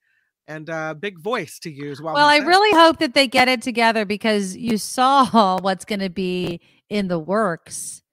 and 0.46 0.70
uh, 0.70 0.94
big 0.94 1.18
voice 1.18 1.59
to 1.59 1.72
use. 1.72 2.01
While 2.01 2.14
Well, 2.14 2.28
I 2.28 2.36
really 2.36 2.70
hope 2.78 3.01
that 3.01 3.14
they 3.14 3.26
get 3.26 3.49
it 3.49 3.62
together 3.62 4.05
because 4.05 4.57
you 4.57 4.78
saw 4.78 5.59
what's 5.61 5.84
going 5.84 5.99
to 5.99 6.09
be 6.09 6.61
in 6.88 7.09
the 7.09 7.18
works. 7.18 8.05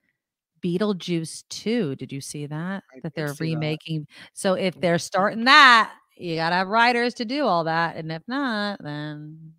Beetlejuice 0.63 1.43
2. 1.49 1.95
Did 1.95 2.11
you 2.11 2.21
see 2.21 2.47
that? 2.47 2.83
I 2.91 3.01
that 3.03 3.13
they're 3.13 3.36
see 3.36 3.51
that. 3.51 3.55
remaking. 3.57 4.07
So 4.33 4.55
if 4.55 4.81
they're 4.81 4.97
starting 4.97 5.43
that, 5.43 5.93
you 6.17 6.38
got 6.38 6.49
to 6.49 6.55
have 6.55 6.69
writers 6.69 7.13
to 7.15 7.25
do 7.25 7.45
all 7.45 7.65
that. 7.65 7.97
And 7.97 8.11
if 8.11 8.23
not, 8.27 8.79
then 8.83 9.53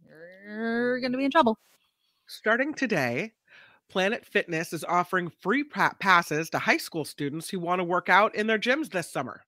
you're 0.45 0.99
going 0.99 1.13
to 1.13 1.19
be 1.19 1.27
in 1.27 1.31
trouble. 1.31 1.61
Starting 2.27 2.75
today, 2.75 3.31
Planet 3.89 4.25
Fitness 4.27 4.73
is 4.73 4.85
offering 4.85 5.31
free 5.41 5.65
pa- 5.65 5.95
passes 6.01 6.51
to 6.51 6.59
high 6.59 6.77
school 6.77 7.05
students 7.05 7.49
who 7.49 7.61
want 7.61 7.81
to 7.81 7.85
work 7.85 8.09
out 8.09 8.35
in 8.35 8.47
their 8.47 8.59
gyms 8.59 8.91
this 8.91 9.11
summer. 9.11 9.43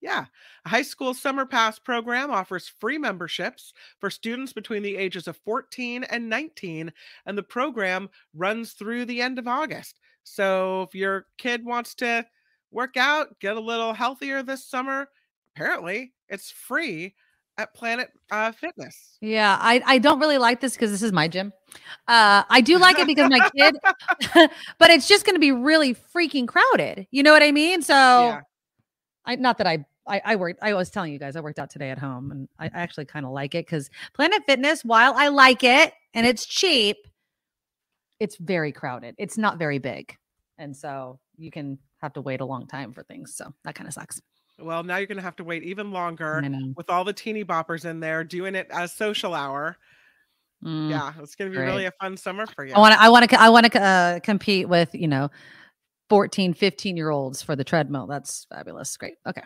Yeah, 0.00 0.26
a 0.64 0.68
high 0.68 0.82
school 0.82 1.12
summer 1.12 1.44
pass 1.44 1.78
program 1.78 2.30
offers 2.30 2.68
free 2.68 2.98
memberships 2.98 3.72
for 3.98 4.10
students 4.10 4.52
between 4.52 4.82
the 4.82 4.96
ages 4.96 5.26
of 5.26 5.36
14 5.38 6.04
and 6.04 6.28
19, 6.28 6.92
and 7.26 7.38
the 7.38 7.42
program 7.42 8.08
runs 8.34 8.72
through 8.72 9.06
the 9.06 9.20
end 9.20 9.40
of 9.40 9.48
August. 9.48 9.98
So 10.22 10.82
if 10.82 10.94
your 10.94 11.26
kid 11.36 11.64
wants 11.64 11.94
to 11.96 12.24
work 12.70 12.96
out, 12.96 13.40
get 13.40 13.56
a 13.56 13.60
little 13.60 13.92
healthier 13.92 14.42
this 14.42 14.64
summer, 14.64 15.08
apparently 15.56 16.12
it's 16.28 16.50
free 16.50 17.14
at 17.58 17.74
Planet 17.74 18.08
uh, 18.30 18.52
Fitness. 18.52 19.18
Yeah, 19.20 19.58
I, 19.60 19.82
I 19.84 19.98
don't 19.98 20.20
really 20.20 20.38
like 20.38 20.60
this 20.60 20.74
because 20.74 20.90
this 20.90 21.02
is 21.02 21.12
my 21.12 21.28
gym. 21.28 21.52
Uh, 22.06 22.44
I 22.48 22.60
do 22.60 22.78
like 22.78 22.98
it 22.98 23.06
because 23.06 23.28
my 23.28 23.50
kid, 23.50 23.76
but 24.78 24.90
it's 24.90 25.08
just 25.08 25.26
going 25.26 25.34
to 25.34 25.40
be 25.40 25.52
really 25.52 25.94
freaking 25.94 26.46
crowded. 26.46 27.06
You 27.10 27.22
know 27.22 27.32
what 27.32 27.42
I 27.42 27.52
mean? 27.52 27.82
So, 27.82 27.94
Yeah. 27.94 28.40
I 29.26 29.36
not 29.36 29.58
that 29.58 29.66
I 29.66 29.84
I, 30.06 30.22
I 30.24 30.36
worked. 30.36 30.60
I 30.62 30.72
was 30.72 30.88
telling 30.90 31.12
you 31.12 31.18
guys 31.18 31.36
I 31.36 31.40
worked 31.40 31.58
out 31.58 31.68
today 31.68 31.90
at 31.90 31.98
home, 31.98 32.30
and 32.30 32.48
I 32.58 32.70
actually 32.72 33.04
kind 33.04 33.26
of 33.26 33.32
like 33.32 33.54
it 33.54 33.66
because 33.66 33.90
Planet 34.14 34.42
Fitness, 34.46 34.82
while 34.82 35.12
I 35.14 35.28
like 35.28 35.62
it 35.62 35.92
and 36.14 36.26
it's 36.26 36.46
cheap, 36.46 36.96
it's 38.18 38.36
very 38.36 38.72
crowded. 38.72 39.14
It's 39.18 39.36
not 39.36 39.58
very 39.58 39.78
big, 39.78 40.16
and 40.56 40.74
so 40.74 41.20
you 41.36 41.50
can 41.50 41.78
have 42.00 42.14
to 42.14 42.22
wait 42.22 42.40
a 42.40 42.46
long 42.46 42.66
time 42.66 42.92
for 42.92 43.02
things. 43.02 43.36
So 43.36 43.52
that 43.64 43.74
kind 43.74 43.86
of 43.86 43.92
sucks. 43.92 44.20
Well, 44.58 44.82
now 44.82 44.96
you're 44.96 45.06
going 45.06 45.16
to 45.18 45.22
have 45.22 45.36
to 45.36 45.44
wait 45.44 45.62
even 45.62 45.92
longer 45.92 46.42
with 46.76 46.90
all 46.90 47.04
the 47.04 47.12
teeny 47.12 47.44
boppers 47.44 47.84
in 47.84 48.00
there 48.00 48.24
doing 48.24 48.54
it 48.54 48.66
as 48.70 48.92
social 48.92 49.34
hour. 49.34 49.76
Mm. 50.64 50.90
Yeah, 50.90 51.12
it's 51.20 51.36
going 51.36 51.50
to 51.50 51.56
be 51.56 51.56
great. 51.58 51.66
really 51.66 51.84
a 51.84 51.92
fun 52.00 52.16
summer 52.16 52.44
for 52.46 52.64
you. 52.64 52.74
I 52.74 52.78
want 52.80 52.94
to 52.94 53.00
I 53.00 53.08
want 53.08 53.30
to 53.30 53.40
I 53.40 53.48
want 53.48 53.72
to 53.72 53.80
uh, 53.80 54.20
compete 54.20 54.68
with, 54.68 54.92
you 54.94 55.06
know, 55.06 55.30
14, 56.08 56.54
15 56.54 56.96
year 56.96 57.10
olds 57.10 57.42
for 57.42 57.54
the 57.54 57.62
treadmill. 57.62 58.06
That's 58.08 58.46
fabulous. 58.52 58.96
Great. 58.96 59.14
Okay. 59.26 59.42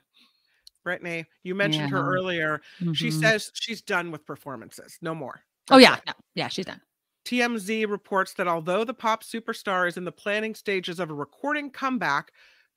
Britney, 0.86 1.26
you 1.43 1.55
mentioned 1.55 1.90
her 1.90 2.02
earlier. 2.02 2.60
She 2.94 3.09
Mhm. 3.09 3.20
says 3.20 3.51
she's 3.55 3.82
done 3.82 4.10
with 4.10 4.24
performances. 4.26 4.98
No 5.02 5.14
more. 5.14 5.44
Oh 5.70 5.78
yeah. 5.78 5.98
no, 6.06 6.12
yeah, 6.34 6.48
she's 6.48 6.64
done. 6.66 6.80
TMZ 7.24 7.89
reports 7.89 8.32
that 8.34 8.48
although 8.48 8.82
the 8.82 8.94
pop 8.94 9.22
superstar 9.22 9.86
is 9.86 9.97
in 9.97 10.05
the 10.05 10.10
planning 10.10 10.55
stages 10.56 10.98
of 10.98 11.10
a 11.10 11.14
recording 11.14 11.70
comeback, 11.70 12.32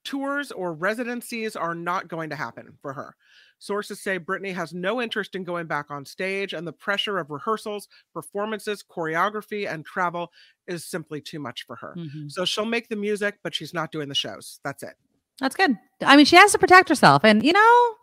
tours 0.06 0.52
or 0.52 0.74
residencies 0.74 1.56
are 1.56 1.76
not 1.76 2.08
going 2.08 2.30
to 2.30 2.36
happen 2.36 2.78
for 2.82 2.94
her. 2.94 3.16
Sources 3.60 4.02
say 4.02 4.20
Britney 4.20 4.54
has 4.54 4.74
no 4.74 5.02
interest 5.02 5.36
in 5.36 5.44
going 5.44 5.66
back 5.66 5.90
on 5.90 6.06
stage, 6.06 6.54
and 6.54 6.68
the 6.68 6.74
pressure 6.74 7.18
of 7.18 7.32
rehearsals, 7.32 7.88
performances, 8.14 8.84
choreography, 8.84 9.70
and 9.70 9.86
travel 9.86 10.32
is 10.68 10.86
simply 10.86 11.20
too 11.20 11.40
much 11.40 11.66
for 11.66 11.76
her. 11.78 11.96
Mhm. 11.98 12.32
So 12.32 12.46
she'll 12.46 12.66
make 12.66 12.90
the 12.90 12.96
music, 12.96 13.40
but 13.44 13.56
she's 13.56 13.74
not 13.74 13.92
doing 13.92 14.08
the 14.08 14.16
shows. 14.16 14.60
That's 14.64 14.84
it. 14.84 14.96
That's 15.40 15.56
good. 15.56 15.78
I 16.02 16.16
mean, 16.16 16.26
she 16.26 16.36
has 16.38 16.52
to 16.54 16.58
protect 16.58 16.88
herself 16.90 17.26
and 17.26 17.44
you 17.44 17.54
know, 17.54 17.96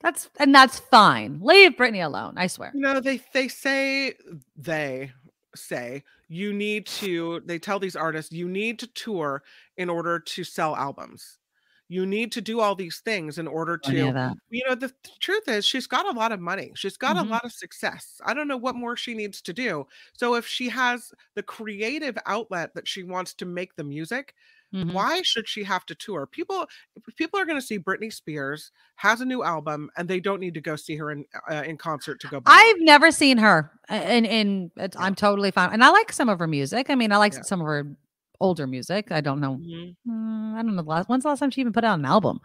that's 0.00 0.28
and 0.38 0.54
that's 0.54 0.78
fine. 0.78 1.40
Leave 1.42 1.72
Britney 1.72 2.04
alone, 2.04 2.34
I 2.36 2.46
swear. 2.46 2.72
You 2.74 2.80
know, 2.80 3.00
they 3.00 3.22
they 3.32 3.48
say 3.48 4.14
they 4.56 5.12
say 5.56 6.04
you 6.28 6.52
need 6.52 6.86
to 6.86 7.40
they 7.46 7.58
tell 7.58 7.78
these 7.78 7.96
artists 7.96 8.32
you 8.32 8.48
need 8.48 8.78
to 8.78 8.86
tour 8.88 9.42
in 9.76 9.88
order 9.90 10.18
to 10.20 10.44
sell 10.44 10.76
albums. 10.76 11.38
you 11.88 12.04
need 12.06 12.30
to 12.32 12.40
do 12.42 12.60
all 12.60 12.74
these 12.74 13.00
things 13.00 13.38
in 13.38 13.48
order 13.48 13.78
to 13.78 14.14
you 14.50 14.62
know 14.68 14.74
the 14.74 14.88
th- 14.88 15.18
truth 15.20 15.48
is 15.48 15.64
she's 15.64 15.86
got 15.86 16.06
a 16.06 16.18
lot 16.18 16.32
of 16.32 16.40
money 16.40 16.72
she's 16.76 16.96
got 16.98 17.16
Mhm. 17.16 17.26
a 17.26 17.28
lot 17.28 17.44
of 17.44 17.52
success 17.52 18.20
i 18.24 18.34
don't 18.34 18.48
know 18.48 18.56
what 18.58 18.76
more 18.76 18.96
she 18.96 19.14
needs 19.14 19.40
to 19.42 19.52
do 19.54 19.86
so 20.12 20.34
if 20.34 20.46
she 20.46 20.68
has 20.68 21.12
the 21.34 21.42
creative 21.42 22.16
outlet 22.26 22.74
that 22.74 22.86
she 22.88 23.02
wants 23.02 23.34
to 23.34 23.46
make 23.46 23.74
the 23.76 23.84
music 23.84 24.34
Mhm. 24.74 24.92
why 24.92 25.22
should 25.22 25.48
she 25.48 25.64
have 25.64 25.86
to 25.86 25.94
tour 25.94 26.26
people 26.26 26.66
people 27.16 27.40
are 27.40 27.46
going 27.46 27.58
to 27.58 27.66
see 27.66 27.78
britney 27.78 28.12
spears 28.12 28.70
has 28.96 29.22
a 29.22 29.24
new 29.24 29.42
album 29.42 29.88
and 29.96 30.06
they 30.06 30.20
don't 30.20 30.40
need 30.40 30.52
to 30.54 30.60
go 30.60 30.76
see 30.76 30.94
her 30.96 31.10
in 31.10 31.24
uh, 31.50 31.62
in 31.66 31.78
concert 31.78 32.20
to 32.20 32.28
go 32.28 32.36
it. 32.36 32.42
I've 32.44 32.80
never 32.80 33.10
seen 33.10 33.38
her, 33.38 33.70
and 33.88 34.26
and 34.26 34.70
it's, 34.76 34.94
I'm 34.98 35.14
totally 35.14 35.50
fine. 35.52 35.70
And 35.72 35.82
I 35.82 35.88
like 35.88 36.12
some 36.12 36.28
of 36.28 36.38
her 36.38 36.46
music. 36.46 36.90
I 36.90 36.94
mean, 36.96 37.12
I 37.12 37.16
like 37.16 37.32
Yeah. 37.32 37.42
some 37.42 37.60
of 37.62 37.66
her 37.66 37.86
older 38.40 38.66
music. 38.66 39.10
I 39.10 39.20
don't 39.22 39.40
know. 39.40 39.56
Mhm. 39.56 39.96
Mm, 40.06 40.54
I 40.54 40.62
don't 40.62 40.76
know. 40.76 40.82
the 40.82 40.88
Last 40.88 41.08
when's 41.08 41.22
the 41.22 41.30
last 41.30 41.38
time 41.40 41.50
she 41.50 41.62
even 41.62 41.72
put 41.72 41.84
out 41.84 41.98
an 41.98 42.04
album? 42.04 42.38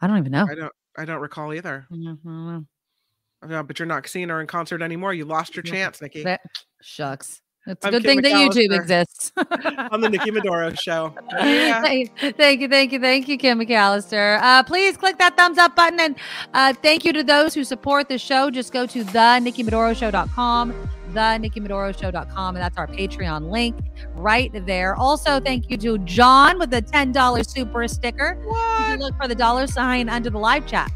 I 0.00 0.06
don't 0.06 0.18
even 0.18 0.32
know. 0.32 0.46
i 0.50 0.54
don't 0.54 0.72
i 0.96 1.04
don't 1.04 1.20
recall 1.20 1.52
either 1.52 1.86
Mm, 1.92 2.18
know. 2.24 2.64
no, 3.46 3.62
but 3.62 3.78
you're 3.78 3.86
not 3.86 4.06
seeing 4.08 4.28
her 4.30 4.40
in 4.40 4.46
concert 4.46 4.80
anymore 4.80 5.12
you 5.12 5.24
lost 5.26 5.54
your 5.54 5.64
Yeah. 5.66 5.72
chance 5.72 6.00
nikki 6.00 6.22
That- 6.24 6.40
shucks. 6.82 7.42
It's 7.66 7.84
a 7.84 7.88
I'm 7.88 7.92
good 7.92 8.04
Kim 8.04 8.22
thing 8.22 8.22
that 8.22 8.32
YouTube 8.32 8.74
exists. 8.74 9.32
on 9.90 10.00
the 10.00 10.10
nikki 10.10 10.30
medoro 10.30 10.78
show 10.78 11.14
yeah 11.32 11.80
thank, 11.82 12.60
you, 12.60 12.68
thank 12.68 12.92
you, 12.92 13.00
thank 13.00 13.28
you, 13.28 13.38
Kim 13.38 13.58
McAllister. 13.58 14.38
Uh, 14.40 14.62
please 14.62 14.96
click 14.96 15.18
that 15.18 15.36
thumbs 15.36 15.58
up 15.58 15.74
button 15.74 16.00
and 16.00 16.16
uh, 16.52 16.72
thank 16.82 17.04
you 17.04 17.12
to 17.12 17.22
those 17.22 17.54
who 17.54 17.64
support 17.64 18.08
the 18.08 18.18
show. 18.18 18.50
Just 18.50 18.72
go 18.72 18.86
to 18.86 19.04
the 19.04 19.12
NikkiMedoroShow.com, 19.12 20.88
the 21.12 21.20
NikkiMedoroShow.com, 21.20 22.56
and 22.56 22.62
that's 22.62 22.76
our 22.76 22.86
Patreon 22.86 23.50
link 23.50 23.76
right 24.14 24.50
there. 24.66 24.94
Also, 24.94 25.40
thank 25.40 25.70
you 25.70 25.76
to 25.78 25.98
John 25.98 26.58
with 26.58 26.70
the 26.70 26.82
$10 26.82 27.48
super 27.48 27.88
sticker. 27.88 28.36
You 28.42 28.84
can 28.84 29.00
look 29.00 29.16
for 29.16 29.28
the 29.28 29.34
dollar 29.34 29.66
sign 29.66 30.08
under 30.08 30.30
the 30.30 30.38
live 30.38 30.66
chat 30.66 30.90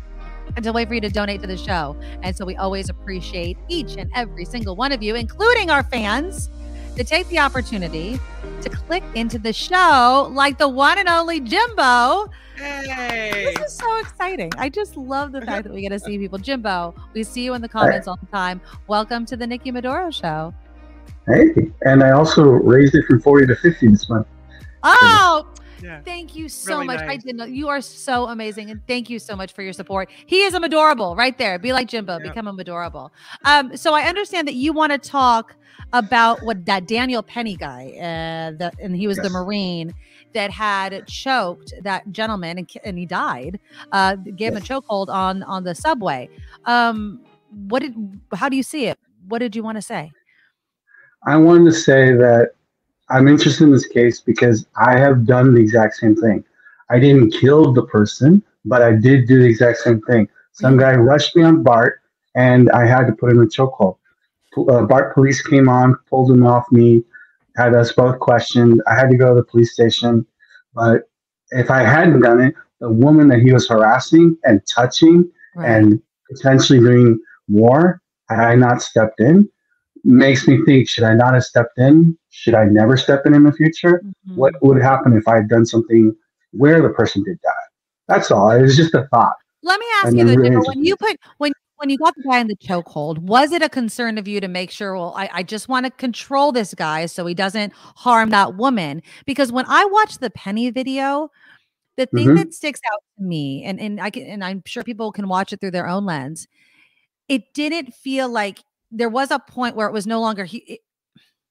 and 0.57 0.65
to 0.65 0.73
wait 0.73 0.89
for 0.89 0.95
you 0.95 1.01
to 1.01 1.09
donate 1.09 1.40
to 1.43 1.47
the 1.47 1.57
show. 1.57 1.97
And 2.23 2.36
so 2.36 2.45
we 2.45 2.57
always 2.57 2.89
appreciate 2.89 3.57
each 3.69 3.97
and 3.97 4.11
every 4.15 4.45
single 4.45 4.77
one 4.77 4.93
of 4.93 5.03
you, 5.03 5.15
including 5.15 5.70
our 5.70 5.82
fans, 5.82 6.51
to 6.98 7.04
take 7.04 7.28
the 7.28 7.38
opportunity 7.38 8.18
to 8.60 8.68
click 8.68 9.04
into 9.14 9.38
the 9.38 9.52
show 9.52 10.28
like 10.32 10.58
the 10.58 10.68
one 10.68 10.98
and 10.98 11.08
only 11.08 11.38
Jimbo. 11.38 12.28
Hey. 12.56 13.54
This 13.56 13.70
is 13.70 13.78
so 13.78 13.98
exciting. 13.98 14.50
I 14.58 14.68
just 14.68 14.96
love 14.96 15.30
the 15.30 15.40
fact 15.42 15.62
that 15.62 15.72
we 15.72 15.82
get 15.82 15.90
to 15.90 16.00
see 16.00 16.18
people. 16.18 16.38
Jimbo, 16.38 16.96
we 17.14 17.22
see 17.22 17.44
you 17.44 17.54
in 17.54 17.62
the 17.62 17.68
comments 17.68 18.08
all 18.08 18.16
the 18.16 18.26
time. 18.26 18.60
Welcome 18.88 19.26
to 19.26 19.36
the 19.36 19.46
Nikki 19.46 19.70
Medoro 19.70 20.12
show. 20.12 20.52
Hey, 21.28 21.70
and 21.82 22.02
I 22.02 22.10
also 22.10 22.42
raised 22.42 22.96
it 22.96 23.04
from 23.04 23.20
40 23.20 23.46
to 23.46 23.54
50 23.54 23.86
this 23.86 24.10
month. 24.10 24.26
Oh, 24.82 25.46
Yeah. 25.89 26.02
thank 26.02 26.36
you 26.36 26.48
so 26.51 26.74
Really 26.74 26.86
much. 26.86 27.01
I 27.01 27.16
did 27.16 27.36
not. 27.36 27.51
You 27.51 27.69
are 27.69 27.81
so 27.81 28.27
amazing, 28.27 28.70
and 28.70 28.86
thank 28.86 29.09
you 29.09 29.19
so 29.19 29.35
much 29.35 29.52
for 29.52 29.62
your 29.62 29.73
support. 29.73 30.10
He 30.27 30.43
is 30.43 30.52
a 30.55 30.59
adorable, 30.59 31.16
right 31.16 31.36
there. 31.39 31.59
Be 31.59 31.73
like 31.73 31.89
Jimbo, 31.89 32.19
Yep. 32.19 32.23
become 32.23 32.47
a 32.47 32.52
adorable. 32.52 33.10
Um, 33.44 33.74
so 33.74 33.94
I 33.94 34.02
understand 34.02 34.47
that 34.48 34.55
you 34.55 34.74
want 34.74 34.93
to 34.93 34.98
talk 34.98 35.55
about 35.94 36.43
what 36.43 36.66
that 36.66 36.86
Daniel 36.86 37.23
Penny 37.23 37.56
guy, 37.56 37.93
uh, 37.97 38.59
the, 38.59 38.73
and 38.82 38.94
he 38.94 39.06
was 39.06 39.16
the 39.16 39.31
Marine 39.31 39.94
that 40.35 40.51
had 40.51 41.06
choked 41.06 41.73
that 41.82 42.10
gentleman, 42.12 42.59
and, 42.59 42.70
and 42.85 42.98
he 42.98 43.06
died. 43.06 43.59
Uh, 43.93 44.16
gave 44.16 44.52
him 44.52 44.59
a 44.59 44.60
chokehold 44.60 45.09
on 45.09 45.43
on 45.44 45.65
the 45.65 45.74
subway. 45.74 46.28
Um, 46.66 47.23
what 47.69 47.81
did? 47.81 48.20
How 48.35 48.51
do 48.51 48.56
you 48.56 48.62
see 48.62 48.86
it? 48.86 48.98
What 49.27 49.39
did 49.39 49.56
you 49.56 49.62
want 49.62 49.77
to 49.77 49.82
say? 49.82 50.12
I 51.27 51.36
wanted 51.36 51.65
to 51.65 51.73
say 51.73 52.12
that 52.12 52.52
I'm 53.10 53.28
interested 53.28 53.64
in 53.64 53.72
this 53.72 53.86
case 53.86 54.20
because 54.20 54.66
I 54.76 54.98
have 54.98 55.26
done 55.26 55.55
the 55.55 55.60
exact 55.60 55.97
same 55.97 56.16
thing. 56.16 56.44
I 56.90 56.98
didn't 56.98 57.32
kill 57.32 57.72
the 57.72 57.85
person, 57.85 58.43
but 58.64 58.82
I 58.82 58.93
did 58.93 59.26
do 59.26 59.40
the 59.40 59.48
exact 59.48 59.78
same 59.78 60.01
thing. 60.02 60.28
Some 60.52 60.76
guy 60.76 60.94
rushed 60.94 61.36
me 61.36 61.43
on 61.43 61.62
Bart, 61.62 62.01
and 62.35 62.70
I 62.70 62.86
had 62.86 63.06
to 63.06 63.12
put 63.12 63.30
him 63.30 63.39
in 63.39 63.44
a 63.44 63.48
chokehold. 63.48 63.97
Uh, 64.56 64.85
Bart 64.86 65.14
police 65.14 65.40
came 65.43 65.68
on, 65.68 65.94
pulled 66.09 66.30
him 66.30 66.44
off 66.44 66.64
me, 66.72 67.05
had 67.56 67.74
us 67.74 67.93
both 67.93 68.18
questioned. 68.18 68.82
I 68.86 68.94
had 68.94 69.10
to 69.10 69.16
go 69.16 69.28
to 69.28 69.40
the 69.40 69.44
police 69.44 69.72
station, 69.72 70.26
but 70.74 71.09
if 71.51 71.70
I 71.70 71.82
hadn't 71.82 72.20
done 72.20 72.40
it, 72.40 72.55
the 72.80 72.90
woman 72.90 73.28
that 73.28 73.40
he 73.40 73.52
was 73.52 73.68
harassing 73.68 74.36
and 74.44 74.62
touching 74.66 75.30
and 75.64 76.01
potentially 76.30 76.78
doing 76.78 77.20
more, 77.48 78.01
had 78.28 78.39
I 78.39 78.55
not 78.55 78.82
stepped 78.82 79.20
in, 79.20 79.48
makes 80.09 80.48
me 80.48 80.59
think 80.64 80.89
should 80.89 81.05
I 81.05 81.14
not 81.14 81.35
have 81.35 81.44
stepped 81.44 81.78
in? 81.78 82.18
Should 82.30 82.55
I 82.55 82.64
never 82.64 82.97
step 82.97 83.26
in 83.26 83.35
in 83.35 83.44
the 83.44 83.52
future? 83.52 84.02
What 84.35 84.55
would 84.62 84.80
happen 84.82 85.16
if 85.16 85.28
I 85.28 85.36
had 85.36 85.48
done 85.48 85.66
something 85.66 86.14
where 86.52 86.80
the 86.82 86.90
person 86.90 87.22
did 87.24 87.40
die? 87.43 87.51
That's 88.09 88.30
all. 88.30 88.51
It 88.51 88.62
was 88.62 88.76
just 88.76 88.94
a 88.94 89.06
thought. 89.09 89.36
Let 89.62 89.78
me 89.80 89.86
ask 89.97 90.09
And 90.09 90.18
you 90.18 90.24
though, 90.24 90.35
really 90.35 90.51
when 90.66 90.85
you 90.85 90.97
put 90.97 91.18
when 91.39 91.52
when 91.76 91.90
you 91.90 91.98
got 91.98 92.14
the 92.16 92.22
guy 92.28 92.40
in 92.40 92.48
the 92.48 92.56
chokehold, 92.56 93.18
was 93.18 93.52
it 93.52 93.62
a 93.62 93.68
concern 93.68 94.18
of 94.18 94.26
you 94.26 94.40
to 94.40 94.48
make 94.48 94.70
sure? 94.70 94.94
Well, 94.97 95.14
I, 95.16 95.30
I 95.32 95.43
just 95.44 95.68
want 95.68 95.86
to 95.86 95.90
control 95.93 96.51
this 96.52 96.74
guy 96.74 97.06
so 97.06 97.24
he 97.26 97.35
doesn't 97.35 97.72
harm 97.97 98.30
that 98.30 98.56
woman. 98.56 99.02
Because 99.26 99.52
when 99.52 99.64
I 99.68 99.85
watched 99.85 100.20
the 100.20 100.30
Penny 100.30 100.70
video, 100.70 101.30
the 101.97 102.06
thing 102.06 102.28
Mhm. 102.28 102.36
that 102.36 102.55
sticks 102.55 102.80
out 102.93 103.02
to 103.18 103.24
me, 103.24 103.64
and 103.64 103.80
and 103.80 104.01
I 104.01 104.10
can, 104.10 104.24
and 104.24 104.44
I'm 104.44 104.62
sure 104.66 104.82
people 104.85 105.12
can 105.12 105.28
watch 105.28 105.52
it 105.52 105.60
through 105.60 105.72
their 105.72 105.89
own 105.89 106.05
lens. 106.06 106.47
It 107.28 107.52
didn't 107.55 107.94
feel 107.94 108.28
like 108.28 108.60
there 108.90 109.09
was 109.09 109.31
a 109.31 109.39
point 109.39 109.77
where 109.77 109.86
it 109.89 109.93
was 109.93 110.06
no 110.06 110.20
longer 110.20 110.44
he. 110.44 110.59
it- 110.59 110.81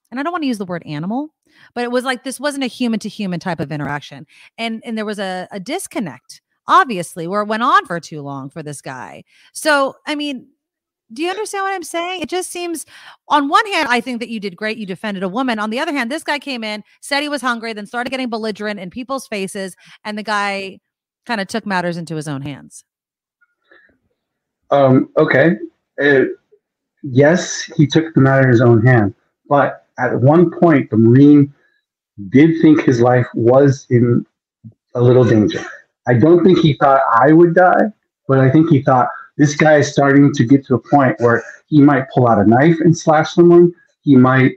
and 0.09 0.19
I 0.19 0.23
don't 0.23 0.31
want 0.31 0.43
to 0.43 0.47
use 0.47 0.57
the 0.57 0.65
word 0.65 0.83
animal, 0.85 1.33
but 1.73 1.83
it 1.83 1.91
was 1.91 2.05
like 2.05 2.23
this 2.23 2.39
wasn't 2.39 2.63
a 2.63 2.67
human 2.67 2.99
to 3.01 3.09
human 3.09 3.41
type 3.41 3.59
of 3.59 3.71
interaction, 3.73 4.25
and 4.57 4.81
and 4.85 4.97
there 4.97 5.05
was 5.05 5.19
a, 5.19 5.47
a 5.51 5.59
disconnect 5.59 6.41
obviously 6.67 7.27
where 7.27 7.41
it 7.41 7.47
went 7.47 7.63
on 7.63 7.85
for 7.85 7.99
too 7.99 8.21
long 8.21 8.49
for 8.49 8.61
this 8.61 8.81
guy. 8.81 9.23
So, 9.53 9.95
I 10.05 10.15
mean, 10.15 10.47
do 11.13 11.23
you 11.23 11.29
understand 11.29 11.63
what 11.63 11.73
I'm 11.73 11.83
saying? 11.83 12.21
It 12.21 12.29
just 12.29 12.51
seems, 12.51 12.85
on 13.29 13.47
one 13.47 13.65
hand, 13.67 13.87
I 13.89 14.01
think 14.01 14.19
that 14.19 14.29
you 14.29 14.39
did 14.41 14.57
great. 14.57 14.77
You 14.77 14.85
defended 14.85 15.23
a 15.23 15.29
woman. 15.29 15.59
On 15.59 15.69
the 15.69 15.79
other 15.79 15.93
hand, 15.93 16.11
this 16.11 16.23
guy 16.23 16.37
came 16.39 16.63
in, 16.63 16.83
said 17.01 17.21
he 17.21 17.29
was 17.29 17.41
hungry, 17.41 17.71
then 17.71 17.85
started 17.85 18.09
getting 18.09 18.29
belligerent 18.29 18.79
in 18.79 18.89
people's 18.89 19.27
faces, 19.27 19.75
and 20.03 20.17
the 20.17 20.23
guy 20.23 20.79
kind 21.25 21.39
of 21.39 21.47
took 21.47 21.65
matters 21.65 21.95
into 21.95 22.15
his 22.15 22.27
own 22.27 22.41
hands. 22.41 22.83
Um, 24.69 25.09
okay. 25.15 25.55
Uh, 26.01 26.25
yes, 27.03 27.63
he 27.75 27.87
took 27.87 28.13
the 28.13 28.21
matter 28.21 28.43
in 28.43 28.49
his 28.49 28.61
own 28.61 28.85
hand. 28.85 29.13
But 29.49 29.85
at 29.99 30.19
one 30.19 30.51
point, 30.51 30.89
the 30.89 30.97
Marine 30.97 31.53
did 32.29 32.61
think 32.61 32.83
his 32.83 32.99
life 32.99 33.27
was 33.33 33.85
in 33.89 34.25
a 34.95 35.01
little 35.01 35.23
danger. 35.23 35.63
I 36.07 36.15
don't 36.15 36.43
think 36.43 36.59
he 36.59 36.73
thought 36.73 37.01
I 37.13 37.31
would 37.31 37.53
die, 37.53 37.91
but 38.27 38.39
I 38.39 38.49
think 38.49 38.69
he 38.69 38.81
thought 38.81 39.09
this 39.37 39.55
guy 39.55 39.77
is 39.77 39.91
starting 39.91 40.33
to 40.33 40.43
get 40.43 40.65
to 40.67 40.75
a 40.75 40.79
point 40.79 41.15
where 41.19 41.43
he 41.67 41.81
might 41.81 42.09
pull 42.13 42.27
out 42.27 42.39
a 42.39 42.49
knife 42.49 42.77
and 42.79 42.97
slash 42.97 43.33
someone. 43.33 43.71
He 44.01 44.15
might 44.15 44.53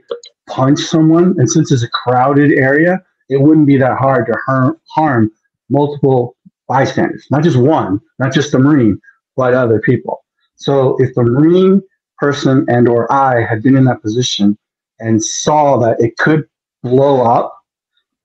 punch 0.49 0.79
someone. 0.79 1.35
And 1.37 1.49
since 1.49 1.71
it's 1.71 1.83
a 1.83 1.89
crowded 1.89 2.51
area, 2.53 2.99
it 3.29 3.41
wouldn't 3.41 3.67
be 3.67 3.77
that 3.77 3.97
hard 3.97 4.25
to 4.27 4.37
harm, 4.45 4.79
harm 4.89 5.31
multiple 5.69 6.35
bystanders, 6.67 7.27
not 7.31 7.43
just 7.43 7.57
one, 7.57 7.99
not 8.17 8.33
just 8.33 8.51
the 8.51 8.59
Marine, 8.59 8.99
but 9.35 9.53
other 9.53 9.79
people. 9.79 10.25
So 10.55 10.95
if 10.99 11.13
the 11.15 11.23
Marine 11.23 11.81
person 12.21 12.63
and 12.69 12.87
or 12.87 13.11
I 13.11 13.43
had 13.43 13.63
been 13.63 13.75
in 13.75 13.85
that 13.85 14.03
position 14.03 14.55
and 14.99 15.23
saw 15.23 15.77
that 15.79 15.99
it 15.99 16.15
could 16.17 16.47
blow 16.83 17.23
up, 17.23 17.57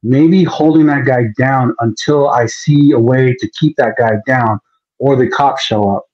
maybe 0.03 0.45
holding 0.45 0.87
that 0.87 1.07
guy 1.07 1.29
down 1.39 1.75
until 1.81 2.29
I 2.29 2.45
see 2.45 2.93
a 2.93 3.01
way 3.01 3.35
to 3.39 3.51
keep 3.59 3.75
that 3.77 3.95
guy 3.99 4.17
down 4.27 4.61
or 4.99 5.17
the 5.17 5.29
cops 5.29 5.63
show 5.63 5.91
up 5.91 6.05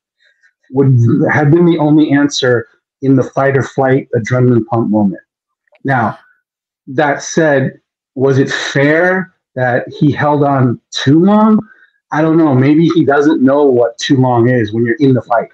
would 0.71 0.97
have 1.33 1.51
been 1.51 1.67
the 1.67 1.79
only 1.79 2.13
answer 2.13 2.69
in 3.03 3.17
the 3.17 3.25
fight 3.25 3.57
or 3.57 3.63
flight 3.65 4.09
adrenaline 4.15 4.65
pump 4.67 4.89
moment. 4.89 5.21
Now, 5.85 6.17
that 6.87 7.21
said, 7.21 7.81
was 8.15 8.39
it 8.39 8.49
fair 8.49 9.35
that 9.57 9.89
he 9.89 10.13
held 10.13 10.45
on 10.45 10.81
too 10.93 11.19
long? 11.25 11.59
I 12.13 12.23
don't 12.23 12.39
know. 12.39 12.55
Maybe 12.55 12.87
he 12.87 13.05
doesn't 13.05 13.43
know 13.43 13.65
what 13.65 13.99
too 13.99 14.19
long 14.19 14.49
is 14.49 14.73
when 14.73 14.87
you're 14.87 14.97
in 15.01 15.15
the 15.15 15.23
fight. 15.23 15.49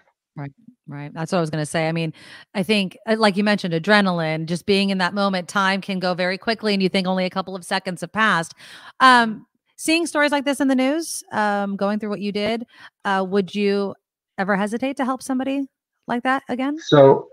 Right. 0.89 1.13
That's 1.13 1.33
what 1.33 1.39
I 1.39 1.41
was 1.43 1.51
going 1.51 1.63
to 1.63 1.67
say. 1.67 1.87
I 1.87 1.93
mean, 1.93 2.15
I 2.55 2.63
think, 2.63 2.97
uh, 3.07 3.17
like 3.19 3.37
you 3.37 3.45
mentioned, 3.45 3.75
adrenaline, 3.75 4.47
just 4.47 4.65
being 4.65 4.89
in 4.89 4.99
that 4.99 5.13
moment, 5.13 5.47
time 5.47 5.83
can 5.83 5.99
go 5.99 6.15
very 6.15 6.39
quickly, 6.39 6.73
and 6.73 6.83
you 6.83 6.89
think 6.89 7.07
only 7.07 7.27
a 7.27 7.31
couple 7.31 7.55
of 7.55 7.63
seconds 7.63 8.01
have 8.01 8.13
passed. 8.13 8.55
Um, 9.01 9.47
seeing 9.77 10.07
stories 10.07 10.33
like 10.33 10.47
this 10.47 10.61
in 10.61 10.69
the 10.69 10.75
news, 10.75 11.23
um, 11.31 11.77
going 11.77 11.99
through 11.99 12.09
what 12.09 12.21
you 12.21 12.33
did, 12.33 12.65
uh, 13.05 13.25
would 13.29 13.55
you 13.55 13.95
ever 14.39 14.57
hesitate 14.57 14.97
to 14.97 15.05
help 15.05 15.23
somebody 15.23 15.67
like 16.07 16.23
that 16.23 16.43
again? 16.49 16.79
So 16.79 17.29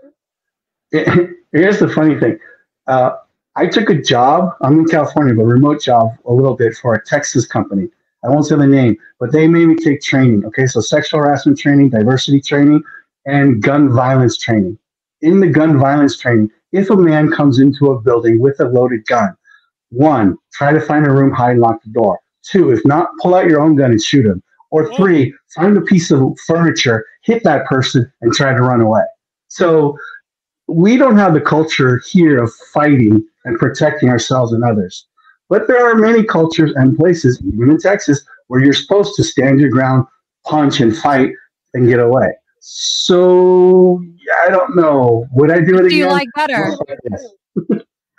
it, 0.92 1.30
here's 1.52 1.78
the 1.78 1.88
funny 1.88 2.20
thing. 2.20 2.38
Uh, 2.86 3.12
I 3.56 3.66
took 3.66 3.88
a 3.88 4.00
job. 4.00 4.50
I'm 4.60 4.78
in 4.80 4.84
California, 4.84 5.34
but 5.34 5.44
remote 5.44 5.80
job 5.80 6.10
a 6.26 6.32
little 6.32 6.56
bit 6.56 6.76
for 6.76 6.94
a 6.94 7.02
Texas 7.04 7.46
company. 7.46 7.88
I 8.22 8.28
won't 8.28 8.44
say 8.44 8.56
the 8.56 8.66
name, 8.66 8.98
but 9.18 9.32
they 9.32 9.48
made 9.48 9.66
me 9.66 9.76
take 9.76 10.02
training. 10.02 10.44
Okay, 10.44 10.66
so 10.66 10.80
sexual 10.80 11.20
harassment 11.20 11.58
training, 11.58 11.90
diversity 11.90 12.40
training, 12.40 12.82
and 13.26 13.62
gun 13.62 13.92
violence 13.92 14.38
training. 14.38 14.78
In 15.20 15.40
the 15.40 15.48
gun 15.48 15.78
violence 15.78 16.18
training, 16.18 16.50
if 16.72 16.90
a 16.90 16.96
man 16.96 17.30
comes 17.30 17.58
into 17.58 17.90
a 17.90 18.00
building 18.00 18.40
with 18.40 18.58
a 18.60 18.68
loaded 18.68 19.04
gun, 19.06 19.36
one, 19.90 20.36
try 20.52 20.72
to 20.72 20.80
find 20.80 21.06
a 21.06 21.10
room, 21.10 21.32
hide, 21.32 21.52
and 21.52 21.60
lock 21.60 21.82
the 21.82 21.90
door. 21.90 22.18
Two, 22.42 22.70
if 22.70 22.84
not, 22.84 23.08
pull 23.20 23.34
out 23.34 23.46
your 23.46 23.60
own 23.60 23.76
gun 23.76 23.90
and 23.90 24.02
shoot 24.02 24.26
him. 24.26 24.42
Or 24.70 24.92
three, 24.94 25.34
find 25.54 25.76
a 25.76 25.80
piece 25.80 26.10
of 26.10 26.36
furniture, 26.46 27.04
hit 27.22 27.44
that 27.44 27.66
person, 27.66 28.10
and 28.20 28.32
try 28.32 28.54
to 28.54 28.62
run 28.62 28.80
away. 28.80 29.02
So 29.48 29.96
we 30.68 30.96
don't 30.96 31.16
have 31.16 31.34
the 31.34 31.40
culture 31.40 32.02
here 32.10 32.42
of 32.42 32.52
fighting 32.72 33.24
and 33.44 33.58
protecting 33.58 34.08
ourselves 34.08 34.52
and 34.52 34.64
others. 34.64 35.06
But 35.48 35.68
there 35.68 35.88
are 35.88 35.94
many 35.94 36.24
cultures 36.24 36.72
and 36.74 36.96
places, 36.96 37.40
even 37.46 37.70
in 37.70 37.78
Texas, 37.78 38.24
where 38.48 38.62
you're 38.62 38.72
supposed 38.72 39.14
to 39.16 39.24
stand 39.24 39.60
your 39.60 39.70
ground, 39.70 40.06
punch 40.44 40.80
and 40.80 40.96
fight 40.96 41.32
and 41.74 41.88
get 41.88 42.00
away. 42.00 42.32
So 42.68 44.02
I 44.44 44.50
don't 44.50 44.74
know. 44.74 45.24
Would 45.34 45.52
I 45.52 45.60
do 45.60 45.76
it 45.78 45.82
Do 45.82 45.86
again? 45.86 45.98
you 45.98 46.06
like 46.06 46.28
better? 46.34 46.76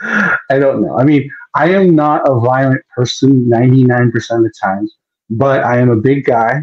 I 0.49 0.57
don't 0.57 0.81
know. 0.81 0.97
I 0.97 1.03
mean, 1.03 1.29
I 1.53 1.69
am 1.71 1.93
not 1.95 2.21
a 2.25 2.39
violent 2.39 2.81
person 2.95 3.49
99% 3.49 4.07
of 4.15 4.43
the 4.43 4.53
times, 4.63 4.95
but 5.29 5.65
I 5.65 5.79
am 5.79 5.89
a 5.89 5.97
big 5.97 6.23
guy, 6.23 6.61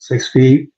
six 0.00 0.28
feet, 0.28 0.68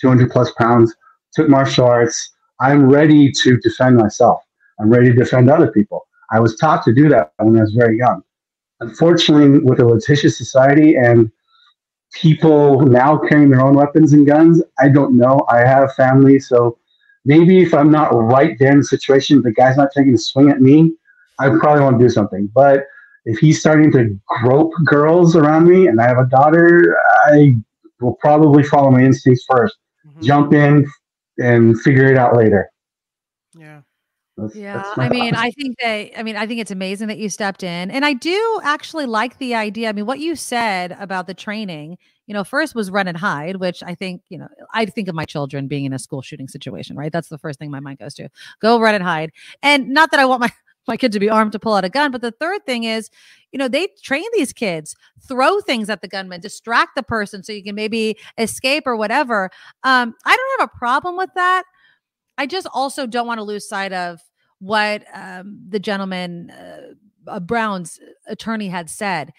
200 0.00 0.30
plus 0.30 0.50
pounds, 0.52 0.94
took 1.34 1.50
martial 1.50 1.84
arts. 1.84 2.32
I'm 2.60 2.88
ready 2.88 3.30
to 3.42 3.58
defend 3.58 3.98
myself. 3.98 4.42
I'm 4.80 4.88
ready 4.88 5.10
to 5.10 5.14
defend 5.14 5.50
other 5.50 5.70
people. 5.70 6.06
I 6.32 6.40
was 6.40 6.56
taught 6.56 6.82
to 6.84 6.94
do 6.94 7.10
that 7.10 7.34
when 7.36 7.58
I 7.58 7.60
was 7.60 7.74
very 7.74 7.98
young. 7.98 8.22
Unfortunately, 8.80 9.58
with 9.58 9.80
a 9.80 9.84
litigious 9.84 10.38
society 10.38 10.96
and 10.96 11.30
people 12.12 12.80
now 12.80 13.16
carrying 13.16 13.50
their 13.50 13.60
own 13.60 13.74
weapons 13.74 14.12
and 14.12 14.26
guns, 14.26 14.62
I 14.78 14.88
don't 14.88 15.16
know. 15.16 15.44
I 15.48 15.58
have 15.58 15.94
family, 15.94 16.38
so 16.38 16.78
maybe 17.24 17.60
if 17.60 17.74
I'm 17.74 17.90
not 17.90 18.08
right 18.12 18.56
there 18.58 18.72
in 18.72 18.78
the 18.78 18.84
situation, 18.84 19.42
the 19.42 19.52
guy's 19.52 19.76
not 19.76 19.90
taking 19.94 20.14
a 20.14 20.18
swing 20.18 20.50
at 20.50 20.60
me, 20.60 20.92
I 21.38 21.48
probably 21.48 21.82
want 21.82 21.98
to 21.98 22.04
do 22.04 22.10
something. 22.10 22.50
But 22.54 22.84
if 23.24 23.38
he's 23.38 23.60
starting 23.60 23.92
to 23.92 24.18
grope 24.26 24.72
girls 24.84 25.36
around 25.36 25.68
me 25.68 25.86
and 25.86 26.00
I 26.00 26.08
have 26.08 26.18
a 26.18 26.26
daughter, 26.26 26.96
I 27.26 27.54
will 28.00 28.14
probably 28.14 28.62
follow 28.62 28.90
my 28.90 29.02
instincts 29.02 29.44
1st 29.50 29.70
mm-hmm. 30.06 30.22
jump 30.22 30.52
in 30.52 30.86
and 31.38 31.80
figure 31.80 32.10
it 32.10 32.18
out 32.18 32.36
later. 32.36 32.70
Yeah. 34.54 34.82
Yeah, 34.86 34.94
I 34.96 35.08
mean, 35.08 35.34
I 35.34 35.50
think 35.50 35.78
that 35.80 36.18
I 36.18 36.22
mean, 36.22 36.36
I 36.36 36.46
think 36.46 36.60
it's 36.60 36.70
amazing 36.70 37.08
that 37.08 37.18
you 37.18 37.28
stepped 37.28 37.62
in. 37.62 37.90
And 37.90 38.04
I 38.04 38.12
do 38.12 38.60
actually 38.62 39.06
like 39.06 39.38
the 39.38 39.54
idea. 39.54 39.88
I 39.88 39.92
mean, 39.92 40.06
what 40.06 40.20
you 40.20 40.36
said 40.36 40.96
about 40.98 41.26
the 41.26 41.34
training, 41.34 41.98
you 42.26 42.34
know, 42.34 42.44
first 42.44 42.74
was 42.74 42.90
run 42.90 43.08
and 43.08 43.16
hide, 43.16 43.56
which 43.56 43.82
I 43.82 43.94
think, 43.94 44.22
you 44.28 44.38
know, 44.38 44.48
I 44.72 44.86
think 44.86 45.08
of 45.08 45.14
my 45.14 45.24
children 45.24 45.68
being 45.68 45.84
in 45.84 45.92
a 45.92 45.98
school 45.98 46.22
shooting 46.22 46.48
situation, 46.48 46.96
right? 46.96 47.12
That's 47.12 47.28
the 47.28 47.38
first 47.38 47.58
thing 47.58 47.70
my 47.70 47.80
mind 47.80 47.98
goes 47.98 48.14
to. 48.14 48.28
Go 48.60 48.80
run 48.80 48.94
and 48.94 49.04
hide. 49.04 49.32
And 49.62 49.88
not 49.90 50.10
that 50.12 50.20
I 50.20 50.24
want 50.24 50.40
my 50.40 50.50
my 50.88 50.96
kid 50.96 51.12
to 51.12 51.20
be 51.20 51.28
armed 51.28 51.52
to 51.52 51.58
pull 51.58 51.74
out 51.74 51.84
a 51.84 51.90
gun, 51.90 52.10
but 52.10 52.22
the 52.22 52.32
third 52.32 52.64
thing 52.66 52.84
is, 52.84 53.10
you 53.52 53.58
know, 53.58 53.68
they 53.68 53.88
train 54.02 54.24
these 54.32 54.52
kids, 54.52 54.96
throw 55.28 55.60
things 55.60 55.90
at 55.90 56.00
the 56.00 56.08
gunman, 56.08 56.40
distract 56.40 56.96
the 56.96 57.02
person 57.02 57.42
so 57.44 57.52
you 57.52 57.62
can 57.62 57.74
maybe 57.74 58.16
escape 58.38 58.84
or 58.86 58.96
whatever. 58.96 59.50
Um, 59.84 60.14
I 60.24 60.36
don't 60.36 60.60
have 60.60 60.70
a 60.74 60.78
problem 60.78 61.16
with 61.16 61.30
that. 61.34 61.64
I 62.38 62.46
just 62.46 62.66
also 62.72 63.06
don't 63.06 63.26
want 63.26 63.38
to 63.38 63.44
lose 63.44 63.68
sight 63.68 63.92
of 63.92 64.20
what 64.60 65.04
um, 65.12 65.60
the 65.68 65.80
gentleman, 65.80 66.50
uh, 66.50 66.94
uh, 67.26 67.40
Brown's 67.40 67.98
attorney, 68.26 68.68
had 68.68 68.88
said 68.88 69.32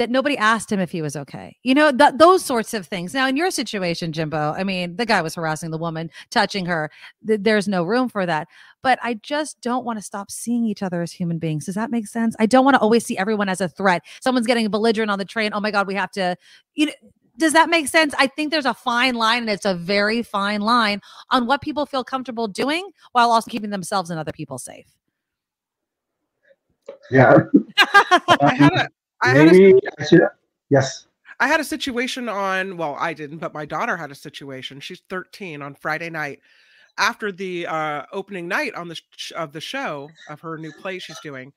that 0.00 0.08
nobody 0.08 0.34
asked 0.38 0.72
him 0.72 0.80
if 0.80 0.90
he 0.90 1.02
was 1.02 1.14
okay. 1.14 1.58
You 1.62 1.74
know, 1.74 1.92
th- 1.92 2.14
those 2.16 2.42
sorts 2.42 2.72
of 2.72 2.86
things. 2.86 3.12
Now, 3.12 3.28
in 3.28 3.36
your 3.36 3.50
situation, 3.50 4.12
Jimbo, 4.12 4.54
I 4.56 4.64
mean, 4.64 4.96
the 4.96 5.04
guy 5.04 5.20
was 5.20 5.34
harassing 5.34 5.70
the 5.70 5.76
woman, 5.76 6.10
touching 6.30 6.64
her. 6.64 6.90
Th- 7.26 7.38
there's 7.42 7.68
no 7.68 7.84
room 7.84 8.08
for 8.08 8.24
that. 8.24 8.48
But 8.82 8.98
I 9.02 9.14
just 9.14 9.60
don't 9.60 9.84
want 9.84 9.98
to 9.98 10.02
stop 10.02 10.30
seeing 10.30 10.64
each 10.64 10.82
other 10.82 11.02
as 11.02 11.12
human 11.12 11.38
beings. 11.38 11.66
Does 11.66 11.74
that 11.74 11.90
make 11.90 12.06
sense? 12.06 12.34
I 12.38 12.46
don't 12.46 12.64
want 12.64 12.76
to 12.76 12.80
always 12.80 13.04
see 13.04 13.18
everyone 13.18 13.50
as 13.50 13.60
a 13.60 13.68
threat. 13.68 14.02
Someone's 14.22 14.46
getting 14.46 14.66
belligerent 14.70 15.10
on 15.10 15.18
the 15.18 15.26
train. 15.26 15.50
Oh 15.52 15.60
my 15.60 15.70
God, 15.70 15.86
we 15.86 15.94
have 15.96 16.10
to, 16.12 16.34
you 16.76 16.86
know, 16.86 16.92
does 17.40 17.54
that 17.54 17.68
make 17.70 17.88
sense? 17.88 18.14
I 18.18 18.26
think 18.28 18.52
there's 18.52 18.66
a 18.66 18.74
fine 18.74 19.14
line, 19.14 19.40
and 19.42 19.50
it's 19.50 19.64
a 19.64 19.74
very 19.74 20.22
fine 20.22 20.60
line 20.60 21.00
on 21.30 21.46
what 21.46 21.62
people 21.62 21.86
feel 21.86 22.04
comfortable 22.04 22.46
doing 22.46 22.90
while 23.12 23.30
also 23.32 23.50
keeping 23.50 23.70
themselves 23.70 24.10
and 24.10 24.20
other 24.20 24.32
people 24.32 24.58
safe. 24.58 24.86
Yeah. 27.10 27.36
I 27.78 28.54
had 28.54 28.72
a, 28.72 28.88
I 29.22 29.28
had 29.30 29.48
a 29.48 29.52
Maybe 29.52 29.80
should. 30.08 30.22
Yes. 30.68 31.06
I 31.40 31.48
had 31.48 31.58
a 31.58 31.64
situation 31.64 32.28
on, 32.28 32.76
well, 32.76 32.96
I 32.98 33.14
didn't, 33.14 33.38
but 33.38 33.54
my 33.54 33.64
daughter 33.64 33.96
had 33.96 34.10
a 34.10 34.14
situation. 34.14 34.78
She's 34.78 35.00
13 35.08 35.62
on 35.62 35.74
Friday 35.74 36.10
night 36.10 36.40
after 36.98 37.32
the 37.32 37.66
uh, 37.66 38.02
opening 38.12 38.46
night 38.46 38.74
on 38.74 38.88
the 38.88 39.00
sh- 39.16 39.32
of 39.34 39.52
the 39.52 39.60
show 39.60 40.10
of 40.28 40.40
her 40.40 40.58
new 40.58 40.72
play 40.72 40.98
she's 40.98 41.18
doing. 41.20 41.52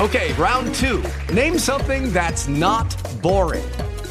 Okay, 0.00 0.32
round 0.34 0.74
two. 0.74 1.02
Name 1.32 1.58
something 1.58 2.12
that's 2.12 2.46
not 2.46 2.96
boring. 3.20 3.64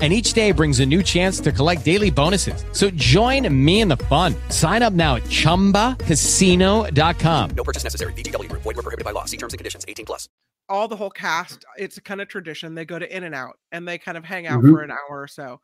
And 0.00 0.14
each 0.14 0.32
day 0.32 0.50
brings 0.52 0.80
a 0.80 0.86
new 0.86 1.02
chance 1.02 1.40
to 1.40 1.52
collect 1.52 1.84
daily 1.84 2.08
bonuses. 2.10 2.64
So 2.72 2.88
join 2.92 3.46
me 3.54 3.82
in 3.82 3.88
the 3.88 3.98
fun. 3.98 4.34
Sign 4.48 4.82
up 4.82 4.94
now 4.94 5.16
at 5.16 5.24
chumbacasino.com. 5.24 7.50
No 7.50 7.64
purchase 7.64 7.84
necessary. 7.84 8.14
VGW 8.14 8.48
Group. 8.48 8.62
Void 8.62 8.76
where 8.76 8.82
prohibited 8.82 9.04
by 9.04 9.10
law. 9.10 9.26
See 9.26 9.36
terms 9.36 9.52
and 9.52 9.58
conditions. 9.58 9.84
18 9.86 10.06
plus. 10.06 10.26
all 10.70 10.88
the 10.88 10.96
whole 10.96 11.10
cast 11.10 11.64
it's 11.78 11.96
a 11.96 12.00
kind 12.00 12.20
of 12.20 12.28
tradition 12.28 12.76
they 12.76 12.84
go 12.84 12.96
to 12.96 13.16
in 13.16 13.24
and 13.24 13.34
out 13.34 13.58
and 13.72 13.88
they 13.88 13.98
kind 13.98 14.16
of 14.16 14.24
hang 14.24 14.46
out 14.46 14.62
Mhm. 14.62 14.70
for 14.72 14.82
an 14.82 14.90
hour 14.92 15.20
or 15.22 15.26
so 15.26 15.60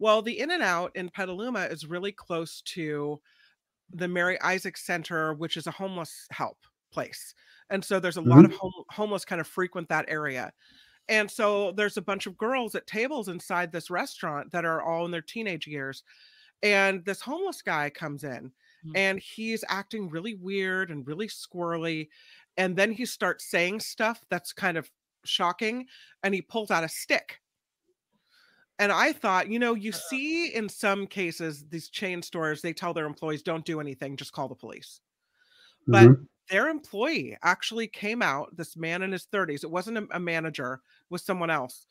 well 0.00 0.20
the 0.20 0.40
in 0.40 0.50
and 0.50 0.64
out 0.64 0.90
in 0.96 1.08
petaluma 1.10 1.60
is 1.70 1.86
really 1.86 2.10
close 2.10 2.60
to 2.62 3.20
the 3.92 4.08
mary 4.08 4.36
isaak 4.42 4.76
center 4.76 5.32
which 5.34 5.56
is 5.56 5.68
a 5.68 5.70
homeless 5.70 6.26
help 6.32 6.58
place 6.92 7.34
and 7.70 7.84
so 7.84 8.00
there's 8.00 8.16
a 8.16 8.20
lot 8.20 8.44
of 8.44 8.52
home, 8.54 8.72
homeless 8.90 9.24
kind 9.24 9.40
of 9.40 9.46
frequent 9.46 9.88
that 9.90 10.06
area 10.08 10.50
and 11.08 11.30
so 11.30 11.72
there's 11.72 11.96
a 11.96 12.02
bunch 12.02 12.26
of 12.26 12.36
girls 12.38 12.74
at 12.74 12.86
tables 12.86 13.28
inside 13.28 13.72
this 13.72 13.90
restaurant 13.90 14.52
that 14.52 14.64
are 14.64 14.82
all 14.82 15.04
in 15.04 15.10
their 15.10 15.22
teenage 15.22 15.66
years 15.66 16.02
and 16.62 17.04
this 17.04 17.20
homeless 17.20 17.62
guy 17.62 17.90
comes 17.90 18.24
in 18.24 18.52
and 18.94 19.20
he's 19.20 19.64
acting 19.68 20.08
really 20.08 20.34
weird 20.34 20.90
and 20.90 21.06
really 21.06 21.28
squirrely 21.28 22.08
and 22.56 22.76
then 22.76 22.92
he 22.92 23.06
starts 23.06 23.44
saying 23.50 23.80
stuff 23.80 24.24
that's 24.30 24.52
kind 24.52 24.76
of 24.78 24.90
shocking 25.24 25.86
and 26.22 26.34
he 26.34 26.42
pulls 26.42 26.70
out 26.70 26.84
a 26.84 26.88
stick. 26.88 27.40
And 28.78 28.92
i 28.92 29.12
thought 29.12 29.48
you 29.50 29.58
know 29.58 29.74
you 29.74 29.92
see 29.92 30.54
in 30.54 30.68
some 30.68 31.06
cases 31.06 31.66
these 31.68 31.88
chain 31.88 32.22
stores 32.22 32.62
they 32.62 32.72
tell 32.72 32.94
their 32.94 33.06
employees 33.06 33.42
don't 33.42 33.64
do 33.64 33.80
anything 33.80 34.16
just 34.16 34.32
call 34.32 34.48
the 34.48 34.54
police. 34.54 35.00
But 35.88 36.12
Mhm. 36.12 36.28
Their 36.50 36.68
employee 36.68 37.36
actually 37.42 37.86
came 37.88 38.22
out 38.22 38.56
this 38.56 38.76
man 38.76 39.02
in 39.02 39.12
his 39.12 39.24
30s 39.26 39.64
it 39.64 39.70
wasn't 39.70 39.96
a, 39.98 40.06
a 40.12 40.20
manager 40.20 40.74
it 40.74 40.80
was 41.10 41.24
someone 41.24 41.50
else. 41.50 41.86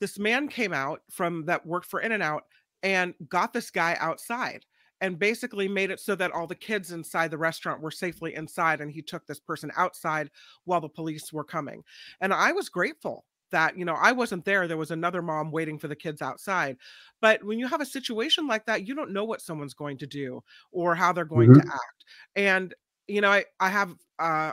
This 0.00 0.18
man 0.18 0.48
came 0.48 0.72
out 0.72 1.02
from 1.10 1.44
that 1.46 1.66
worked 1.66 1.86
for 1.86 2.00
in 2.00 2.12
and 2.12 2.22
out 2.22 2.44
and 2.82 3.14
got 3.28 3.52
this 3.52 3.70
guy 3.70 3.96
outside 4.00 4.64
and 5.02 5.18
basically 5.18 5.68
made 5.68 5.90
it 5.90 6.00
so 6.00 6.14
that 6.14 6.30
all 6.32 6.46
the 6.46 6.54
kids 6.54 6.92
inside 6.92 7.30
the 7.30 7.38
restaurant 7.38 7.80
were 7.82 7.90
safely 7.90 8.34
inside 8.34 8.80
and 8.80 8.90
he 8.90 9.02
took 9.02 9.26
this 9.26 9.40
person 9.40 9.70
outside 9.76 10.30
while 10.64 10.80
the 10.80 10.88
police 10.88 11.32
were 11.32 11.44
coming. 11.44 11.84
And 12.20 12.32
i 12.32 12.52
was 12.52 12.68
grateful 12.68 13.26
that 13.50 13.76
you 13.76 13.84
know 13.84 13.94
i 13.94 14.12
wasn't 14.12 14.44
there 14.44 14.68
there 14.68 14.76
was 14.76 14.92
another 14.92 15.22
mom 15.22 15.50
waiting 15.50 15.78
for 15.78 15.88
the 15.88 15.96
kids 15.96 16.22
outside. 16.22 16.76
But 17.20 17.44
when 17.44 17.58
you 17.58 17.66
have 17.68 17.80
a 17.80 17.86
situation 17.86 18.46
like 18.46 18.66
that 18.66 18.86
you 18.86 18.94
don't 18.94 19.12
know 19.12 19.24
what 19.24 19.42
someone's 19.42 19.74
going 19.74 19.98
to 19.98 20.06
do 20.06 20.42
or 20.72 20.94
how 20.94 21.12
they're 21.12 21.24
going 21.24 21.52
to 21.52 21.62
Mhm. 21.62 21.72
act. 21.72 22.04
And 22.36 22.74
you 23.10 23.20
know 23.20 23.30
i 23.30 23.44
i 23.60 23.68
have 23.68 23.94
uh 24.18 24.52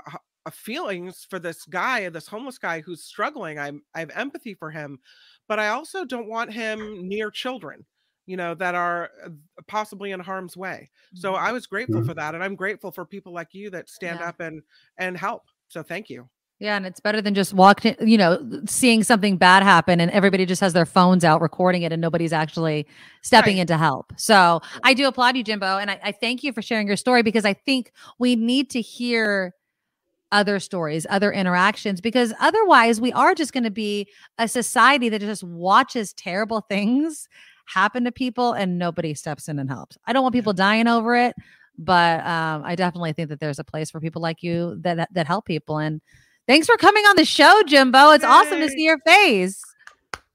feelings 0.52 1.26
for 1.30 1.40
this 1.40 1.66
guy 1.66 2.08
this 2.10 2.28
homeless 2.28 2.58
guy 2.58 2.80
who's 2.82 3.04
struggling 3.04 3.60
i'm 3.60 3.82
i 3.94 4.00
have 4.00 4.10
empathy 4.12 4.54
for 4.54 4.72
him 4.72 5.00
but 5.48 5.60
i 5.60 5.68
also 5.70 6.06
don't 6.06 6.30
want 6.30 6.54
him 6.54 7.08
near 7.08 7.30
children 7.30 7.86
you 8.26 8.38
know 8.38 8.54
that 8.56 8.74
are 8.76 9.12
uh, 9.26 9.30
possibly 9.68 10.12
in 10.12 10.20
harm's 10.22 10.56
way 10.56 10.90
so 11.14 11.36
i 11.36 11.52
was 11.52 11.68
grateful 11.68 12.02
Mhm. 12.02 12.04
for 12.04 12.14
that 12.14 12.34
and 12.34 12.44
i'm 12.44 12.56
grateful 12.56 12.92
for 12.92 13.06
people 13.06 13.34
like 13.34 13.54
you 13.54 13.70
that 13.70 13.90
stand 13.90 14.22
Yeah. 14.22 14.22
up 14.22 14.40
and 14.40 14.62
and 14.98 15.18
help 15.18 15.44
so 15.68 15.84
thank 15.84 16.10
you 16.10 16.30
Yeah, 16.60 16.76
and 16.76 16.88
it's 16.88 17.00
better 17.00 17.22
than 17.22 17.36
just 17.36 17.54
walking, 17.54 17.96
you 18.02 18.18
know, 18.18 18.40
seeing 18.66 19.04
something 19.04 19.38
bad 19.38 19.62
happen 19.62 20.02
and 20.02 20.10
everybody 20.10 20.44
just 20.44 20.60
has 20.62 20.74
their 20.74 20.88
phones 20.88 21.24
out 21.24 21.40
recording 21.40 21.84
it 21.84 21.92
and 21.92 22.02
nobody's 22.02 22.34
actually 22.34 22.88
stepping 23.22 23.58
Right. 23.58 23.62
in 23.62 23.68
to 23.68 23.78
help. 23.78 24.12
So 24.18 24.62
I 24.84 24.96
do 24.96 25.08
applaud 25.08 25.38
you, 25.38 25.44
Jimbo, 25.44 25.78
and 25.78 25.92
I, 25.92 26.00
I 26.04 26.12
thank 26.12 26.44
you 26.44 26.52
for 26.52 26.64
sharing 26.64 26.88
your 26.88 26.98
story 26.98 27.22
because 27.22 27.46
I 27.46 27.54
think 27.54 27.92
we 28.18 28.36
need 28.36 28.72
to 28.72 28.82
hear 28.82 29.54
other 30.32 30.60
stories, 30.60 31.06
other 31.12 31.32
interactions, 31.32 32.02
because 32.02 32.34
otherwise 32.40 33.00
we 33.00 33.14
are 33.14 33.36
just 33.36 33.54
going 33.54 33.64
to 33.64 33.72
be 33.72 34.08
a 34.40 34.48
society 34.48 35.10
that 35.10 35.22
just 35.22 35.44
watches 35.44 36.12
terrible 36.14 36.62
things 36.62 37.30
happen 37.68 38.04
to 38.04 38.12
people 38.12 38.54
and 38.54 38.80
nobody 38.80 39.14
steps 39.14 39.48
in 39.48 39.60
and 39.60 39.70
helps. 39.70 39.96
I 40.08 40.12
don't 40.14 40.24
want 40.24 40.34
people 40.34 40.54
dying 40.54 40.88
over 40.88 41.16
it, 41.16 41.36
but 41.78 42.26
um, 42.26 42.64
I 42.66 42.76
definitely 42.76 43.14
think 43.14 43.30
that 43.30 43.40
there's 43.40 43.60
a 43.60 43.64
place 43.64 43.92
for 43.92 44.00
people 44.00 44.24
like 44.24 44.42
you 44.42 44.78
that 44.82 44.96
that, 44.98 45.14
that 45.14 45.28
help 45.28 45.46
people. 45.46 45.78
And 45.78 46.02
thanks 46.48 46.68
for 46.68 46.78
coming 46.78 47.04
on 47.06 47.16
the 47.16 47.26
show, 47.26 47.62
Jimbo. 47.66 48.12
It's 48.12 48.24
awesome 48.24 48.60
to 48.60 48.70
see 48.70 48.84
your 48.84 49.00
face. 49.00 49.62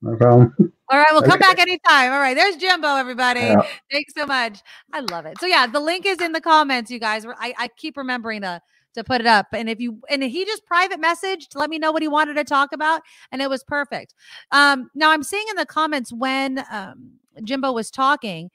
No 0.03 0.17
problem. 0.17 0.73
All 0.89 0.99
right, 0.99 1.09
we'll 1.13 1.23
come 1.23 1.39
back 1.39 1.59
anytime. 1.59 2.13
All 2.13 2.21
right, 2.21 2.37
there's 2.37 2.57
Jimbo, 2.57 2.97
everybody. 2.97 3.41
Yeah. 3.41 3.63
Thanks 3.91 4.13
so 4.15 4.27
much. 4.27 4.61
I 4.93 5.01
love 5.01 5.25
it. 5.27 5.41
So 5.41 5.47
yeah, 5.47 5.67
the 5.67 5.81
link 5.81 6.05
is 6.05 6.21
in 6.21 6.33
the 6.33 6.41
comments, 6.41 6.91
you 6.91 6.99
guys. 6.99 7.25
I, 7.25 7.55
I 7.59 7.69
keep 7.69 7.97
remembering 7.97 8.43
to 8.43 8.61
to 8.95 9.05
put 9.05 9.21
it 9.21 9.27
up. 9.27 9.47
And 9.53 9.71
if 9.71 9.81
you 9.81 10.01
and 10.11 10.23
he 10.23 10.45
just 10.45 10.67
private 10.67 11.01
messaged 11.01 11.49
to 11.51 11.59
let 11.59 11.71
me 11.71 11.79
know 11.79 11.93
what 11.93 12.03
he 12.03 12.09
wanted 12.09 12.35
to 12.35 12.45
talk 12.45 12.73
about, 12.73 13.03
and 13.31 13.41
it 13.41 13.49
was 13.49 13.65
perfect. 13.65 14.15
Um, 14.51 14.91
now 14.95 15.11
I'm 15.11 15.23
seeing 15.23 15.47
in 15.49 15.57
the 15.57 15.67
comments 15.67 16.13
when 16.13 16.65
um, 16.71 17.13
Jimbo 17.43 17.73
was 17.73 17.91
talking, 17.91 18.51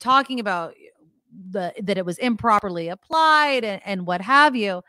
talking 0.00 0.40
about 0.40 0.74
the 1.50 1.72
that 1.82 1.98
it 1.98 2.04
was 2.04 2.18
improperly 2.18 2.88
applied 2.88 3.64
and, 3.64 3.80
and 3.84 4.06
what 4.06 4.20
have 4.20 4.54
you. 4.54 4.82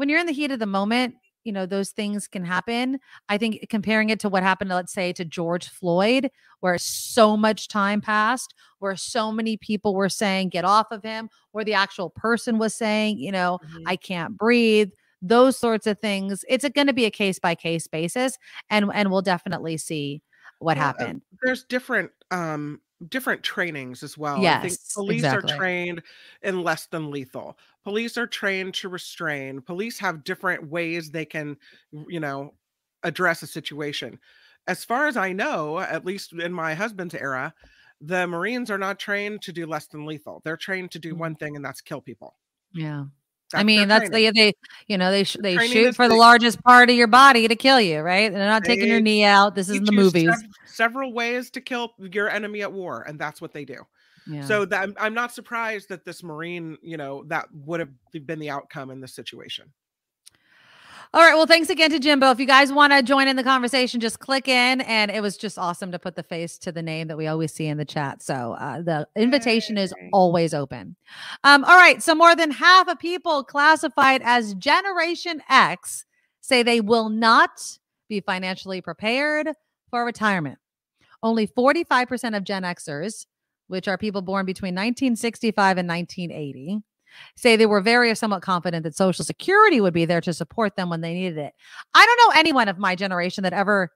When 0.00 0.08
you're 0.08 0.18
in 0.18 0.24
the 0.24 0.32
heat 0.32 0.50
of 0.50 0.58
the 0.60 0.64
moment, 0.64 1.16
you 1.44 1.52
know 1.52 1.66
those 1.66 1.90
things 1.90 2.26
can 2.26 2.42
happen. 2.42 3.00
I 3.28 3.36
think 3.36 3.66
comparing 3.68 4.08
it 4.08 4.18
to 4.20 4.30
what 4.30 4.42
happened, 4.42 4.70
let's 4.70 4.94
say, 4.94 5.12
to 5.12 5.26
George 5.26 5.68
Floyd, 5.68 6.30
where 6.60 6.78
so 6.78 7.36
much 7.36 7.68
time 7.68 8.00
passed, 8.00 8.54
where 8.78 8.96
so 8.96 9.30
many 9.30 9.58
people 9.58 9.94
were 9.94 10.08
saying, 10.08 10.48
get 10.48 10.64
off 10.64 10.86
of 10.90 11.02
him, 11.02 11.28
or 11.52 11.64
the 11.64 11.74
actual 11.74 12.08
person 12.08 12.56
was 12.56 12.74
saying, 12.74 13.18
you 13.18 13.30
know, 13.30 13.58
I 13.84 13.96
can't 13.96 14.38
breathe. 14.38 14.88
Those 15.20 15.58
sorts 15.58 15.86
of 15.86 15.98
things. 15.98 16.46
It's 16.48 16.66
going 16.70 16.86
to 16.86 16.94
be 16.94 17.04
a 17.04 17.10
case 17.10 17.38
by 17.38 17.54
case 17.54 17.86
basis, 17.86 18.38
and 18.70 18.90
and 18.94 19.10
we'll 19.10 19.20
definitely 19.20 19.76
see 19.76 20.22
what 20.60 20.78
uh, 20.78 20.80
happened. 20.80 21.20
there's 21.42 21.64
different 21.64 22.10
um 22.30 22.80
different 23.08 23.42
trainings 23.42 24.02
as 24.02 24.18
well. 24.18 24.40
I 24.58 24.68
think 24.68 24.78
police 24.94 25.24
exactly. 25.24 25.52
are 25.52 25.56
trained 25.56 26.02
in 26.42 26.62
less 26.62 26.86
than 26.86 27.10
lethal. 27.10 27.58
Police 27.84 28.18
are 28.18 28.26
trained 28.26 28.74
to 28.74 28.88
restrain. 28.88 29.62
Police 29.62 29.98
have 29.98 30.24
different 30.24 30.68
ways 30.68 31.10
they 31.10 31.24
can, 31.24 31.56
you 32.08 32.20
know, 32.20 32.54
address 33.02 33.42
a 33.42 33.46
situation. 33.46 34.18
As 34.66 34.84
far 34.84 35.06
as 35.06 35.16
I 35.16 35.32
know, 35.32 35.78
at 35.78 36.04
least 36.04 36.32
in 36.34 36.52
my 36.52 36.74
husband's 36.74 37.14
era, 37.14 37.54
the 38.00 38.26
Marines 38.26 38.70
are 38.70 38.78
not 38.78 38.98
trained 38.98 39.42
to 39.42 39.52
do 39.52 39.66
less 39.66 39.86
than 39.86 40.06
lethal. 40.06 40.40
They're 40.44 40.56
trained 40.56 40.90
to 40.92 40.98
do 40.98 41.14
mm. 41.14 41.18
one 41.18 41.34
thing, 41.34 41.56
and 41.56 41.64
that's 41.64 41.80
kill 41.80 42.00
people. 42.00 42.36
Yeah. 42.72 43.04
I 43.52 43.58
That's 43.58 43.58
their 43.58 43.64
mean, 43.64 43.88
that's 43.88 44.08
training. 44.10 44.32
they, 44.34 44.50
they, 44.50 44.54
you 44.86 44.98
know, 44.98 45.10
they 45.10 45.24
sh- 45.24 45.36
they 45.40 45.54
training 45.56 45.72
shoot 45.72 45.96
for 45.96 46.06
the 46.08 46.14
they- 46.14 46.20
largest 46.20 46.62
part 46.62 46.88
of 46.90 46.96
your 46.96 47.06
body 47.08 47.48
to 47.48 47.56
kill 47.56 47.80
you, 47.80 48.00
right? 48.00 48.32
They're 48.32 48.46
not 48.48 48.64
taking 48.64 48.88
your 48.88 49.00
knee 49.00 49.24
out. 49.24 49.54
This 49.54 49.68
is 49.68 49.80
the 49.80 49.92
movies. 49.92 50.24
sev- 50.28 50.50
several 50.66 51.12
ways 51.12 51.50
to 51.50 51.60
kill 51.60 51.92
your 51.98 52.28
enemy 52.28 52.62
at 52.62 52.72
war, 52.72 53.02
and 53.06 53.18
that's 53.18 53.40
what 53.40 53.52
they 53.52 53.64
do. 53.64 53.78
Yeah. 54.26 54.44
So 54.44 54.64
that 54.66 54.82
I'm, 54.82 54.94
I'm 55.00 55.14
not 55.14 55.32
surprised 55.34 55.88
that 55.88 56.04
this 56.04 56.22
Marine, 56.22 56.76
you 56.82 56.96
know, 56.96 57.24
that 57.28 57.48
would 57.52 57.80
have 57.80 57.88
been 58.26 58.38
the 58.38 58.50
outcome 58.50 58.90
in 58.90 59.00
this 59.00 59.14
situation. 59.14 59.72
All 61.12 61.22
right. 61.22 61.34
Well, 61.34 61.46
thanks 61.46 61.68
again 61.70 61.90
to 61.90 61.98
Jimbo. 61.98 62.30
If 62.30 62.38
you 62.38 62.46
guys 62.46 62.72
want 62.72 62.92
to 62.92 63.02
join 63.02 63.26
in 63.26 63.34
the 63.34 63.42
conversation, 63.42 63.98
just 63.98 64.20
click 64.20 64.46
in. 64.46 64.80
And 64.82 65.10
it 65.10 65.20
was 65.20 65.36
just 65.36 65.58
awesome 65.58 65.90
to 65.90 65.98
put 65.98 66.14
the 66.14 66.22
face 66.22 66.56
to 66.58 66.70
the 66.70 66.82
name 66.82 67.08
that 67.08 67.16
we 67.16 67.26
always 67.26 67.52
see 67.52 67.66
in 67.66 67.78
the 67.78 67.84
chat. 67.84 68.22
So 68.22 68.52
uh, 68.52 68.82
the 68.82 69.08
invitation 69.16 69.76
is 69.76 69.92
always 70.12 70.54
open. 70.54 70.94
Um, 71.42 71.64
all 71.64 71.76
right. 71.76 72.00
So 72.00 72.14
more 72.14 72.36
than 72.36 72.52
half 72.52 72.86
of 72.86 73.00
people 73.00 73.42
classified 73.42 74.22
as 74.24 74.54
Generation 74.54 75.42
X 75.48 76.04
say 76.42 76.62
they 76.62 76.80
will 76.80 77.08
not 77.08 77.60
be 78.08 78.20
financially 78.20 78.80
prepared 78.80 79.48
for 79.90 80.04
retirement. 80.04 80.58
Only 81.24 81.48
45% 81.48 82.36
of 82.36 82.44
Gen 82.44 82.62
Xers, 82.62 83.26
which 83.66 83.88
are 83.88 83.98
people 83.98 84.22
born 84.22 84.46
between 84.46 84.74
1965 84.74 85.78
and 85.78 85.88
1980, 85.88 86.82
say 87.36 87.56
they 87.56 87.66
were 87.66 87.80
very 87.80 88.10
or 88.10 88.14
somewhat 88.14 88.42
confident 88.42 88.84
that 88.84 88.96
Social 88.96 89.24
Security 89.24 89.80
would 89.80 89.94
be 89.94 90.04
there 90.04 90.20
to 90.20 90.32
support 90.32 90.76
them 90.76 90.90
when 90.90 91.00
they 91.00 91.14
needed 91.14 91.38
it. 91.38 91.52
I 91.94 92.04
don't 92.06 92.28
know 92.34 92.38
anyone 92.38 92.68
of 92.68 92.78
my 92.78 92.94
generation 92.94 93.42
that 93.44 93.52
ever, 93.52 93.90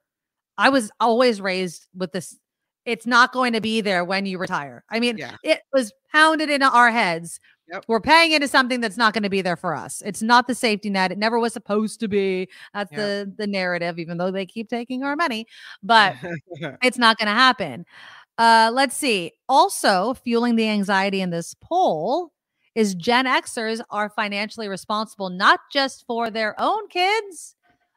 I 0.57 0.69
was 0.69 0.91
always 0.99 1.41
raised 1.41 1.87
with 1.95 2.11
this. 2.11 2.37
It's 2.85 3.05
not 3.07 3.33
going 3.33 3.53
to 3.53 3.61
be 3.61 3.81
there 3.81 4.05
when 4.05 4.25
you 4.25 4.37
retire. 4.37 4.83
I 4.89 4.99
mean, 4.99 5.17
Yeah. 5.17 5.35
it 5.43 5.61
was 5.73 5.91
pounded 6.11 6.49
into 6.49 6.69
our 6.69 6.91
heads. 6.91 7.39
Yep. 7.71 7.85
We're 7.87 7.99
paying 7.99 8.31
into 8.31 8.47
something 8.47 8.79
that's 8.79 8.95
not 8.95 9.13
going 9.15 9.23
to 9.23 9.29
be 9.29 9.41
there 9.41 9.55
for 9.55 9.73
us. 9.75 10.03
It's 10.05 10.21
not 10.21 10.45
the 10.47 10.53
safety 10.53 10.91
net. 10.91 11.11
It 11.11 11.17
never 11.17 11.39
was 11.39 11.51
supposed 11.51 11.99
to 12.01 12.07
be. 12.07 12.47
That's 12.75 12.91
Yep. 12.91 12.99
the 12.99 13.33
the 13.39 13.47
narrative, 13.47 13.97
even 13.97 14.19
though 14.19 14.29
they 14.29 14.45
keep 14.45 14.69
taking 14.69 15.03
our 15.03 15.15
money. 15.15 15.47
But 15.81 16.15
it's 16.83 16.99
not 16.99 17.17
going 17.17 17.25
to 17.25 17.33
happen. 17.33 17.85
Uh, 18.37 18.69
let's 18.71 18.95
see. 18.95 19.31
Also, 19.49 20.13
fueling 20.13 20.55
the 20.57 20.67
anxiety 20.69 21.21
in 21.21 21.31
this 21.31 21.55
poll 21.59 22.31
is 22.75 22.93
Gen 22.93 23.25
Xers 23.25 23.81
are 23.89 24.09
financially 24.09 24.67
responsible 24.67 25.29
not 25.29 25.61
just 25.71 26.05
for 26.05 26.29
their 26.29 26.59
own 26.59 26.87
kids, 26.89 27.55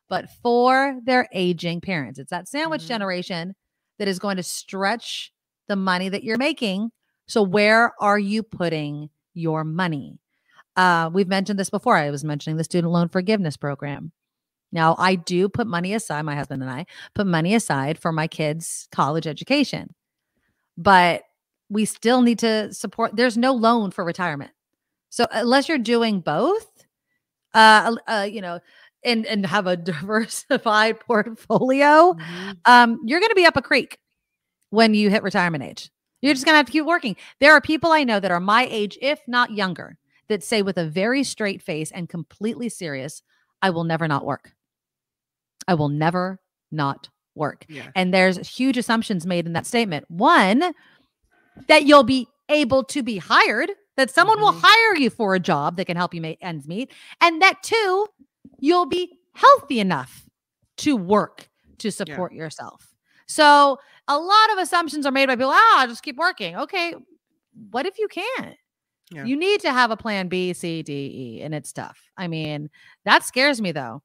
but 0.09 0.31
for 0.43 0.99
their 1.05 1.29
aging 1.33 1.81
parents. 1.81 2.19
It's 2.19 2.31
that 2.31 2.49
sandwich 2.49 2.87
generation 2.87 3.55
that 3.99 4.09
is 4.09 4.19
going 4.19 4.37
to 4.37 4.43
stretch 4.43 5.33
the 5.67 5.77
money 5.77 6.09
that 6.09 6.25
you're 6.25 6.39
making. 6.39 6.91
So, 7.27 7.43
where 7.43 7.93
are 8.01 8.19
you 8.19 8.43
putting 8.43 9.11
your 9.35 9.65
money? 9.65 10.19
Uh, 10.77 11.11
we've 11.13 11.29
mentioned 11.29 11.59
this 11.59 11.71
before. 11.71 11.97
I 11.97 12.11
was 12.11 12.25
mentioning 12.25 12.57
the 12.57 12.65
student 12.65 12.93
loan 12.93 13.09
forgiveness 13.09 13.57
program. 13.57 14.13
Now, 14.71 14.95
I 14.99 15.17
do 15.17 15.49
put 15.49 15.67
money 15.67 15.93
aside, 15.95 16.23
my 16.23 16.37
husband 16.37 16.63
and 16.63 16.71
I 16.71 16.87
put 17.15 17.27
money 17.27 17.55
aside 17.55 17.99
for 17.99 18.13
my 18.13 18.29
kids' 18.29 18.87
college 18.93 19.27
education, 19.27 19.95
but 20.77 21.23
we 21.69 21.85
still 21.85 22.23
need 22.23 22.39
to 22.41 22.73
support. 22.73 23.17
There's 23.17 23.37
no 23.37 23.53
loan 23.53 23.91
for 23.91 24.05
retirement. 24.05 24.53
So, 25.11 25.27
unless 25.31 25.69
you're 25.69 25.79
doing 25.79 26.21
both, 26.21 26.67
uh, 27.55 27.97
uh, 28.07 28.29
you 28.31 28.41
know, 28.41 28.61
and 29.05 29.27
and 29.27 29.47
have 29.47 29.67
a 29.67 29.77
diversified 29.93 31.01
portfolio, 31.01 32.17
um, 32.65 33.01
you're 33.05 33.21
going 33.21 33.31
to 33.31 33.37
be 33.37 33.47
up 33.47 33.57
a 33.57 33.63
creek 33.63 33.99
when 34.71 34.95
you 34.95 35.11
hit 35.11 35.23
retirement 35.23 35.65
age. 35.65 35.91
You're 36.21 36.35
just 36.35 36.45
going 36.45 36.55
to 36.55 36.59
have 36.59 36.67
to 36.67 36.73
keep 36.73 36.85
working. 36.85 37.17
There 37.41 37.53
are 37.53 37.61
people 37.61 37.93
I 37.93 38.05
know 38.05 38.19
that 38.19 38.31
are 38.31 38.41
my 38.41 38.67
age, 38.71 38.99
if 39.01 39.21
not 39.29 39.53
younger, 39.53 39.99
that 40.29 40.43
say 40.43 40.63
with 40.63 40.77
a 40.77 40.87
very 40.87 41.23
straight 41.23 41.63
face 41.63 41.93
and 41.93 42.09
completely 42.09 42.69
serious, 42.69 43.23
I 43.63 43.71
will 43.71 43.85
never 43.85 44.09
not 44.09 44.25
work. 44.25 44.53
I 45.69 45.75
will 45.75 45.89
never 45.89 46.41
not 46.73 47.09
work. 47.35 47.65
Yeah. 47.69 47.89
And 47.95 48.13
there's 48.13 48.49
huge 48.49 48.77
assumptions 48.77 49.27
made 49.27 49.47
in 49.47 49.53
that 49.53 49.67
statement. 49.67 50.07
One, 50.09 50.73
that 51.69 51.85
you'll 51.85 52.05
be 52.05 52.27
able 52.49 52.85
to 52.85 53.03
be 53.03 53.19
hired, 53.19 53.71
that 53.99 54.11
someone 54.11 54.39
will 54.41 54.55
hire 54.55 54.97
you 54.97 55.11
for 55.11 55.35
a 55.35 55.41
job 55.41 55.77
that 55.77 55.85
can 55.87 55.97
help 55.97 56.15
you 56.15 56.21
make 56.21 56.39
ends 56.41 56.69
meet. 56.69 56.93
And 57.21 57.43
that 57.43 57.63
two, 57.65 58.07
you'll 58.61 58.87
be 58.87 59.19
healthy 59.35 59.81
enough 59.81 60.25
to 60.79 60.97
work 60.97 61.49
to 61.79 61.91
support 61.91 62.33
yourself. 62.33 62.95
So 63.27 63.79
a 64.07 64.17
lot 64.17 64.53
of 64.53 64.59
assumptions 64.59 65.05
are 65.05 65.11
made 65.11 65.27
by 65.27 65.35
people, 65.35 65.51
ah, 65.53 65.85
just 65.89 66.05
keep 66.05 66.17
working. 66.17 66.57
Okay. 66.57 66.95
What 67.71 67.87
if 67.87 67.99
you 67.99 68.07
can't? 68.09 68.57
Yeah. 69.11 69.25
You 69.25 69.37
need 69.37 69.61
to 69.63 69.73
have 69.73 69.91
a 69.91 69.97
plan 69.97 70.29
B, 70.29 70.53
C, 70.53 70.83
D, 70.83 70.93
E, 70.93 71.43
and 71.43 71.53
it's 71.55 71.73
tough. 71.73 71.99
I 72.17 72.29
mean, 72.29 72.71
that 73.05 73.25
scares 73.25 73.61
me 73.61 73.73
though. 73.73 74.03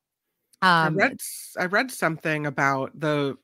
I 0.62 0.88
Um, 0.88 0.96
read 0.96 1.14
s- 1.20 1.56
I 1.60 1.66
read 1.66 1.92
something 1.92 2.48
about 2.48 3.00
the 3.00 3.38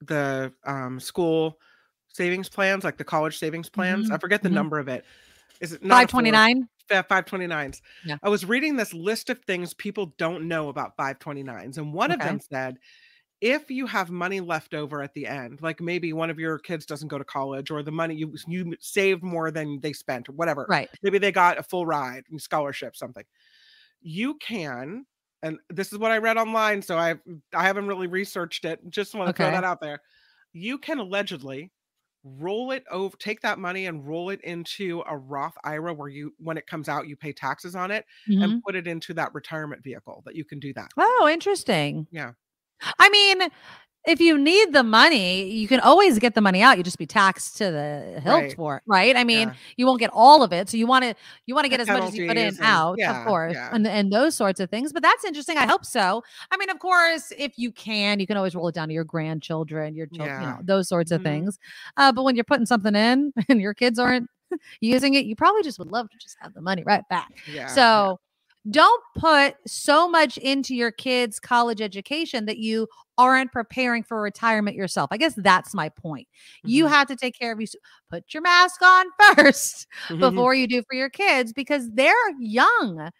the 0.00 0.52
um 0.64 0.98
school 0.98 1.60
savings 2.08 2.48
plans, 2.48 2.84
like 2.84 2.96
the 2.96 3.04
college 3.04 3.38
savings 3.38 3.68
plans. 3.68 4.10
I 4.10 4.14
Mhm, 4.14 4.20
forget 4.20 4.42
the 4.42 4.48
mhm. 4.48 4.54
number 4.54 4.78
of 4.80 4.88
it. 4.88 5.04
Is 5.64 5.72
it 5.72 5.82
not 5.82 6.04
a 6.04 6.08
four- 6.08 6.20
529? 6.22 6.68
Fa- 6.88 7.06
529s. 7.10 7.80
Yeah. 8.04 8.18
I 8.22 8.28
was 8.28 8.44
reading 8.44 8.76
this 8.76 8.92
list 8.92 9.30
of 9.30 9.38
things 9.40 9.72
people 9.72 10.14
don't 10.18 10.46
know 10.46 10.68
about 10.68 10.96
529s, 10.96 11.78
and 11.78 11.92
one 11.92 12.10
of 12.10 12.20
them 12.20 12.40
said 12.40 12.76
if 13.40 13.70
you 13.70 13.86
have 13.86 14.10
money 14.10 14.40
left 14.40 14.74
over 14.74 15.02
at 15.02 15.12
the 15.12 15.26
end, 15.26 15.60
like 15.60 15.80
maybe 15.80 16.12
one 16.12 16.30
of 16.30 16.38
your 16.38 16.58
kids 16.58 16.86
doesn't 16.86 17.08
go 17.08 17.18
to 17.18 17.24
college, 17.24 17.70
or 17.70 17.82
the 17.82 17.90
money 17.90 18.14
you 18.14 18.34
you 18.46 18.74
saved 18.80 19.22
more 19.22 19.50
than 19.50 19.80
they 19.80 19.92
spent, 19.92 20.28
or 20.28 20.32
whatever. 20.32 20.66
Right. 20.68 20.88
Maybe 21.02 21.18
they 21.18 21.32
got 21.32 21.58
a 21.58 21.62
full 21.62 21.86
ride, 21.86 22.24
scholarship, 22.38 22.96
something. 22.96 23.24
You 24.00 24.34
can, 24.34 25.06
and 25.42 25.58
this 25.68 25.92
is 25.92 25.98
what 25.98 26.10
I 26.10 26.18
read 26.18 26.36
online, 26.36 26.82
so 26.82 26.96
I 26.96 27.16
I 27.54 27.64
haven't 27.64 27.86
really 27.86 28.06
researched 28.06 28.64
it. 28.64 28.80
Just 28.88 29.14
want 29.14 29.28
to 29.28 29.32
throw 29.42 29.50
that 29.50 29.64
out 29.64 29.80
there. 29.80 30.00
You 30.52 30.78
can 30.78 30.98
allegedly 30.98 31.70
roll 32.24 32.70
it 32.72 32.84
over, 32.90 33.16
take 33.18 33.40
that 33.42 33.58
money 33.58 33.86
and 33.86 34.06
roll 34.06 34.30
it 34.30 34.40
into 34.42 35.02
a 35.06 35.16
Roth 35.16 35.56
IRA 35.64 35.94
where 35.94 36.08
you, 36.08 36.34
when 36.38 36.56
it 36.58 36.66
comes 36.66 36.88
out, 36.88 37.06
you 37.08 37.16
pay 37.16 37.32
taxes 37.32 37.76
on 37.76 37.90
it 37.90 38.06
Mhm. 38.26 38.42
and 38.44 38.62
put 38.66 38.74
it 38.76 38.86
into 38.86 39.14
that 39.14 39.34
retirement 39.34 39.82
vehicle 39.84 40.22
that 40.26 40.34
you 40.36 40.44
can 40.44 40.58
do 40.60 40.72
that. 40.74 40.90
Oh, 40.96 41.28
interesting. 41.32 42.06
Yeah. 42.10 42.32
I 42.98 43.08
mean, 43.10 43.48
if 44.06 44.20
you 44.20 44.36
need 44.36 44.72
the 44.72 44.82
money, 44.82 45.44
you 45.50 45.66
can 45.66 45.80
always 45.80 46.18
get 46.18 46.34
the 46.34 46.40
money 46.40 46.60
out. 46.62 46.76
You 46.76 46.84
just 46.84 46.98
be 46.98 47.06
taxed 47.06 47.56
to 47.58 47.70
the 47.70 48.20
hilt 48.22 48.42
Right. 48.42 48.54
for 48.56 48.76
it, 48.76 48.82
right? 48.86 49.16
I 49.16 49.24
mean, 49.24 49.48
Yeah. 49.48 49.54
you 49.76 49.86
won't 49.86 49.98
get 50.00 50.10
all 50.12 50.42
of 50.42 50.52
it, 50.52 50.68
so 50.68 50.76
you 50.76 50.86
want 50.86 51.04
to 51.04 51.14
you 51.46 51.54
want 51.54 51.64
to 51.64 51.68
get 51.68 51.80
as 51.80 51.88
much 51.88 52.02
as 52.04 52.16
you 52.16 52.26
put 52.28 52.36
in 52.36 52.48
and- 52.48 52.58
out, 52.60 52.96
yeah, 52.98 53.20
of 53.20 53.26
course, 53.26 53.54
yeah. 53.54 53.70
and 53.72 53.86
and 53.86 54.12
those 54.12 54.34
sorts 54.34 54.60
of 54.60 54.68
things. 54.70 54.92
But 54.92 55.02
that's 55.02 55.24
interesting. 55.24 55.56
I 55.56 55.66
hope 55.66 55.84
so. 55.84 56.22
I 56.50 56.56
mean, 56.56 56.70
of 56.70 56.78
course, 56.78 57.32
if 57.38 57.52
you 57.58 57.72
can, 57.72 58.20
you 58.20 58.26
can 58.26 58.36
always 58.36 58.54
roll 58.54 58.68
it 58.68 58.74
down 58.74 58.88
to 58.88 58.94
your 58.94 59.04
grandchildren, 59.04 59.94
your 59.94 60.06
children, 60.06 60.40
you 60.42 60.46
know, 60.48 60.58
those 60.62 60.88
sorts 60.88 61.10
of 61.10 61.20
Mhm. 61.20 61.24
things. 61.24 61.58
Uh, 61.96 62.12
but 62.12 62.24
when 62.24 62.34
you're 62.36 62.44
putting 62.44 62.66
something 62.66 62.94
in 62.94 63.32
and 63.48 63.60
your 63.60 63.74
kids 63.74 63.98
aren't 63.98 64.28
using 64.80 65.14
it, 65.14 65.24
you 65.24 65.34
probably 65.34 65.62
just 65.62 65.78
would 65.78 65.88
love 65.90 66.08
to 66.10 66.16
just 66.18 66.36
have 66.40 66.52
the 66.54 66.60
money 66.60 66.82
right 66.84 67.02
back. 67.08 67.32
Yeah, 67.50 67.66
So 67.68 68.20
don't 68.70 69.02
put 69.16 69.56
so 69.66 70.08
much 70.08 70.36
into 70.38 70.74
your 70.74 70.90
kids' 70.90 71.38
college 71.38 71.80
education 71.80 72.46
that 72.46 72.58
you 72.58 72.88
aren't 73.18 73.52
preparing 73.52 74.02
for 74.02 74.20
retirement 74.20 74.76
yourself. 74.76 75.08
I 75.12 75.18
guess 75.18 75.34
that's 75.36 75.74
my 75.74 75.88
point. 75.90 76.26
You 76.64 76.86
Mhm. 76.86 76.88
have 76.90 77.06
to 77.08 77.16
take 77.16 77.38
care 77.38 77.52
of 77.52 77.60
you. 77.60 77.66
Put 78.10 78.32
your 78.32 78.42
mask 78.42 78.80
on 78.82 79.06
first 79.36 79.86
before 80.18 80.54
you 80.54 80.66
do 80.66 80.82
for 80.88 80.94
your 80.96 81.10
kids 81.10 81.52
because 81.52 81.90
they're 81.92 82.14
young. 82.38 83.10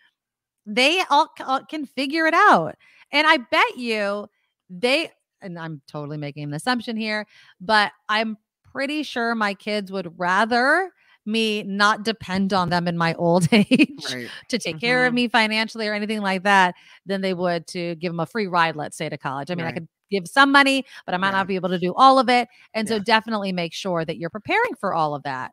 They 0.66 1.02
all 1.10 1.28
all 1.44 1.64
can 1.64 1.86
figure 1.86 2.26
it 2.26 2.34
out. 2.34 2.76
And 3.12 3.26
I 3.26 3.36
bet 3.38 3.76
you 3.76 4.28
they, 4.70 5.10
and 5.42 5.58
I'm 5.58 5.82
totally 5.86 6.16
making 6.16 6.44
an 6.44 6.54
assumption 6.54 6.96
here, 6.96 7.26
but 7.60 7.92
I'm 8.08 8.38
pretty 8.72 9.02
sure 9.02 9.34
my 9.34 9.54
kids 9.54 9.92
would 9.92 10.18
rather 10.18 10.90
me 11.26 11.62
not 11.64 12.04
depend 12.04 12.52
on 12.52 12.68
them 12.70 12.86
in 12.88 12.96
my 12.98 13.14
old 13.14 13.48
age 13.52 13.88
Right. 14.12 14.32
to 14.48 14.58
take 14.58 14.78
care 14.80 15.06
of 15.06 15.12
Mhm. 15.12 15.16
me 15.16 15.28
financially 15.28 15.88
or 15.88 15.94
anything 15.94 16.20
like 16.20 16.42
that 16.44 16.74
than 17.06 17.20
they 17.20 17.34
would 17.34 17.66
to 17.68 17.94
give 17.96 18.12
them 18.12 18.20
a 18.20 18.26
free 18.26 18.46
ride, 18.46 18.76
let's 18.76 18.96
say, 18.96 19.08
to 19.08 19.16
college. 19.18 19.50
I 19.50 19.54
mean, 19.54 19.66
I 19.66 19.72
could 19.72 19.88
give 20.10 20.28
some 20.28 20.52
money, 20.52 20.84
but 21.06 21.14
I 21.14 21.18
might 21.18 21.28
Yeah. 21.28 21.32
not 21.32 21.46
be 21.48 21.54
able 21.56 21.70
to 21.70 21.78
do 21.78 21.94
all 21.96 22.18
of 22.18 22.28
it. 22.28 22.48
And 22.74 22.88
so 22.88 22.98
definitely 22.98 23.52
make 23.52 23.72
sure 23.74 24.04
that 24.04 24.18
you're 24.18 24.30
preparing 24.30 24.74
for 24.78 24.94
all 24.94 25.14
of 25.14 25.22
that. 25.24 25.52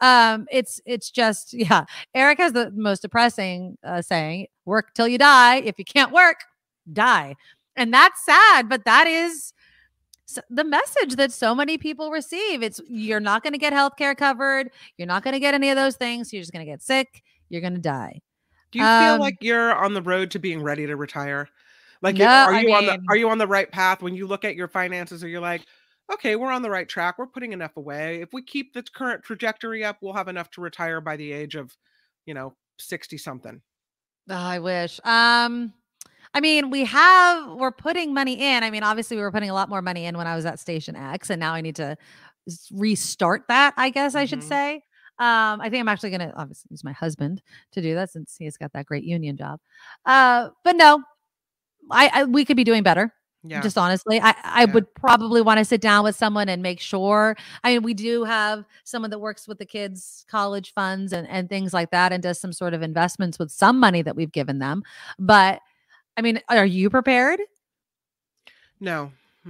Um, 0.00 0.46
it's 0.50 0.80
it's 0.84 1.10
just 1.10 1.52
yeah. 1.54 1.84
Eric 2.14 2.38
has 2.38 2.52
the 2.52 2.70
most 2.74 3.02
depressing 3.02 3.78
uh, 3.84 4.02
saying: 4.02 4.46
"Work 4.64 4.94
till 4.94 5.06
you 5.08 5.18
die. 5.18 5.56
If 5.58 5.78
you 5.78 5.84
can't 5.84 6.12
work, 6.12 6.38
die." 6.92 7.36
And 7.76 7.92
that's 7.94 8.24
sad, 8.24 8.68
but 8.68 8.84
that 8.84 9.06
is 9.06 9.52
the 10.50 10.64
message 10.64 11.16
that 11.16 11.32
so 11.32 11.54
many 11.54 11.78
people 11.78 12.10
receive. 12.10 12.62
It's 12.62 12.80
you're 12.86 13.20
not 13.20 13.42
going 13.42 13.52
to 13.52 13.58
get 13.58 13.72
health 13.72 13.96
care 13.96 14.14
covered. 14.14 14.70
You're 14.96 15.08
not 15.08 15.22
going 15.24 15.34
to 15.34 15.40
get 15.40 15.54
any 15.54 15.70
of 15.70 15.76
those 15.76 15.96
things. 15.96 16.32
You're 16.32 16.42
just 16.42 16.52
going 16.52 16.64
to 16.64 16.70
get 16.70 16.82
sick. 16.82 17.22
You're 17.48 17.60
going 17.60 17.74
to 17.74 17.80
die. 17.80 18.20
Do 18.70 18.78
you 18.78 18.84
feel 18.84 19.14
Um, 19.14 19.20
like 19.20 19.36
you're 19.40 19.74
on 19.74 19.94
the 19.94 20.02
road 20.02 20.30
to 20.32 20.38
being 20.38 20.62
ready 20.62 20.86
to 20.86 20.96
retire? 20.96 21.48
Like, 22.00 22.16
No, 22.16 22.26
are 22.26 22.54
I 22.54 22.60
you 22.60 22.72
on 22.72 22.86
the 22.86 22.98
are 23.08 23.16
you 23.16 23.28
on 23.28 23.38
the 23.38 23.46
right 23.46 23.70
path 23.70 24.02
when 24.02 24.14
you 24.14 24.26
look 24.26 24.44
at 24.44 24.56
your 24.56 24.68
finances? 24.68 25.22
Or 25.22 25.28
you're 25.28 25.40
like, 25.40 25.64
okay, 26.12 26.36
we're 26.36 26.50
on 26.50 26.62
the 26.62 26.70
right 26.70 26.88
track. 26.88 27.18
We're 27.18 27.26
putting 27.26 27.52
enough 27.52 27.76
away. 27.76 28.20
If 28.20 28.32
we 28.32 28.42
keep 28.42 28.72
the 28.72 28.82
current 28.82 29.22
trajectory 29.22 29.84
up, 29.84 29.98
we'll 30.00 30.14
have 30.14 30.28
enough 30.28 30.50
to 30.52 30.60
retire 30.60 31.00
by 31.00 31.16
the 31.16 31.32
age 31.32 31.54
of, 31.54 31.76
you 32.26 32.34
know, 32.34 32.54
sixty 32.78 33.18
something. 33.18 33.60
Oh, 34.30 34.34
I 34.34 34.58
wish. 34.58 35.00
Um, 35.04 35.72
I 36.34 36.40
mean, 36.40 36.70
we 36.70 36.84
have 36.84 37.50
we're 37.56 37.72
putting 37.72 38.14
money 38.14 38.34
in. 38.34 38.62
I 38.62 38.70
mean, 38.70 38.82
obviously, 38.82 39.16
we 39.16 39.22
were 39.22 39.32
putting 39.32 39.50
a 39.50 39.54
lot 39.54 39.68
more 39.68 39.82
money 39.82 40.06
in 40.06 40.16
when 40.16 40.26
I 40.26 40.34
was 40.34 40.46
at 40.46 40.58
Station 40.58 40.96
X, 40.96 41.30
and 41.30 41.38
now 41.40 41.52
I 41.52 41.60
need 41.60 41.76
to 41.76 41.96
restart 42.72 43.44
that. 43.48 43.74
I 43.76 43.90
guess 43.90 44.14
I 44.14 44.24
should 44.24 44.40
Mhm. 44.40 44.48
say. 44.48 44.74
Um, 45.18 45.60
I 45.60 45.68
think 45.68 45.80
I'm 45.80 45.88
actually 45.88 46.10
going 46.10 46.28
to 46.28 46.34
obviously 46.34 46.68
use 46.70 46.82
my 46.82 46.92
husband 46.92 47.42
to 47.72 47.82
do 47.82 47.94
that 47.94 48.10
since 48.10 48.34
he's 48.38 48.56
got 48.56 48.72
that 48.72 48.86
great 48.86 49.04
union 49.04 49.36
job. 49.36 49.60
Uh, 50.06 50.48
but 50.64 50.74
no, 50.74 51.02
I, 51.90 52.10
I 52.12 52.24
we 52.24 52.44
could 52.44 52.56
be 52.56 52.64
doing 52.64 52.82
better. 52.82 53.12
Yeah. 53.44 53.60
Just 53.60 53.76
honestly, 53.76 54.20
I, 54.20 54.34
I 54.42 54.64
Yeah. 54.64 54.72
would 54.72 54.92
probably 54.94 55.42
want 55.42 55.58
to 55.58 55.64
sit 55.64 55.80
down 55.80 56.04
with 56.04 56.16
someone 56.16 56.48
and 56.48 56.62
make 56.62 56.80
sure. 56.80 57.36
I 57.62 57.72
mean, 57.74 57.82
we 57.82 57.92
do 57.92 58.24
have 58.24 58.64
someone 58.84 59.10
that 59.10 59.18
works 59.18 59.46
with 59.46 59.58
the 59.58 59.66
kids' 59.66 60.24
college 60.30 60.72
funds 60.74 61.12
and, 61.12 61.28
and 61.28 61.48
things 61.48 61.74
like 61.74 61.90
that 61.90 62.12
and 62.12 62.22
does 62.22 62.40
some 62.40 62.52
sort 62.52 62.72
of 62.72 62.82
investments 62.82 63.38
with 63.38 63.50
some 63.50 63.78
money 63.78 64.00
that 64.02 64.16
we've 64.16 64.32
given 64.32 64.60
them. 64.60 64.82
But 65.18 65.60
I 66.16 66.22
mean, 66.22 66.40
are 66.48 66.66
you 66.66 66.90
prepared? 66.90 67.40
No. 68.80 69.12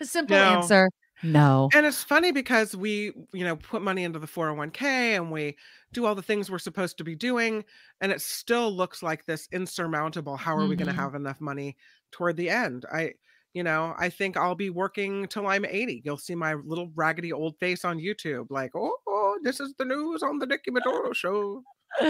A 0.00 0.04
simple 0.04 0.36
No. 0.36 0.42
answer 0.42 0.88
no. 1.24 1.70
And 1.74 1.86
it's 1.86 2.04
funny 2.04 2.32
because 2.32 2.76
we, 2.76 3.12
you 3.32 3.44
know, 3.44 3.56
put 3.56 3.82
money 3.82 4.04
into 4.04 4.18
the 4.18 4.26
401k 4.26 4.82
and 5.16 5.32
we 5.32 5.56
do 5.92 6.04
all 6.04 6.14
the 6.14 6.22
things 6.22 6.50
we're 6.50 6.58
supposed 6.58 6.98
to 6.98 7.04
be 7.04 7.16
doing. 7.16 7.64
And 8.00 8.12
it 8.12 8.20
still 8.20 8.70
looks 8.70 9.02
like 9.02 9.24
this 9.24 9.48
insurmountable. 9.50 10.36
How 10.36 10.54
are 10.54 10.66
we 10.66 10.76
going 10.76 10.86
to 10.86 10.92
mm-hmm. 10.92 11.00
have 11.00 11.14
enough 11.14 11.40
money 11.40 11.76
toward 12.12 12.36
the 12.36 12.50
end? 12.50 12.84
I, 12.92 13.14
you 13.54 13.62
know, 13.62 13.94
I 13.98 14.08
think 14.10 14.36
I'll 14.36 14.54
be 14.54 14.68
working 14.70 15.26
till 15.28 15.46
I'm 15.46 15.64
80. 15.64 16.02
You'll 16.04 16.18
see 16.18 16.34
my 16.34 16.54
little 16.54 16.90
raggedy 16.94 17.32
old 17.32 17.56
face 17.60 17.84
on 17.84 17.98
YouTube, 17.98 18.46
like, 18.50 18.72
oh, 18.76 18.96
oh, 19.08 19.38
this 19.42 19.60
is 19.60 19.72
the 19.78 19.84
news 19.84 20.22
on 20.22 20.38
the 20.38 20.46
Nikki 20.46 20.70
Medoro 20.70 21.14
show. 21.14 21.62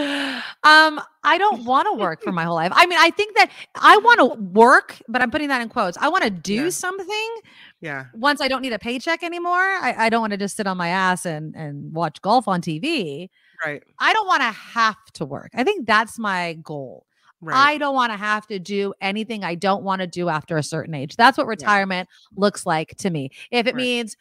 Um, 0.63 0.99
I 1.23 1.37
don't 1.37 1.63
want 1.63 1.87
to 1.91 2.01
work 2.01 2.23
for 2.23 2.31
my 2.31 2.43
whole 2.43 2.55
life. 2.55 2.71
I 2.75 2.87
mean, 2.87 2.97
I 2.99 3.11
think 3.11 3.35
that 3.37 3.51
I 3.75 3.97
want 3.97 4.19
to 4.19 4.41
work, 4.41 4.97
but 5.07 5.21
I'm 5.21 5.29
putting 5.29 5.49
that 5.49 5.61
in 5.61 5.69
quotes. 5.69 5.95
I 5.99 6.07
want 6.09 6.23
to 6.23 6.31
do 6.31 6.55
Yeah. 6.55 6.69
something 6.69 7.29
Yeah. 7.81 8.05
once 8.15 8.41
I 8.41 8.47
don't 8.47 8.63
need 8.63 8.73
a 8.73 8.79
paycheck 8.79 9.21
anymore. 9.21 9.53
I, 9.53 9.93
I 10.05 10.09
don't 10.09 10.21
want 10.21 10.31
to 10.31 10.37
just 10.37 10.57
sit 10.57 10.65
on 10.65 10.75
my 10.77 10.87
ass 10.89 11.25
and 11.27 11.55
and 11.55 11.93
watch 11.93 12.19
golf 12.23 12.47
on 12.47 12.61
TV. 12.61 13.29
Right. 13.63 13.83
I 13.99 14.11
don't 14.13 14.25
want 14.25 14.41
to 14.41 14.49
have 14.51 14.97
to 15.13 15.25
work. 15.25 15.51
I 15.53 15.63
think 15.63 15.85
that's 15.85 16.17
my 16.17 16.53
goal. 16.63 17.05
Right. 17.45 17.55
I 17.73 17.77
don't 17.77 17.93
want 17.95 18.11
to 18.11 18.17
have 18.17 18.47
to 18.47 18.59
do 18.59 18.93
anything 19.01 19.43
I 19.43 19.55
don't 19.55 19.83
want 19.83 20.01
to 20.01 20.07
do 20.07 20.29
after 20.29 20.57
a 20.57 20.63
certain 20.63 20.93
age. 20.93 21.15
That's 21.15 21.37
what 21.37 21.47
retirement 21.47 22.09
looks 22.35 22.65
like 22.65 22.95
to 22.97 23.09
me. 23.09 23.29
If 23.51 23.67
it 23.67 23.75
Right. 23.75 23.81
means 23.83 24.17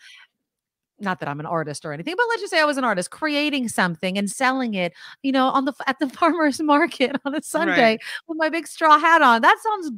not 1.01 1.18
that 1.20 1.28
I'm 1.28 1.40
an 1.40 1.46
artist 1.46 1.84
or 1.84 1.92
anything, 1.92 2.14
but 2.16 2.26
let's 2.28 2.40
just 2.40 2.52
say 2.52 2.60
I 2.60 2.64
was 2.64 2.78
an 2.78 2.84
artist 2.84 3.10
creating 3.10 3.68
something 3.68 4.16
and 4.16 4.30
selling 4.30 4.74
it, 4.74 4.92
you 5.22 5.32
know, 5.32 5.48
on 5.48 5.64
the 5.64 5.72
at 5.86 5.98
the 5.98 6.09
farmers 6.20 6.60
market 6.60 7.16
on 7.24 7.34
a 7.34 7.42
Sunday 7.42 7.72
Right. 7.82 8.01
with 8.28 8.38
my 8.38 8.48
big 8.48 8.66
straw 8.66 8.98
hat 8.98 9.20
on. 9.22 9.42
That 9.42 9.59
sounds 9.62 9.90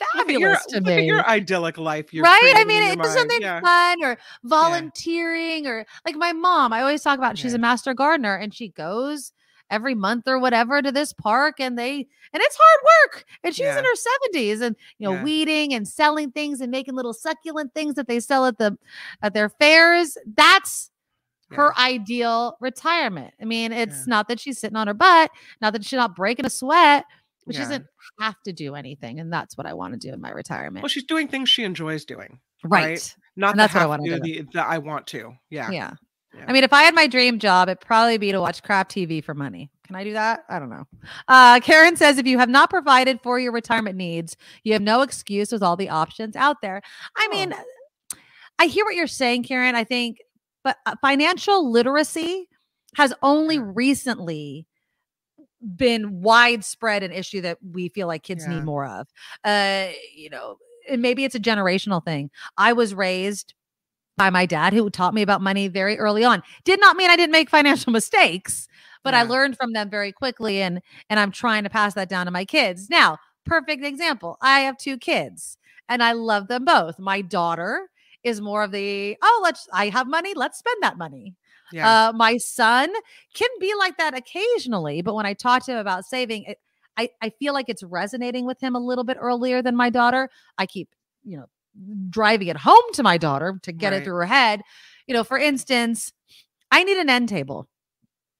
at 0.00 0.28
your, 0.28 0.56
fabulous 0.56 0.66
to 0.66 0.80
me. 0.82 1.06
your 1.06 1.24
idyllic 1.26 1.78
life. 1.78 2.12
You're 2.12 2.24
right? 2.24 2.52
I 2.56 2.64
mean, 2.64 2.82
in 2.82 2.88
your 2.88 2.92
it 2.94 2.98
was 2.98 3.14
something 3.14 3.40
Yeah. 3.40 3.60
fun 3.60 4.02
or 4.04 4.18
volunteering 4.42 5.66
or 5.66 5.86
like 6.04 6.16
my 6.16 6.32
mom. 6.32 6.72
I 6.72 6.80
always 6.80 7.02
talk 7.02 7.18
about 7.18 7.38
she's 7.38 7.52
Yeah. 7.52 7.56
a 7.58 7.60
master 7.60 7.94
gardener 7.94 8.34
and 8.36 8.52
she 8.52 8.68
goes 8.68 9.32
every 9.70 9.94
month 9.94 10.28
or 10.28 10.38
whatever 10.38 10.80
to 10.82 10.92
this 10.92 11.12
park 11.12 11.58
and 11.58 11.78
they 11.78 11.94
and 12.32 12.42
it's 12.42 12.58
hard 12.60 12.80
work 13.12 13.24
and 13.42 13.54
she's 13.54 13.64
Yeah. 13.64 13.78
in 13.78 13.84
her 13.84 13.94
70s 14.34 14.60
and 14.60 14.76
you 14.98 15.08
know 15.08 15.14
Yeah. 15.14 15.22
weeding 15.22 15.74
and 15.74 15.88
selling 15.88 16.30
things 16.32 16.60
and 16.60 16.70
making 16.70 16.94
little 16.94 17.14
succulent 17.14 17.72
things 17.74 17.94
that 17.94 18.06
they 18.06 18.20
sell 18.20 18.46
at 18.46 18.58
the 18.58 18.76
at 19.22 19.32
their 19.34 19.48
fairs 19.48 20.16
that's 20.36 20.90
her 21.50 21.76
ideal 21.78 22.56
retirement 22.60 23.32
i 23.40 23.44
mean 23.44 23.72
it's 23.72 23.98
Yeah. 24.00 24.04
not 24.08 24.28
that 24.28 24.40
she's 24.40 24.58
sitting 24.58 24.76
on 24.76 24.86
her 24.86 24.94
butt 24.94 25.30
not 25.60 25.72
that 25.72 25.84
she's 25.84 25.96
not 25.96 26.14
breaking 26.16 26.46
a 26.46 26.50
sweat 26.50 27.04
but 27.46 27.54
she 27.54 27.60
doesn't 27.60 27.86
have 28.20 28.40
to 28.44 28.52
do 28.52 28.74
anything 28.74 29.20
and 29.20 29.32
that's 29.32 29.56
what 29.56 29.66
i 29.66 29.72
want 29.74 29.92
to 29.92 29.98
do 29.98 30.12
in 30.12 30.20
my 30.20 30.30
retirement 30.30 30.82
Well, 30.82 30.88
she's 30.88 31.04
doing 31.04 31.28
things 31.28 31.48
she 31.48 31.62
enjoys 31.64 32.04
doing. 32.04 32.38
Right. 32.64 33.14
Not 33.36 33.50
And 33.50 33.60
that's 33.60 33.74
what 33.74 33.82
I 33.82 33.86
wanna 33.86 34.04
to, 34.08 34.20
do. 34.20 34.22
the, 34.42 34.46
the 34.54 34.62
I 34.66 34.78
want 34.78 35.06
to. 35.08 35.34
Yeah. 35.50 35.70
Yeah. 35.70 35.90
Yeah. 36.36 36.44
I 36.48 36.52
mean, 36.52 36.64
if 36.64 36.72
I 36.72 36.82
had 36.82 36.94
my 36.94 37.06
dream 37.06 37.38
job, 37.38 37.68
it'd 37.68 37.80
probably 37.80 38.18
be 38.18 38.32
to 38.32 38.40
watch 38.40 38.62
crap 38.62 38.88
TV 38.88 39.22
for 39.22 39.34
money. 39.34 39.70
Can 39.86 39.96
I 39.96 40.04
do 40.04 40.12
that? 40.14 40.44
I 40.48 40.58
don't 40.58 40.70
know. 40.70 40.84
Uh, 41.28 41.60
Karen 41.60 41.96
says 41.96 42.18
if 42.18 42.26
you 42.26 42.38
have 42.38 42.48
not 42.48 42.70
provided 42.70 43.20
for 43.22 43.38
your 43.38 43.52
retirement 43.52 43.96
needs, 43.96 44.36
you 44.64 44.72
have 44.72 44.82
no 44.82 45.02
excuse 45.02 45.52
with 45.52 45.62
all 45.62 45.76
the 45.76 45.90
options 45.90 46.36
out 46.36 46.62
there. 46.62 46.80
I 47.16 47.28
mean, 47.28 47.52
Oh. 47.54 47.64
I 48.58 48.66
hear 48.66 48.84
what 48.84 48.94
you're 48.94 49.06
saying, 49.08 49.42
Karen. 49.42 49.74
I 49.74 49.84
think, 49.84 50.18
but 50.62 50.76
uh, 50.86 50.94
financial 51.00 51.70
literacy 51.70 52.48
has 52.96 53.12
only 53.22 53.58
recently 53.58 54.66
been 55.76 56.20
widespread 56.20 57.02
an 57.02 57.10
issue 57.12 57.40
that 57.40 57.58
we 57.72 57.88
feel 57.88 58.06
like 58.06 58.22
kids 58.22 58.44
Yeah. 58.46 58.54
need 58.54 58.64
more 58.64 58.86
of. 58.86 59.08
Uh, 59.44 59.88
you 60.14 60.30
know, 60.30 60.58
and 60.88 61.02
maybe 61.02 61.24
it's 61.24 61.34
a 61.34 61.40
generational 61.40 62.04
thing. 62.04 62.30
I 62.56 62.74
was 62.74 62.94
raised 62.94 63.54
by 64.16 64.30
my 64.30 64.46
dad 64.46 64.72
who 64.72 64.88
taught 64.90 65.14
me 65.14 65.22
about 65.22 65.40
money 65.40 65.68
very 65.68 65.98
early 65.98 66.24
on. 66.24 66.42
Did 66.64 66.80
not 66.80 66.96
mean 66.96 67.10
I 67.10 67.16
didn't 67.16 67.32
make 67.32 67.50
financial 67.50 67.92
mistakes, 67.92 68.68
but 69.02 69.14
I 69.14 69.22
learned 69.22 69.56
from 69.56 69.72
them 69.72 69.90
very 69.90 70.12
quickly 70.12 70.62
and 70.62 70.80
and 71.10 71.20
I'm 71.20 71.30
trying 71.30 71.64
to 71.64 71.70
pass 71.70 71.94
that 71.94 72.08
down 72.08 72.26
to 72.26 72.32
my 72.32 72.44
kids. 72.44 72.88
Now, 72.88 73.18
perfect 73.44 73.84
example. 73.84 74.38
I 74.40 74.60
have 74.60 74.78
two 74.78 74.96
kids 74.96 75.58
and 75.88 76.02
I 76.02 76.12
love 76.12 76.48
them 76.48 76.64
both. 76.64 76.98
My 76.98 77.20
daughter 77.20 77.88
is 78.22 78.40
more 78.40 78.62
of 78.64 78.72
the, 78.72 79.16
oh, 79.22 79.40
let's 79.42 79.68
I 79.72 79.90
have 79.90 80.06
money, 80.06 80.32
let's 80.34 80.58
spend 80.58 80.82
that 80.82 80.96
money. 80.96 81.34
Yeah. 81.72 82.08
Uh, 82.08 82.12
my 82.12 82.36
son 82.38 82.90
can 83.34 83.48
be 83.60 83.74
like 83.78 83.98
that 83.98 84.16
occasionally, 84.16 85.02
but 85.02 85.14
when 85.14 85.26
I 85.26 85.34
talk 85.34 85.64
to 85.64 85.72
him 85.72 85.78
about 85.78 86.04
saving, 86.04 86.44
it, 86.44 86.58
I, 86.96 87.10
I 87.20 87.30
feel 87.30 87.52
like 87.52 87.68
it's 87.68 87.82
resonating 87.82 88.46
with 88.46 88.60
him 88.60 88.76
a 88.76 88.78
little 88.78 89.04
bit 89.04 89.16
earlier 89.20 89.60
than 89.62 89.74
my 89.74 89.90
daughter. 89.90 90.30
I 90.56 90.66
keep, 90.66 90.88
you 91.24 91.36
know, 91.36 91.46
driving 92.10 92.48
it 92.48 92.56
home 92.56 92.82
to 92.92 93.02
my 93.02 93.18
daughter 93.18 93.58
to 93.62 93.72
get 93.72 93.92
it 93.92 94.04
through 94.04 94.14
her 94.16 94.26
head. 94.26 94.62
you 95.06 95.14
know, 95.14 95.24
for 95.24 95.38
instance, 95.38 96.12
I 96.70 96.84
need 96.84 96.96
an 96.98 97.10
end 97.10 97.28
table. 97.28 97.68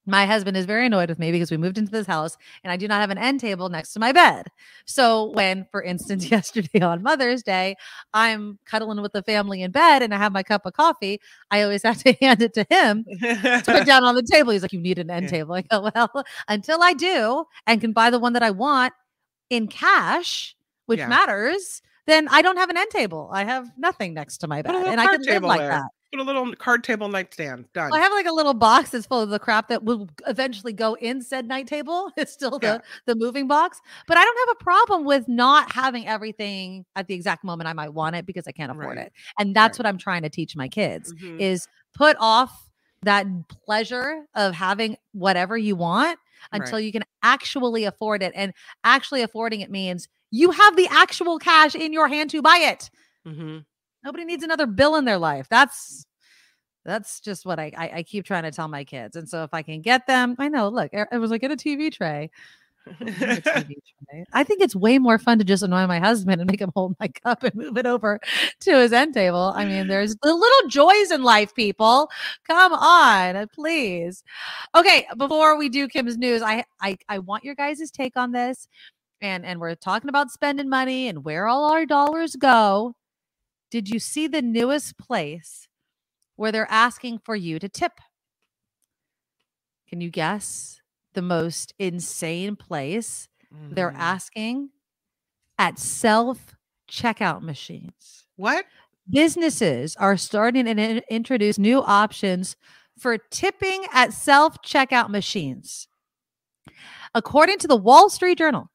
My 0.07 0.27
husband 0.27 0.55
is 0.55 0.65
very 0.67 0.85
annoyed 0.85 1.09
with 1.09 1.17
me 1.17 1.31
because 1.31 1.49
we 1.49 1.57
moved 1.57 1.79
into 1.79 1.91
this 1.91 2.05
house 2.05 2.37
and 2.63 2.71
I 2.71 2.77
do 2.77 2.87
not 2.87 3.01
have 3.01 3.09
an 3.09 3.17
end 3.17 3.39
table 3.39 3.69
next 3.69 3.91
to 3.93 3.99
my 3.99 4.11
bed. 4.11 4.47
So, 4.85 5.31
when, 5.31 5.65
for 5.71 5.81
instance, 5.81 6.29
yesterday 6.31 6.81
on 6.81 7.01
Mother's 7.01 7.41
Day, 7.41 7.75
I'm 8.13 8.59
cuddling 8.65 9.01
with 9.01 9.13
the 9.13 9.23
family 9.23 9.63
in 9.63 9.71
bed 9.71 10.03
and 10.03 10.13
I 10.13 10.17
have 10.19 10.31
my 10.31 10.43
cup 10.43 10.65
of 10.67 10.73
coffee, 10.73 11.19
I 11.49 11.63
always 11.63 11.81
have 11.81 11.97
to 12.03 12.13
hand 12.21 12.41
it 12.43 12.53
to 12.53 12.65
him 12.69 13.03
to 13.19 13.63
put 13.65 13.85
down 13.87 14.03
on 14.03 14.13
the 14.13 14.21
table. 14.21 14.51
He's 14.51 14.61
like, 14.61 14.73
You 14.73 14.79
need 14.79 14.99
an 14.99 15.09
end 15.09 15.27
table. 15.29 15.55
I 15.55 15.61
go, 15.63 15.89
Well, 15.95 16.23
until 16.47 16.83
I 16.83 16.93
do 16.93 17.45
and 17.65 17.81
can 17.81 17.91
buy 17.91 18.11
the 18.11 18.19
one 18.19 18.33
that 18.33 18.43
I 18.43 18.51
want 18.51 18.93
in 19.49 19.67
cash, 19.67 20.55
which 20.85 20.99
Yeah. 20.99 21.07
matters, 21.07 21.81
then 22.07 22.27
I 22.29 22.41
don't 22.41 22.57
have 22.57 22.69
an 22.69 22.77
end 22.77 22.89
table. 22.91 23.29
I 23.31 23.43
have 23.43 23.69
nothing 23.77 24.13
next 24.13 24.37
to 24.39 24.47
my 24.47 24.61
bed. 24.61 24.69
Put 24.71 24.75
a 24.75 24.77
little 24.79 24.91
And 24.91 25.01
I 25.01 25.07
can 25.07 25.21
live 25.23 25.43
like 25.43 25.59
there. 25.59 25.69
that. 25.69 25.83
Put 26.11 26.19
a 26.21 26.23
little 26.23 26.55
card 26.55 26.83
table 26.83 27.09
nightstand. 27.09 27.65
Done. 27.73 27.91
I 27.93 27.99
have 27.99 28.11
like 28.13 28.25
a 28.27 28.31
little 28.31 28.53
box 28.53 28.91
that's 28.91 29.05
full 29.05 29.21
of 29.21 29.29
the 29.29 29.39
crap 29.39 29.67
that 29.69 29.83
will 29.83 30.07
eventually 30.27 30.71
go 30.71 30.93
in 30.95 31.21
said 31.21 31.45
night 31.47 31.67
table. 31.67 32.11
It's 32.17 32.31
still 32.31 32.59
the 32.59 32.67
Yeah. 32.67 32.77
the 33.05 33.15
moving 33.15 33.47
box, 33.47 33.81
but 34.07 34.17
I 34.17 34.23
don't 34.23 34.47
have 34.47 34.57
a 34.59 34.63
problem 34.63 35.03
with 35.05 35.27
not 35.27 35.71
having 35.73 36.07
everything 36.07 36.85
at 36.95 37.07
the 37.07 37.15
exact 37.15 37.43
moment 37.43 37.67
I 37.67 37.73
might 37.73 37.89
want 37.93 38.15
it 38.15 38.25
because 38.25 38.47
I 38.47 38.51
can't 38.51 38.71
afford 38.71 38.97
Right. 38.97 39.07
it. 39.07 39.13
And 39.39 39.55
that's 39.55 39.77
what 39.79 39.85
I'm 39.85 39.97
trying 39.97 40.21
to 40.21 40.29
teach 40.29 40.55
my 40.55 40.67
kids 40.69 41.13
Mhm. 41.13 41.39
is 41.41 41.67
put 41.93 42.15
off 42.19 42.69
that 43.03 43.27
pleasure 43.49 44.25
of 44.35 44.53
having 44.53 44.97
whatever 45.11 45.57
you 45.57 45.75
want 45.75 46.17
until 46.51 46.77
Right. 46.77 46.85
you 46.85 46.91
can 46.91 47.03
actually 47.23 47.83
afford 47.83 48.23
it. 48.23 48.31
And 48.35 48.53
actually 48.83 49.21
affording 49.21 49.61
it 49.61 49.69
means 49.69 50.07
you 50.31 50.51
have 50.51 50.75
the 50.75 50.87
actual 50.91 51.39
cash 51.39 51.75
in 51.75 51.93
your 51.93 52.07
hand 52.07 52.29
to 52.31 52.41
buy 52.41 52.57
it. 52.61 52.89
hmm 53.25 53.59
Nobody 54.03 54.25
needs 54.25 54.43
another 54.43 54.67
bill 54.67 54.95
in 54.97 55.05
their 55.05 55.17
life. 55.17 55.47
That's 55.49 56.05
that's 56.85 57.19
just 57.21 57.45
what 57.45 57.59
I, 57.59 57.71
I 57.77 57.89
I 57.97 58.03
keep 58.03 58.25
trying 58.25 58.43
to 58.43 58.51
tell 58.51 58.67
my 58.67 58.83
kids. 58.83 59.15
And 59.15 59.27
so 59.29 59.43
if 59.43 59.53
I 59.53 59.63
can 59.63 59.81
get 59.81 60.07
them, 60.07 60.35
I 60.39 60.49
know. 60.49 60.69
Look, 60.69 60.91
it 60.93 61.17
was 61.19 61.31
like 61.31 61.41
get 61.41 61.51
a 61.51 61.57
TV 61.57 61.89
tray. 61.91 62.29
Get 63.19 63.29
a 63.37 63.41
TV 63.41 63.75
tray. 64.11 64.25
I 64.33 64.43
think 64.43 64.61
it's 64.61 64.75
way 64.75 64.99
more 64.99 65.17
fun 65.17 65.39
to 65.39 65.43
just 65.45 65.63
annoy 65.63 65.87
my 65.87 65.99
husband 65.99 66.41
and 66.41 66.49
make 66.49 66.61
him 66.61 66.71
hold 66.75 66.95
my 66.99 67.07
cup 67.07 67.43
and 67.43 67.55
move 67.55 67.77
it 67.77 67.85
over 67.85 68.19
to 68.61 68.71
his 68.79 68.93
end 68.93 69.13
table. 69.13 69.53
I 69.55 69.65
mean, 69.65 69.87
there's 69.87 70.15
the 70.21 70.33
little 70.33 70.69
joys 70.69 71.11
in 71.11 71.23
life, 71.23 71.53
people. 71.55 72.09
Come 72.47 72.73
on, 72.73 73.35
uh, 73.35 73.47
please. 73.53 74.23
Okay, 74.75 75.07
before 75.17 75.57
we 75.57 75.69
do 75.69 75.87
Kim's 75.87 76.17
news, 76.17 76.41
I 76.41 76.65
I, 76.81 76.97
I 77.09 77.19
want 77.19 77.43
your 77.43 77.55
guys' 77.55 77.91
take 77.91 78.17
on 78.17 78.31
this. 78.31 78.67
And 79.21 79.45
and 79.45 79.59
we're 79.59 79.75
talking 79.75 80.09
about 80.09 80.31
spending 80.31 80.69
money 80.69 81.07
and 81.07 81.23
where 81.23 81.47
all 81.47 81.71
our 81.71 81.85
dollars 81.85 82.35
go. 82.35 82.95
Did 83.71 83.89
you 83.89 83.99
see 83.99 84.27
the 84.27 84.41
newest 84.41 84.97
place 84.97 85.67
where 86.35 86.51
they're 86.51 86.71
asking 86.71 87.19
for 87.19 87.35
you 87.35 87.59
to 87.59 87.69
tip? 87.69 87.93
Can 89.89 90.01
you 90.01 90.09
guess 90.09 90.81
the 91.13 91.21
most 91.21 91.73
insane 91.79 92.55
place 92.55 93.27
they're 93.71 93.91
Mm. 93.91 93.97
asking 93.99 94.69
at 95.57 95.79
self 95.79 96.55
checkout 96.89 97.41
machines? 97.41 98.25
What? 98.35 98.65
Businesses 99.09 99.95
are 99.97 100.17
starting 100.17 100.65
to 100.65 100.71
in- 100.71 101.03
introduce 101.09 101.57
new 101.57 101.81
options 101.81 102.55
for 102.99 103.17
tipping 103.17 103.85
at 103.93 104.13
self 104.13 104.61
checkout 104.61 105.09
machines. 105.09 105.87
According 107.13 107.59
to 107.59 107.67
the 107.67 107.77
Wall 107.77 108.09
Street 108.09 108.37
Journal, 108.37 108.69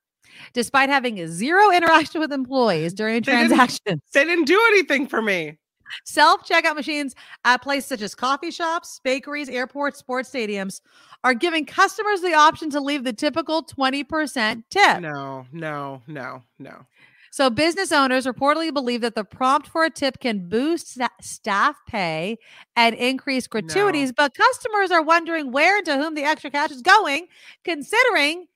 despite 0.52 0.88
having 0.88 1.26
zero 1.28 1.70
interaction 1.70 2.20
with 2.20 2.32
employees 2.32 2.92
during 2.94 3.22
They 3.22 3.32
didn't- 3.32 3.48
transactions, 3.48 4.02
They 4.12 4.24
didn't 4.24 4.44
do 4.46 4.60
anything 4.72 5.06
for 5.06 5.20
me. 5.22 5.58
Self 6.04 6.46
checkout 6.48 6.76
machines 6.76 7.14
at 7.44 7.62
places 7.62 7.88
such 7.88 8.02
as 8.02 8.14
coffee 8.14 8.52
shops, 8.52 9.00
bakeries, 9.02 9.48
airports, 9.48 9.98
sports 9.98 10.30
stadiums 10.30 10.80
are 11.24 11.34
giving 11.34 11.66
customers 11.66 12.20
the 12.20 12.32
option 12.32 12.70
to 12.70 12.80
leave 12.80 13.02
the 13.04 13.12
typical 13.12 13.62
20% 13.64 14.62
tip. 14.70 15.00
No, 15.00 15.46
no, 15.52 16.00
no, 16.06 16.42
no. 16.60 16.86
So, 17.32 17.48
business 17.50 17.92
owners 17.92 18.26
reportedly 18.26 18.72
believe 18.74 19.02
that 19.02 19.14
the 19.14 19.24
prompt 19.24 19.68
for 19.68 19.84
a 19.84 19.90
tip 19.90 20.18
can 20.18 20.48
boost 20.48 20.94
sta- 20.94 21.08
staff 21.20 21.76
pay 21.88 22.38
and 22.74 22.94
increase 22.96 23.46
gratuities, 23.46 24.10
but 24.12 24.32
customers 24.34 24.90
are 24.90 25.02
wondering 25.02 25.52
where 25.52 25.76
and 25.76 25.86
to 25.86 25.96
whom 25.96 26.14
the 26.16 26.24
extra 26.24 26.50
cash 26.50 26.70
is 26.72 26.82
going, 26.82 27.26
considering 27.64 28.46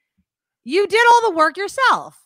you 0.65 0.87
did 0.87 1.01
all 1.13 1.31
the 1.31 1.37
work 1.37 1.57
yourself. 1.57 2.21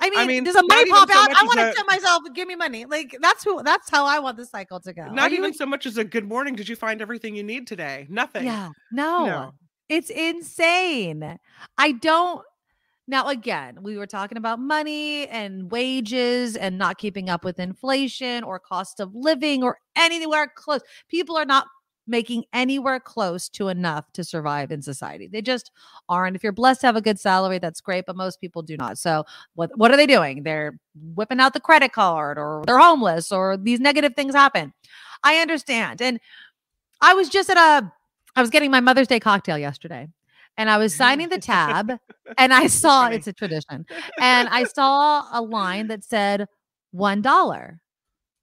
I 0.00 0.10
mean, 0.10 0.26
mean, 0.28 0.44
does 0.44 0.54
a 0.54 0.62
money 0.62 0.90
pop 0.90 1.10
so 1.10 1.18
out? 1.18 1.30
I 1.34 1.42
want 1.42 1.58
to 1.58 1.72
tip 1.74 1.86
myself. 1.88 2.22
Give 2.32 2.46
me 2.46 2.54
money. 2.54 2.84
Like 2.84 3.16
that's 3.20 3.42
who. 3.42 3.62
That's 3.64 3.90
how 3.90 4.06
I 4.06 4.20
want 4.20 4.36
the 4.36 4.46
cycle 4.46 4.78
to 4.80 4.92
go. 4.92 5.08
Not 5.10 5.32
even 5.32 5.52
so 5.52 5.66
much 5.66 5.86
as 5.86 5.96
a 5.96 6.04
good 6.04 6.28
morning. 6.28 6.54
Did 6.54 6.68
you 6.68 6.76
find 6.76 7.02
everything 7.02 7.34
you 7.34 7.42
need 7.42 7.66
today? 7.66 8.06
Nothing. 8.08 8.46
Yeah. 8.46 8.70
No. 8.92 9.26
No. 9.26 9.54
It's 9.88 10.10
insane. 10.10 11.38
I 11.76 11.92
don't 11.92 12.44
now 13.08 13.28
again, 13.28 13.78
we 13.82 13.96
were 13.96 14.06
talking 14.06 14.36
about 14.36 14.60
money 14.60 15.26
and 15.28 15.70
wages 15.70 16.56
and 16.56 16.76
not 16.76 16.98
keeping 16.98 17.30
up 17.30 17.42
with 17.42 17.58
inflation 17.58 18.44
or 18.44 18.60
cost 18.60 19.00
of 19.00 19.14
living 19.14 19.64
or 19.64 19.78
anywhere 19.96 20.52
close. 20.54 20.82
People 21.08 21.36
are 21.36 21.46
not 21.46 21.66
making 22.08 22.44
anywhere 22.52 22.98
close 22.98 23.48
to 23.50 23.68
enough 23.68 24.10
to 24.12 24.24
survive 24.24 24.70
in 24.70 24.82
society. 24.82 25.28
They 25.28 25.42
just 25.42 25.70
aren't. 26.08 26.36
If 26.36 26.42
you're 26.42 26.52
blessed 26.52 26.80
to 26.82 26.86
have 26.88 26.96
a 26.96 27.02
good 27.02 27.20
salary, 27.20 27.58
that's 27.58 27.80
great, 27.80 28.06
but 28.06 28.16
most 28.16 28.40
people 28.40 28.62
do 28.62 28.76
not. 28.76 28.98
So 28.98 29.24
what 29.54 29.70
what 29.76 29.90
are 29.90 29.96
they 29.96 30.06
doing? 30.06 30.42
They're 30.42 30.78
whipping 31.14 31.40
out 31.40 31.52
the 31.52 31.60
credit 31.60 31.92
card 31.92 32.38
or 32.38 32.64
they're 32.66 32.78
homeless 32.78 33.30
or 33.30 33.56
these 33.56 33.80
negative 33.80 34.14
things 34.14 34.34
happen. 34.34 34.72
I 35.22 35.36
understand. 35.36 36.00
And 36.02 36.18
I 37.00 37.14
was 37.14 37.28
just 37.28 37.50
at 37.50 37.56
a 37.56 37.92
I 38.36 38.40
was 38.40 38.50
getting 38.50 38.70
my 38.70 38.80
Mother's 38.80 39.08
Day 39.08 39.20
cocktail 39.20 39.58
yesterday 39.58 40.08
and 40.58 40.68
I 40.68 40.76
was 40.76 40.92
mm. 40.92 40.98
signing 40.98 41.28
the 41.30 41.38
tab 41.38 41.92
and 42.36 42.52
I 42.52 42.66
saw 42.82 43.08
it's 43.08 43.26
a 43.26 43.32
tradition. 43.32 43.86
And 44.20 44.48
I 44.48 44.64
saw 44.74 45.24
a 45.32 45.40
line 45.40 45.86
that 45.86 46.04
said 46.04 46.46
$1. 46.94 47.78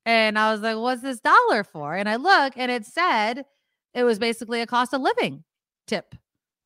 And 0.07 0.39
I 0.39 0.51
was 0.51 0.61
like, 0.61 0.77
what's 0.77 1.01
this 1.01 1.19
dollar 1.19 1.63
for? 1.63 1.95
And 1.95 2.07
I 2.07 2.15
look 2.15 2.53
and 2.55 2.71
it 2.71 2.85
said 2.85 3.43
it 3.95 4.03
was 4.03 4.19
basically 4.19 4.61
a 4.61 4.67
cost 4.67 4.93
of 4.93 5.01
living 5.01 5.43
tip 5.87 6.13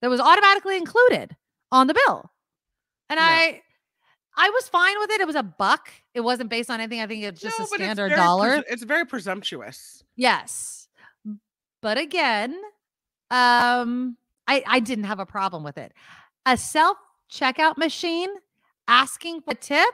that 0.02 0.10
was 0.10 0.20
automatically 0.20 0.76
included 0.76 1.36
on 1.72 1.88
the 1.88 1.94
bill. 1.94 2.30
And 3.10 3.20
I 3.22 3.62
I 4.36 4.50
was 4.50 4.68
fine 4.70 5.00
with 5.00 5.12
it. 5.12 5.22
It 5.22 5.28
was 5.28 5.36
a 5.36 5.44
buck. 5.44 5.90
It 6.14 6.22
wasn't 6.22 6.50
based 6.50 6.70
on 6.70 6.80
anything. 6.80 7.02
I 7.02 7.08
think 7.08 7.24
it's 7.24 7.42
just 7.42 7.58
No, 7.60 7.66
a 7.66 7.68
but 7.70 7.80
it's 7.82 7.84
standard 7.94 8.16
dollar. 8.16 8.50
presu- 8.58 8.64
it's 8.70 8.84
very 8.84 9.06
presumptuous. 9.06 10.04
Yes. 10.16 10.88
But 11.82 11.98
again, 11.98 12.54
um 13.32 14.18
I 14.48 14.64
I 14.68 14.80
didn't 14.80 15.06
have 15.06 15.20
a 15.20 15.26
problem 15.26 15.64
with 15.64 15.78
it. 15.78 15.94
A 16.46 16.58
self 16.58 16.98
checkout 17.32 17.78
machine 17.78 18.30
asking 18.88 19.42
for 19.42 19.52
a 19.52 19.56
tip? 19.56 19.94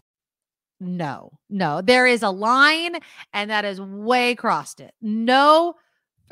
No, 0.81 1.31
no. 1.47 1.81
There 1.81 2.07
is 2.07 2.23
a 2.23 2.31
line, 2.31 2.95
and 3.33 3.51
that 3.51 3.65
is 3.65 3.79
way 3.79 4.33
crossed 4.33 4.79
it. 4.81 4.93
No. 4.99 5.75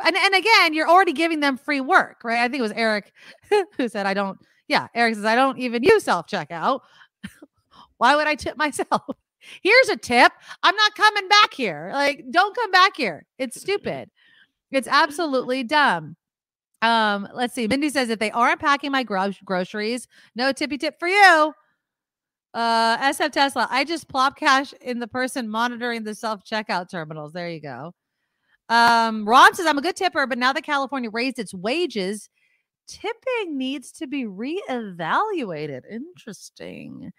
And, 0.03 0.15
and 0.15 0.35
again, 0.35 0.73
you're 0.73 0.89
already 0.89 1.13
giving 1.13 1.39
them 1.39 1.55
free 1.55 1.81
work, 1.81 2.23
right? 2.23 2.39
I 2.39 2.47
think 2.47 2.59
it 2.59 2.63
was 2.63 2.71
Eric 2.71 3.13
who 3.77 3.87
said, 3.87 4.07
I 4.07 4.15
don't, 4.15 4.39
yeah, 4.67 4.87
Eric 4.95 5.15
says, 5.15 5.25
I 5.25 5.35
don't 5.35 5.59
even 5.59 5.83
use 5.83 6.03
self 6.03 6.25
checkout. 6.25 6.79
Why 7.99 8.15
would 8.15 8.25
I 8.27 8.33
tip 8.33 8.57
myself? 8.57 9.03
Here's 9.61 9.89
a 9.89 9.97
tip. 9.97 10.31
I'm 10.63 10.75
not 10.75 10.95
coming 10.95 11.27
back 11.27 11.53
here. 11.53 11.91
Like, 11.93 12.25
don't 12.31 12.55
come 12.55 12.71
back 12.71 12.97
here. 12.97 13.25
It's 13.37 13.61
stupid. 13.61 14.09
It's 14.71 14.87
absolutely 14.87 15.63
dumb. 15.63 16.15
Um, 16.81 17.27
let's 17.35 17.53
see. 17.53 17.67
Mindy 17.67 17.89
says 17.89 18.09
if 18.09 18.17
they 18.19 18.31
aren't 18.31 18.61
packing 18.61 18.91
my 18.91 19.03
gro- 19.03 19.31
groceries, 19.45 20.07
no 20.35 20.51
tippy 20.51 20.79
tip 20.79 20.95
for 20.99 21.07
you. 21.07 21.53
Uh, 22.53 22.97
SF 22.97 23.31
Tesla. 23.31 23.67
I 23.69 23.83
just 23.83 24.07
plop 24.07 24.37
cash 24.37 24.73
in 24.81 24.99
the 24.99 25.07
person 25.07 25.47
monitoring 25.47 26.03
the 26.03 26.15
self 26.15 26.43
checkout 26.43 26.89
terminals. 26.89 27.31
There 27.33 27.49
you 27.49 27.61
go. 27.61 27.93
Um, 28.69 29.27
Ron 29.27 29.53
says 29.53 29.65
I'm 29.65 29.77
a 29.77 29.81
good 29.81 29.95
tipper, 29.95 30.25
but 30.27 30.37
now 30.37 30.53
that 30.53 30.63
California 30.63 31.09
raised 31.09 31.39
its 31.39 31.53
wages, 31.53 32.29
tipping 32.87 33.57
needs 33.57 33.91
to 33.93 34.07
be 34.07 34.25
reevaluated. 34.25 35.81
Interesting. 35.89 37.11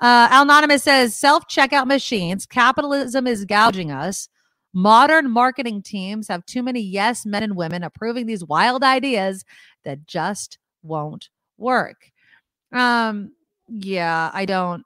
Uh, 0.00 0.28
Anonymous 0.30 0.82
says 0.82 1.16
self 1.16 1.46
checkout 1.48 1.86
machines. 1.86 2.46
Capitalism 2.46 3.26
is 3.26 3.44
gouging 3.44 3.92
us. 3.92 4.28
Modern 4.72 5.30
marketing 5.30 5.82
teams 5.82 6.26
have 6.26 6.44
too 6.46 6.62
many 6.62 6.80
yes 6.80 7.24
men 7.24 7.44
and 7.44 7.54
women 7.54 7.84
approving 7.84 8.26
these 8.26 8.44
wild 8.44 8.82
ideas 8.82 9.44
that 9.84 10.04
just 10.04 10.58
won't 10.82 11.28
work. 11.58 12.10
Um, 12.72 13.32
yeah, 13.68 14.30
I 14.32 14.44
don't. 14.44 14.84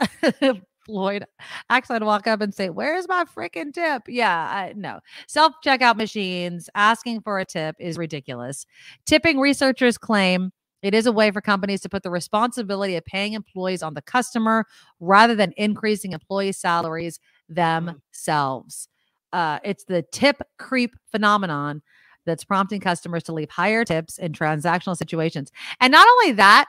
Floyd, 0.86 1.24
actually, 1.68 1.96
I'd 1.96 2.04
walk 2.04 2.26
up 2.28 2.40
and 2.40 2.54
say, 2.54 2.70
"Where's 2.70 3.08
my 3.08 3.24
freaking 3.24 3.72
tip?" 3.72 4.02
Yeah, 4.06 4.38
I, 4.38 4.72
no. 4.76 5.00
Self 5.26 5.54
checkout 5.64 5.96
machines 5.96 6.70
asking 6.74 7.22
for 7.22 7.40
a 7.40 7.44
tip 7.44 7.74
is 7.80 7.98
ridiculous. 7.98 8.66
Tipping 9.04 9.40
researchers 9.40 9.98
claim 9.98 10.52
it 10.82 10.94
is 10.94 11.06
a 11.06 11.12
way 11.12 11.32
for 11.32 11.40
companies 11.40 11.80
to 11.80 11.88
put 11.88 12.04
the 12.04 12.10
responsibility 12.10 12.94
of 12.94 13.04
paying 13.04 13.32
employees 13.32 13.82
on 13.82 13.94
the 13.94 14.02
customer 14.02 14.66
rather 15.00 15.34
than 15.34 15.52
increasing 15.56 16.12
employee 16.12 16.52
salaries 16.52 17.18
themselves. 17.48 18.88
Uh, 19.32 19.58
it's 19.64 19.84
the 19.84 20.02
tip 20.12 20.40
creep 20.58 20.94
phenomenon 21.10 21.82
that's 22.24 22.44
prompting 22.44 22.80
customers 22.80 23.22
to 23.24 23.32
leave 23.32 23.50
higher 23.50 23.84
tips 23.84 24.18
in 24.18 24.32
transactional 24.32 24.96
situations. 24.96 25.50
And 25.80 25.90
not 25.90 26.06
only 26.06 26.32
that, 26.32 26.66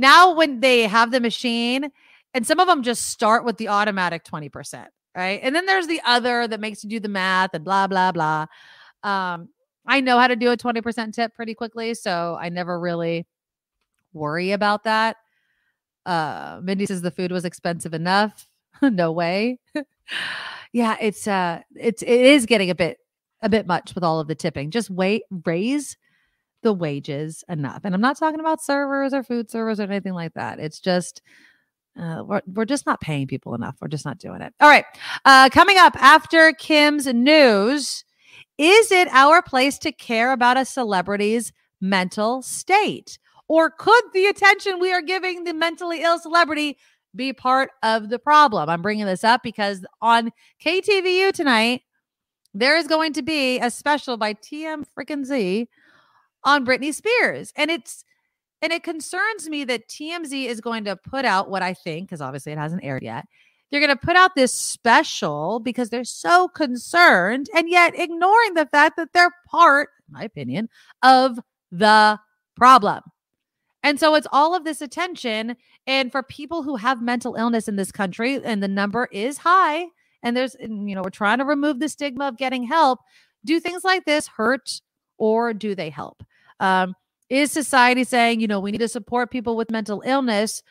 now 0.00 0.34
when 0.34 0.60
they 0.60 0.82
have 0.82 1.10
the 1.10 1.20
machine, 1.20 1.90
and 2.34 2.46
some 2.46 2.60
of 2.60 2.66
them 2.66 2.82
just 2.82 3.08
start 3.08 3.44
with 3.44 3.56
the 3.56 3.68
automatic 3.68 4.24
20%, 4.24 4.86
right? 5.16 5.40
And 5.42 5.54
then 5.54 5.66
there's 5.66 5.86
the 5.86 6.00
other 6.04 6.48
that 6.48 6.60
makes 6.60 6.82
you 6.84 6.90
do 6.90 7.00
the 7.00 7.08
math 7.08 7.54
and 7.54 7.64
blah, 7.64 7.86
blah, 7.86 8.12
blah. 8.12 8.46
Um, 9.02 9.48
I 9.86 10.00
know 10.00 10.18
how 10.18 10.28
to 10.28 10.36
do 10.36 10.50
a 10.50 10.56
20% 10.56 11.12
tip 11.12 11.34
pretty 11.34 11.54
quickly, 11.54 11.94
so 11.94 12.36
I 12.40 12.48
never 12.48 12.78
really 12.78 13.26
worry 14.12 14.52
about 14.52 14.84
that. 14.84 15.16
Uh, 16.06 16.60
Mindy 16.62 16.86
says 16.86 17.02
the 17.02 17.10
food 17.10 17.32
was 17.32 17.44
expensive 17.44 17.94
enough. 17.94 18.48
no 18.82 19.12
way. 19.12 19.58
yeah, 20.72 20.96
it's 21.00 21.26
uh 21.26 21.60
it's 21.76 22.02
it 22.02 22.08
is 22.08 22.46
getting 22.46 22.70
a 22.70 22.74
bit 22.74 22.98
a 23.42 23.48
bit 23.48 23.66
much 23.66 23.94
with 23.94 24.04
all 24.04 24.20
of 24.20 24.28
the 24.28 24.34
tipping. 24.34 24.70
Just 24.70 24.90
wait, 24.90 25.22
raise 25.44 25.96
the 26.62 26.72
wages 26.72 27.44
enough. 27.48 27.82
And 27.84 27.94
I'm 27.94 28.00
not 28.00 28.18
talking 28.18 28.40
about 28.40 28.62
servers 28.62 29.12
or 29.12 29.22
food 29.22 29.50
servers 29.50 29.80
or 29.80 29.84
anything 29.84 30.14
like 30.14 30.34
that. 30.34 30.58
It's 30.58 30.80
just 30.80 31.22
uh, 31.98 32.22
we're, 32.24 32.42
we're 32.46 32.64
just 32.64 32.86
not 32.86 33.00
paying 33.00 33.26
people 33.26 33.54
enough. 33.54 33.76
We're 33.80 33.88
just 33.88 34.04
not 34.04 34.18
doing 34.18 34.42
it. 34.42 34.54
All 34.60 34.68
right. 34.68 34.84
Uh, 35.24 35.48
coming 35.50 35.76
up 35.78 35.96
after 36.00 36.52
Kim's 36.52 37.06
news, 37.06 38.04
is 38.58 38.92
it 38.92 39.08
our 39.10 39.42
place 39.42 39.78
to 39.78 39.92
care 39.92 40.32
about 40.32 40.56
a 40.56 40.64
celebrity's 40.64 41.52
mental 41.80 42.42
state? 42.42 43.18
Or 43.48 43.70
could 43.70 44.04
the 44.12 44.26
attention 44.26 44.78
we 44.78 44.92
are 44.92 45.02
giving 45.02 45.44
the 45.44 45.52
mentally 45.52 46.02
ill 46.02 46.18
celebrity 46.18 46.78
be 47.16 47.32
part 47.32 47.70
of 47.82 48.08
the 48.08 48.18
problem? 48.18 48.68
I'm 48.68 48.82
bringing 48.82 49.06
this 49.06 49.24
up 49.24 49.42
because 49.42 49.84
on 50.00 50.30
KTVU 50.64 51.32
tonight, 51.32 51.82
there 52.54 52.76
is 52.76 52.86
going 52.86 53.12
to 53.14 53.22
be 53.22 53.58
a 53.58 53.70
special 53.70 54.16
by 54.16 54.34
TM 54.34 54.84
freaking 54.96 55.24
Z 55.24 55.68
on 56.44 56.64
Britney 56.64 56.94
Spears. 56.94 57.52
And 57.56 57.70
it's 57.70 58.04
and 58.62 58.72
it 58.72 58.82
concerns 58.82 59.48
me 59.48 59.64
that 59.64 59.88
TMZ 59.88 60.46
is 60.46 60.60
going 60.60 60.84
to 60.84 60.96
put 60.96 61.24
out 61.24 61.48
what 61.48 61.62
I 61.62 61.72
think, 61.72 62.08
because 62.08 62.20
obviously 62.20 62.52
it 62.52 62.58
hasn't 62.58 62.84
aired 62.84 63.02
yet. 63.02 63.24
They're 63.70 63.80
going 63.80 63.96
to 63.96 64.06
put 64.06 64.16
out 64.16 64.34
this 64.34 64.52
special 64.52 65.60
because 65.60 65.90
they're 65.90 66.04
so 66.04 66.48
concerned 66.48 67.48
and 67.54 67.70
yet 67.70 67.98
ignoring 67.98 68.54
the 68.54 68.66
fact 68.66 68.96
that 68.96 69.12
they're 69.14 69.32
part, 69.48 69.88
in 70.08 70.12
my 70.12 70.24
opinion, 70.24 70.68
of 71.02 71.38
the 71.70 72.18
problem. 72.56 73.02
And 73.82 73.98
so 73.98 74.14
it's 74.14 74.26
all 74.32 74.54
of 74.54 74.64
this 74.64 74.82
attention. 74.82 75.56
And 75.86 76.12
for 76.12 76.22
people 76.22 76.62
who 76.62 76.76
have 76.76 77.00
mental 77.00 77.36
illness 77.36 77.68
in 77.68 77.76
this 77.76 77.92
country, 77.92 78.40
and 78.44 78.62
the 78.62 78.68
number 78.68 79.08
is 79.10 79.38
high, 79.38 79.86
and 80.22 80.36
there's, 80.36 80.54
you 80.60 80.94
know, 80.94 81.02
we're 81.02 81.10
trying 81.10 81.38
to 81.38 81.44
remove 81.44 81.78
the 81.78 81.88
stigma 81.88 82.28
of 82.28 82.36
getting 82.36 82.64
help. 82.64 82.98
Do 83.44 83.58
things 83.58 83.84
like 83.84 84.04
this 84.04 84.26
hurt 84.26 84.82
or 85.16 85.54
do 85.54 85.74
they 85.74 85.88
help? 85.88 86.22
Um, 86.60 86.94
is 87.28 87.50
society 87.50 88.04
saying, 88.04 88.40
you 88.40 88.46
know, 88.48 88.60
we 88.60 88.70
need 88.70 88.78
to 88.78 88.88
support 88.88 89.30
people 89.30 89.56
with 89.56 89.70
mental 89.70 90.02
illness? 90.04 90.62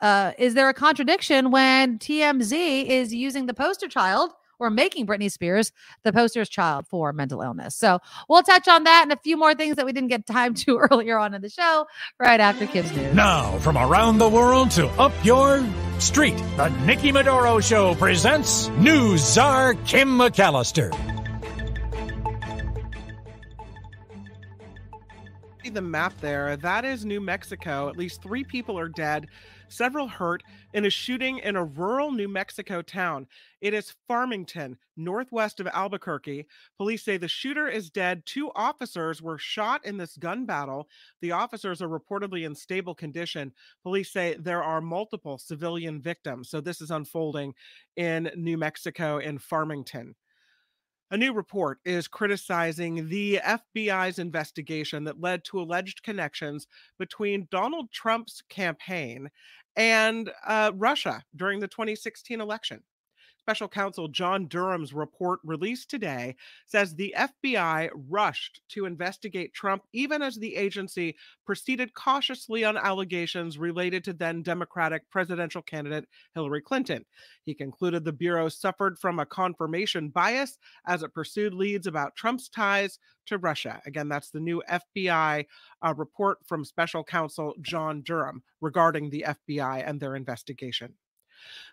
Uh, 0.00 0.32
is 0.38 0.54
there 0.54 0.68
a 0.68 0.74
contradiction 0.74 1.50
when 1.50 1.98
TMZ 1.98 2.86
is 2.86 3.14
using 3.14 3.46
the 3.46 3.54
poster 3.54 3.88
child 3.88 4.30
or 4.60 4.70
making 4.70 5.06
Britney 5.06 5.30
Spears 5.30 5.72
the 6.04 6.12
poster's 6.12 6.48
child 6.48 6.86
for 6.86 7.12
mental 7.12 7.42
illness? 7.42 7.74
So 7.74 7.98
we'll 8.28 8.42
touch 8.42 8.68
on 8.68 8.84
that 8.84 9.02
and 9.02 9.12
a 9.12 9.16
few 9.16 9.36
more 9.36 9.54
things 9.54 9.76
that 9.76 9.86
we 9.86 9.92
didn't 9.92 10.10
get 10.10 10.26
time 10.26 10.54
to 10.54 10.78
earlier 10.90 11.18
on 11.18 11.34
in 11.34 11.42
the 11.42 11.50
show 11.50 11.86
right 12.20 12.40
after 12.40 12.66
Kim's 12.66 12.94
news. 12.94 13.14
Now, 13.14 13.58
from 13.58 13.76
around 13.76 14.18
the 14.18 14.28
world 14.28 14.70
to 14.72 14.86
up 14.90 15.12
your 15.24 15.64
street, 15.98 16.36
the 16.56 16.68
Nikki 16.84 17.10
Medoro 17.10 17.62
Show 17.62 17.94
presents 17.96 18.68
News 18.70 19.20
Czar 19.20 19.74
Kim 19.86 20.10
McAllister. 20.18 21.13
The 25.74 25.82
map 25.82 26.12
there. 26.20 26.56
That 26.56 26.84
is 26.84 27.04
New 27.04 27.20
Mexico. 27.20 27.88
At 27.88 27.96
least 27.96 28.22
three 28.22 28.44
people 28.44 28.78
are 28.78 28.88
dead, 28.88 29.26
several 29.68 30.06
hurt 30.06 30.44
in 30.72 30.86
a 30.86 30.90
shooting 30.90 31.38
in 31.38 31.56
a 31.56 31.64
rural 31.64 32.12
New 32.12 32.28
Mexico 32.28 32.80
town. 32.80 33.26
It 33.60 33.74
is 33.74 33.96
Farmington, 34.06 34.78
northwest 34.96 35.58
of 35.58 35.66
Albuquerque. 35.66 36.46
Police 36.78 37.04
say 37.04 37.16
the 37.16 37.26
shooter 37.26 37.66
is 37.66 37.90
dead. 37.90 38.22
Two 38.24 38.52
officers 38.54 39.20
were 39.20 39.36
shot 39.36 39.84
in 39.84 39.96
this 39.96 40.16
gun 40.16 40.46
battle. 40.46 40.88
The 41.20 41.32
officers 41.32 41.82
are 41.82 41.88
reportedly 41.88 42.46
in 42.46 42.54
stable 42.54 42.94
condition. 42.94 43.52
Police 43.82 44.12
say 44.12 44.36
there 44.38 44.62
are 44.62 44.80
multiple 44.80 45.38
civilian 45.38 46.00
victims. 46.00 46.50
So 46.50 46.60
this 46.60 46.80
is 46.80 46.92
unfolding 46.92 47.52
in 47.96 48.30
New 48.36 48.56
Mexico 48.56 49.18
in 49.18 49.38
Farmington. 49.38 50.14
A 51.14 51.16
new 51.16 51.32
report 51.32 51.78
is 51.84 52.08
criticizing 52.08 53.08
the 53.08 53.38
FBI's 53.44 54.18
investigation 54.18 55.04
that 55.04 55.20
led 55.20 55.44
to 55.44 55.60
alleged 55.60 56.02
connections 56.02 56.66
between 56.98 57.46
Donald 57.52 57.92
Trump's 57.92 58.42
campaign 58.48 59.30
and 59.76 60.32
uh, 60.44 60.72
Russia 60.74 61.22
during 61.36 61.60
the 61.60 61.68
2016 61.68 62.40
election. 62.40 62.82
Special 63.44 63.68
counsel 63.68 64.08
John 64.08 64.46
Durham's 64.48 64.94
report 64.94 65.38
released 65.44 65.90
today 65.90 66.34
says 66.64 66.94
the 66.94 67.14
FBI 67.14 67.90
rushed 67.92 68.62
to 68.70 68.86
investigate 68.86 69.52
Trump 69.52 69.82
even 69.92 70.22
as 70.22 70.36
the 70.36 70.56
agency 70.56 71.14
proceeded 71.44 71.92
cautiously 71.92 72.64
on 72.64 72.78
allegations 72.78 73.58
related 73.58 74.02
to 74.04 74.14
then 74.14 74.42
Democratic 74.42 75.10
presidential 75.10 75.60
candidate 75.60 76.08
Hillary 76.34 76.62
Clinton. 76.62 77.04
He 77.42 77.52
concluded 77.52 78.02
the 78.02 78.14
Bureau 78.14 78.48
suffered 78.48 78.98
from 78.98 79.18
a 79.18 79.26
confirmation 79.26 80.08
bias 80.08 80.56
as 80.86 81.02
it 81.02 81.12
pursued 81.12 81.52
leads 81.52 81.86
about 81.86 82.16
Trump's 82.16 82.48
ties 82.48 82.98
to 83.26 83.36
Russia. 83.36 83.82
Again, 83.84 84.08
that's 84.08 84.30
the 84.30 84.40
new 84.40 84.62
FBI 84.70 85.44
uh, 85.84 85.94
report 85.94 86.38
from 86.46 86.64
special 86.64 87.04
counsel 87.04 87.52
John 87.60 88.00
Durham 88.00 88.42
regarding 88.62 89.10
the 89.10 89.26
FBI 89.28 89.86
and 89.86 90.00
their 90.00 90.16
investigation. 90.16 90.94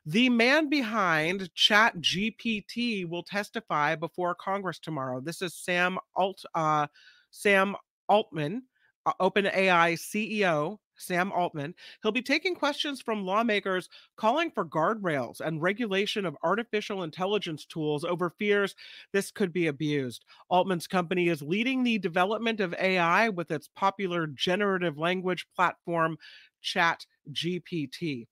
The 0.06 0.30
man 0.30 0.70
behind 0.70 1.54
Chat 1.54 1.98
GPT 2.00 3.08
will 3.08 3.24
testify 3.24 3.96
before 3.96 4.36
Congress 4.36 4.80
tomorrow. 4.80 5.22
This 5.22 5.42
is 5.42 5.54
Sam 5.54 5.98
Alt 6.16 6.44
uh, 6.56 6.88
Sam 7.30 7.76
Altman, 8.10 8.64
uh, 9.06 9.14
OpenAI 9.22 9.94
CEO. 9.94 10.78
Sam 11.02 11.32
Altman. 11.32 11.74
He'll 12.02 12.12
be 12.12 12.22
taking 12.22 12.56
questions 12.56 13.02
from 13.02 13.26
lawmakers 13.26 13.90
calling 14.18 14.52
for 14.52 14.66
guardrails 14.66 15.42
and 15.42 15.62
regulation 15.62 16.26
of 16.26 16.38
artificial 16.44 17.04
intelligence 17.04 17.66
tools 17.66 18.06
over 18.06 18.30
fears 18.30 18.76
this 19.12 19.32
could 19.32 19.52
be 19.52 19.68
abused. 19.68 20.26
Altman's 20.50 20.88
company 20.88 21.28
is 21.30 21.42
leading 21.42 21.84
the 21.84 21.98
development 21.98 22.60
of 22.60 22.76
AI 22.76 23.30
with 23.30 23.52
its 23.52 23.68
popular 23.76 24.28
generative 24.28 24.98
language 24.98 25.48
platform, 25.56 26.18
Chat 26.62 27.06
GPT 27.32 28.28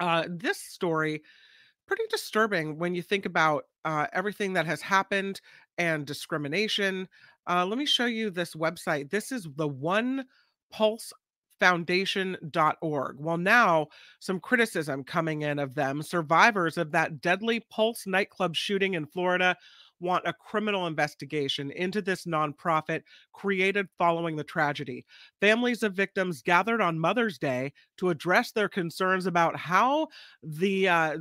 uh, 0.00 0.24
this 0.28 0.58
story 0.58 1.22
pretty 1.86 2.02
disturbing 2.10 2.78
when 2.78 2.94
you 2.94 3.02
think 3.02 3.26
about 3.26 3.64
uh, 3.84 4.06
everything 4.12 4.52
that 4.54 4.66
has 4.66 4.80
happened 4.80 5.40
and 5.78 6.06
discrimination. 6.06 7.08
Uh, 7.48 7.64
let 7.64 7.78
me 7.78 7.86
show 7.86 8.06
you 8.06 8.30
this 8.30 8.54
website. 8.54 9.10
This 9.10 9.30
is 9.30 9.46
the 9.56 9.68
One 9.68 10.24
Pulse 10.72 11.12
foundation.org. 11.60 13.16
Well, 13.18 13.38
now 13.38 13.86
some 14.20 14.40
criticism 14.40 15.04
coming 15.04 15.42
in 15.42 15.58
of 15.58 15.74
them. 15.74 16.02
Survivors 16.02 16.76
of 16.76 16.92
that 16.92 17.20
deadly 17.20 17.60
Pulse 17.70 18.06
nightclub 18.06 18.54
shooting 18.54 18.94
in 18.94 19.06
Florida 19.06 19.56
want 20.00 20.26
a 20.26 20.32
criminal 20.32 20.86
investigation 20.86 21.70
into 21.70 22.02
this 22.02 22.24
nonprofit 22.24 23.02
created 23.32 23.88
following 23.98 24.36
the 24.36 24.44
tragedy. 24.44 25.04
Families 25.40 25.82
of 25.82 25.94
victims 25.94 26.42
gathered 26.42 26.80
on 26.80 26.98
Mother's 26.98 27.38
Day 27.38 27.72
to 27.98 28.10
address 28.10 28.52
their 28.52 28.68
concerns 28.68 29.26
about 29.26 29.56
how 29.56 30.08
the 30.42 30.88
uh, 30.88 31.18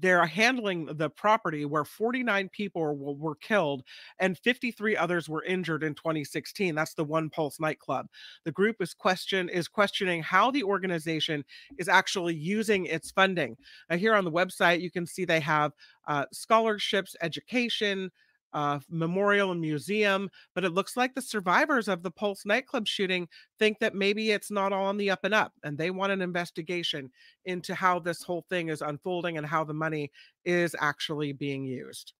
they're 0.00 0.26
handling 0.26 0.86
the 0.86 1.10
property 1.10 1.64
where 1.64 1.84
49 1.84 2.48
people 2.50 2.82
were, 2.82 3.14
were 3.14 3.34
killed 3.36 3.82
and 4.18 4.38
53 4.38 4.96
others 4.96 5.28
were 5.28 5.44
injured 5.44 5.82
in 5.82 5.94
2016. 5.94 6.74
That's 6.74 6.94
the 6.94 7.04
One 7.04 7.30
Pulse 7.30 7.58
nightclub. 7.60 8.06
The 8.44 8.52
group 8.52 8.76
is 8.80 8.94
question 8.94 9.48
is 9.48 9.68
questioning 9.68 10.22
how 10.22 10.50
the 10.50 10.62
organization 10.62 11.44
is 11.78 11.88
actually 11.88 12.34
using 12.34 12.86
its 12.86 13.10
funding. 13.10 13.56
Uh, 13.90 13.96
here 13.96 14.14
on 14.14 14.24
the 14.24 14.32
website, 14.32 14.80
you 14.80 14.90
can 14.90 15.06
see 15.06 15.24
they 15.24 15.40
have 15.40 15.72
uh, 16.06 16.24
scholarships, 16.32 17.16
education, 17.20 18.10
uh, 18.52 18.80
memorial 18.88 19.52
and 19.52 19.60
museum, 19.60 20.30
but 20.54 20.64
it 20.64 20.72
looks 20.72 20.96
like 20.96 21.14
the 21.14 21.22
survivors 21.22 21.88
of 21.88 22.02
the 22.02 22.10
Pulse 22.10 22.44
nightclub 22.44 22.86
shooting 22.86 23.28
think 23.58 23.78
that 23.78 23.94
maybe 23.94 24.30
it's 24.30 24.50
not 24.50 24.72
all 24.72 24.86
on 24.86 24.96
the 24.96 25.10
up 25.10 25.24
and 25.24 25.34
up, 25.34 25.52
and 25.64 25.76
they 25.76 25.90
want 25.90 26.12
an 26.12 26.22
investigation 26.22 27.10
into 27.44 27.74
how 27.74 27.98
this 27.98 28.22
whole 28.22 28.44
thing 28.48 28.68
is 28.68 28.82
unfolding 28.82 29.38
and 29.38 29.46
how 29.46 29.64
the 29.64 29.74
money 29.74 30.10
is 30.44 30.76
actually 30.78 31.32
being 31.32 31.64
used. 31.64 32.12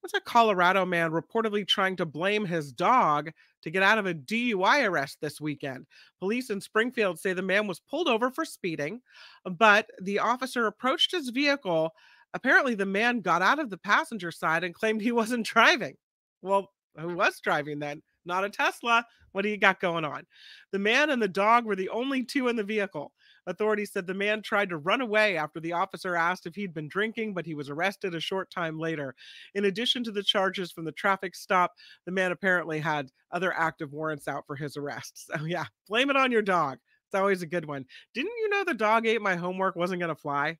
What's 0.00 0.14
a 0.14 0.20
Colorado 0.20 0.84
man 0.86 1.10
reportedly 1.10 1.66
trying 1.66 1.96
to 1.96 2.06
blame 2.06 2.44
his 2.44 2.72
dog 2.72 3.30
to 3.62 3.70
get 3.70 3.82
out 3.82 3.98
of 3.98 4.06
a 4.06 4.14
DUI 4.14 4.88
arrest 4.88 5.18
this 5.20 5.40
weekend? 5.40 5.86
Police 6.20 6.50
in 6.50 6.60
Springfield 6.60 7.18
say 7.18 7.32
the 7.32 7.42
man 7.42 7.66
was 7.66 7.80
pulled 7.80 8.06
over 8.06 8.30
for 8.30 8.44
speeding, 8.44 9.00
but 9.44 9.90
the 10.00 10.20
officer 10.20 10.66
approached 10.66 11.10
his 11.10 11.30
vehicle 11.30 11.92
Apparently, 12.34 12.74
the 12.74 12.86
man 12.86 13.20
got 13.20 13.42
out 13.42 13.58
of 13.58 13.70
the 13.70 13.78
passenger 13.78 14.30
side 14.30 14.64
and 14.64 14.74
claimed 14.74 15.00
he 15.00 15.12
wasn't 15.12 15.46
driving. 15.46 15.96
Well, 16.42 16.70
who 16.98 17.14
was 17.14 17.40
driving 17.40 17.78
then? 17.78 18.02
Not 18.24 18.44
a 18.44 18.50
Tesla. 18.50 19.04
What 19.32 19.42
do 19.42 19.48
you 19.48 19.56
got 19.56 19.80
going 19.80 20.04
on? 20.04 20.24
The 20.72 20.78
man 20.78 21.10
and 21.10 21.22
the 21.22 21.28
dog 21.28 21.64
were 21.64 21.76
the 21.76 21.88
only 21.90 22.24
two 22.24 22.48
in 22.48 22.56
the 22.56 22.64
vehicle. 22.64 23.12
Authorities 23.46 23.92
said 23.92 24.06
the 24.06 24.12
man 24.12 24.42
tried 24.42 24.68
to 24.68 24.76
run 24.76 25.00
away 25.00 25.38
after 25.38 25.58
the 25.58 25.72
officer 25.72 26.14
asked 26.14 26.44
if 26.44 26.54
he'd 26.54 26.74
been 26.74 26.88
drinking, 26.88 27.32
but 27.32 27.46
he 27.46 27.54
was 27.54 27.70
arrested 27.70 28.14
a 28.14 28.20
short 28.20 28.50
time 28.50 28.78
later. 28.78 29.14
In 29.54 29.64
addition 29.64 30.04
to 30.04 30.12
the 30.12 30.22
charges 30.22 30.70
from 30.70 30.84
the 30.84 30.92
traffic 30.92 31.34
stop, 31.34 31.72
the 32.04 32.12
man 32.12 32.30
apparently 32.30 32.78
had 32.78 33.10
other 33.32 33.54
active 33.54 33.92
warrants 33.92 34.28
out 34.28 34.44
for 34.46 34.54
his 34.56 34.76
arrest. 34.76 35.30
So, 35.38 35.44
yeah, 35.44 35.64
blame 35.88 36.10
it 36.10 36.16
on 36.16 36.32
your 36.32 36.42
dog. 36.42 36.78
It's 37.06 37.14
always 37.14 37.40
a 37.40 37.46
good 37.46 37.64
one. 37.64 37.86
Didn't 38.12 38.36
you 38.38 38.50
know 38.50 38.64
the 38.64 38.74
dog 38.74 39.06
ate 39.06 39.22
my 39.22 39.36
homework 39.36 39.76
wasn't 39.76 40.00
going 40.00 40.14
to 40.14 40.20
fly? 40.20 40.58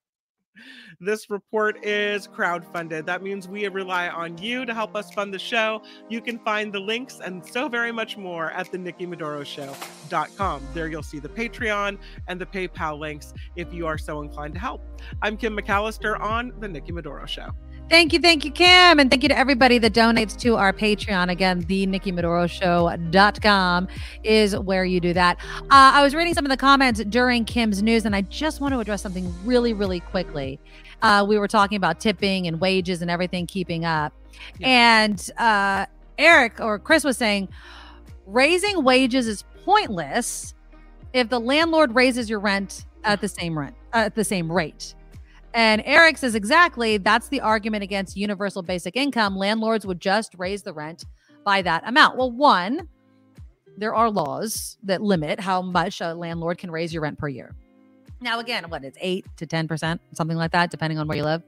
This 1.01 1.31
report 1.31 1.85
is 1.85 2.27
crowd-funded. 2.27 3.07
That 3.07 3.23
means 3.23 3.49
we 3.49 3.67
rely 3.69 4.09
on 4.09 4.39
you 4.39 4.65
to 4.65 4.75
help 4.75 4.97
us 4.97 5.13
fund 5.13 5.33
the 5.33 5.39
show. 5.39 5.83
You 6.09 6.21
can 6.21 6.39
find 6.41 6.73
the 6.73 6.81
links 6.81 7.21
and 7.25 7.47
so 7.47 7.69
very 7.69 7.93
much 7.93 8.17
more 8.17 8.51
at 8.53 8.71
the 8.73 8.79
Nikki 8.79 9.07
Medoro 9.07 9.45
Show.com. 9.45 10.63
There 10.75 10.89
you'll 10.89 11.03
see 11.03 11.19
the 11.19 11.29
Patreon 11.29 11.99
and 12.27 12.41
the 12.41 12.47
PayPal 12.47 12.99
links 12.99 13.33
if 13.57 13.73
you 13.73 13.87
are 13.87 13.99
so 13.99 14.21
inclined 14.21 14.55
to 14.55 14.61
help. 14.61 14.83
I'm 15.23 15.37
Kim 15.37 15.57
McAllister 15.57 16.19
on 16.21 16.53
the 16.61 16.69
Nikki 16.69 16.93
Medoro 16.93 17.27
Show. 17.27 17.51
Thank 17.89 18.13
you, 18.13 18.21
thank 18.21 18.45
you, 18.45 18.51
Kim. 18.51 19.01
And 19.01 19.11
thank 19.11 19.23
you 19.23 19.31
to 19.31 19.39
everybody 19.39 19.79
that 19.79 19.95
donates 19.95 20.39
to 20.41 20.57
our 20.57 20.75
Patreon. 20.75 21.31
Again, 21.31 21.61
the 21.69 21.87
Nikki 21.87 22.13
Medoro 22.13 22.49
Show.com 22.49 23.89
is 24.23 24.57
where 24.59 24.85
you 24.85 25.01
do 25.01 25.15
that. 25.15 25.39
Uh, 25.63 25.67
I 25.71 26.03
was 26.03 26.15
reading 26.15 26.35
some 26.35 26.45
of 26.45 26.51
the 26.51 26.57
comments 26.59 27.03
during 27.05 27.47
Kim's 27.47 27.83
news, 27.83 28.05
and 28.05 28.15
I 28.15 28.21
just 28.23 28.61
want 28.61 28.75
to 28.75 28.81
address 28.81 29.01
something 29.01 29.33
really, 29.43 29.73
really 29.73 30.01
quickly. 30.01 30.61
Uh, 31.01 31.25
we 31.27 31.39
were 31.39 31.49
talking 31.49 31.77
about 31.77 31.99
tipping 31.99 32.47
and 32.47 32.61
wages 32.61 33.01
and 33.01 33.11
everything 33.11 33.47
keeping 33.47 33.87
up. 33.87 34.13
Yeah. 34.59 34.69
And 34.69 35.31
uh, 35.39 35.87
Eric 36.19 36.61
or 36.61 36.79
Chris 36.79 37.05
was 37.05 37.17
saying 37.17 37.49
raising 38.27 38.85
wages 38.85 39.27
is 39.27 39.45
pointless 39.65 40.55
if 41.15 41.31
the 41.31 41.41
landlord 41.41 41.95
raises 41.95 42.29
your 42.29 42.41
rent 42.41 42.85
at 43.05 43.23
the 43.23 43.29
same 43.29 43.59
rent 43.59 43.75
at 43.95 44.15
the 44.15 44.25
same 44.25 44.53
rate. 44.53 44.95
And 45.55 45.83
Eric 45.85 46.19
says 46.19 46.35
exactly 46.35 46.99
that's 46.99 47.29
the 47.29 47.41
argument 47.41 47.83
against 47.83 48.17
universal 48.17 48.63
basic 48.63 48.97
income. 48.97 49.37
Landlords 49.37 49.87
would 49.87 50.01
just 50.01 50.35
raise 50.37 50.63
the 50.63 50.73
rent 50.73 51.05
by 51.45 51.63
that 51.63 51.83
amount. 51.87 52.17
Well, 52.17 52.31
one, 52.31 52.89
there 53.77 53.95
are 53.95 54.11
laws 54.11 54.77
that 54.83 55.01
limit 55.01 55.41
how 55.41 55.63
much 55.63 56.01
a 56.01 56.15
landlord 56.15 56.59
can 56.59 56.71
raise 56.71 56.93
your 56.93 57.03
rent 57.03 57.19
per 57.19 57.29
year. 57.29 57.55
Now, 58.21 58.41
again, 58.41 58.65
what 58.69 58.85
it's 58.85 58.99
eight 59.01 59.27
to 59.37 59.47
10%, 59.47 59.99
something 60.13 60.37
like 60.37 60.51
that, 60.51 60.71
depending 60.71 60.99
on 60.99 61.07
where 61.07 61.17
you 61.17 61.25
live. 61.25 61.43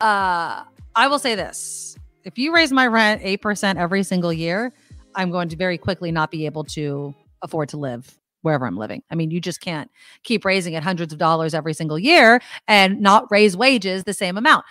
Uh, 0.00 0.64
I 0.94 1.06
will 1.06 1.20
say 1.20 1.34
this 1.34 1.96
if 2.24 2.36
you 2.38 2.54
raise 2.54 2.72
my 2.72 2.86
rent 2.86 3.22
8% 3.22 3.76
every 3.76 4.02
single 4.02 4.32
year, 4.32 4.72
I'm 5.14 5.30
going 5.30 5.48
to 5.48 5.56
very 5.56 5.78
quickly 5.78 6.10
not 6.12 6.30
be 6.30 6.46
able 6.46 6.64
to 6.64 7.14
afford 7.42 7.68
to 7.70 7.76
live 7.76 8.18
wherever 8.48 8.66
I'm 8.66 8.78
living. 8.78 9.02
I 9.10 9.14
mean, 9.14 9.30
you 9.30 9.40
just 9.40 9.60
can't 9.60 9.90
keep 10.22 10.44
raising 10.44 10.72
it 10.72 10.82
hundreds 10.82 11.12
of 11.12 11.18
dollars 11.18 11.52
every 11.52 11.74
single 11.74 11.98
year 11.98 12.40
and 12.66 13.00
not 13.00 13.30
raise 13.30 13.56
wages 13.56 14.04
the 14.04 14.14
same 14.14 14.38
amount. 14.38 14.64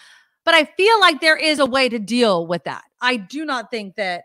But 0.43 0.55
I 0.55 0.65
feel 0.65 0.99
like 0.99 1.21
there 1.21 1.37
is 1.37 1.59
a 1.59 1.65
way 1.65 1.89
to 1.89 1.99
deal 1.99 2.47
with 2.47 2.63
that. 2.63 2.83
I 3.01 3.17
do 3.17 3.45
not 3.45 3.69
think 3.69 3.95
that 3.95 4.23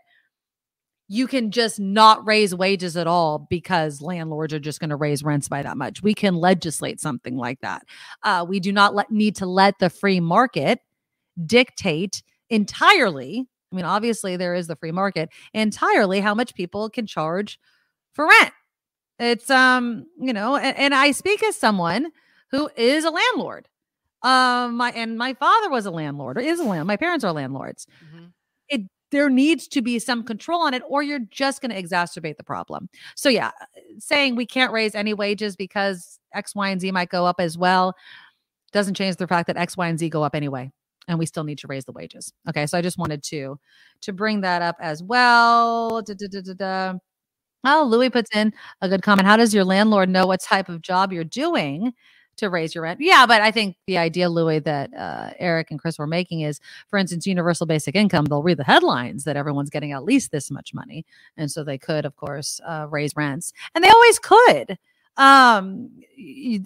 you 1.07 1.27
can 1.27 1.51
just 1.51 1.79
not 1.79 2.25
raise 2.25 2.55
wages 2.55 2.97
at 2.97 3.05
all 3.05 3.45
because 3.47 4.01
landlords 4.01 4.53
are 4.53 4.59
just 4.59 4.79
going 4.79 4.89
to 4.89 4.95
raise 4.95 5.21
rents 5.21 5.47
by 5.47 5.61
that 5.61 5.77
much. 5.77 6.01
We 6.01 6.15
can 6.15 6.35
legislate 6.35 6.99
something 6.99 7.37
like 7.37 7.59
that. 7.61 7.83
Uh, 8.23 8.43
we 8.47 8.59
do 8.59 8.71
not 8.71 8.95
let, 8.95 9.11
need 9.11 9.35
to 9.35 9.45
let 9.45 9.77
the 9.77 9.91
free 9.91 10.19
market 10.19 10.79
dictate 11.45 12.23
entirely. 12.49 13.45
I 13.71 13.75
mean, 13.75 13.85
obviously, 13.85 14.37
there 14.37 14.55
is 14.55 14.67
the 14.67 14.75
free 14.75 14.91
market 14.91 15.29
entirely 15.53 16.19
how 16.19 16.33
much 16.33 16.55
people 16.55 16.89
can 16.89 17.05
charge 17.05 17.59
for 18.13 18.27
rent. 18.27 18.53
It's 19.23 19.49
um, 19.49 20.05
you 20.19 20.33
know, 20.33 20.55
and, 20.55 20.77
and 20.77 20.95
I 20.95 21.11
speak 21.11 21.43
as 21.43 21.55
someone 21.55 22.07
who 22.51 22.69
is 22.75 23.05
a 23.05 23.09
landlord. 23.09 23.67
Um, 24.21 24.77
my 24.77 24.91
and 24.91 25.17
my 25.17 25.33
father 25.33 25.69
was 25.69 25.85
a 25.85 25.91
landlord 25.91 26.37
or 26.37 26.41
is 26.41 26.59
a 26.59 26.63
land. 26.63 26.87
My 26.87 26.97
parents 26.97 27.23
are 27.23 27.31
landlords. 27.31 27.87
Mm-hmm. 28.05 28.25
It 28.69 28.81
there 29.11 29.29
needs 29.29 29.67
to 29.69 29.81
be 29.81 29.99
some 29.99 30.23
control 30.23 30.61
on 30.61 30.73
it, 30.73 30.81
or 30.87 31.03
you're 31.03 31.19
just 31.19 31.61
going 31.61 31.71
to 31.71 31.81
exacerbate 31.81 32.37
the 32.37 32.43
problem. 32.43 32.89
So 33.15 33.29
yeah, 33.29 33.51
saying 33.99 34.35
we 34.35 34.45
can't 34.45 34.71
raise 34.71 34.95
any 34.95 35.13
wages 35.13 35.55
because 35.55 36.19
X, 36.33 36.55
Y, 36.55 36.69
and 36.69 36.81
Z 36.81 36.91
might 36.91 37.09
go 37.09 37.25
up 37.25 37.39
as 37.39 37.57
well 37.57 37.95
doesn't 38.71 38.95
change 38.95 39.17
the 39.17 39.27
fact 39.27 39.45
that 39.47 39.55
X, 39.55 39.77
Y, 39.77 39.87
and 39.87 39.99
Z 39.99 40.09
go 40.09 40.23
up 40.23 40.33
anyway 40.33 40.71
and 41.07 41.19
we 41.19 41.25
still 41.25 41.43
need 41.43 41.57
to 41.59 41.67
raise 41.67 41.85
the 41.85 41.91
wages. 41.91 42.33
Okay, 42.49 42.65
so 42.65 42.77
I 42.77 42.81
just 42.81 42.97
wanted 42.97 43.23
to 43.23 43.59
to 44.01 44.13
bring 44.13 44.41
that 44.41 44.61
up 44.61 44.77
as 44.79 45.03
well. 45.03 46.01
Da, 46.01 46.13
da, 46.13 46.41
da, 46.55 46.93
Oh, 47.63 47.87
Louis 47.89 48.09
puts 48.09 48.29
in 48.35 48.53
a 48.81 48.89
good 48.89 49.01
comment. 49.01 49.27
How 49.27 49.37
does 49.37 49.53
your 49.53 49.63
landlord 49.63 50.09
know 50.09 50.27
what 50.27 50.41
type 50.41 50.69
of 50.69 50.81
job 50.81 51.13
you're 51.13 51.23
doing 51.23 51.93
to 52.37 52.49
raise 52.49 52.75
your 52.75 52.83
rent? 52.83 52.99
Yeah, 52.99 53.25
but 53.25 53.41
I 53.41 53.51
think 53.51 53.77
the 53.87 53.97
idea, 53.97 54.29
Louis, 54.29 54.59
that 54.59 54.93
uh, 54.93 55.31
Eric 55.39 55.71
and 55.71 55.79
Chris 55.79 55.97
were 55.97 56.07
making 56.07 56.41
is, 56.41 56.59
for 56.89 56.99
instance, 56.99 57.25
universal 57.25 57.65
basic 57.65 57.95
income. 57.95 58.25
They'll 58.25 58.43
read 58.43 58.57
the 58.57 58.65
headlines 58.65 59.23
that 59.23 59.37
everyone's 59.37 59.69
getting 59.69 59.93
at 59.93 60.03
least 60.03 60.31
this 60.31 60.51
much 60.51 60.73
money, 60.73 61.05
and 61.37 61.49
so 61.49 61.63
they 61.63 61.77
could, 61.77 62.05
of 62.05 62.15
course, 62.17 62.59
uh, 62.65 62.87
raise 62.89 63.15
rents, 63.15 63.53
and 63.73 63.83
they 63.83 63.89
always 63.89 64.19
could. 64.19 64.77
Um, 65.15 65.91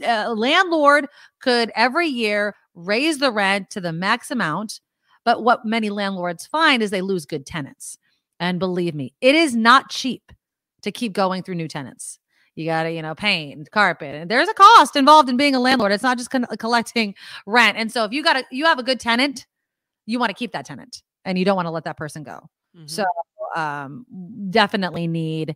a 0.03 0.33
landlord 0.33 1.07
could 1.41 1.71
every 1.75 2.07
year 2.07 2.55
raise 2.73 3.19
the 3.19 3.31
rent 3.31 3.69
to 3.71 3.81
the 3.81 3.91
max 3.91 4.31
amount, 4.31 4.79
but 5.25 5.43
what 5.43 5.65
many 5.65 5.89
landlords 5.89 6.47
find 6.47 6.81
is 6.81 6.89
they 6.89 7.01
lose 7.01 7.25
good 7.25 7.45
tenants. 7.45 7.99
And 8.39 8.59
believe 8.59 8.95
me, 8.95 9.13
it 9.19 9.35
is 9.35 9.55
not 9.55 9.89
cheap 9.89 10.31
to 10.87 10.91
keep 10.91 11.13
going 11.13 11.43
through 11.43 11.55
new 11.55 11.67
tenants. 11.67 12.19
You 12.55 12.65
got 12.65 12.83
to, 12.83 12.91
you 12.91 13.03
know, 13.03 13.13
paint, 13.13 13.69
carpet, 13.69 14.15
and 14.15 14.31
there's 14.31 14.49
a 14.49 14.53
cost 14.53 14.95
involved 14.95 15.29
in 15.29 15.37
being 15.37 15.53
a 15.53 15.59
landlord. 15.59 15.91
It's 15.91 16.01
not 16.01 16.17
just 16.17 16.31
con- 16.31 16.47
collecting 16.57 17.13
rent. 17.45 17.77
And 17.77 17.91
so 17.91 18.03
if 18.03 18.11
you 18.11 18.23
got 18.23 18.33
to, 18.33 18.43
you 18.49 18.65
have 18.65 18.79
a 18.79 18.83
good 18.83 18.99
tenant, 18.99 19.45
you 20.07 20.17
want 20.17 20.31
to 20.31 20.33
keep 20.33 20.53
that 20.53 20.65
tenant 20.65 21.03
and 21.23 21.37
you 21.37 21.45
don't 21.45 21.55
want 21.55 21.67
to 21.67 21.71
let 21.71 21.83
that 21.83 21.97
person 21.97 22.23
go. 22.23 22.39
Mm-hmm. 22.75 22.87
So 22.87 23.05
um, 23.55 24.07
definitely 24.49 25.07
need 25.07 25.55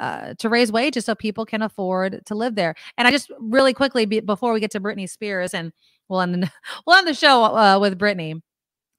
uh, 0.00 0.34
to 0.38 0.48
raise 0.48 0.72
wages 0.72 1.04
so 1.04 1.14
people 1.14 1.46
can 1.46 1.62
afford 1.62 2.20
to 2.26 2.34
live 2.34 2.56
there. 2.56 2.74
And 2.98 3.06
I 3.06 3.12
just 3.12 3.30
really 3.38 3.72
quickly 3.72 4.04
be, 4.04 4.18
before 4.18 4.52
we 4.52 4.58
get 4.58 4.72
to 4.72 4.80
Britney 4.80 5.08
Spears 5.08 5.54
and 5.54 5.72
we'll 6.08 6.20
end 6.20 6.34
the, 6.34 6.50
we'll 6.86 6.96
end 6.96 7.06
the 7.06 7.14
show 7.14 7.44
uh, 7.44 7.78
with 7.78 7.96
Britney. 7.96 8.42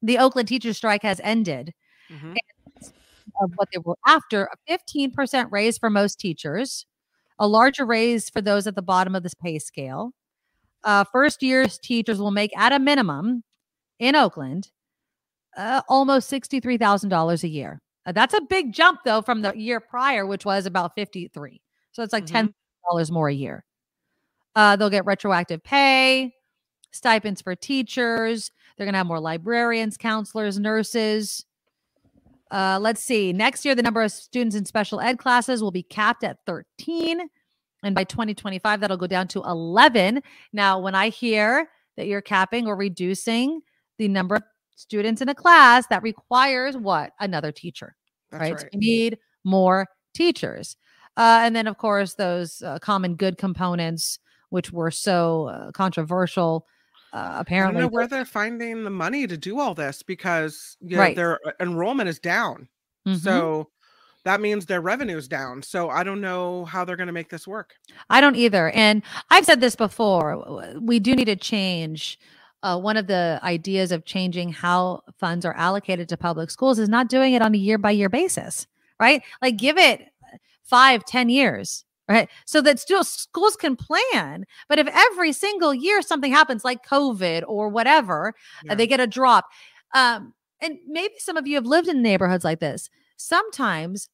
The 0.02 0.20
Oakland 0.20 0.48
teacher 0.48 0.74
strike 0.74 1.04
has 1.04 1.20
ended. 1.22 1.74
Mm-hmm 2.10 2.34
of 3.42 3.52
what 3.56 3.70
they 3.74 3.80
were 3.84 3.98
after 4.06 4.46
a 4.46 4.72
15% 4.72 5.48
raise 5.52 5.78
for 5.78 5.90
most 5.90 6.20
teachers, 6.20 6.86
a 7.40 7.48
larger 7.48 7.86
raise 7.86 8.30
for 8.30 8.42
those 8.42 8.68
at 8.68 8.76
the 8.76 8.82
bottom 8.82 9.16
of 9.16 9.24
this 9.24 9.34
pay 9.34 9.60
scale. 9.60 10.12
Uh, 10.84 11.04
first 11.12 11.44
years 11.44 11.78
teachers 11.78 12.20
will 12.20 12.32
make 12.32 12.56
at 12.58 12.74
a 12.74 12.80
minimum 12.80 13.44
in 14.00 14.16
Oakland 14.16 14.72
uh, 15.58 15.82
almost 15.88 16.32
$63,000 16.32 17.44
a 17.44 17.48
year. 17.48 17.82
Uh, 18.06 18.12
that's 18.12 18.34
a 18.34 18.42
big 18.42 18.74
jump 18.74 19.02
though 19.06 19.22
from 19.22 19.42
the 19.42 19.54
year 19.56 19.80
prior, 19.80 20.26
which 20.26 20.46
was 20.46 20.66
about 20.66 20.96
53. 20.96 21.62
So 21.92 22.04
it's 22.04 22.14
like 22.14 22.26
mm-hmm. 22.26 22.48
$10 22.98 23.12
more 23.12 23.30
a 23.30 23.34
year. 23.34 23.64
Uh, 24.56 24.76
they'll 24.76 24.90
get 24.90 25.06
retroactive 25.06 25.64
pay, 25.64 26.34
stipends 26.92 27.42
for 27.42 27.56
teachers. 27.56 28.52
They're 28.76 28.86
going 28.86 28.94
to 28.94 28.98
have 28.98 29.08
more 29.08 29.20
librarians, 29.20 29.98
counselors, 29.98 30.60
nurses. 30.60 31.46
Uh, 32.52 32.78
let's 32.82 33.02
see. 33.02 33.32
Next 33.32 33.64
year, 33.64 33.76
the 33.76 33.82
number 33.82 34.02
of 34.02 34.12
students 34.12 34.56
in 34.56 34.66
special 34.66 35.00
ed 35.00 35.18
classes 35.18 35.64
will 35.64 35.72
be 35.72 35.84
capped 35.84 36.24
at 36.24 36.38
13. 36.46 37.22
And 37.84 37.96
by 37.96 38.04
2025, 38.04 38.82
that'll 38.82 38.98
go 38.98 39.08
down 39.08 39.28
to 39.30 39.42
11. 39.42 40.22
Now, 40.54 40.78
when 40.80 40.94
I 40.94 41.10
hear 41.10 41.70
that 41.98 42.08
you're 42.08 42.22
capping 42.22 42.68
or 42.68 42.76
reducing 42.76 43.62
the 43.98 44.08
number 44.08 44.36
of 44.36 44.44
students 44.76 45.22
in 45.22 45.30
a 45.30 45.36
class 45.36 45.88
that 45.88 46.04
requires 46.04 46.76
what? 46.76 47.14
Another 47.20 47.52
teacher. 47.52 47.96
Right? 48.32 48.54
right. 48.54 48.70
We 48.74 48.80
need 48.80 49.18
more 49.44 49.88
teachers. 50.14 50.76
Uh, 51.18 51.42
and 51.44 51.56
then, 51.56 51.68
of 51.68 51.78
course, 51.78 52.16
those 52.16 52.62
uh, 52.62 52.80
common 52.80 53.16
good 53.16 53.38
components, 53.38 54.20
which 54.50 54.72
were 54.72 54.92
so 54.92 55.48
uh, 55.48 55.72
controversial. 55.72 56.66
Uh, 57.14 57.18
I 57.18 57.30
don't 57.32 57.42
apparently, 57.42 57.82
know 57.82 57.88
where 57.88 58.08
they're 58.08 58.26
finding 58.26 58.84
the 58.84 58.90
money 58.90 59.28
to 59.28 59.36
do 59.38 59.60
all 59.60 59.74
this 59.76 60.02
because 60.04 60.78
you 60.80 60.96
know, 60.96 61.02
Right. 61.02 61.16
their 61.16 61.40
uh, 61.46 61.52
enrollment 61.60 62.08
is 62.10 62.20
down. 62.20 62.68
Mhm. 63.08 63.18
So 63.18 63.70
that 64.24 64.40
means 64.40 64.66
their 64.66 64.82
revenue 64.82 65.18
is 65.18 65.28
down. 65.28 65.62
So 65.64 65.90
I 65.90 66.04
don't 66.04 66.22
know 66.22 66.66
how 66.66 66.86
they're 66.86 66.96
going 66.96 67.08
to 67.08 67.14
make 67.14 67.30
this 67.30 67.48
work. 67.48 67.74
I 68.10 68.22
don't 68.22 68.36
either. 68.36 68.70
And 68.72 69.02
I've 69.30 69.46
said 69.46 69.60
this 69.62 69.76
before. 69.76 70.78
We 70.80 71.00
do 71.00 71.16
need 71.16 71.26
to 71.26 71.36
change. 71.36 72.20
Uh, 72.64 72.80
one 72.80 72.96
of 72.96 73.08
the 73.08 73.40
ideas 73.42 73.92
of 73.92 74.06
changing 74.06 74.54
how 74.54 75.02
funds 75.20 75.44
are 75.46 75.56
allocated 75.56 76.08
to 76.10 76.16
public 76.18 76.52
schools 76.52 76.78
is 76.78 76.88
not 76.88 77.10
doing 77.10 77.34
it 77.34 77.42
on 77.42 77.56
a 77.56 77.58
year 77.58 77.80
by 77.80 77.90
year 77.90 78.08
basis, 78.10 78.68
right? 79.00 79.24
Like 79.42 79.58
give 79.58 79.78
it 79.80 80.04
five, 80.64 81.04
ten 81.04 81.28
years, 81.28 81.84
right? 82.12 82.30
So 82.46 82.62
that 82.62 82.80
still 82.80 83.04
schools 83.04 83.56
can 83.56 83.76
plan. 83.76 84.46
But 84.68 84.80
if 84.80 84.88
every 84.88 85.32
single 85.32 85.74
year 85.74 86.02
something 86.02 86.32
happens 86.32 86.64
like 86.64 86.86
COVID 86.86 87.44
or 87.48 87.70
whatever, 87.70 88.34
uh, 88.70 88.76
they 88.76 88.88
get 88.88 89.00
a 89.00 89.08
drop. 89.08 89.46
Um, 89.94 90.34
and 90.62 90.78
maybe 90.88 91.14
some 91.18 91.38
of 91.38 91.48
you 91.48 91.56
have 91.56 91.66
lived 91.66 91.88
in 91.88 92.02
neighborhoods 92.02 92.44
like 92.44 92.60
this. 92.60 92.90
Sometimes 93.18 94.10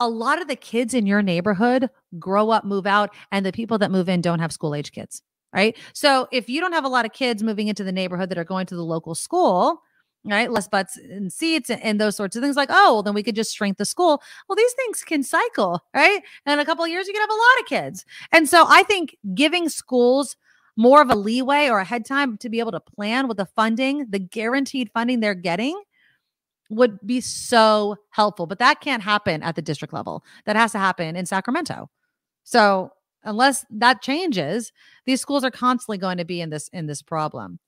a 0.00 0.08
lot 0.08 0.40
of 0.40 0.48
the 0.48 0.56
kids 0.56 0.94
in 0.94 1.06
your 1.06 1.22
neighborhood 1.22 1.90
grow 2.18 2.50
up, 2.50 2.64
move 2.64 2.86
out, 2.86 3.14
and 3.32 3.44
the 3.44 3.52
people 3.52 3.78
that 3.78 3.90
move 3.90 4.08
in 4.08 4.20
don't 4.20 4.38
have 4.38 4.52
school 4.52 4.74
age 4.74 4.92
kids, 4.92 5.22
right? 5.52 5.76
So 5.92 6.28
if 6.30 6.48
you 6.48 6.60
don't 6.60 6.72
have 6.72 6.84
a 6.84 6.88
lot 6.88 7.04
of 7.04 7.12
kids 7.12 7.42
moving 7.42 7.68
into 7.68 7.82
the 7.82 7.92
neighborhood 7.92 8.28
that 8.28 8.38
are 8.38 8.44
going 8.44 8.66
to 8.66 8.76
the 8.76 8.84
local 8.84 9.14
school, 9.14 9.82
right, 10.24 10.50
less 10.50 10.68
butts 10.68 10.96
and 10.96 11.32
seats 11.32 11.70
and, 11.70 11.82
and 11.82 12.00
those 12.00 12.16
sorts 12.16 12.36
of 12.36 12.42
things, 12.42 12.56
like, 12.56 12.70
oh, 12.70 12.94
well, 12.94 13.02
then 13.02 13.14
we 13.14 13.22
could 13.22 13.36
just 13.36 13.54
shrink 13.54 13.78
the 13.78 13.84
school. 13.84 14.22
Well, 14.48 14.56
these 14.56 14.72
things 14.74 15.02
can 15.02 15.22
cycle, 15.22 15.82
right? 15.94 16.20
And 16.44 16.52
in 16.52 16.58
a 16.58 16.64
couple 16.64 16.84
of 16.84 16.90
years, 16.90 17.06
you 17.06 17.12
can 17.12 17.22
have 17.22 17.30
a 17.30 17.32
lot 17.32 17.60
of 17.60 17.66
kids. 17.66 18.04
And 18.32 18.48
so 18.48 18.64
I 18.68 18.82
think 18.82 19.16
giving 19.34 19.68
schools 19.68 20.36
more 20.76 21.02
of 21.02 21.10
a 21.10 21.14
leeway 21.14 21.68
or 21.68 21.80
a 21.80 21.84
head 21.84 22.04
time 22.04 22.36
to 22.38 22.48
be 22.48 22.60
able 22.60 22.72
to 22.72 22.80
plan 22.80 23.26
with 23.26 23.36
the 23.36 23.46
funding, 23.46 24.06
the 24.10 24.18
guaranteed 24.18 24.90
funding 24.94 25.20
they're 25.20 25.34
getting 25.34 25.80
would 26.70 26.98
be 27.04 27.20
so 27.20 27.96
helpful. 28.10 28.46
But 28.46 28.58
that 28.60 28.80
can't 28.80 29.02
happen 29.02 29.42
at 29.42 29.56
the 29.56 29.62
district 29.62 29.92
level. 29.92 30.22
That 30.44 30.56
has 30.56 30.72
to 30.72 30.78
happen 30.78 31.16
in 31.16 31.26
Sacramento. 31.26 31.90
So 32.44 32.92
unless 33.24 33.64
that 33.70 34.02
changes, 34.02 34.72
these 35.04 35.20
schools 35.20 35.44
are 35.44 35.50
constantly 35.50 35.98
going 35.98 36.18
to 36.18 36.24
be 36.24 36.40
in 36.40 36.50
this 36.50 36.68
in 36.68 36.86
this 36.86 37.02
problem. 37.02 37.58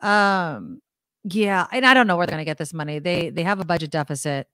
Um 0.00 0.80
yeah, 1.28 1.66
and 1.72 1.84
I 1.86 1.94
don't 1.94 2.06
know 2.06 2.16
where 2.16 2.26
they're 2.26 2.36
going 2.36 2.44
to 2.44 2.48
get 2.48 2.58
this 2.58 2.74
money. 2.74 2.98
They 2.98 3.30
they 3.30 3.42
have 3.42 3.60
a 3.60 3.64
budget 3.64 3.90
deficit. 3.90 4.48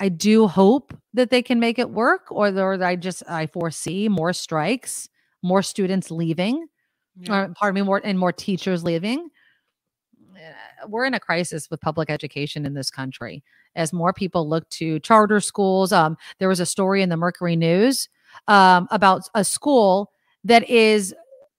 I 0.00 0.08
do 0.08 0.46
hope 0.46 0.96
that 1.14 1.30
they 1.30 1.42
can 1.42 1.58
make 1.58 1.78
it 1.78 1.90
work 1.90 2.30
or, 2.30 2.48
or 2.48 2.82
I 2.82 2.94
just 2.94 3.22
I 3.28 3.46
foresee 3.46 4.08
more 4.08 4.32
strikes, 4.32 5.08
more 5.42 5.62
students 5.62 6.10
leaving. 6.10 6.68
Or 7.28 7.52
pardon 7.56 7.74
me, 7.74 7.84
more 7.84 8.00
and 8.04 8.16
more 8.16 8.32
teachers 8.32 8.84
leaving 8.84 9.30
we're 10.86 11.04
in 11.04 11.14
a 11.14 11.20
crisis 11.20 11.70
with 11.70 11.80
public 11.80 12.10
education 12.10 12.64
in 12.66 12.74
this 12.74 12.90
country 12.90 13.42
as 13.74 13.92
more 13.92 14.12
people 14.12 14.48
look 14.48 14.68
to 14.70 14.98
charter 15.00 15.40
schools. 15.40 15.92
Um, 15.92 16.16
there 16.38 16.48
was 16.48 16.60
a 16.60 16.66
story 16.66 17.02
in 17.02 17.08
the 17.08 17.16
Mercury 17.16 17.56
News 17.56 18.08
um, 18.46 18.86
about 18.90 19.22
a 19.34 19.44
school 19.44 20.12
that 20.44 20.68
is 20.68 21.14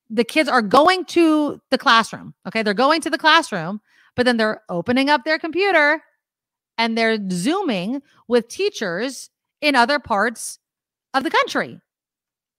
the 0.10 0.23
kids 0.23 0.49
are 0.49 0.61
going 0.61 1.06
to 1.06 1.61
the 1.69 1.77
classroom. 1.77 2.34
Okay, 2.48 2.64
they're 2.64 2.73
going 2.73 3.02
to 3.02 3.10
the 3.10 3.18
classroom, 3.18 3.81
but 4.15 4.26
then 4.26 4.38
they're 4.38 4.64
opening 4.69 5.10
up 5.10 5.23
their 5.23 5.40
computer 5.40 6.02
and 6.77 6.98
they're 6.98 7.19
zooming 7.30 8.02
with 8.27 8.48
teachers 8.48 9.30
in 9.61 9.76
other 9.76 9.99
parts 9.99 10.60
of 11.14 11.23
the 11.23 11.30
country. 11.30 11.80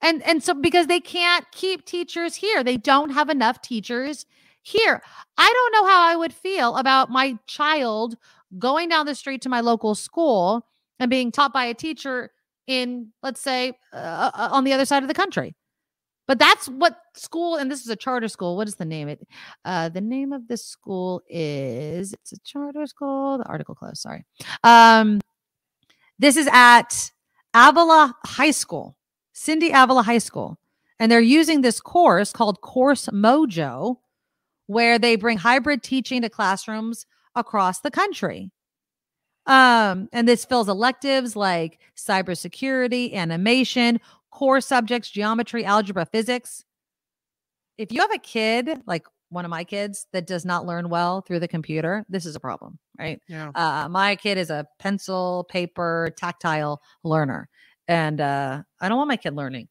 And 0.03 0.23
and 0.23 0.43
so 0.43 0.55
because 0.55 0.87
they 0.87 1.01
can't 1.01 1.45
keep 1.53 1.85
teachers 1.85 2.37
here, 2.37 2.65
they 2.65 2.77
don't 2.77 3.11
have 3.11 3.29
enough 3.29 3.61
teachers 3.61 4.27
here. 4.63 5.03
I 5.37 5.53
don't 5.53 5.73
know 5.73 5.91
how 5.91 6.03
I 6.03 6.17
would 6.17 6.33
feel 6.33 6.77
about 6.77 7.11
my 7.11 7.39
child 7.47 8.17
going 8.59 8.89
down 8.89 9.07
the 9.07 9.15
street 9.15 9.43
to 9.43 9.49
my 9.49 9.61
local 9.61 9.95
school 9.95 10.67
and 10.99 11.11
being 11.11 11.33
taught 11.33 11.53
by 11.53 11.65
a 11.65 11.75
teacher 11.75 12.31
in, 12.67 13.09
let's 13.23 13.41
say, 13.41 13.73
uh, 13.93 14.31
uh, 14.35 14.49
on 14.53 14.65
the 14.65 14.73
other 14.73 14.85
side 14.85 15.03
of 15.03 15.09
the 15.09 15.15
country. 15.15 15.55
But 16.27 16.39
that's 16.39 16.69
what 16.69 17.00
school, 17.15 17.57
and 17.57 17.71
this 17.71 17.81
is 17.81 17.89
a 17.89 17.97
charter 17.97 18.29
school. 18.29 18.57
What 18.57 18.69
is 18.69 18.77
the 18.77 18.85
name? 18.85 19.09
It 19.09 19.27
uh, 19.65 19.89
the 19.89 20.01
name 20.01 20.33
of 20.33 20.49
this 20.49 20.65
school 20.65 21.23
is 21.29 22.13
it's 22.13 22.33
a 22.33 22.39
charter 22.45 22.87
school. 22.87 23.39
The 23.39 23.45
article 23.45 23.75
closed. 23.75 23.99
Sorry. 23.99 24.25
Um, 24.65 25.21
this 26.19 26.37
is 26.37 26.49
at 26.53 27.11
Avila 27.55 28.15
High 28.25 28.51
School, 28.51 28.97
Cindy 29.33 29.71
Avila 29.71 30.03
High 30.03 30.19
School, 30.19 30.59
and 30.99 31.11
they're 31.11 31.21
using 31.21 31.61
this 31.63 31.81
course 31.81 32.33
called 32.33 32.61
Course 32.61 33.07
Mojo 33.07 33.97
where 34.71 35.01
they 35.01 35.17
bring 35.17 35.37
hybrid 35.37 35.83
teaching 35.83 36.23
to 36.23 36.29
classrooms 36.29 37.05
across 37.35 37.81
the 37.81 37.91
country. 37.91 38.53
Um, 39.47 40.09
and 40.13 40.29
this 40.29 40.45
fills 40.45 40.69
electives 40.69 41.35
like 41.35 41.81
cybersecurity, 41.97 43.13
animation, 43.13 44.01
core 44.31 44.61
subjects, 44.61 45.11
geometry, 45.11 45.65
algebra, 45.65 46.07
physics. 46.07 46.65
If 47.81 47.91
you 47.93 48.03
have 48.03 48.13
a 48.13 48.19
kid, 48.19 48.83
like 48.87 49.07
one 49.31 49.47
of 49.47 49.51
my 49.51 49.65
kids, 49.65 50.07
that 50.13 50.27
does 50.27 50.45
not 50.45 50.67
learn 50.67 50.91
well 50.91 51.23
through 51.23 51.41
the 51.41 51.49
computer, 51.49 52.05
this 52.11 52.27
is 52.27 52.37
a 52.37 52.41
problem, 52.41 52.79
right? 52.99 53.23
Yeah. 53.27 53.51
Uh, 53.55 53.89
my 53.89 54.17
kid 54.17 54.37
is 54.37 54.51
a 54.51 54.67
pencil, 54.79 55.47
paper, 55.49 56.13
tactile 56.19 56.83
learner. 57.05 57.49
And 57.89 58.21
uh, 58.21 58.63
I 58.81 58.89
don't 58.89 58.99
want 58.99 59.09
my 59.09 59.17
kid 59.17 59.35
learning 59.35 59.69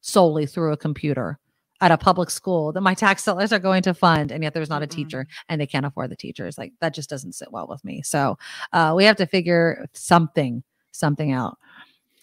solely 0.00 0.46
through 0.46 0.72
a 0.72 0.76
computer 0.76 1.38
at 1.80 1.92
a 1.92 1.96
public 1.96 2.30
school 2.30 2.72
that 2.72 2.80
my 2.80 2.94
tax 2.94 3.24
dollars 3.24 3.52
are 3.52 3.60
going 3.60 3.82
to 3.82 3.94
fund 3.94 4.32
and 4.32 4.42
yet 4.42 4.52
there's 4.52 4.70
not 4.70 4.82
a 4.82 4.86
teacher 4.86 5.26
and 5.48 5.60
they 5.60 5.66
can't 5.66 5.84
afford 5.84 6.10
the 6.10 6.16
teachers 6.16 6.56
like 6.56 6.72
that 6.80 6.94
just 6.94 7.10
doesn't 7.10 7.34
sit 7.34 7.52
well 7.52 7.66
with 7.68 7.84
me 7.84 8.00
so 8.02 8.38
uh, 8.72 8.94
we 8.96 9.04
have 9.04 9.16
to 9.16 9.26
figure 9.26 9.84
something 9.92 10.62
something 10.92 11.32
out 11.32 11.58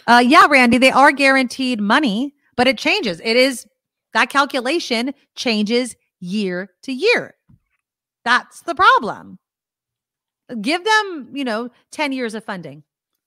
uh, 0.08 0.24
yeah 0.26 0.48
randy 0.50 0.80
they 0.80 0.90
are 0.90 1.12
guaranteed 1.12 1.80
money 1.80 2.34
but 2.56 2.68
it 2.68 2.80
changes 2.80 3.22
it 3.24 3.36
is 3.36 3.68
that 4.14 4.30
calculation 4.30 5.14
changes 5.36 5.96
year 6.20 6.70
to 6.84 6.92
year 6.94 7.36
that's 8.24 8.62
the 8.62 8.76
problem 8.76 9.40
give 10.62 10.84
them 10.84 11.30
you 11.34 11.44
know 11.44 11.70
10 11.92 12.12
years 12.12 12.34
of 12.34 12.44
funding 12.44 12.84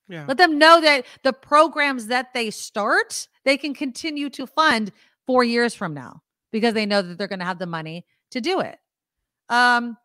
Yeah. 0.08 0.24
let 0.28 0.38
them 0.38 0.58
know 0.58 0.80
that 0.80 1.04
the 1.22 1.32
programs 1.32 2.06
that 2.06 2.32
they 2.34 2.50
start 2.50 3.28
they 3.44 3.56
can 3.56 3.74
continue 3.74 4.30
to 4.30 4.46
fund 4.46 4.92
four 5.26 5.44
years 5.44 5.74
from 5.74 5.94
now 5.94 6.22
because 6.52 6.74
they 6.74 6.86
know 6.86 7.02
that 7.02 7.18
they're 7.18 7.28
going 7.28 7.40
to 7.40 7.44
have 7.44 7.58
the 7.58 7.66
money 7.66 8.06
to 8.30 8.40
do 8.40 8.60
it. 8.60 8.78
Um, 9.48 9.96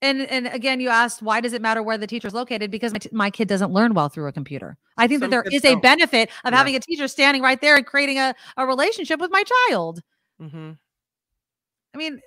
and 0.00 0.22
and 0.22 0.46
again, 0.48 0.80
you 0.80 0.88
asked 0.88 1.22
why 1.22 1.40
does 1.40 1.52
it 1.52 1.62
matter 1.62 1.82
where 1.82 1.98
the 1.98 2.06
teacher's 2.06 2.34
located? 2.34 2.70
Because 2.70 2.92
my, 2.92 2.98
t- 2.98 3.08
my 3.12 3.30
kid 3.30 3.48
doesn't 3.48 3.72
learn 3.72 3.94
well 3.94 4.08
through 4.08 4.28
a 4.28 4.32
computer. 4.32 4.76
I 4.96 5.06
think 5.06 5.20
Some 5.20 5.30
that 5.30 5.44
there 5.44 5.52
is 5.52 5.64
is 5.64 5.70
a 5.70 5.76
benefit 5.76 6.30
of 6.44 6.52
Yeah. 6.52 6.58
having 6.58 6.76
a 6.76 6.80
teacher 6.80 7.08
standing 7.08 7.42
right 7.42 7.60
there 7.60 7.76
and 7.76 7.84
creating 7.84 8.18
a, 8.18 8.34
a 8.56 8.66
relationship 8.66 9.20
with 9.20 9.30
my 9.30 9.42
child. 9.68 10.02
Mm-hmm. 10.40 10.72
I 11.94 11.98
mean, 11.98 12.20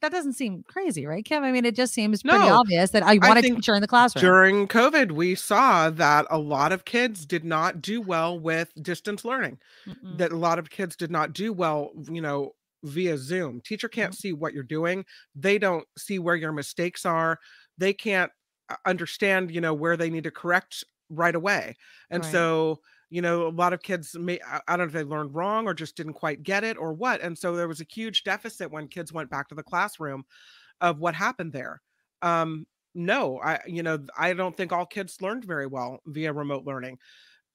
that 0.00 0.12
doesn't 0.12 0.34
seem 0.34 0.64
crazy, 0.68 1.06
right, 1.06 1.24
Kim? 1.24 1.42
I 1.42 1.52
mean, 1.52 1.64
it 1.64 1.74
just 1.74 1.92
seems 1.92 2.22
pretty 2.22 2.38
No, 2.38 2.60
obvious 2.60 2.90
that 2.90 3.02
I 3.02 3.18
want 3.18 3.38
a 3.38 3.42
think 3.42 3.56
teacher 3.56 3.74
in 3.74 3.80
the 3.80 3.88
classroom. 3.88 4.20
During 4.20 4.68
COVID, 4.68 5.12
we 5.12 5.34
saw 5.34 5.90
that 5.90 6.26
a 6.30 6.38
lot 6.38 6.72
of 6.72 6.84
kids 6.84 7.26
did 7.26 7.44
not 7.44 7.82
do 7.82 8.00
well 8.00 8.38
with 8.38 8.72
distance 8.80 9.24
learning. 9.24 9.58
Mm-mm. 9.86 10.18
That 10.18 10.32
a 10.32 10.36
lot 10.36 10.58
of 10.58 10.70
kids 10.70 10.96
did 10.96 11.10
not 11.10 11.32
do 11.32 11.52
well, 11.52 11.90
you 12.10 12.20
know, 12.20 12.54
via 12.84 13.16
Zoom. 13.18 13.60
Teacher 13.60 13.88
can't 13.88 14.14
see 14.14 14.32
what 14.32 14.54
you're 14.54 14.62
doing. 14.62 15.04
They 15.34 15.58
don't 15.58 15.86
see 15.96 16.18
where 16.18 16.36
your 16.36 16.52
mistakes 16.52 17.04
are. 17.06 17.38
They 17.78 17.92
can't 17.92 18.32
uh, 18.68 18.76
understand, 18.86 19.50
you 19.50 19.60
know, 19.60 19.74
where 19.74 19.96
they 19.96 20.10
need 20.10 20.24
to 20.24 20.30
correct 20.30 20.84
right 21.08 21.34
away. 21.34 21.76
And 22.10 22.24
Right. 22.24 22.24
so, 22.24 22.80
you 23.10 23.20
know, 23.22 23.46
a 23.46 23.50
lot 23.50 23.72
of 23.72 23.82
kids 23.82 24.16
may 24.18 24.40
I 24.46 24.60
I 24.68 24.76
don't 24.76 24.80
know 24.80 24.84
if 24.86 24.92
they 24.92 25.04
learned 25.04 25.34
wrong 25.34 25.66
or 25.66 25.74
just 25.74 25.96
didn't 25.96 26.14
quite 26.14 26.42
get 26.42 26.64
it 26.64 26.76
or 26.76 26.92
what. 26.94 27.20
And 27.20 27.38
so 27.38 27.54
there 27.54 27.68
was 27.68 27.80
a 27.80 27.86
huge 27.90 28.24
deficit 28.24 28.70
when 28.70 28.88
kids 28.88 29.12
went 29.12 29.30
back 29.30 29.48
to 29.48 29.54
the 29.54 29.62
classroom 29.62 30.24
of 30.80 31.00
what 31.00 31.14
happened 31.14 31.52
there. 31.52 31.82
Um 32.22 32.66
no, 32.94 33.40
I 33.40 33.60
you 33.66 33.82
know, 33.82 34.04
I 34.18 34.34
don't 34.34 34.56
think 34.56 34.72
all 34.72 34.86
kids 34.86 35.22
learned 35.22 35.44
very 35.44 35.66
well 35.66 36.00
via 36.06 36.32
remote 36.32 36.64
learning. 36.64 36.98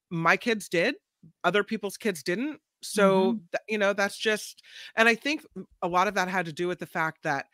My 0.09 0.37
kids 0.37 0.69
did, 0.69 0.95
other 1.43 1.63
people's 1.63 1.97
kids 1.97 2.23
didn't. 2.23 2.61
So, 2.83 3.33
Mhm. 3.33 3.47
th- 3.51 3.61
you 3.67 3.77
know, 3.77 3.93
that's 3.93 4.17
just 4.17 4.61
and 4.95 5.07
I 5.09 5.15
think 5.15 5.45
a 5.81 5.87
lot 5.87 6.07
of 6.07 6.15
that 6.15 6.27
had 6.29 6.45
to 6.47 6.53
do 6.53 6.67
with 6.67 6.79
the 6.79 6.85
fact 6.85 7.23
that 7.23 7.47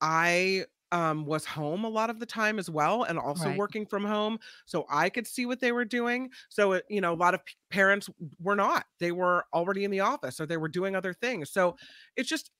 I 0.00 0.66
um, 0.92 1.26
was 1.26 1.44
home 1.44 1.84
a 1.84 1.88
lot 1.88 2.10
of 2.10 2.20
the 2.20 2.26
time 2.26 2.58
as 2.58 2.70
well, 2.70 3.02
and 3.02 3.18
also 3.18 3.50
Right. 3.50 3.50
working 3.50 3.86
from 3.86 4.04
home, 4.04 4.38
so 4.66 4.86
I 4.88 5.10
could 5.10 5.26
see 5.26 5.46
what 5.46 5.60
they 5.60 5.72
were 5.72 5.84
doing. 5.84 6.30
So, 6.50 6.80
you 6.88 7.00
know, 7.00 7.12
a 7.12 7.16
lot 7.16 7.34
of 7.34 7.44
p- 7.44 7.54
parents 7.70 8.08
were 8.38 8.54
not; 8.56 8.86
they 9.00 9.12
were 9.12 9.44
already 9.52 9.84
in 9.84 9.90
the 9.90 10.00
office 10.00 10.40
or 10.40 10.46
they 10.46 10.56
were 10.58 10.68
doing 10.68 10.94
other 10.94 11.12
things. 11.14 11.50
So, 11.50 11.76
it's 12.16 12.28
just, 12.28 12.50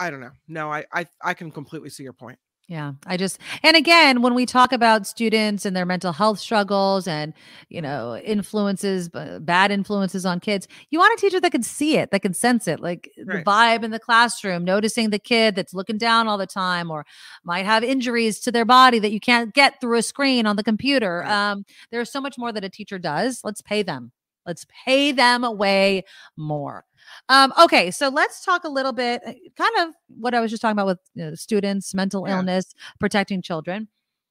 I 0.00 0.10
don't 0.10 0.20
know. 0.20 0.32
No, 0.48 0.72
I, 0.72 0.86
I, 0.92 1.06
I 1.22 1.34
can 1.34 1.50
completely 1.52 1.90
see 1.90 2.02
your 2.04 2.14
point. 2.14 2.38
Yeah, 2.72 2.94
I 3.06 3.18
just 3.18 3.38
and 3.62 3.76
again, 3.76 4.22
when 4.22 4.32
we 4.32 4.46
talk 4.46 4.72
about 4.72 5.06
students 5.06 5.66
and 5.66 5.76
their 5.76 5.84
mental 5.84 6.10
health 6.10 6.38
struggles 6.38 7.06
and 7.06 7.34
you 7.68 7.82
know 7.82 8.16
influences, 8.16 9.10
bad 9.10 9.70
influences 9.70 10.24
on 10.24 10.40
kids, 10.40 10.66
you 10.88 10.98
want 10.98 11.12
a 11.12 11.20
teacher 11.20 11.38
that 11.38 11.52
can 11.52 11.62
see 11.62 11.98
it, 11.98 12.10
that 12.12 12.22
can 12.22 12.32
sense 12.32 12.66
it, 12.66 12.80
like 12.80 13.12
the 13.18 13.42
vibe 13.46 13.84
in 13.84 13.90
the 13.90 13.98
classroom, 13.98 14.64
noticing 14.64 15.10
the 15.10 15.18
kid 15.18 15.54
that's 15.54 15.74
looking 15.74 15.98
down 15.98 16.28
all 16.28 16.38
the 16.38 16.46
time 16.46 16.90
or 16.90 17.04
might 17.44 17.66
have 17.66 17.84
injuries 17.84 18.40
to 18.40 18.50
their 18.50 18.64
body 18.64 18.98
that 18.98 19.12
you 19.12 19.20
can't 19.20 19.52
get 19.52 19.78
through 19.78 19.98
a 19.98 20.02
screen 20.02 20.46
on 20.46 20.56
the 20.56 20.64
computer. 20.64 21.26
Um, 21.26 21.66
there's 21.90 22.10
so 22.10 22.22
much 22.22 22.38
more 22.38 22.52
that 22.52 22.64
a 22.64 22.70
teacher 22.70 22.98
does. 22.98 23.42
Let's 23.44 23.60
pay 23.60 23.82
them. 23.82 24.12
Let's 24.46 24.66
pay 24.84 25.12
them 25.12 25.44
way 25.56 26.04
more. 26.36 26.84
Um, 27.28 27.52
okay, 27.62 27.90
so 27.90 28.08
let's 28.08 28.44
talk 28.44 28.64
a 28.64 28.68
little 28.68 28.92
bit, 28.92 29.22
uh, 29.26 29.32
kind 29.56 29.88
of 29.88 29.94
what 30.08 30.34
I 30.34 30.40
was 30.40 30.50
just 30.50 30.62
talking 30.62 30.72
about 30.72 30.86
with 30.86 30.98
you 31.14 31.24
know, 31.24 31.34
students, 31.34 31.94
mental 31.94 32.26
Yeah. 32.26 32.36
illness, 32.36 32.74
protecting 33.00 33.42
children. 33.42 33.88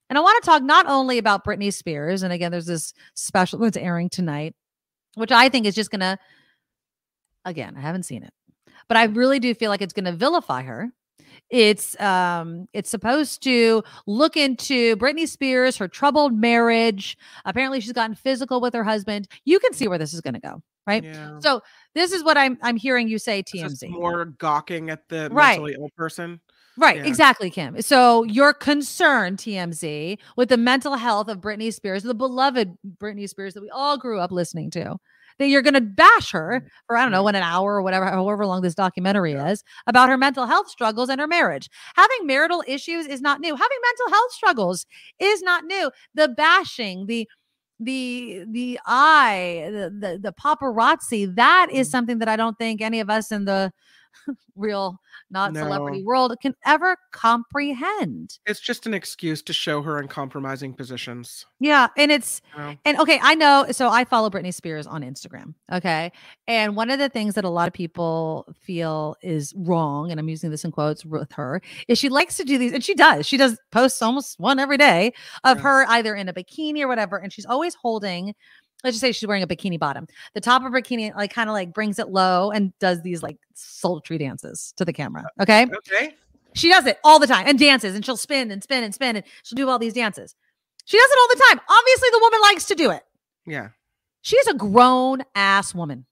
And 0.10 0.18
I 0.18 0.22
want 0.22 0.42
to 0.44 0.46
talk 0.46 0.62
not 0.64 0.86
only 0.88 1.18
about 1.18 1.46
Britney 1.46 1.74
Spears, 1.74 2.24
and 2.24 2.34
again, 2.34 2.52
there's 2.52 2.66
this 2.66 2.94
special 3.14 3.60
that's 3.60 3.78
airing 3.78 4.10
tonight, 4.10 4.56
which 5.16 5.32
I 5.32 5.48
think 5.50 5.66
is 5.66 5.76
just 5.76 5.92
gonna, 5.92 6.18
again, 7.46 7.76
I 7.78 7.82
haven't 7.82 8.04
seen 8.04 8.24
it, 8.24 8.34
but 8.88 8.98
I 8.98 9.06
really 9.06 9.40
do 9.40 9.54
feel 9.54 9.70
like 9.70 9.82
it's 9.82 9.94
gonna 9.94 10.12
vilify 10.12 10.64
her. 10.64 10.92
It's 11.52 12.00
um 12.00 12.68
it's 12.74 12.90
supposed 12.90 13.44
to 13.44 13.84
look 14.08 14.38
into 14.38 14.96
Britney 14.96 15.28
Spears, 15.28 15.78
her 15.78 15.88
troubled 15.88 16.34
marriage. 16.34 17.18
Apparently 17.46 17.82
she's 17.82 17.92
gotten 17.92 18.16
physical 18.16 18.62
with 18.62 18.74
her 18.74 18.84
husband. 18.86 19.28
You 19.44 19.60
can 19.60 19.74
see 19.74 19.88
where 19.88 19.98
this 19.98 20.14
is 20.14 20.22
going 20.22 20.36
to 20.36 20.40
go, 20.40 20.64
right? 20.88 21.04
Yeah. 21.04 21.40
So 21.40 21.62
this 21.94 22.14
is 22.14 22.24
what 22.24 22.38
I'm 22.38 22.58
I'm 22.64 22.78
hearing 22.78 23.10
you 23.10 23.20
say 23.20 23.44
TMZ. 23.44 23.90
more 23.90 24.26
gawking 24.26 24.90
at 24.90 25.08
the 25.10 25.28
Right. 25.32 25.60
mentally 25.60 25.76
ill 25.78 25.90
person. 25.98 26.40
Right, 26.78 26.96
Yeah. 26.98 27.04
exactly, 27.06 27.50
Kim. 27.50 27.82
So 27.82 28.24
you're 28.24 28.54
concerned, 28.54 29.40
TMZ, 29.40 30.18
with 30.38 30.48
the 30.48 30.56
mental 30.56 30.96
health 30.96 31.28
of 31.28 31.40
Britney 31.42 31.72
Spears, 31.74 32.02
the 32.02 32.14
beloved 32.14 32.78
Britney 32.98 33.28
Spears 33.28 33.54
that 33.56 33.62
we 33.62 33.70
all 33.70 33.98
grew 33.98 34.20
up 34.20 34.32
listening 34.32 34.72
to. 34.72 34.96
That 35.42 35.50
you're 35.50 35.64
going 35.64 35.76
to 35.76 35.82
bash 35.82 36.32
Mm-hmm. 36.54 36.54
her 36.54 36.64
for 36.88 36.98
I 36.98 37.04
don't 37.04 37.12
know, 37.12 37.24
one 37.24 37.36
an 37.36 37.44
hour 37.44 37.76
or 37.76 37.82
whatever, 37.84 38.06
however 38.06 38.46
long 38.46 38.62
this 38.62 38.76
documentary 38.76 39.34
is 39.34 39.64
about 39.88 40.10
her 40.10 40.18
mental 40.18 40.46
health 40.48 40.70
struggles 40.70 41.10
and 41.10 41.20
her 41.20 41.28
marriage. 41.28 41.70
Having 41.98 42.28
marital 42.28 42.64
issues 42.68 43.08
is 43.08 43.22
not 43.22 43.42
new. 43.42 43.56
Having 43.56 43.80
mental 43.84 44.16
health 44.16 44.34
struggles 44.34 44.86
is 45.20 45.42
not 45.44 45.66
new. 45.66 45.92
The 46.16 46.30
bashing, 46.30 47.08
the 47.08 47.28
the 47.80 48.46
the 48.52 48.80
eye, 48.86 49.70
the 49.72 49.90
the, 50.00 50.20
the 50.22 50.34
paparazzi, 50.34 51.36
that 51.36 51.70
is 51.72 51.90
Mm-hmm. 51.90 51.92
something 51.92 52.20
that 52.20 52.30
I 52.30 52.36
don't 52.36 52.58
think 52.58 52.82
any 52.82 53.00
of 53.00 53.10
us 53.10 53.32
in 53.32 53.46
the 53.46 53.72
real 54.56 55.00
not 55.30 55.56
celebrity 55.56 56.04
world 56.04 56.36
can 56.42 56.54
ever 56.66 56.98
comprehend. 57.12 58.40
It's 58.46 58.60
just 58.60 58.86
an 58.86 58.94
excuse 58.94 59.42
to 59.44 59.54
show 59.54 59.82
her 59.82 60.00
in 60.00 60.08
compromising 60.08 60.74
positions. 60.74 61.46
Yeah, 61.60 61.88
and 61.98 62.12
it's 62.12 62.42
and 62.86 63.00
okay, 63.00 63.20
I 63.22 63.36
know. 63.36 63.68
So 63.72 63.90
I 63.90 64.04
follow 64.04 64.30
Britney 64.30 64.54
Spears 64.54 64.88
on 64.88 65.02
Instagram. 65.02 65.54
Okay, 65.72 66.12
and 66.48 66.76
one 66.76 66.90
of 66.90 67.00
the 67.00 67.10
things 67.10 67.36
that 67.36 67.46
a 67.46 67.50
lot 67.50 67.68
of 67.68 67.74
people 67.74 68.54
feel 68.60 69.16
is 69.22 69.54
wrong, 69.56 70.12
and 70.12 70.20
I'm 70.20 70.30
using 70.30 70.50
this 70.50 70.66
in 70.66 70.72
quotes 70.72 71.06
with 71.06 71.32
her, 71.34 71.62
is 71.88 71.98
she 71.98 72.10
likes 72.10 72.38
to 72.38 72.44
do 72.44 72.58
these, 72.58 72.74
and 72.74 72.84
she 72.84 72.94
does. 72.94 73.26
She 73.26 73.38
does 73.38 73.58
posts 73.72 74.02
almost 74.02 74.40
one 74.40 74.60
every 74.60 74.78
day 74.78 75.14
of 75.44 75.60
her 75.60 75.86
either 75.90 76.16
in 76.16 76.30
a 76.30 76.34
bikini 76.34 76.82
or 76.82 76.88
whatever, 76.88 77.18
and 77.18 77.32
she's 77.32 77.46
always 77.46 77.76
holding. 77.76 78.34
Let's 78.84 78.96
just 78.96 79.02
say 79.02 79.12
she's 79.12 79.28
wearing 79.28 79.44
a 79.44 79.48
bikini 79.48 79.80
bottom. 79.80 80.08
The 80.34 80.42
top 80.42 80.64
of 80.64 80.72
her 80.72 80.82
bikini 80.82 81.16
like 81.16 81.34
kind 81.34 81.50
of 81.50 81.54
like 81.54 81.74
brings 81.74 82.00
it 82.00 82.10
low 82.10 82.52
and 82.52 82.78
does 82.80 83.02
these 83.02 83.22
like 83.22 83.38
sultry 83.54 84.18
dances 84.18 84.74
to 84.78 84.86
the 84.86 84.94
camera. 84.94 85.24
Uh, 85.40 85.44
okay. 85.44 85.66
Okay. 85.66 86.16
She 86.54 86.70
does 86.70 86.86
it 86.86 86.98
all 87.04 87.20
the 87.20 87.28
time 87.28 87.46
and 87.48 87.58
dances 87.58 87.96
and 87.96 88.06
she'll 88.06 88.18
spin 88.18 88.52
and 88.52 88.62
spin 88.62 88.84
and 88.84 88.94
spin 88.94 89.16
and 89.16 89.26
she'll 89.44 89.56
do 89.56 89.70
all 89.70 89.80
these 89.80 89.94
dances. 89.94 90.36
She 90.86 90.98
does 90.98 91.10
it 91.10 91.20
all 91.20 91.28
the 91.36 91.44
time. 91.50 91.62
Obviously, 91.70 92.10
the 92.12 92.20
woman 92.22 92.40
likes 92.42 92.66
to 92.66 92.76
do 92.76 92.92
it. 92.92 93.04
Yeah. 93.46 93.70
She 94.22 94.36
is 94.38 94.48
a 94.48 94.54
grown 94.54 95.24
ass 95.36 95.74
woman. 95.74 96.06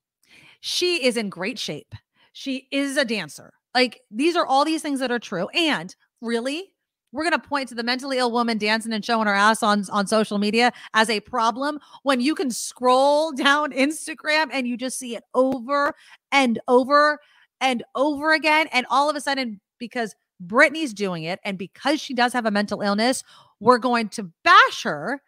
She 0.61 1.05
is 1.05 1.17
in 1.17 1.29
great 1.29 1.59
shape. 1.59 1.93
She 2.33 2.67
is 2.71 2.97
a 2.97 3.05
dancer. 3.05 3.53
Like 3.75 4.01
these 4.11 4.35
are 4.35 4.45
all 4.45 4.65
these 4.65 4.81
things 4.81 4.99
that 4.99 5.11
are 5.11 5.19
true. 5.19 5.47
And 5.49 5.95
really, 6.21 6.73
we're 7.11 7.23
going 7.23 7.39
to 7.39 7.47
point 7.47 7.69
to 7.69 7.75
the 7.75 7.83
mentally 7.83 8.17
ill 8.17 8.31
woman 8.31 8.57
dancing 8.57 8.93
and 8.93 9.03
showing 9.03 9.27
her 9.27 9.33
ass 9.33 9.63
on 9.63 9.85
on 9.91 10.07
social 10.07 10.37
media 10.37 10.71
as 10.93 11.09
a 11.09 11.19
problem 11.21 11.79
when 12.03 12.21
you 12.21 12.35
can 12.35 12.51
scroll 12.51 13.31
down 13.35 13.71
Instagram 13.71 14.47
and 14.51 14.67
you 14.67 14.77
just 14.77 14.97
see 14.99 15.15
it 15.15 15.23
over 15.33 15.93
and 16.31 16.59
over 16.67 17.19
and 17.61 17.83
over 17.95 18.33
again 18.33 18.67
and 18.71 18.85
all 18.89 19.09
of 19.09 19.15
a 19.15 19.21
sudden 19.21 19.59
because 19.79 20.15
Britney's 20.45 20.93
doing 20.93 21.23
it 21.23 21.39
and 21.43 21.57
because 21.57 21.99
she 21.99 22.13
does 22.13 22.31
have 22.33 22.45
a 22.45 22.51
mental 22.51 22.81
illness, 22.81 23.23
we're 23.59 23.77
going 23.77 24.07
to 24.09 24.31
bash 24.43 24.83
her 24.83 25.21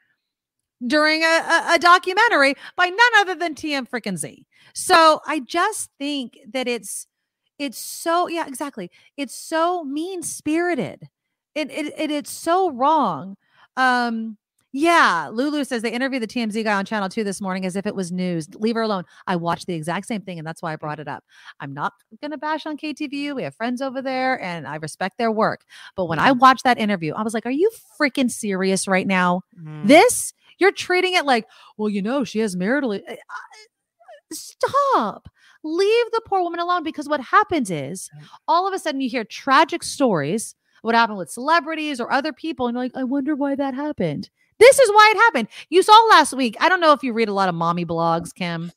during 0.86 1.22
a, 1.24 1.26
a, 1.26 1.72
a 1.76 1.80
documentary 1.80 2.56
by 2.76 2.86
none 2.86 3.00
other 3.20 3.36
than 3.36 3.54
TM 3.54 3.88
freaking 3.90 4.18
Z. 4.18 4.46
So 4.74 5.20
I 5.28 5.40
just 5.40 5.92
think 6.00 6.40
that 6.54 6.68
it's 6.68 7.08
it's 7.60 7.78
so 7.78 8.28
yeah, 8.28 8.48
exactly. 8.48 8.90
It's 9.18 9.36
so 9.36 9.84
mean 9.84 10.24
spirited. 10.24 11.10
It, 11.56 11.70
it 11.72 11.94
it 11.98 12.12
it's 12.12 12.32
so 12.32 12.72
wrong. 12.72 13.38
Um 13.78 14.38
yeah, 14.74 15.28
Lulu 15.30 15.66
says 15.66 15.82
they 15.82 15.92
interviewed 15.92 16.24
the 16.24 16.28
TMZ 16.28 16.64
guy 16.64 16.74
on 16.76 16.86
channel 16.86 17.10
2 17.10 17.26
this 17.26 17.42
morning 17.42 17.66
as 17.66 17.76
if 17.76 17.86
it 17.86 17.94
was 17.94 18.10
news. 18.10 18.48
Leave 18.56 18.76
her 18.76 18.82
alone. 18.82 19.04
I 19.28 19.36
watched 19.36 19.68
the 19.68 19.74
exact 19.74 20.08
same 20.08 20.22
thing 20.22 20.38
and 20.40 20.48
that's 20.48 20.62
why 20.62 20.72
I 20.72 20.78
brought 20.78 21.00
it 21.02 21.10
up. 21.10 21.26
I'm 21.60 21.74
not 21.74 21.92
going 22.22 22.32
to 22.32 22.38
bash 22.38 22.66
on 22.66 22.78
KTVU. 22.78 23.36
We 23.36 23.44
have 23.44 23.54
friends 23.54 23.82
over 23.82 24.02
there 24.02 24.42
and 24.42 24.66
I 24.66 24.78
respect 24.78 25.18
their 25.18 25.30
work. 25.30 25.66
But 25.98 26.06
when 26.06 26.20
I 26.20 26.32
watched 26.32 26.64
that 26.64 26.78
interview, 26.78 27.14
I 27.14 27.22
was 27.22 27.34
like, 27.34 27.46
"Are 27.46 27.52
you 27.52 27.70
freaking 28.00 28.32
serious 28.32 28.88
right 28.88 29.06
now? 29.06 29.42
Mm. 29.62 29.88
This 29.88 30.32
you're 30.58 30.72
treating 30.72 31.16
it 31.16 31.26
like, 31.26 31.48
well, 31.76 31.90
you 31.90 32.02
know, 32.02 32.24
she 32.24 32.40
has 32.40 32.56
marital. 32.56 32.94
I- 32.94 33.02
I- 33.08 33.18
Stop. 34.32 35.28
Leave 35.64 36.06
the 36.12 36.22
poor 36.26 36.42
woman 36.42 36.60
alone 36.60 36.84
because 36.84 37.08
what 37.10 37.20
happens 37.20 37.70
is 37.70 38.10
all 38.48 38.68
of 38.68 38.74
a 38.74 38.80
sudden 38.80 39.02
you 39.02 39.10
hear 39.10 39.24
tragic 39.26 39.84
stories. 39.84 40.56
What 40.82 40.96
happened 40.96 41.18
with 41.18 41.30
celebrities 41.30 42.00
or 42.00 42.12
other 42.12 42.34
people, 42.34 42.68
and 42.68 42.76
you're 42.76 42.84
like, 42.84 42.96
I 42.96 43.04
wonder 43.04 43.36
why 43.36 43.56
that 43.56 43.74
happened. 43.74 44.30
This 44.60 44.80
is 44.80 44.90
why 44.92 45.14
it 45.16 45.18
happened. 45.18 45.48
You 45.70 45.82
saw 45.84 45.94
last 46.12 46.34
week. 46.34 46.56
I 46.60 46.70
don't 46.70 46.82
know 46.82 46.94
if 46.94 47.04
you 47.04 47.14
read 47.14 47.30
a 47.30 47.34
lot 47.34 47.50
of 47.50 47.56
mommy 47.56 47.86
blogs, 47.86 48.34
Kim, 48.34 48.72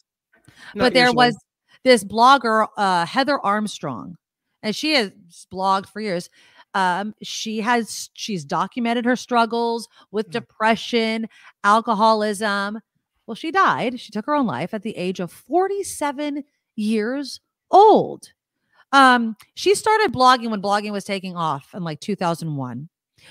Not 0.75 0.85
but 0.85 0.95
there 0.95 1.05
usually. 1.05 1.17
was 1.17 1.37
this 1.83 2.05
blogger, 2.05 2.67
uh, 2.77 3.05
Heather 3.07 3.39
Armstrong, 3.39 4.17
and 4.63 4.75
she 4.75 4.95
has 4.95 5.13
blogged 5.53 5.87
for 5.87 6.01
years. 6.01 6.31
Um, 6.75 7.15
she 7.23 7.61
has 7.61 8.11
she's 8.15 8.45
documented 8.45 9.05
her 9.05 9.15
struggles 9.17 9.89
with 10.11 10.31
depression, 10.31 11.29
alcoholism. 11.63 12.81
Well, 13.27 13.35
she 13.35 13.51
died. 13.51 14.01
She 14.01 14.11
took 14.11 14.27
her 14.27 14.35
own 14.35 14.47
life 14.47 14.75
at 14.75 14.83
the 14.83 14.97
age 14.97 15.21
of 15.21 15.31
47 15.31 16.45
years 16.77 17.41
old. 17.71 18.33
Um, 18.95 19.37
she 19.55 19.75
started 19.75 20.13
blogging 20.13 20.51
when 20.51 20.63
blogging 20.63 20.93
was 20.93 21.05
taking 21.05 21.37
off 21.37 21.75
in 21.75 21.83
like 21.83 22.01
2001. 22.01 22.89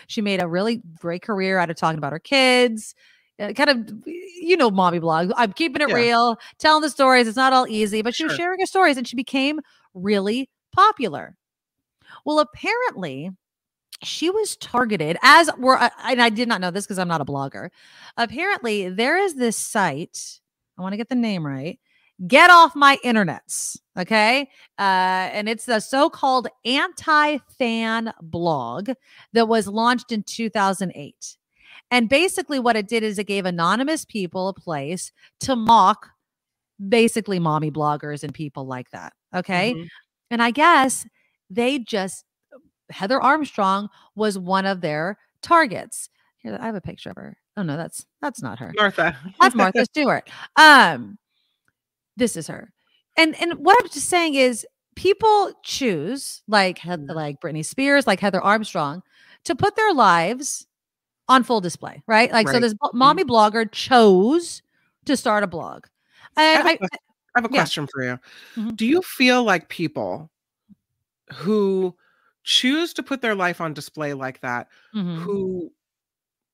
She 0.07 0.21
made 0.21 0.41
a 0.41 0.47
really 0.47 0.81
great 0.99 1.21
career 1.21 1.57
out 1.57 1.69
of 1.69 1.77
talking 1.77 1.97
about 1.97 2.11
her 2.11 2.19
kids. 2.19 2.93
uh, 3.39 3.51
kind 3.53 3.69
of, 3.69 3.89
you 4.05 4.55
know, 4.55 4.69
mommy 4.69 4.99
blog. 4.99 5.31
I'm 5.35 5.53
keeping 5.53 5.81
it 5.81 5.89
Yeah. 5.89 5.95
real, 5.95 6.37
telling 6.59 6.81
the 6.83 6.89
stories. 6.89 7.27
It's 7.27 7.35
not 7.37 7.51
all 7.51 7.67
easy, 7.67 8.03
but 8.03 8.13
she 8.13 8.25
was 8.25 8.35
sharing 8.35 8.59
her 8.59 8.65
stories 8.67 8.95
and 8.95 9.07
she 9.07 9.15
became 9.15 9.59
really 9.95 10.49
popular. 10.71 11.35
Well, 12.25 12.39
apparently, 12.39 13.31
she 14.03 14.29
was 14.29 14.55
targeted 14.57 15.17
as 15.23 15.49
were 15.57 15.77
uh, 15.77 15.89
and 16.03 16.21
I 16.21 16.29
did 16.29 16.47
not 16.47 16.61
know 16.61 16.69
this 16.71 16.85
because 16.85 16.99
I'm 16.99 17.07
not 17.07 17.21
a 17.21 17.25
blogger. 17.25 17.69
Apparently, 18.17 18.89
there 18.89 19.17
is 19.17 19.35
this 19.35 19.57
site. 19.57 20.39
I 20.77 20.81
want 20.81 20.93
to 20.93 20.97
get 20.97 21.09
the 21.09 21.15
name 21.15 21.45
right. 21.45 21.79
Get 22.27 22.49
off 22.49 22.75
my 22.75 22.97
internets. 23.03 23.77
Okay. 23.97 24.49
Uh, 24.79 25.29
and 25.31 25.47
it's 25.49 25.67
a 25.67 25.81
so-called 25.81 26.47
anti-fan 26.65 28.13
blog 28.21 28.91
that 29.33 29.47
was 29.47 29.67
launched 29.67 30.11
in 30.11 30.23
2008. 30.23 31.37
And 31.91 32.09
basically, 32.09 32.59
what 32.59 32.75
it 32.75 32.87
did 32.87 33.03
is 33.03 33.19
it 33.19 33.25
gave 33.27 33.45
anonymous 33.45 34.05
people 34.05 34.47
a 34.47 34.53
place 34.53 35.11
to 35.41 35.55
mock 35.55 36.09
basically 36.89 37.39
mommy 37.39 37.71
bloggers 37.71 38.23
and 38.23 38.33
people 38.33 38.65
like 38.65 38.89
that. 38.91 39.13
Okay. 39.35 39.73
Mhm. 39.73 39.87
And 40.31 40.41
I 40.41 40.51
guess 40.51 41.05
they 41.49 41.79
just 41.79 42.25
Heather 42.89 43.21
Armstrong 43.21 43.89
was 44.15 44.37
one 44.37 44.65
of 44.65 44.81
their 44.81 45.17
targets. 45.41 46.09
Here, 46.37 46.57
I 46.59 46.65
have 46.65 46.75
a 46.75 46.81
picture 46.81 47.09
of 47.11 47.15
her. 47.17 47.37
Oh 47.57 47.63
no, 47.63 47.77
that's 47.77 48.05
that's 48.21 48.41
not 48.41 48.59
her. 48.59 48.71
Martha. 48.75 49.15
That's 49.39 49.55
Martha 49.55 49.85
Stewart. 49.91 50.29
Um, 50.55 51.17
this 52.17 52.35
is 52.37 52.47
her. 52.47 52.71
And 53.17 53.39
and 53.41 53.53
what 53.55 53.77
I'm 53.81 53.89
just 53.89 54.09
saying 54.09 54.35
is 54.35 54.65
people 54.95 55.51
choose 55.63 56.41
like 56.47 56.79
like 56.85 57.39
Britney 57.41 57.65
Spears, 57.65 58.07
like 58.07 58.19
Heather 58.19 58.41
Armstrong, 58.41 59.03
to 59.45 59.55
put 59.55 59.75
their 59.75 59.93
lives 59.93 60.67
on 61.29 61.43
full 61.43 61.61
display, 61.61 62.03
right? 62.07 62.31
Like 62.31 62.47
so 62.47 62.53
Right. 62.53 62.61
this 62.61 62.73
blo- 62.73 62.91
mommy 62.93 63.23
blogger 63.23 63.71
chose 63.71 64.61
to 65.05 65.15
start 65.17 65.43
a 65.43 65.47
blog. 65.47 65.85
I 66.35 66.43
have, 66.43 66.65
I, 66.65 66.71
a, 66.81 66.87
have 67.35 67.45
a 67.45 67.49
yeah. 67.53 67.61
question 67.61 67.87
for 67.91 68.03
you. 68.03 68.19
Mhm. 68.55 68.75
Do 68.75 68.85
you 68.85 69.01
feel 69.03 69.43
like 69.43 69.69
people 69.69 70.29
who 71.33 71.95
choose 72.43 72.93
to 72.95 73.03
put 73.03 73.21
their 73.21 73.35
life 73.35 73.61
on 73.61 73.73
display 73.73 74.13
like 74.13 74.41
that, 74.41 74.67
Mhm. 74.93 75.17
who 75.19 75.71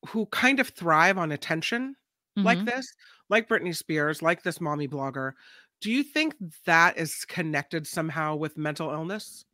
who 0.08 0.26
kind 0.28 0.60
of 0.62 0.70
thrive 0.70 1.18
on 1.18 1.32
attention 1.32 1.96
like 2.38 2.60
Mhm. 2.60 2.66
this, 2.68 2.88
like 3.30 3.48
Britney 3.48 3.76
Spears, 3.76 4.22
like 4.22 4.44
this 4.44 4.60
mommy 4.60 4.88
blogger, 4.88 5.34
do 5.82 5.92
you 5.92 6.04
think 6.04 6.36
that 6.66 6.98
is 6.98 7.26
connected 7.26 7.88
somehow 7.88 8.36
with 8.36 8.58
mental 8.58 8.92
illness? 8.92 9.46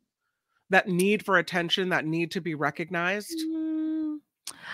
That 0.70 0.88
need 0.88 1.24
for 1.24 1.38
attention, 1.38 1.90
that 1.90 2.04
need 2.04 2.32
to 2.32 2.40
be 2.40 2.54
recognized? 2.54 3.38
Mm, 3.38 4.16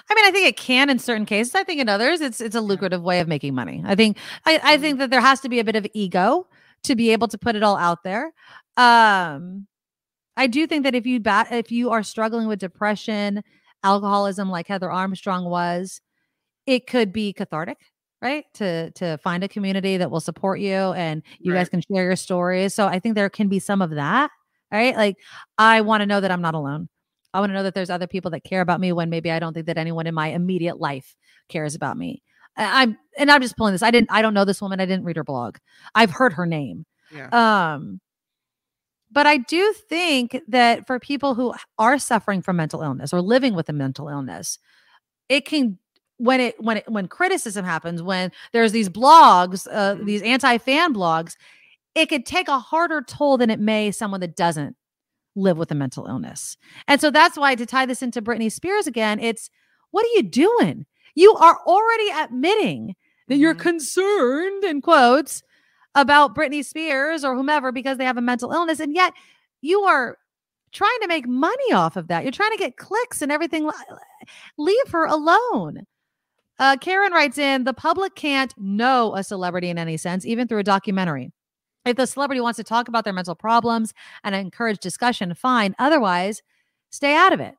I 0.08 0.14
mean, 0.14 0.24
I 0.24 0.30
think 0.30 0.48
it 0.48 0.56
can 0.56 0.88
in 0.88 0.98
certain 0.98 1.26
cases. 1.26 1.54
I 1.54 1.64
think 1.64 1.80
in 1.80 1.88
others, 1.88 2.20
it's 2.20 2.40
it's 2.40 2.54
a 2.54 2.60
lucrative 2.60 3.02
way 3.02 3.20
of 3.20 3.28
making 3.28 3.54
money. 3.54 3.82
I 3.84 3.94
think 3.94 4.16
I, 4.46 4.60
I 4.62 4.78
think 4.78 4.98
that 4.98 5.10
there 5.10 5.20
has 5.20 5.40
to 5.40 5.48
be 5.48 5.58
a 5.58 5.64
bit 5.64 5.76
of 5.76 5.86
ego 5.92 6.46
to 6.84 6.94
be 6.96 7.10
able 7.10 7.28
to 7.28 7.38
put 7.38 7.56
it 7.56 7.62
all 7.62 7.76
out 7.76 8.02
there. 8.02 8.32
Um, 8.76 9.66
I 10.36 10.46
do 10.46 10.66
think 10.66 10.84
that 10.84 10.94
if 10.94 11.06
you 11.06 11.20
bat 11.20 11.48
if 11.50 11.70
you 11.70 11.90
are 11.90 12.02
struggling 12.02 12.48
with 12.48 12.58
depression, 12.58 13.42
alcoholism, 13.82 14.50
like 14.50 14.68
Heather 14.68 14.90
Armstrong 14.90 15.44
was, 15.44 16.00
it 16.66 16.86
could 16.86 17.12
be 17.12 17.32
cathartic, 17.32 17.78
right? 18.22 18.44
To 18.54 18.90
to 18.92 19.18
find 19.18 19.42
a 19.42 19.48
community 19.48 19.96
that 19.96 20.10
will 20.10 20.20
support 20.20 20.60
you 20.60 20.72
and 20.72 21.22
you 21.40 21.52
guys 21.52 21.68
can 21.68 21.82
share 21.82 22.04
your 22.04 22.16
stories. 22.16 22.72
So 22.72 22.86
I 22.86 23.00
think 23.00 23.16
there 23.16 23.28
can 23.28 23.48
be 23.48 23.58
some 23.58 23.82
of 23.82 23.90
that, 23.90 24.30
right? 24.72 24.96
Like 24.96 25.16
I 25.58 25.80
want 25.80 26.02
to 26.02 26.06
know 26.06 26.20
that 26.20 26.30
I'm 26.30 26.40
not 26.40 26.54
alone. 26.54 26.88
I 27.34 27.40
want 27.40 27.50
to 27.50 27.54
know 27.54 27.64
that 27.64 27.74
there's 27.74 27.90
other 27.90 28.06
people 28.06 28.30
that 28.30 28.44
care 28.44 28.60
about 28.60 28.80
me 28.80 28.92
when 28.92 29.10
maybe 29.10 29.30
I 29.30 29.40
don't 29.40 29.52
think 29.52 29.66
that 29.66 29.78
anyone 29.78 30.06
in 30.06 30.14
my 30.14 30.28
immediate 30.28 30.78
life 30.78 31.16
cares 31.48 31.74
about 31.74 31.96
me. 31.96 32.22
I'm 32.56 32.96
and 33.18 33.30
I'm 33.30 33.42
just 33.42 33.56
pulling 33.56 33.72
this. 33.72 33.82
I 33.82 33.90
didn't 33.90 34.12
I 34.12 34.22
don't 34.22 34.34
know 34.34 34.44
this 34.44 34.62
woman. 34.62 34.80
I 34.80 34.86
didn't 34.86 35.04
read 35.04 35.16
her 35.16 35.24
blog. 35.24 35.56
I've 35.94 36.10
heard 36.10 36.34
her 36.34 36.46
name. 36.46 36.86
Yeah. 37.12 37.28
Um 37.32 38.00
but 39.10 39.26
I 39.26 39.36
do 39.36 39.74
think 39.88 40.40
that 40.48 40.86
for 40.86 40.98
people 40.98 41.34
who 41.34 41.54
are 41.78 41.98
suffering 41.98 42.40
from 42.40 42.56
mental 42.56 42.82
illness 42.82 43.12
or 43.12 43.20
living 43.20 43.54
with 43.54 43.68
a 43.68 43.72
mental 43.72 44.08
illness, 44.08 44.58
it 45.28 45.44
can 45.44 45.78
when 46.22 46.40
it 46.40 46.54
when 46.62 46.76
it 46.76 46.84
when 46.88 47.08
criticism 47.08 47.64
happens, 47.64 48.02
when 48.02 48.30
there's 48.52 48.72
these 48.72 48.88
blogs, 48.88 49.66
uh, 49.70 49.94
Mm-hmm. 49.96 50.04
these 50.06 50.22
anti-fan 50.22 50.94
blogs, 50.94 51.36
it 51.94 52.06
could 52.06 52.24
take 52.24 52.48
a 52.48 52.58
harder 52.58 53.02
toll 53.02 53.36
than 53.38 53.50
it 53.50 53.58
may 53.60 53.90
someone 53.90 54.20
that 54.20 54.36
doesn't 54.36 54.76
live 55.34 55.58
with 55.58 55.70
a 55.72 55.74
mental 55.74 56.06
illness. 56.06 56.56
And 56.86 57.00
so 57.00 57.10
that's 57.10 57.36
why 57.36 57.54
to 57.56 57.66
tie 57.66 57.86
this 57.86 58.02
into 58.02 58.22
Britney 58.22 58.52
Spears 58.52 58.86
again, 58.86 59.18
it's 59.18 59.50
what 59.90 60.04
are 60.04 60.14
you 60.16 60.22
doing? 60.22 60.86
You 61.14 61.34
are 61.34 61.58
already 61.66 62.08
admitting 62.10 62.94
that 63.28 63.36
you're 63.36 63.54
concerned 63.54 64.64
in 64.64 64.80
quotes 64.80 65.42
about 65.94 66.34
Britney 66.34 66.64
Spears 66.64 67.24
or 67.24 67.34
whomever 67.34 67.72
because 67.72 67.98
they 67.98 68.04
have 68.04 68.16
a 68.16 68.22
mental 68.22 68.52
illness 68.52 68.80
and 68.80 68.94
yet 68.94 69.12
you 69.60 69.80
are 69.82 70.18
trying 70.72 71.00
to 71.02 71.08
make 71.08 71.26
money 71.28 71.72
off 71.72 71.96
of 71.96 72.08
that. 72.08 72.22
You're 72.24 72.32
trying 72.32 72.52
to 72.52 72.58
get 72.58 72.76
clicks 72.76 73.20
and 73.22 73.30
everything. 73.30 73.68
Leave 74.56 74.88
her 74.90 75.04
alone. 75.06 75.86
Uh, 76.62 76.76
Karen 76.76 77.12
writes 77.12 77.39
in 77.39 77.64
the 77.64 77.74
public 77.74 78.14
can't 78.14 78.55
know 78.56 79.16
a 79.16 79.24
celebrity 79.24 79.68
in 79.68 79.78
any 79.78 79.97
sense, 79.97 80.24
even 80.24 80.47
through 80.47 80.60
a 80.60 80.62
documentary. 80.62 81.32
If 81.84 81.97
the 81.97 82.06
celebrity 82.06 82.40
wants 82.40 82.56
to 82.59 82.62
talk 82.62 82.86
about 82.86 83.02
their 83.02 83.12
mental 83.12 83.34
problems 83.34 83.93
and 84.22 84.32
encourage 84.32 84.78
discussion, 84.78 85.34
fine. 85.34 85.74
Otherwise, 85.80 86.40
stay 86.90 87.16
out 87.16 87.32
of 87.32 87.40
it. 87.40 87.56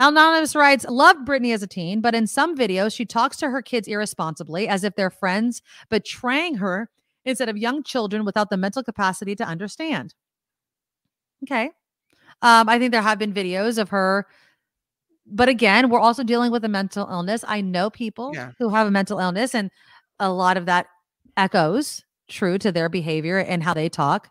Anonymous 0.00 0.56
writes, 0.56 0.84
loved 0.88 1.24
Britney 1.24 1.54
as 1.54 1.62
a 1.62 1.68
teen, 1.68 2.00
but 2.00 2.16
in 2.16 2.26
some 2.26 2.56
videos, 2.56 2.96
she 2.96 3.04
talks 3.04 3.36
to 3.36 3.50
her 3.50 3.62
kids 3.62 3.86
irresponsibly 3.86 4.66
as 4.66 4.82
if 4.82 4.96
they're 4.96 5.08
friends, 5.08 5.62
betraying 5.88 6.56
her 6.56 6.90
instead 7.24 7.48
of 7.48 7.56
young 7.56 7.84
children 7.84 8.24
without 8.24 8.50
the 8.50 8.56
mental 8.56 8.82
capacity 8.82 9.36
to 9.36 9.44
understand. 9.44 10.16
Okay. 11.44 11.66
Um, 12.42 12.68
I 12.68 12.80
think 12.80 12.90
there 12.90 13.02
have 13.02 13.20
been 13.20 13.32
videos 13.32 13.78
of 13.78 13.90
her, 13.90 14.26
but 15.30 15.48
again, 15.48 15.90
we're 15.90 16.00
also 16.00 16.22
dealing 16.22 16.50
with 16.52 16.64
a 16.64 16.68
mental 16.68 17.08
illness. 17.08 17.44
I 17.46 17.60
know 17.60 17.90
people 17.90 18.32
Yeah. 18.34 18.52
who 18.58 18.68
have 18.70 18.86
a 18.86 18.90
mental 18.90 19.18
illness, 19.18 19.54
and 19.54 19.70
a 20.18 20.30
lot 20.32 20.56
of 20.56 20.66
that 20.66 20.86
echoes 21.36 22.04
true 22.28 22.58
to 22.58 22.70
their 22.72 22.88
behavior 22.88 23.38
and 23.38 23.62
how 23.62 23.74
they 23.74 23.88
talk. 23.88 24.28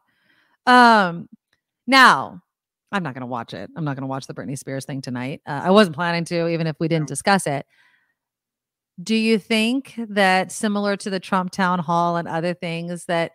Um, 0.65 1.27
now, 1.88 2.41
I'm 2.91 3.03
not 3.03 3.13
going 3.13 3.21
to 3.21 3.27
watch 3.27 3.53
it. 3.53 3.69
I'm 3.76 3.84
not 3.84 3.95
going 3.95 4.03
to 4.03 4.07
watch 4.07 4.27
the 4.27 4.34
Britney 4.34 4.57
Spears 4.57 4.85
thing 4.85 5.01
tonight. 5.01 5.41
Uh, 5.45 5.61
I 5.65 5.71
wasn't 5.71 5.95
planning 5.95 6.26
to, 6.26 6.47
even 6.47 6.67
if 6.67 6.76
we 6.80 6.88
didn't 6.88 7.07
discuss 7.07 7.45
it. 7.47 7.65
Do 9.01 9.15
you 9.15 9.39
think 9.39 9.93
that 10.09 10.51
similar 10.51 10.97
to 10.97 11.09
the 11.09 11.19
Trump 11.19 11.51
town 11.51 11.80
hall 11.80 12.17
and 12.17 12.27
other 12.27 12.53
things 12.53 13.05
that 13.05 13.31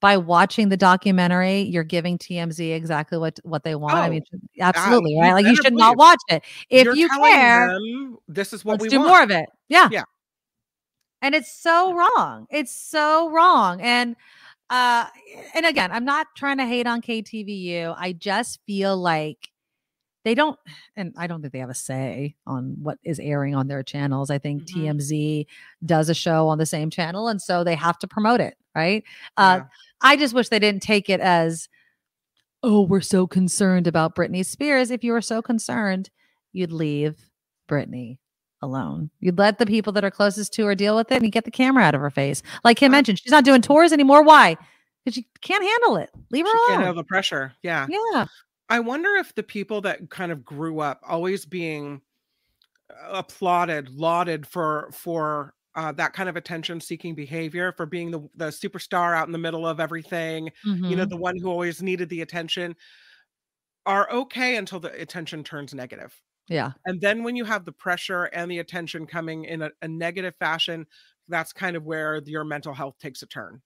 by 0.00 0.16
watching 0.16 0.68
the 0.68 0.76
documentary, 0.76 1.62
you're 1.62 1.84
giving 1.84 2.18
TMZ 2.18 2.74
exactly 2.74 3.18
what 3.18 3.38
what 3.44 3.64
they 3.64 3.74
want? 3.74 3.94
I 4.02 4.08
Oh, 4.08 4.10
mean, 4.10 4.22
absolutely, 4.60 5.12
you 5.12 5.20
right? 5.20 5.32
Like 5.34 5.46
you 5.46 5.56
should 5.56 5.74
not 5.74 5.96
watch 5.96 6.20
it. 6.28 6.42
If 6.70 6.84
You're 6.84 6.94
you 6.94 7.08
care, 7.08 7.68
them, 7.68 8.18
this 8.28 8.52
is 8.52 8.64
what 8.64 8.72
let's 8.74 8.82
we 8.82 8.88
do 8.88 8.98
want. 8.98 9.08
more 9.08 9.22
of 9.22 9.30
it. 9.30 9.48
Yeah. 9.68 9.88
Yeah. 9.90 10.04
And 11.22 11.34
it's 11.34 11.52
so 11.52 11.94
wrong. 11.94 12.46
It's 12.50 12.72
so 12.72 13.30
wrong. 13.30 13.80
And 13.80 14.16
uh 14.70 15.06
and 15.54 15.66
again, 15.66 15.90
I'm 15.92 16.04
not 16.04 16.28
trying 16.36 16.58
to 16.58 16.66
hate 16.66 16.86
on 16.86 17.00
KTVU. 17.02 17.94
I 17.98 18.12
just 18.12 18.60
feel 18.66 18.96
like 18.96 19.50
they 20.24 20.34
don't 20.34 20.58
and 20.96 21.14
I 21.18 21.26
don't 21.26 21.40
think 21.40 21.52
they 21.52 21.58
have 21.60 21.70
a 21.70 21.74
say 21.74 22.36
on 22.46 22.76
what 22.82 22.98
is 23.04 23.18
airing 23.18 23.54
on 23.54 23.68
their 23.68 23.82
channels. 23.82 24.30
I 24.30 24.38
think 24.38 24.64
Mm-hmm. 24.64 24.80
TMZ 24.84 25.46
does 25.86 26.08
a 26.08 26.14
show 26.14 26.48
on 26.48 26.58
the 26.58 26.66
same 26.66 26.90
channel 26.90 27.28
and 27.28 27.40
so 27.42 27.64
they 27.64 27.74
have 27.76 27.98
to 28.00 28.08
promote 28.08 28.40
it, 28.40 28.56
right? 28.74 29.02
Uh 29.36 29.60
I 30.00 30.16
just 30.16 30.34
wish 30.34 30.48
they 30.48 30.58
didn't 30.58 30.82
take 30.82 31.08
it 31.08 31.20
as 31.20 31.68
oh, 32.62 32.82
we're 32.82 33.00
so 33.00 33.26
concerned 33.26 33.86
about 33.86 34.16
Britney 34.16 34.44
Spears. 34.44 34.90
If 34.90 35.04
you 35.04 35.12
were 35.12 35.22
so 35.22 35.40
concerned, 35.40 36.10
you'd 36.52 36.72
leave 36.72 37.30
Britney 37.68 38.18
alone. 38.62 39.10
You'd 39.20 39.38
let 39.38 39.58
the 39.58 39.66
people 39.66 39.92
that 39.92 40.04
are 40.04 40.10
closest 40.10 40.52
to 40.54 40.66
her 40.66 40.74
deal 40.74 40.96
with 40.96 41.12
it 41.12 41.16
and 41.16 41.24
you 41.24 41.30
get 41.30 41.44
the 41.44 41.50
camera 41.50 41.84
out 41.84 41.94
of 41.94 42.00
her 42.00 42.10
face. 42.10 42.42
Like 42.64 42.76
Kim 42.76 42.90
mentioned, 42.92 43.20
she's 43.20 43.30
not 43.30 43.44
doing 43.44 43.62
tours 43.62 43.92
anymore. 43.92 44.24
Why? 44.24 44.56
Because 45.04 45.14
she 45.14 45.26
can't 45.40 45.62
handle 45.62 45.96
it. 45.96 46.10
Leave 46.30 46.46
her 46.46 46.50
She 46.50 46.66
can't 46.68 46.82
handle 46.82 46.94
the 46.94 47.04
pressure. 47.04 47.52
Yeah. 47.62 47.86
Yeah. 47.88 48.26
I 48.68 48.80
wonder 48.80 49.14
if 49.16 49.34
the 49.34 49.42
people 49.42 49.80
that 49.82 50.10
kind 50.10 50.32
of 50.32 50.44
grew 50.44 50.80
up 50.80 51.00
always 51.06 51.46
being 51.46 52.02
uh, 52.90 53.12
applauded, 53.12 53.88
lauded 53.90 54.46
for 54.46 54.90
for 54.92 55.54
uh, 55.78 55.92
that 55.92 56.12
kind 56.14 56.28
of 56.30 56.36
attention 56.36 56.80
seeking 56.82 57.14
behavior, 57.16 57.72
for 57.72 57.86
being 57.86 58.10
the 58.12 58.20
the 58.36 58.48
superstar 58.48 59.16
out 59.16 59.28
in 59.28 59.32
the 59.32 59.38
middle 59.38 59.66
of 59.68 59.80
everything, 59.80 60.50
you 60.88 60.96
know, 60.96 61.04
Mhm. 61.04 61.10
the 61.10 61.16
one 61.18 61.36
who 61.40 61.48
always 61.50 61.82
needed 61.82 62.10
the 62.10 62.22
attention, 62.22 62.76
are 63.86 64.10
okay 64.10 64.56
until 64.56 64.80
the 64.80 64.92
attention 65.00 65.42
turns 65.44 65.74
negative. 65.74 66.20
Yeah. 66.48 66.72
And 66.86 67.00
then 67.00 67.24
when 67.24 67.36
you 67.36 67.44
have 67.46 67.64
the 67.66 67.72
pressure 67.72 68.24
and 68.26 68.50
the 68.50 68.60
attention 68.60 69.06
coming 69.06 69.44
in 69.46 69.62
a, 69.62 69.70
a 69.82 69.88
negative 69.88 70.36
fashion, 70.38 70.86
that's 71.28 71.52
kind 71.52 71.76
of 71.76 71.84
where 71.86 72.22
your 72.26 72.44
mental 72.44 72.74
health 72.74 72.98
takes 72.98 73.22
a 73.22 73.26
turn. 73.26 73.62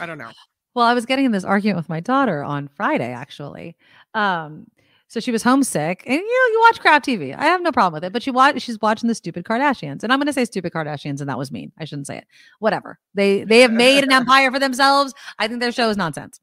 I 0.00 0.06
don't 0.06 0.18
know. 0.18 0.34
Well, 0.74 0.86
I 0.86 0.94
was 0.94 1.06
getting 1.06 1.24
in 1.24 1.32
this 1.32 1.44
argument 1.44 1.76
with 1.78 1.88
my 1.88 2.00
daughter 2.00 2.42
on 2.42 2.68
Friday, 2.68 3.12
actually. 3.12 3.76
Um, 4.14 4.66
so 5.08 5.20
she 5.20 5.30
was 5.30 5.42
homesick, 5.42 6.02
and 6.06 6.14
you 6.14 6.20
know, 6.20 6.52
you 6.52 6.60
watch 6.66 6.80
crap 6.80 7.04
TV. 7.04 7.36
I 7.36 7.44
have 7.44 7.62
no 7.62 7.72
problem 7.72 7.94
with 7.94 8.04
it, 8.04 8.12
but 8.12 8.22
she 8.22 8.30
watch 8.30 8.60
she's 8.62 8.80
watching 8.80 9.08
the 9.08 9.14
stupid 9.14 9.44
Kardashians, 9.44 10.02
and 10.02 10.12
I'm 10.12 10.18
going 10.18 10.26
to 10.26 10.32
say 10.32 10.44
stupid 10.44 10.72
Kardashians, 10.72 11.20
and 11.20 11.28
that 11.28 11.38
was 11.38 11.52
mean. 11.52 11.72
I 11.78 11.84
shouldn't 11.84 12.06
say 12.06 12.18
it. 12.18 12.26
Whatever. 12.58 12.98
They 13.14 13.44
they 13.44 13.60
have 13.60 13.72
made 13.72 14.04
an 14.04 14.12
empire 14.12 14.50
for 14.50 14.58
themselves. 14.58 15.14
I 15.38 15.48
think 15.48 15.60
their 15.60 15.72
show 15.72 15.88
is 15.88 15.96
nonsense. 15.96 16.40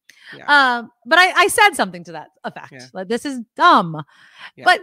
Um, 0.48 0.92
but 1.06 1.20
I, 1.20 1.32
I 1.32 1.48
said 1.48 1.72
something 1.72 2.04
to 2.06 2.14
that 2.14 2.30
effect. 2.44 2.72
Yeah. 2.72 2.86
Like 2.94 3.08
this 3.08 3.26
is 3.26 3.42
dumb. 3.56 4.02
Yeah. 4.56 4.66
But 4.66 4.82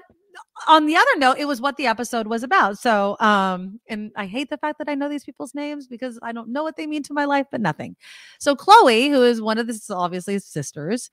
on 0.67 0.87
the 0.87 0.97
other 0.97 1.17
note, 1.17 1.39
it 1.39 1.47
was 1.47 1.61
what 1.61 1.77
the 1.77 1.87
episode 1.87 2.27
was 2.27 2.43
about. 2.43 2.79
So, 2.79 3.17
um, 3.21 3.81
and 3.89 4.11
I 4.17 4.27
hate 4.27 4.51
the 4.51 4.59
fact 4.59 4.79
that 4.79 4.89
I 4.89 4.95
know 4.95 5.09
these 5.09 5.25
people's 5.25 5.55
names 5.55 5.87
because 5.87 6.19
I 6.23 6.33
don't 6.33 6.49
know 6.51 6.63
what 6.63 6.77
they 6.77 6.87
mean 6.87 7.03
to 7.05 7.15
my 7.15 7.25
life, 7.25 7.47
but 7.51 7.61
nothing. 7.61 7.97
So, 8.39 8.55
Khloe, 8.55 9.11
who 9.11 9.23
is 9.23 9.41
one 9.41 9.59
of 9.59 9.67
the 9.67 9.81
obviously 9.91 10.39
sisters, 10.39 11.11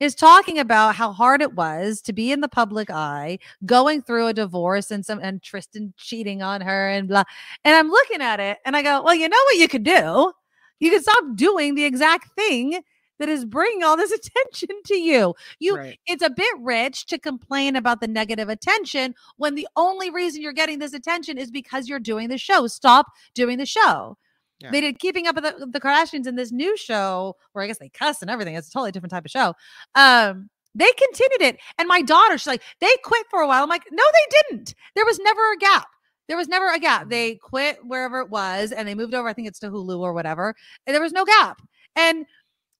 is 0.00 0.14
talking 0.14 0.58
about 0.58 0.96
how 0.96 1.12
hard 1.12 1.40
it 1.40 1.54
was 1.54 2.00
to 2.02 2.12
be 2.12 2.32
in 2.32 2.40
the 2.40 2.48
public 2.48 2.90
eye, 2.90 3.38
going 3.64 4.02
through 4.02 4.26
a 4.26 4.34
divorce 4.34 4.90
and 4.90 5.04
some 5.04 5.20
and 5.22 5.42
Tristan 5.42 5.94
cheating 5.96 6.42
on 6.42 6.60
her 6.60 6.88
and 6.88 7.08
blah. 7.08 7.24
And 7.64 7.74
I'm 7.74 7.88
looking 7.90 8.20
at 8.20 8.40
it 8.40 8.58
and 8.64 8.76
I 8.76 8.82
go, 8.82 9.02
well, 9.02 9.14
you 9.14 9.28
know 9.28 9.36
what 9.44 9.56
you 9.56 9.68
could 9.68 9.84
do? 9.84 10.32
You 10.80 10.90
could 10.90 11.02
stop 11.02 11.24
doing 11.36 11.74
the 11.74 11.84
exact 11.84 12.34
thing 12.36 12.80
that 13.18 13.28
is 13.28 13.44
bringing 13.44 13.84
all 13.84 13.96
this 13.96 14.10
attention 14.12 14.76
to 14.86 14.96
you. 14.96 15.34
You 15.60 15.76
Right. 15.76 15.98
it's 16.06 16.22
a 16.22 16.30
bit 16.30 16.54
rich 16.60 17.06
to 17.06 17.18
complain 17.18 17.76
about 17.76 18.00
the 18.00 18.08
negative 18.08 18.48
attention 18.48 19.14
when 19.36 19.54
the 19.54 19.68
only 19.76 20.10
reason 20.10 20.42
you're 20.42 20.52
getting 20.52 20.80
this 20.80 20.94
attention 20.94 21.38
is 21.38 21.50
because 21.50 21.88
you're 21.88 22.00
doing 22.00 22.28
the 22.28 22.38
show. 22.38 22.66
Stop 22.66 23.06
doing 23.34 23.58
the 23.58 23.66
show. 23.66 24.16
Yeah. 24.64 24.70
They 24.70 24.80
did 24.80 24.98
keeping 24.98 25.26
up 25.26 25.34
with 25.34 25.44
the, 25.44 25.66
the 25.66 25.80
Kardashians 25.80 26.26
in 26.26 26.36
this 26.36 26.50
new 26.50 26.74
show 26.76 27.36
where 27.52 27.62
I 27.62 27.66
guess 27.66 27.78
they 27.78 27.90
cuss 27.90 28.22
and 28.22 28.30
everything. 28.30 28.54
It's 28.54 28.68
a 28.68 28.72
totally 28.72 28.92
different 28.92 29.10
type 29.10 29.26
of 29.26 29.30
show. 29.30 29.54
Um, 29.94 30.48
they 30.74 30.90
continued 30.92 31.42
it. 31.42 31.60
And 31.76 31.86
my 31.86 32.00
daughter, 32.00 32.38
she's 32.38 32.46
like, 32.46 32.62
they 32.80 32.90
quit 33.04 33.26
for 33.30 33.40
a 33.40 33.46
while. 33.46 33.62
I'm 33.62 33.68
like, 33.68 33.84
no, 33.92 34.02
they 34.02 34.36
didn't. 34.48 34.74
There 34.94 35.04
was 35.04 35.18
never 35.20 35.52
a 35.52 35.58
gap. 35.58 35.86
There 36.28 36.38
was 36.38 36.48
never 36.48 36.72
a 36.72 36.78
gap. 36.78 37.10
They 37.10 37.34
quit 37.34 37.78
wherever 37.84 38.20
it 38.20 38.30
was 38.30 38.72
and 38.72 38.88
they 38.88 38.94
moved 38.94 39.14
over. 39.14 39.28
I 39.28 39.34
think 39.34 39.48
it's 39.48 39.58
to 39.58 39.70
Hulu 39.70 40.00
or 40.00 40.14
whatever. 40.14 40.54
And 40.86 40.94
there 40.94 41.02
was 41.02 41.12
no 41.12 41.26
gap. 41.26 41.60
And 41.94 42.24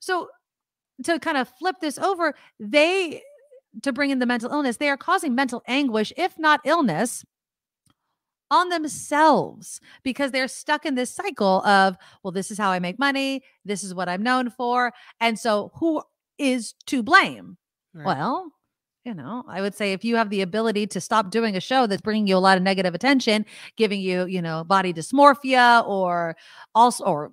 so 0.00 0.28
to 1.04 1.18
kind 1.18 1.36
of 1.36 1.50
flip 1.58 1.76
this 1.82 1.98
over, 1.98 2.34
they 2.58 3.20
to 3.82 3.92
bring 3.92 4.10
in 4.10 4.20
the 4.20 4.26
mental 4.26 4.50
illness, 4.50 4.78
they 4.78 4.88
are 4.88 4.96
causing 4.96 5.34
mental 5.34 5.62
anguish, 5.66 6.12
if 6.16 6.38
not 6.38 6.60
illness, 6.64 7.24
on 8.50 8.68
themselves 8.68 9.80
because 10.02 10.30
they're 10.30 10.48
stuck 10.48 10.86
in 10.86 10.94
this 10.94 11.10
cycle 11.10 11.64
of, 11.66 11.96
well, 12.22 12.32
this 12.32 12.50
is 12.50 12.58
how 12.58 12.70
I 12.70 12.78
make 12.78 12.98
money. 12.98 13.42
This 13.64 13.82
is 13.82 13.94
what 13.94 14.08
I'm 14.08 14.22
known 14.22 14.50
for. 14.50 14.92
And 15.20 15.38
so 15.38 15.72
who 15.74 16.02
is 16.38 16.74
to 16.86 17.02
blame? 17.02 17.56
Right. 17.94 18.06
Well, 18.06 18.52
you 19.04 19.14
know, 19.14 19.44
I 19.48 19.60
would 19.60 19.74
say 19.74 19.92
if 19.92 20.04
you 20.04 20.16
have 20.16 20.30
the 20.30 20.40
ability 20.40 20.86
to 20.88 21.00
stop 21.00 21.30
doing 21.30 21.56
a 21.56 21.60
show 21.60 21.86
that's 21.86 22.00
bringing 22.00 22.26
you 22.26 22.36
a 22.36 22.38
lot 22.38 22.56
of 22.56 22.62
negative 22.62 22.94
attention, 22.94 23.44
giving 23.76 24.00
you, 24.00 24.26
you 24.26 24.40
know, 24.40 24.64
body 24.64 24.92
dysmorphia 24.94 25.86
or 25.86 26.36
also 26.74 27.04
or 27.04 27.30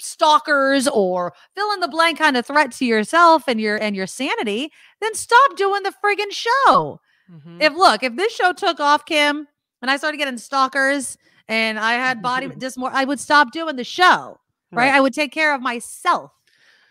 stalkers 0.00 0.88
or 0.88 1.32
fill 1.54 1.72
in 1.72 1.80
the 1.80 1.88
blank 1.88 2.18
kind 2.18 2.36
of 2.36 2.44
threat 2.44 2.70
to 2.72 2.84
yourself 2.84 3.44
and 3.48 3.60
your 3.60 3.76
and 3.76 3.96
your 3.96 4.06
sanity, 4.06 4.70
then 5.00 5.14
stop 5.14 5.56
doing 5.56 5.82
the 5.84 5.92
friggin' 6.04 6.30
show. 6.32 7.00
Mhm. 7.30 7.62
If 7.62 7.72
look, 7.74 8.02
if 8.02 8.16
this 8.16 8.34
show 8.34 8.52
took 8.52 8.78
off, 8.80 9.04
Kim, 9.06 9.46
and 9.86 9.92
I 9.92 9.96
started 9.96 10.18
getting 10.18 10.36
stalkers 10.36 11.16
and 11.48 11.78
I 11.78 11.92
had 11.94 12.20
body 12.30 12.48
dysmorphia, 12.48 12.90
I 12.92 13.04
would 13.04 13.20
stop 13.20 13.52
doing 13.52 13.76
the 13.76 13.84
show. 13.84 14.40
Right? 14.74 14.86
Right. 14.86 14.94
I 14.94 15.00
would 15.00 15.14
take 15.14 15.32
care 15.32 15.54
of 15.54 15.60
myself. 15.62 16.32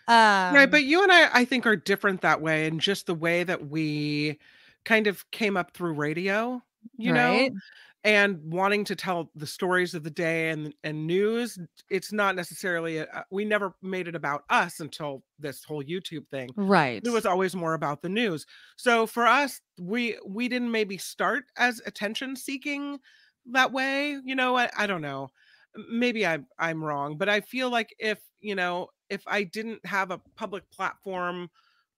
Um, 0.08 0.54
right, 0.54 0.70
but 0.70 0.84
you 0.84 1.02
and 1.02 1.12
I, 1.12 1.28
I 1.40 1.44
think, 1.44 1.66
are 1.66 1.76
different 1.76 2.20
that 2.22 2.40
way, 2.40 2.66
and 2.66 2.80
just 2.80 3.06
the 3.06 3.14
way 3.14 3.44
that 3.44 3.68
we 3.68 4.38
kind 4.84 5.08
of 5.08 5.28
came 5.30 5.56
up 5.56 5.72
through 5.72 5.94
radio, 5.94 6.62
you 6.96 7.12
Right. 7.12 7.52
know, 7.52 7.60
and 8.06 8.38
wanting 8.44 8.84
to 8.84 8.94
tell 8.94 9.32
the 9.34 9.48
stories 9.48 9.92
of 9.92 10.04
the 10.04 10.10
day 10.10 10.50
and 10.50 10.72
and 10.84 11.06
news. 11.06 11.58
It's 11.90 12.12
not 12.12 12.36
necessarily 12.36 12.98
a, 12.98 13.24
we 13.32 13.44
never 13.44 13.74
made 13.82 14.06
it 14.06 14.14
about 14.14 14.44
us 14.48 14.78
until 14.78 15.24
this 15.40 15.64
whole 15.64 15.82
YouTube 15.82 16.28
thing. 16.28 16.50
Right. 16.56 17.02
It 17.04 17.10
was 17.10 17.26
always 17.26 17.56
more 17.56 17.74
about 17.74 18.02
the 18.02 18.08
news. 18.08 18.46
So 18.76 19.06
for 19.06 19.26
us, 19.26 19.60
we 19.78 20.16
we 20.24 20.48
didn't 20.48 20.70
maybe 20.70 20.96
start 20.96 21.44
as 21.58 21.82
attention 21.84 22.36
seeking 22.36 23.00
that 23.46 23.72
way. 23.72 24.16
You 24.24 24.36
know, 24.36 24.56
I, 24.56 24.70
I 24.78 24.86
don't 24.86 25.02
know. 25.02 25.28
Maybe 25.90 26.24
I'm 26.24 26.46
I'm 26.60 26.82
wrong, 26.82 27.18
but 27.18 27.28
I 27.28 27.40
feel 27.40 27.70
like 27.70 27.92
if 27.98 28.20
you 28.40 28.54
know 28.54 28.88
if 29.10 29.22
I 29.26 29.42
didn't 29.42 29.84
have 29.84 30.12
a 30.12 30.20
public 30.36 30.70
platform 30.70 31.50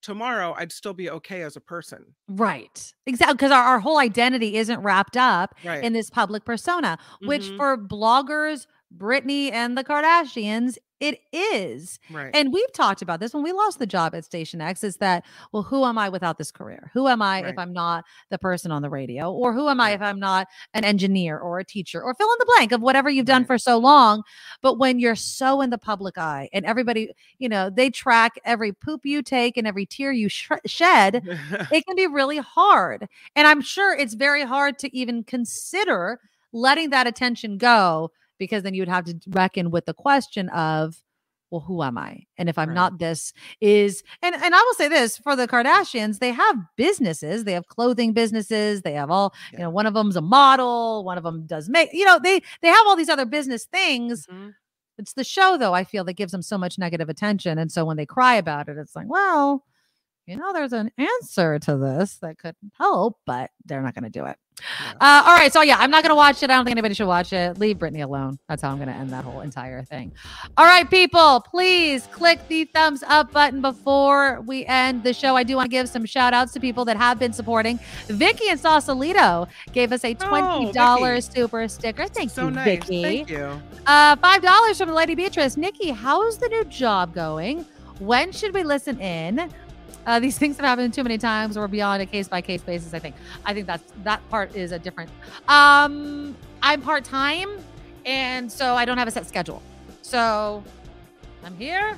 tomorrow, 0.02 0.54
I'd 0.56 0.72
still 0.72 0.94
be 0.94 1.10
okay 1.10 1.42
as 1.42 1.56
a 1.56 1.60
person. 1.60 2.14
Right. 2.28 2.92
Exactly. 3.06 3.34
Because 3.34 3.50
our, 3.52 3.62
our 3.62 3.80
whole 3.80 3.98
identity 3.98 4.56
isn't 4.56 4.80
wrapped 4.80 5.16
up 5.16 5.54
Right. 5.64 5.82
in 5.82 5.92
this 5.92 6.10
public 6.10 6.44
persona, 6.44 6.98
which 7.22 7.42
Mhm. 7.42 7.56
for 7.56 7.76
bloggers, 7.78 8.66
Britney 8.96 9.52
and 9.52 9.76
the 9.76 9.84
Kardashians, 9.84 10.78
it 11.00 11.20
is. 11.32 12.00
Right. 12.10 12.30
And 12.34 12.52
we've 12.52 12.72
talked 12.72 13.02
about 13.02 13.20
this 13.20 13.32
when 13.32 13.44
we 13.44 13.52
lost 13.52 13.78
the 13.78 13.86
job 13.86 14.14
at 14.14 14.24
Station 14.24 14.60
X 14.60 14.82
is 14.82 14.96
that, 14.96 15.24
well, 15.52 15.62
who 15.62 15.84
am 15.84 15.96
I 15.96 16.08
without 16.08 16.38
this 16.38 16.50
career? 16.50 16.90
Who 16.92 17.06
am 17.06 17.22
I 17.22 17.46
if 17.46 17.56
I'm 17.56 17.72
not 17.72 18.04
the 18.30 18.38
person 18.38 18.72
on 18.72 18.82
the 18.82 18.90
radio? 18.90 19.32
Or 19.32 19.52
who 19.52 19.68
am 19.68 19.80
I 19.80 19.92
if 19.92 20.02
I'm 20.02 20.18
not 20.18 20.48
an 20.74 20.84
engineer 20.84 21.38
or 21.38 21.58
a 21.58 21.64
teacher 21.64 22.02
or 22.02 22.14
fill 22.14 22.26
in 22.32 22.36
the 22.38 22.52
blank 22.56 22.72
of 22.72 22.80
whatever 22.80 23.08
you've 23.08 23.26
done 23.26 23.44
for 23.44 23.58
so 23.58 23.78
long? 23.78 24.22
But 24.60 24.78
when 24.78 24.98
you're 24.98 25.14
so 25.14 25.60
in 25.60 25.70
the 25.70 25.78
public 25.78 26.18
eye 26.18 26.48
and 26.52 26.64
everybody, 26.64 27.10
you 27.38 27.48
know, 27.48 27.70
they 27.70 27.90
track 27.90 28.40
every 28.44 28.72
poop 28.72 29.02
you 29.04 29.22
take 29.22 29.56
and 29.56 29.66
every 29.66 29.86
tear 29.86 30.10
you 30.10 30.28
sh- 30.28 30.50
shed, 30.66 31.22
it 31.70 31.86
can 31.86 31.96
be 31.96 32.06
really 32.08 32.38
hard. 32.38 33.06
And 33.36 33.46
I'm 33.46 33.60
sure 33.60 33.94
it's 33.94 34.14
very 34.14 34.42
hard 34.42 34.78
to 34.80 34.96
even 34.96 35.22
consider 35.22 36.20
letting 36.52 36.90
that 36.90 37.06
attention 37.06 37.58
go 37.58 38.10
because 38.38 38.62
then 38.62 38.74
you 38.74 38.82
would 38.82 38.88
have 38.88 39.04
to 39.06 39.18
reckon 39.28 39.70
with 39.70 39.86
the 39.86 39.94
question 39.94 40.48
of, 40.50 41.02
well, 41.50 41.60
who 41.62 41.82
am 41.82 41.96
I? 41.96 42.24
And 42.36 42.48
if 42.48 42.58
I'm 42.58 42.68
Right. 42.68 42.74
not 42.74 42.98
this, 42.98 43.32
is 43.60 44.02
and 44.22 44.34
and 44.34 44.54
I 44.54 44.58
will 44.58 44.74
say 44.74 44.88
this 44.88 45.16
for 45.16 45.34
the 45.34 45.48
Kardashians, 45.48 46.18
they 46.18 46.30
have 46.32 46.56
businesses, 46.76 47.44
they 47.44 47.52
have 47.54 47.68
clothing 47.68 48.12
businesses, 48.12 48.82
they 48.82 48.92
have 48.92 49.10
all, 49.10 49.34
you 49.52 49.58
know, 49.58 49.70
one 49.70 49.86
of 49.86 49.94
them's 49.94 50.16
a 50.16 50.20
model, 50.20 51.04
one 51.04 51.16
of 51.16 51.24
them 51.24 51.46
does 51.46 51.68
make, 51.70 51.88
you 51.92 52.04
know, 52.04 52.18
they 52.22 52.40
they 52.60 52.68
have 52.68 52.86
all 52.86 52.96
these 52.96 53.08
other 53.08 53.24
business 53.24 53.64
things. 53.64 54.26
Mm-hmm. 54.26 54.50
It's 54.98 55.14
the 55.14 55.24
show 55.24 55.56
though, 55.56 55.72
I 55.74 55.84
feel 55.84 56.04
that 56.04 56.14
gives 56.14 56.32
them 56.32 56.42
so 56.42 56.58
much 56.58 56.78
negative 56.78 57.08
attention. 57.08 57.56
And 57.58 57.72
so 57.72 57.84
when 57.84 57.96
they 57.96 58.04
cry 58.06 58.34
about 58.34 58.68
it, 58.68 58.76
it's 58.76 58.94
like, 58.96 59.06
well, 59.08 59.64
you 60.26 60.36
know, 60.36 60.52
there's 60.52 60.74
an 60.74 60.90
answer 60.98 61.58
to 61.60 61.76
this 61.78 62.18
that 62.18 62.36
could 62.36 62.56
help, 62.74 63.18
but 63.24 63.50
they're 63.64 63.80
not 63.80 63.94
going 63.94 64.04
to 64.04 64.10
do 64.10 64.26
it. 64.26 64.36
Uh, 65.00 65.22
all 65.26 65.34
right. 65.34 65.52
So, 65.52 65.62
yeah, 65.62 65.76
I'm 65.78 65.90
not 65.90 66.02
going 66.02 66.10
to 66.10 66.16
watch 66.16 66.42
it. 66.42 66.50
I 66.50 66.56
don't 66.56 66.64
think 66.64 66.72
anybody 66.72 66.94
should 66.94 67.06
watch 67.06 67.32
it. 67.32 67.58
Leave 67.58 67.78
Britney 67.78 68.02
alone. 68.02 68.38
That's 68.48 68.62
how 68.62 68.70
I'm 68.70 68.76
going 68.76 68.88
to 68.88 68.94
end 68.94 69.10
that 69.10 69.24
whole 69.24 69.40
entire 69.40 69.82
thing. 69.82 70.12
All 70.56 70.64
right, 70.64 70.88
people, 70.88 71.44
please 71.48 72.06
click 72.12 72.46
the 72.48 72.64
thumbs 72.64 73.02
up 73.06 73.32
button 73.32 73.60
before 73.60 74.40
we 74.42 74.64
end 74.66 75.02
the 75.02 75.12
show. 75.12 75.36
I 75.36 75.42
do 75.42 75.56
want 75.56 75.66
to 75.66 75.70
give 75.70 75.88
some 75.88 76.04
shout 76.04 76.34
outs 76.34 76.52
to 76.54 76.60
people 76.60 76.84
that 76.86 76.96
have 76.96 77.18
been 77.18 77.32
supporting. 77.32 77.78
Vicky 78.06 78.48
and 78.48 78.58
Sausalito 78.58 79.48
gave 79.72 79.92
us 79.92 80.04
a 80.04 80.14
$20 80.14 80.72
Vicky. 80.72 81.20
super 81.20 81.68
sticker. 81.68 82.06
Thank 82.08 82.30
so 82.30 82.44
you, 82.44 82.50
nice. 82.50 82.64
Vicky. 82.64 83.02
Thank 83.02 83.30
you. 83.30 83.60
Uh, 83.86 84.16
five 84.16 84.42
dollars 84.42 84.78
from 84.78 84.90
Lady 84.90 85.14
Beatrice. 85.14 85.56
Nikki, 85.56 85.90
how's 85.90 86.38
the 86.38 86.48
new 86.48 86.64
job 86.64 87.14
going? 87.14 87.64
When 87.98 88.32
should 88.32 88.54
we 88.54 88.62
listen 88.62 89.00
in? 89.00 89.50
Uh, 90.08 90.18
these 90.18 90.38
things 90.38 90.56
have 90.56 90.64
happened 90.64 90.94
too 90.94 91.02
many 91.02 91.18
times. 91.18 91.58
We're 91.58 91.68
beyond 91.68 92.00
a 92.00 92.06
case 92.06 92.28
by 92.28 92.40
case 92.40 92.62
basis. 92.62 92.94
I 92.94 92.98
think. 92.98 93.14
I 93.44 93.52
think 93.52 93.66
that's 93.66 93.92
that 94.04 94.26
part 94.30 94.56
is 94.56 94.72
a 94.72 94.78
different. 94.78 95.10
Um, 95.48 96.34
I'm 96.62 96.80
part 96.80 97.04
time, 97.04 97.50
and 98.06 98.50
so 98.50 98.74
I 98.74 98.86
don't 98.86 98.96
have 98.96 99.06
a 99.06 99.10
set 99.10 99.28
schedule. 99.28 99.62
So 100.00 100.64
I'm 101.44 101.54
here, 101.56 101.94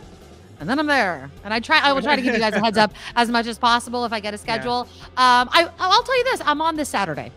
and 0.59 0.69
then 0.69 0.81
I'm 0.81 0.89
there, 0.89 1.31
and 1.45 1.55
I 1.55 1.61
try. 1.61 1.79
I 1.79 1.93
will 1.93 2.03
try 2.03 2.17
to 2.17 2.23
give 2.23 2.35
you 2.35 2.41
guys 2.41 2.53
a 2.55 2.61
heads 2.61 2.77
up 2.79 2.93
as 3.15 3.31
much 3.31 3.47
as 3.47 3.59
possible 3.61 4.05
if 4.05 4.13
I 4.13 4.19
get 4.19 4.35
a 4.35 4.39
schedule. 4.39 4.89
Um, 5.17 5.49
I 5.53 5.69
I'll 5.79 6.03
tell 6.03 6.19
you 6.19 6.25
this. 6.25 6.43
I'm 6.45 6.61
on 6.61 6.75
this 6.75 6.89
Saturday. 6.89 7.31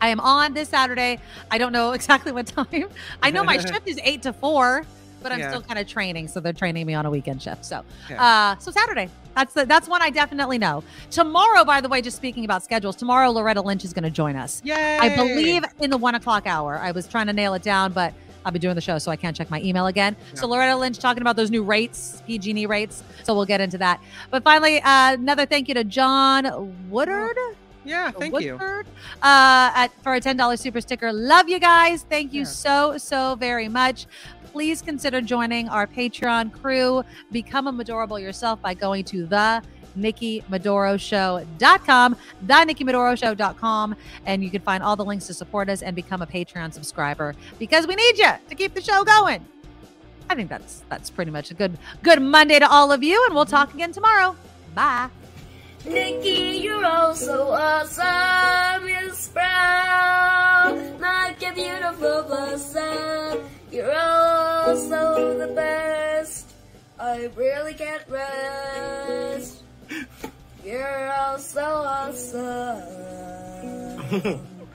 I 0.00 0.08
am 0.08 0.18
on 0.18 0.52
this 0.52 0.68
Saturday. 0.68 1.20
I 1.48 1.58
don't 1.58 1.72
know 1.72 1.92
exactly 1.98 2.32
what 2.32 2.48
time. 2.48 2.88
I 3.22 3.30
know 3.30 3.44
my 3.44 3.56
shift 3.58 3.86
is 3.86 4.00
eight 4.02 4.22
to 4.22 4.32
four, 4.32 4.84
but 5.22 5.30
I'm 5.30 5.38
Yeah. 5.38 5.50
still 5.50 5.62
kind 5.62 5.78
of 5.78 5.86
training, 5.86 6.26
so 6.26 6.40
they're 6.40 6.52
training 6.52 6.86
me 6.86 6.94
on 6.94 7.06
a 7.06 7.10
weekend 7.10 7.40
shift. 7.40 7.64
So, 7.64 7.84
Okay. 8.06 8.16
uh, 8.18 8.56
so 8.58 8.72
Saturday. 8.72 9.08
That's 9.34 9.54
the 9.54 9.64
that's 9.66 9.88
one 9.88 10.02
I 10.02 10.10
definitely 10.10 10.58
know. 10.58 10.82
Tomorrow, 11.10 11.64
by 11.64 11.80
the 11.80 11.88
way, 11.88 12.02
just 12.02 12.16
speaking 12.16 12.44
about 12.44 12.62
schedules, 12.62 12.96
tomorrow 12.96 13.30
Loretta 13.30 13.62
Lynch 13.62 13.84
is 13.84 13.92
going 13.92 14.04
to 14.04 14.10
join 14.10 14.36
us. 14.36 14.60
Yay! 14.64 14.98
I 14.98 15.16
believe 15.16 15.64
in 15.80 15.90
the 15.90 15.96
one 15.96 16.14
o'clock 16.14 16.46
hour. 16.46 16.78
I 16.78 16.92
was 16.92 17.06
trying 17.06 17.26
to 17.26 17.32
nail 17.32 17.54
it 17.54 17.62
down, 17.62 17.92
but 17.92 18.12
I'll 18.44 18.52
be 18.52 18.58
doing 18.58 18.74
the 18.74 18.80
show, 18.80 18.98
so 18.98 19.10
I 19.10 19.16
can't 19.16 19.36
check 19.36 19.50
my 19.50 19.60
email 19.62 19.86
again. 19.86 20.16
So 20.34 20.46
Loretta 20.46 20.76
Lynch 20.76 20.98
talking 20.98 21.20
about 21.20 21.36
those 21.36 21.50
new 21.50 21.62
rates, 21.62 22.22
PG&E 22.26 22.66
rates. 22.66 23.02
So 23.22 23.34
we'll 23.34 23.46
get 23.46 23.60
into 23.60 23.78
that. 23.78 24.00
But 24.30 24.42
finally, 24.42 24.80
uh, 24.82 25.14
another 25.14 25.46
thank 25.46 25.68
you 25.68 25.74
to 25.74 25.84
John 25.84 26.90
Woodard. 26.90 27.36
Yeah, 27.84 28.10
thank 28.10 28.40
you. 28.40 28.54
Uh, 28.56 28.84
at, 29.22 29.90
for 30.02 30.14
a 30.14 30.20
$10 30.20 30.58
super 30.58 30.80
sticker. 30.80 31.12
Love 31.12 31.48
you 31.48 31.58
guys. 31.58 32.04
Thank 32.08 32.32
you 32.32 32.44
so, 32.44 32.96
so 32.98 33.34
very 33.36 33.68
much. 33.68 34.06
Please 34.52 34.82
consider 34.82 35.20
joining 35.20 35.68
our 35.68 35.86
Patreon 35.86 36.52
crew. 36.52 37.04
Become 37.30 37.68
a 37.68 37.72
Madorable 37.72 38.20
yourself 38.20 38.60
by 38.60 38.74
going 38.74 39.04
to 39.04 39.26
the 39.26 39.62
NikkiMedoroShow.com, 39.96 42.16
the 42.42 42.54
NikkiMedoroShow.com, 42.54 43.96
and 44.26 44.44
you 44.44 44.50
can 44.50 44.60
find 44.62 44.82
all 44.82 44.96
the 44.96 45.04
links 45.04 45.26
to 45.26 45.34
support 45.34 45.68
us 45.68 45.82
and 45.82 45.94
become 45.96 46.22
a 46.22 46.26
Patreon 46.26 46.72
subscriber 46.72 47.34
because 47.58 47.86
we 47.86 47.94
need 47.94 48.16
you 48.18 48.30
to 48.48 48.54
keep 48.54 48.72
the 48.74 48.82
show 48.82 49.04
going. 49.04 49.44
I 50.30 50.34
think 50.34 50.48
that's 50.48 50.82
that's 50.88 51.10
pretty 51.10 51.30
much 51.30 51.50
a 51.50 51.54
good 51.54 51.76
good 52.02 52.22
Monday 52.22 52.58
to 52.58 52.70
all 52.70 52.90
of 52.92 53.02
you, 53.02 53.22
and 53.26 53.34
we'll 53.34 53.44
talk 53.44 53.74
again 53.74 53.92
tomorrow. 53.92 54.34
Bye. 54.74 55.10
Nikki, 55.84 56.60
you're 56.62 56.84
all 56.84 57.14
so 57.14 57.48
awesome. 57.50 58.84
Miss 58.84 59.28
Brown, 59.28 61.00
like 61.00 61.42
a 61.42 61.52
beautiful 61.54 62.22
blossom. 62.22 63.40
You're 63.72 63.92
also 63.92 65.38
the 65.38 65.48
best. 65.48 66.52
I 67.00 67.28
really 67.34 67.74
can't 67.74 68.04
rest. 68.08 69.62
You're 70.64 71.12
all 71.12 71.38
so 71.38 71.62
awesome. 71.62 72.38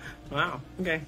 wow. 0.30 0.60
Okay. 0.82 1.02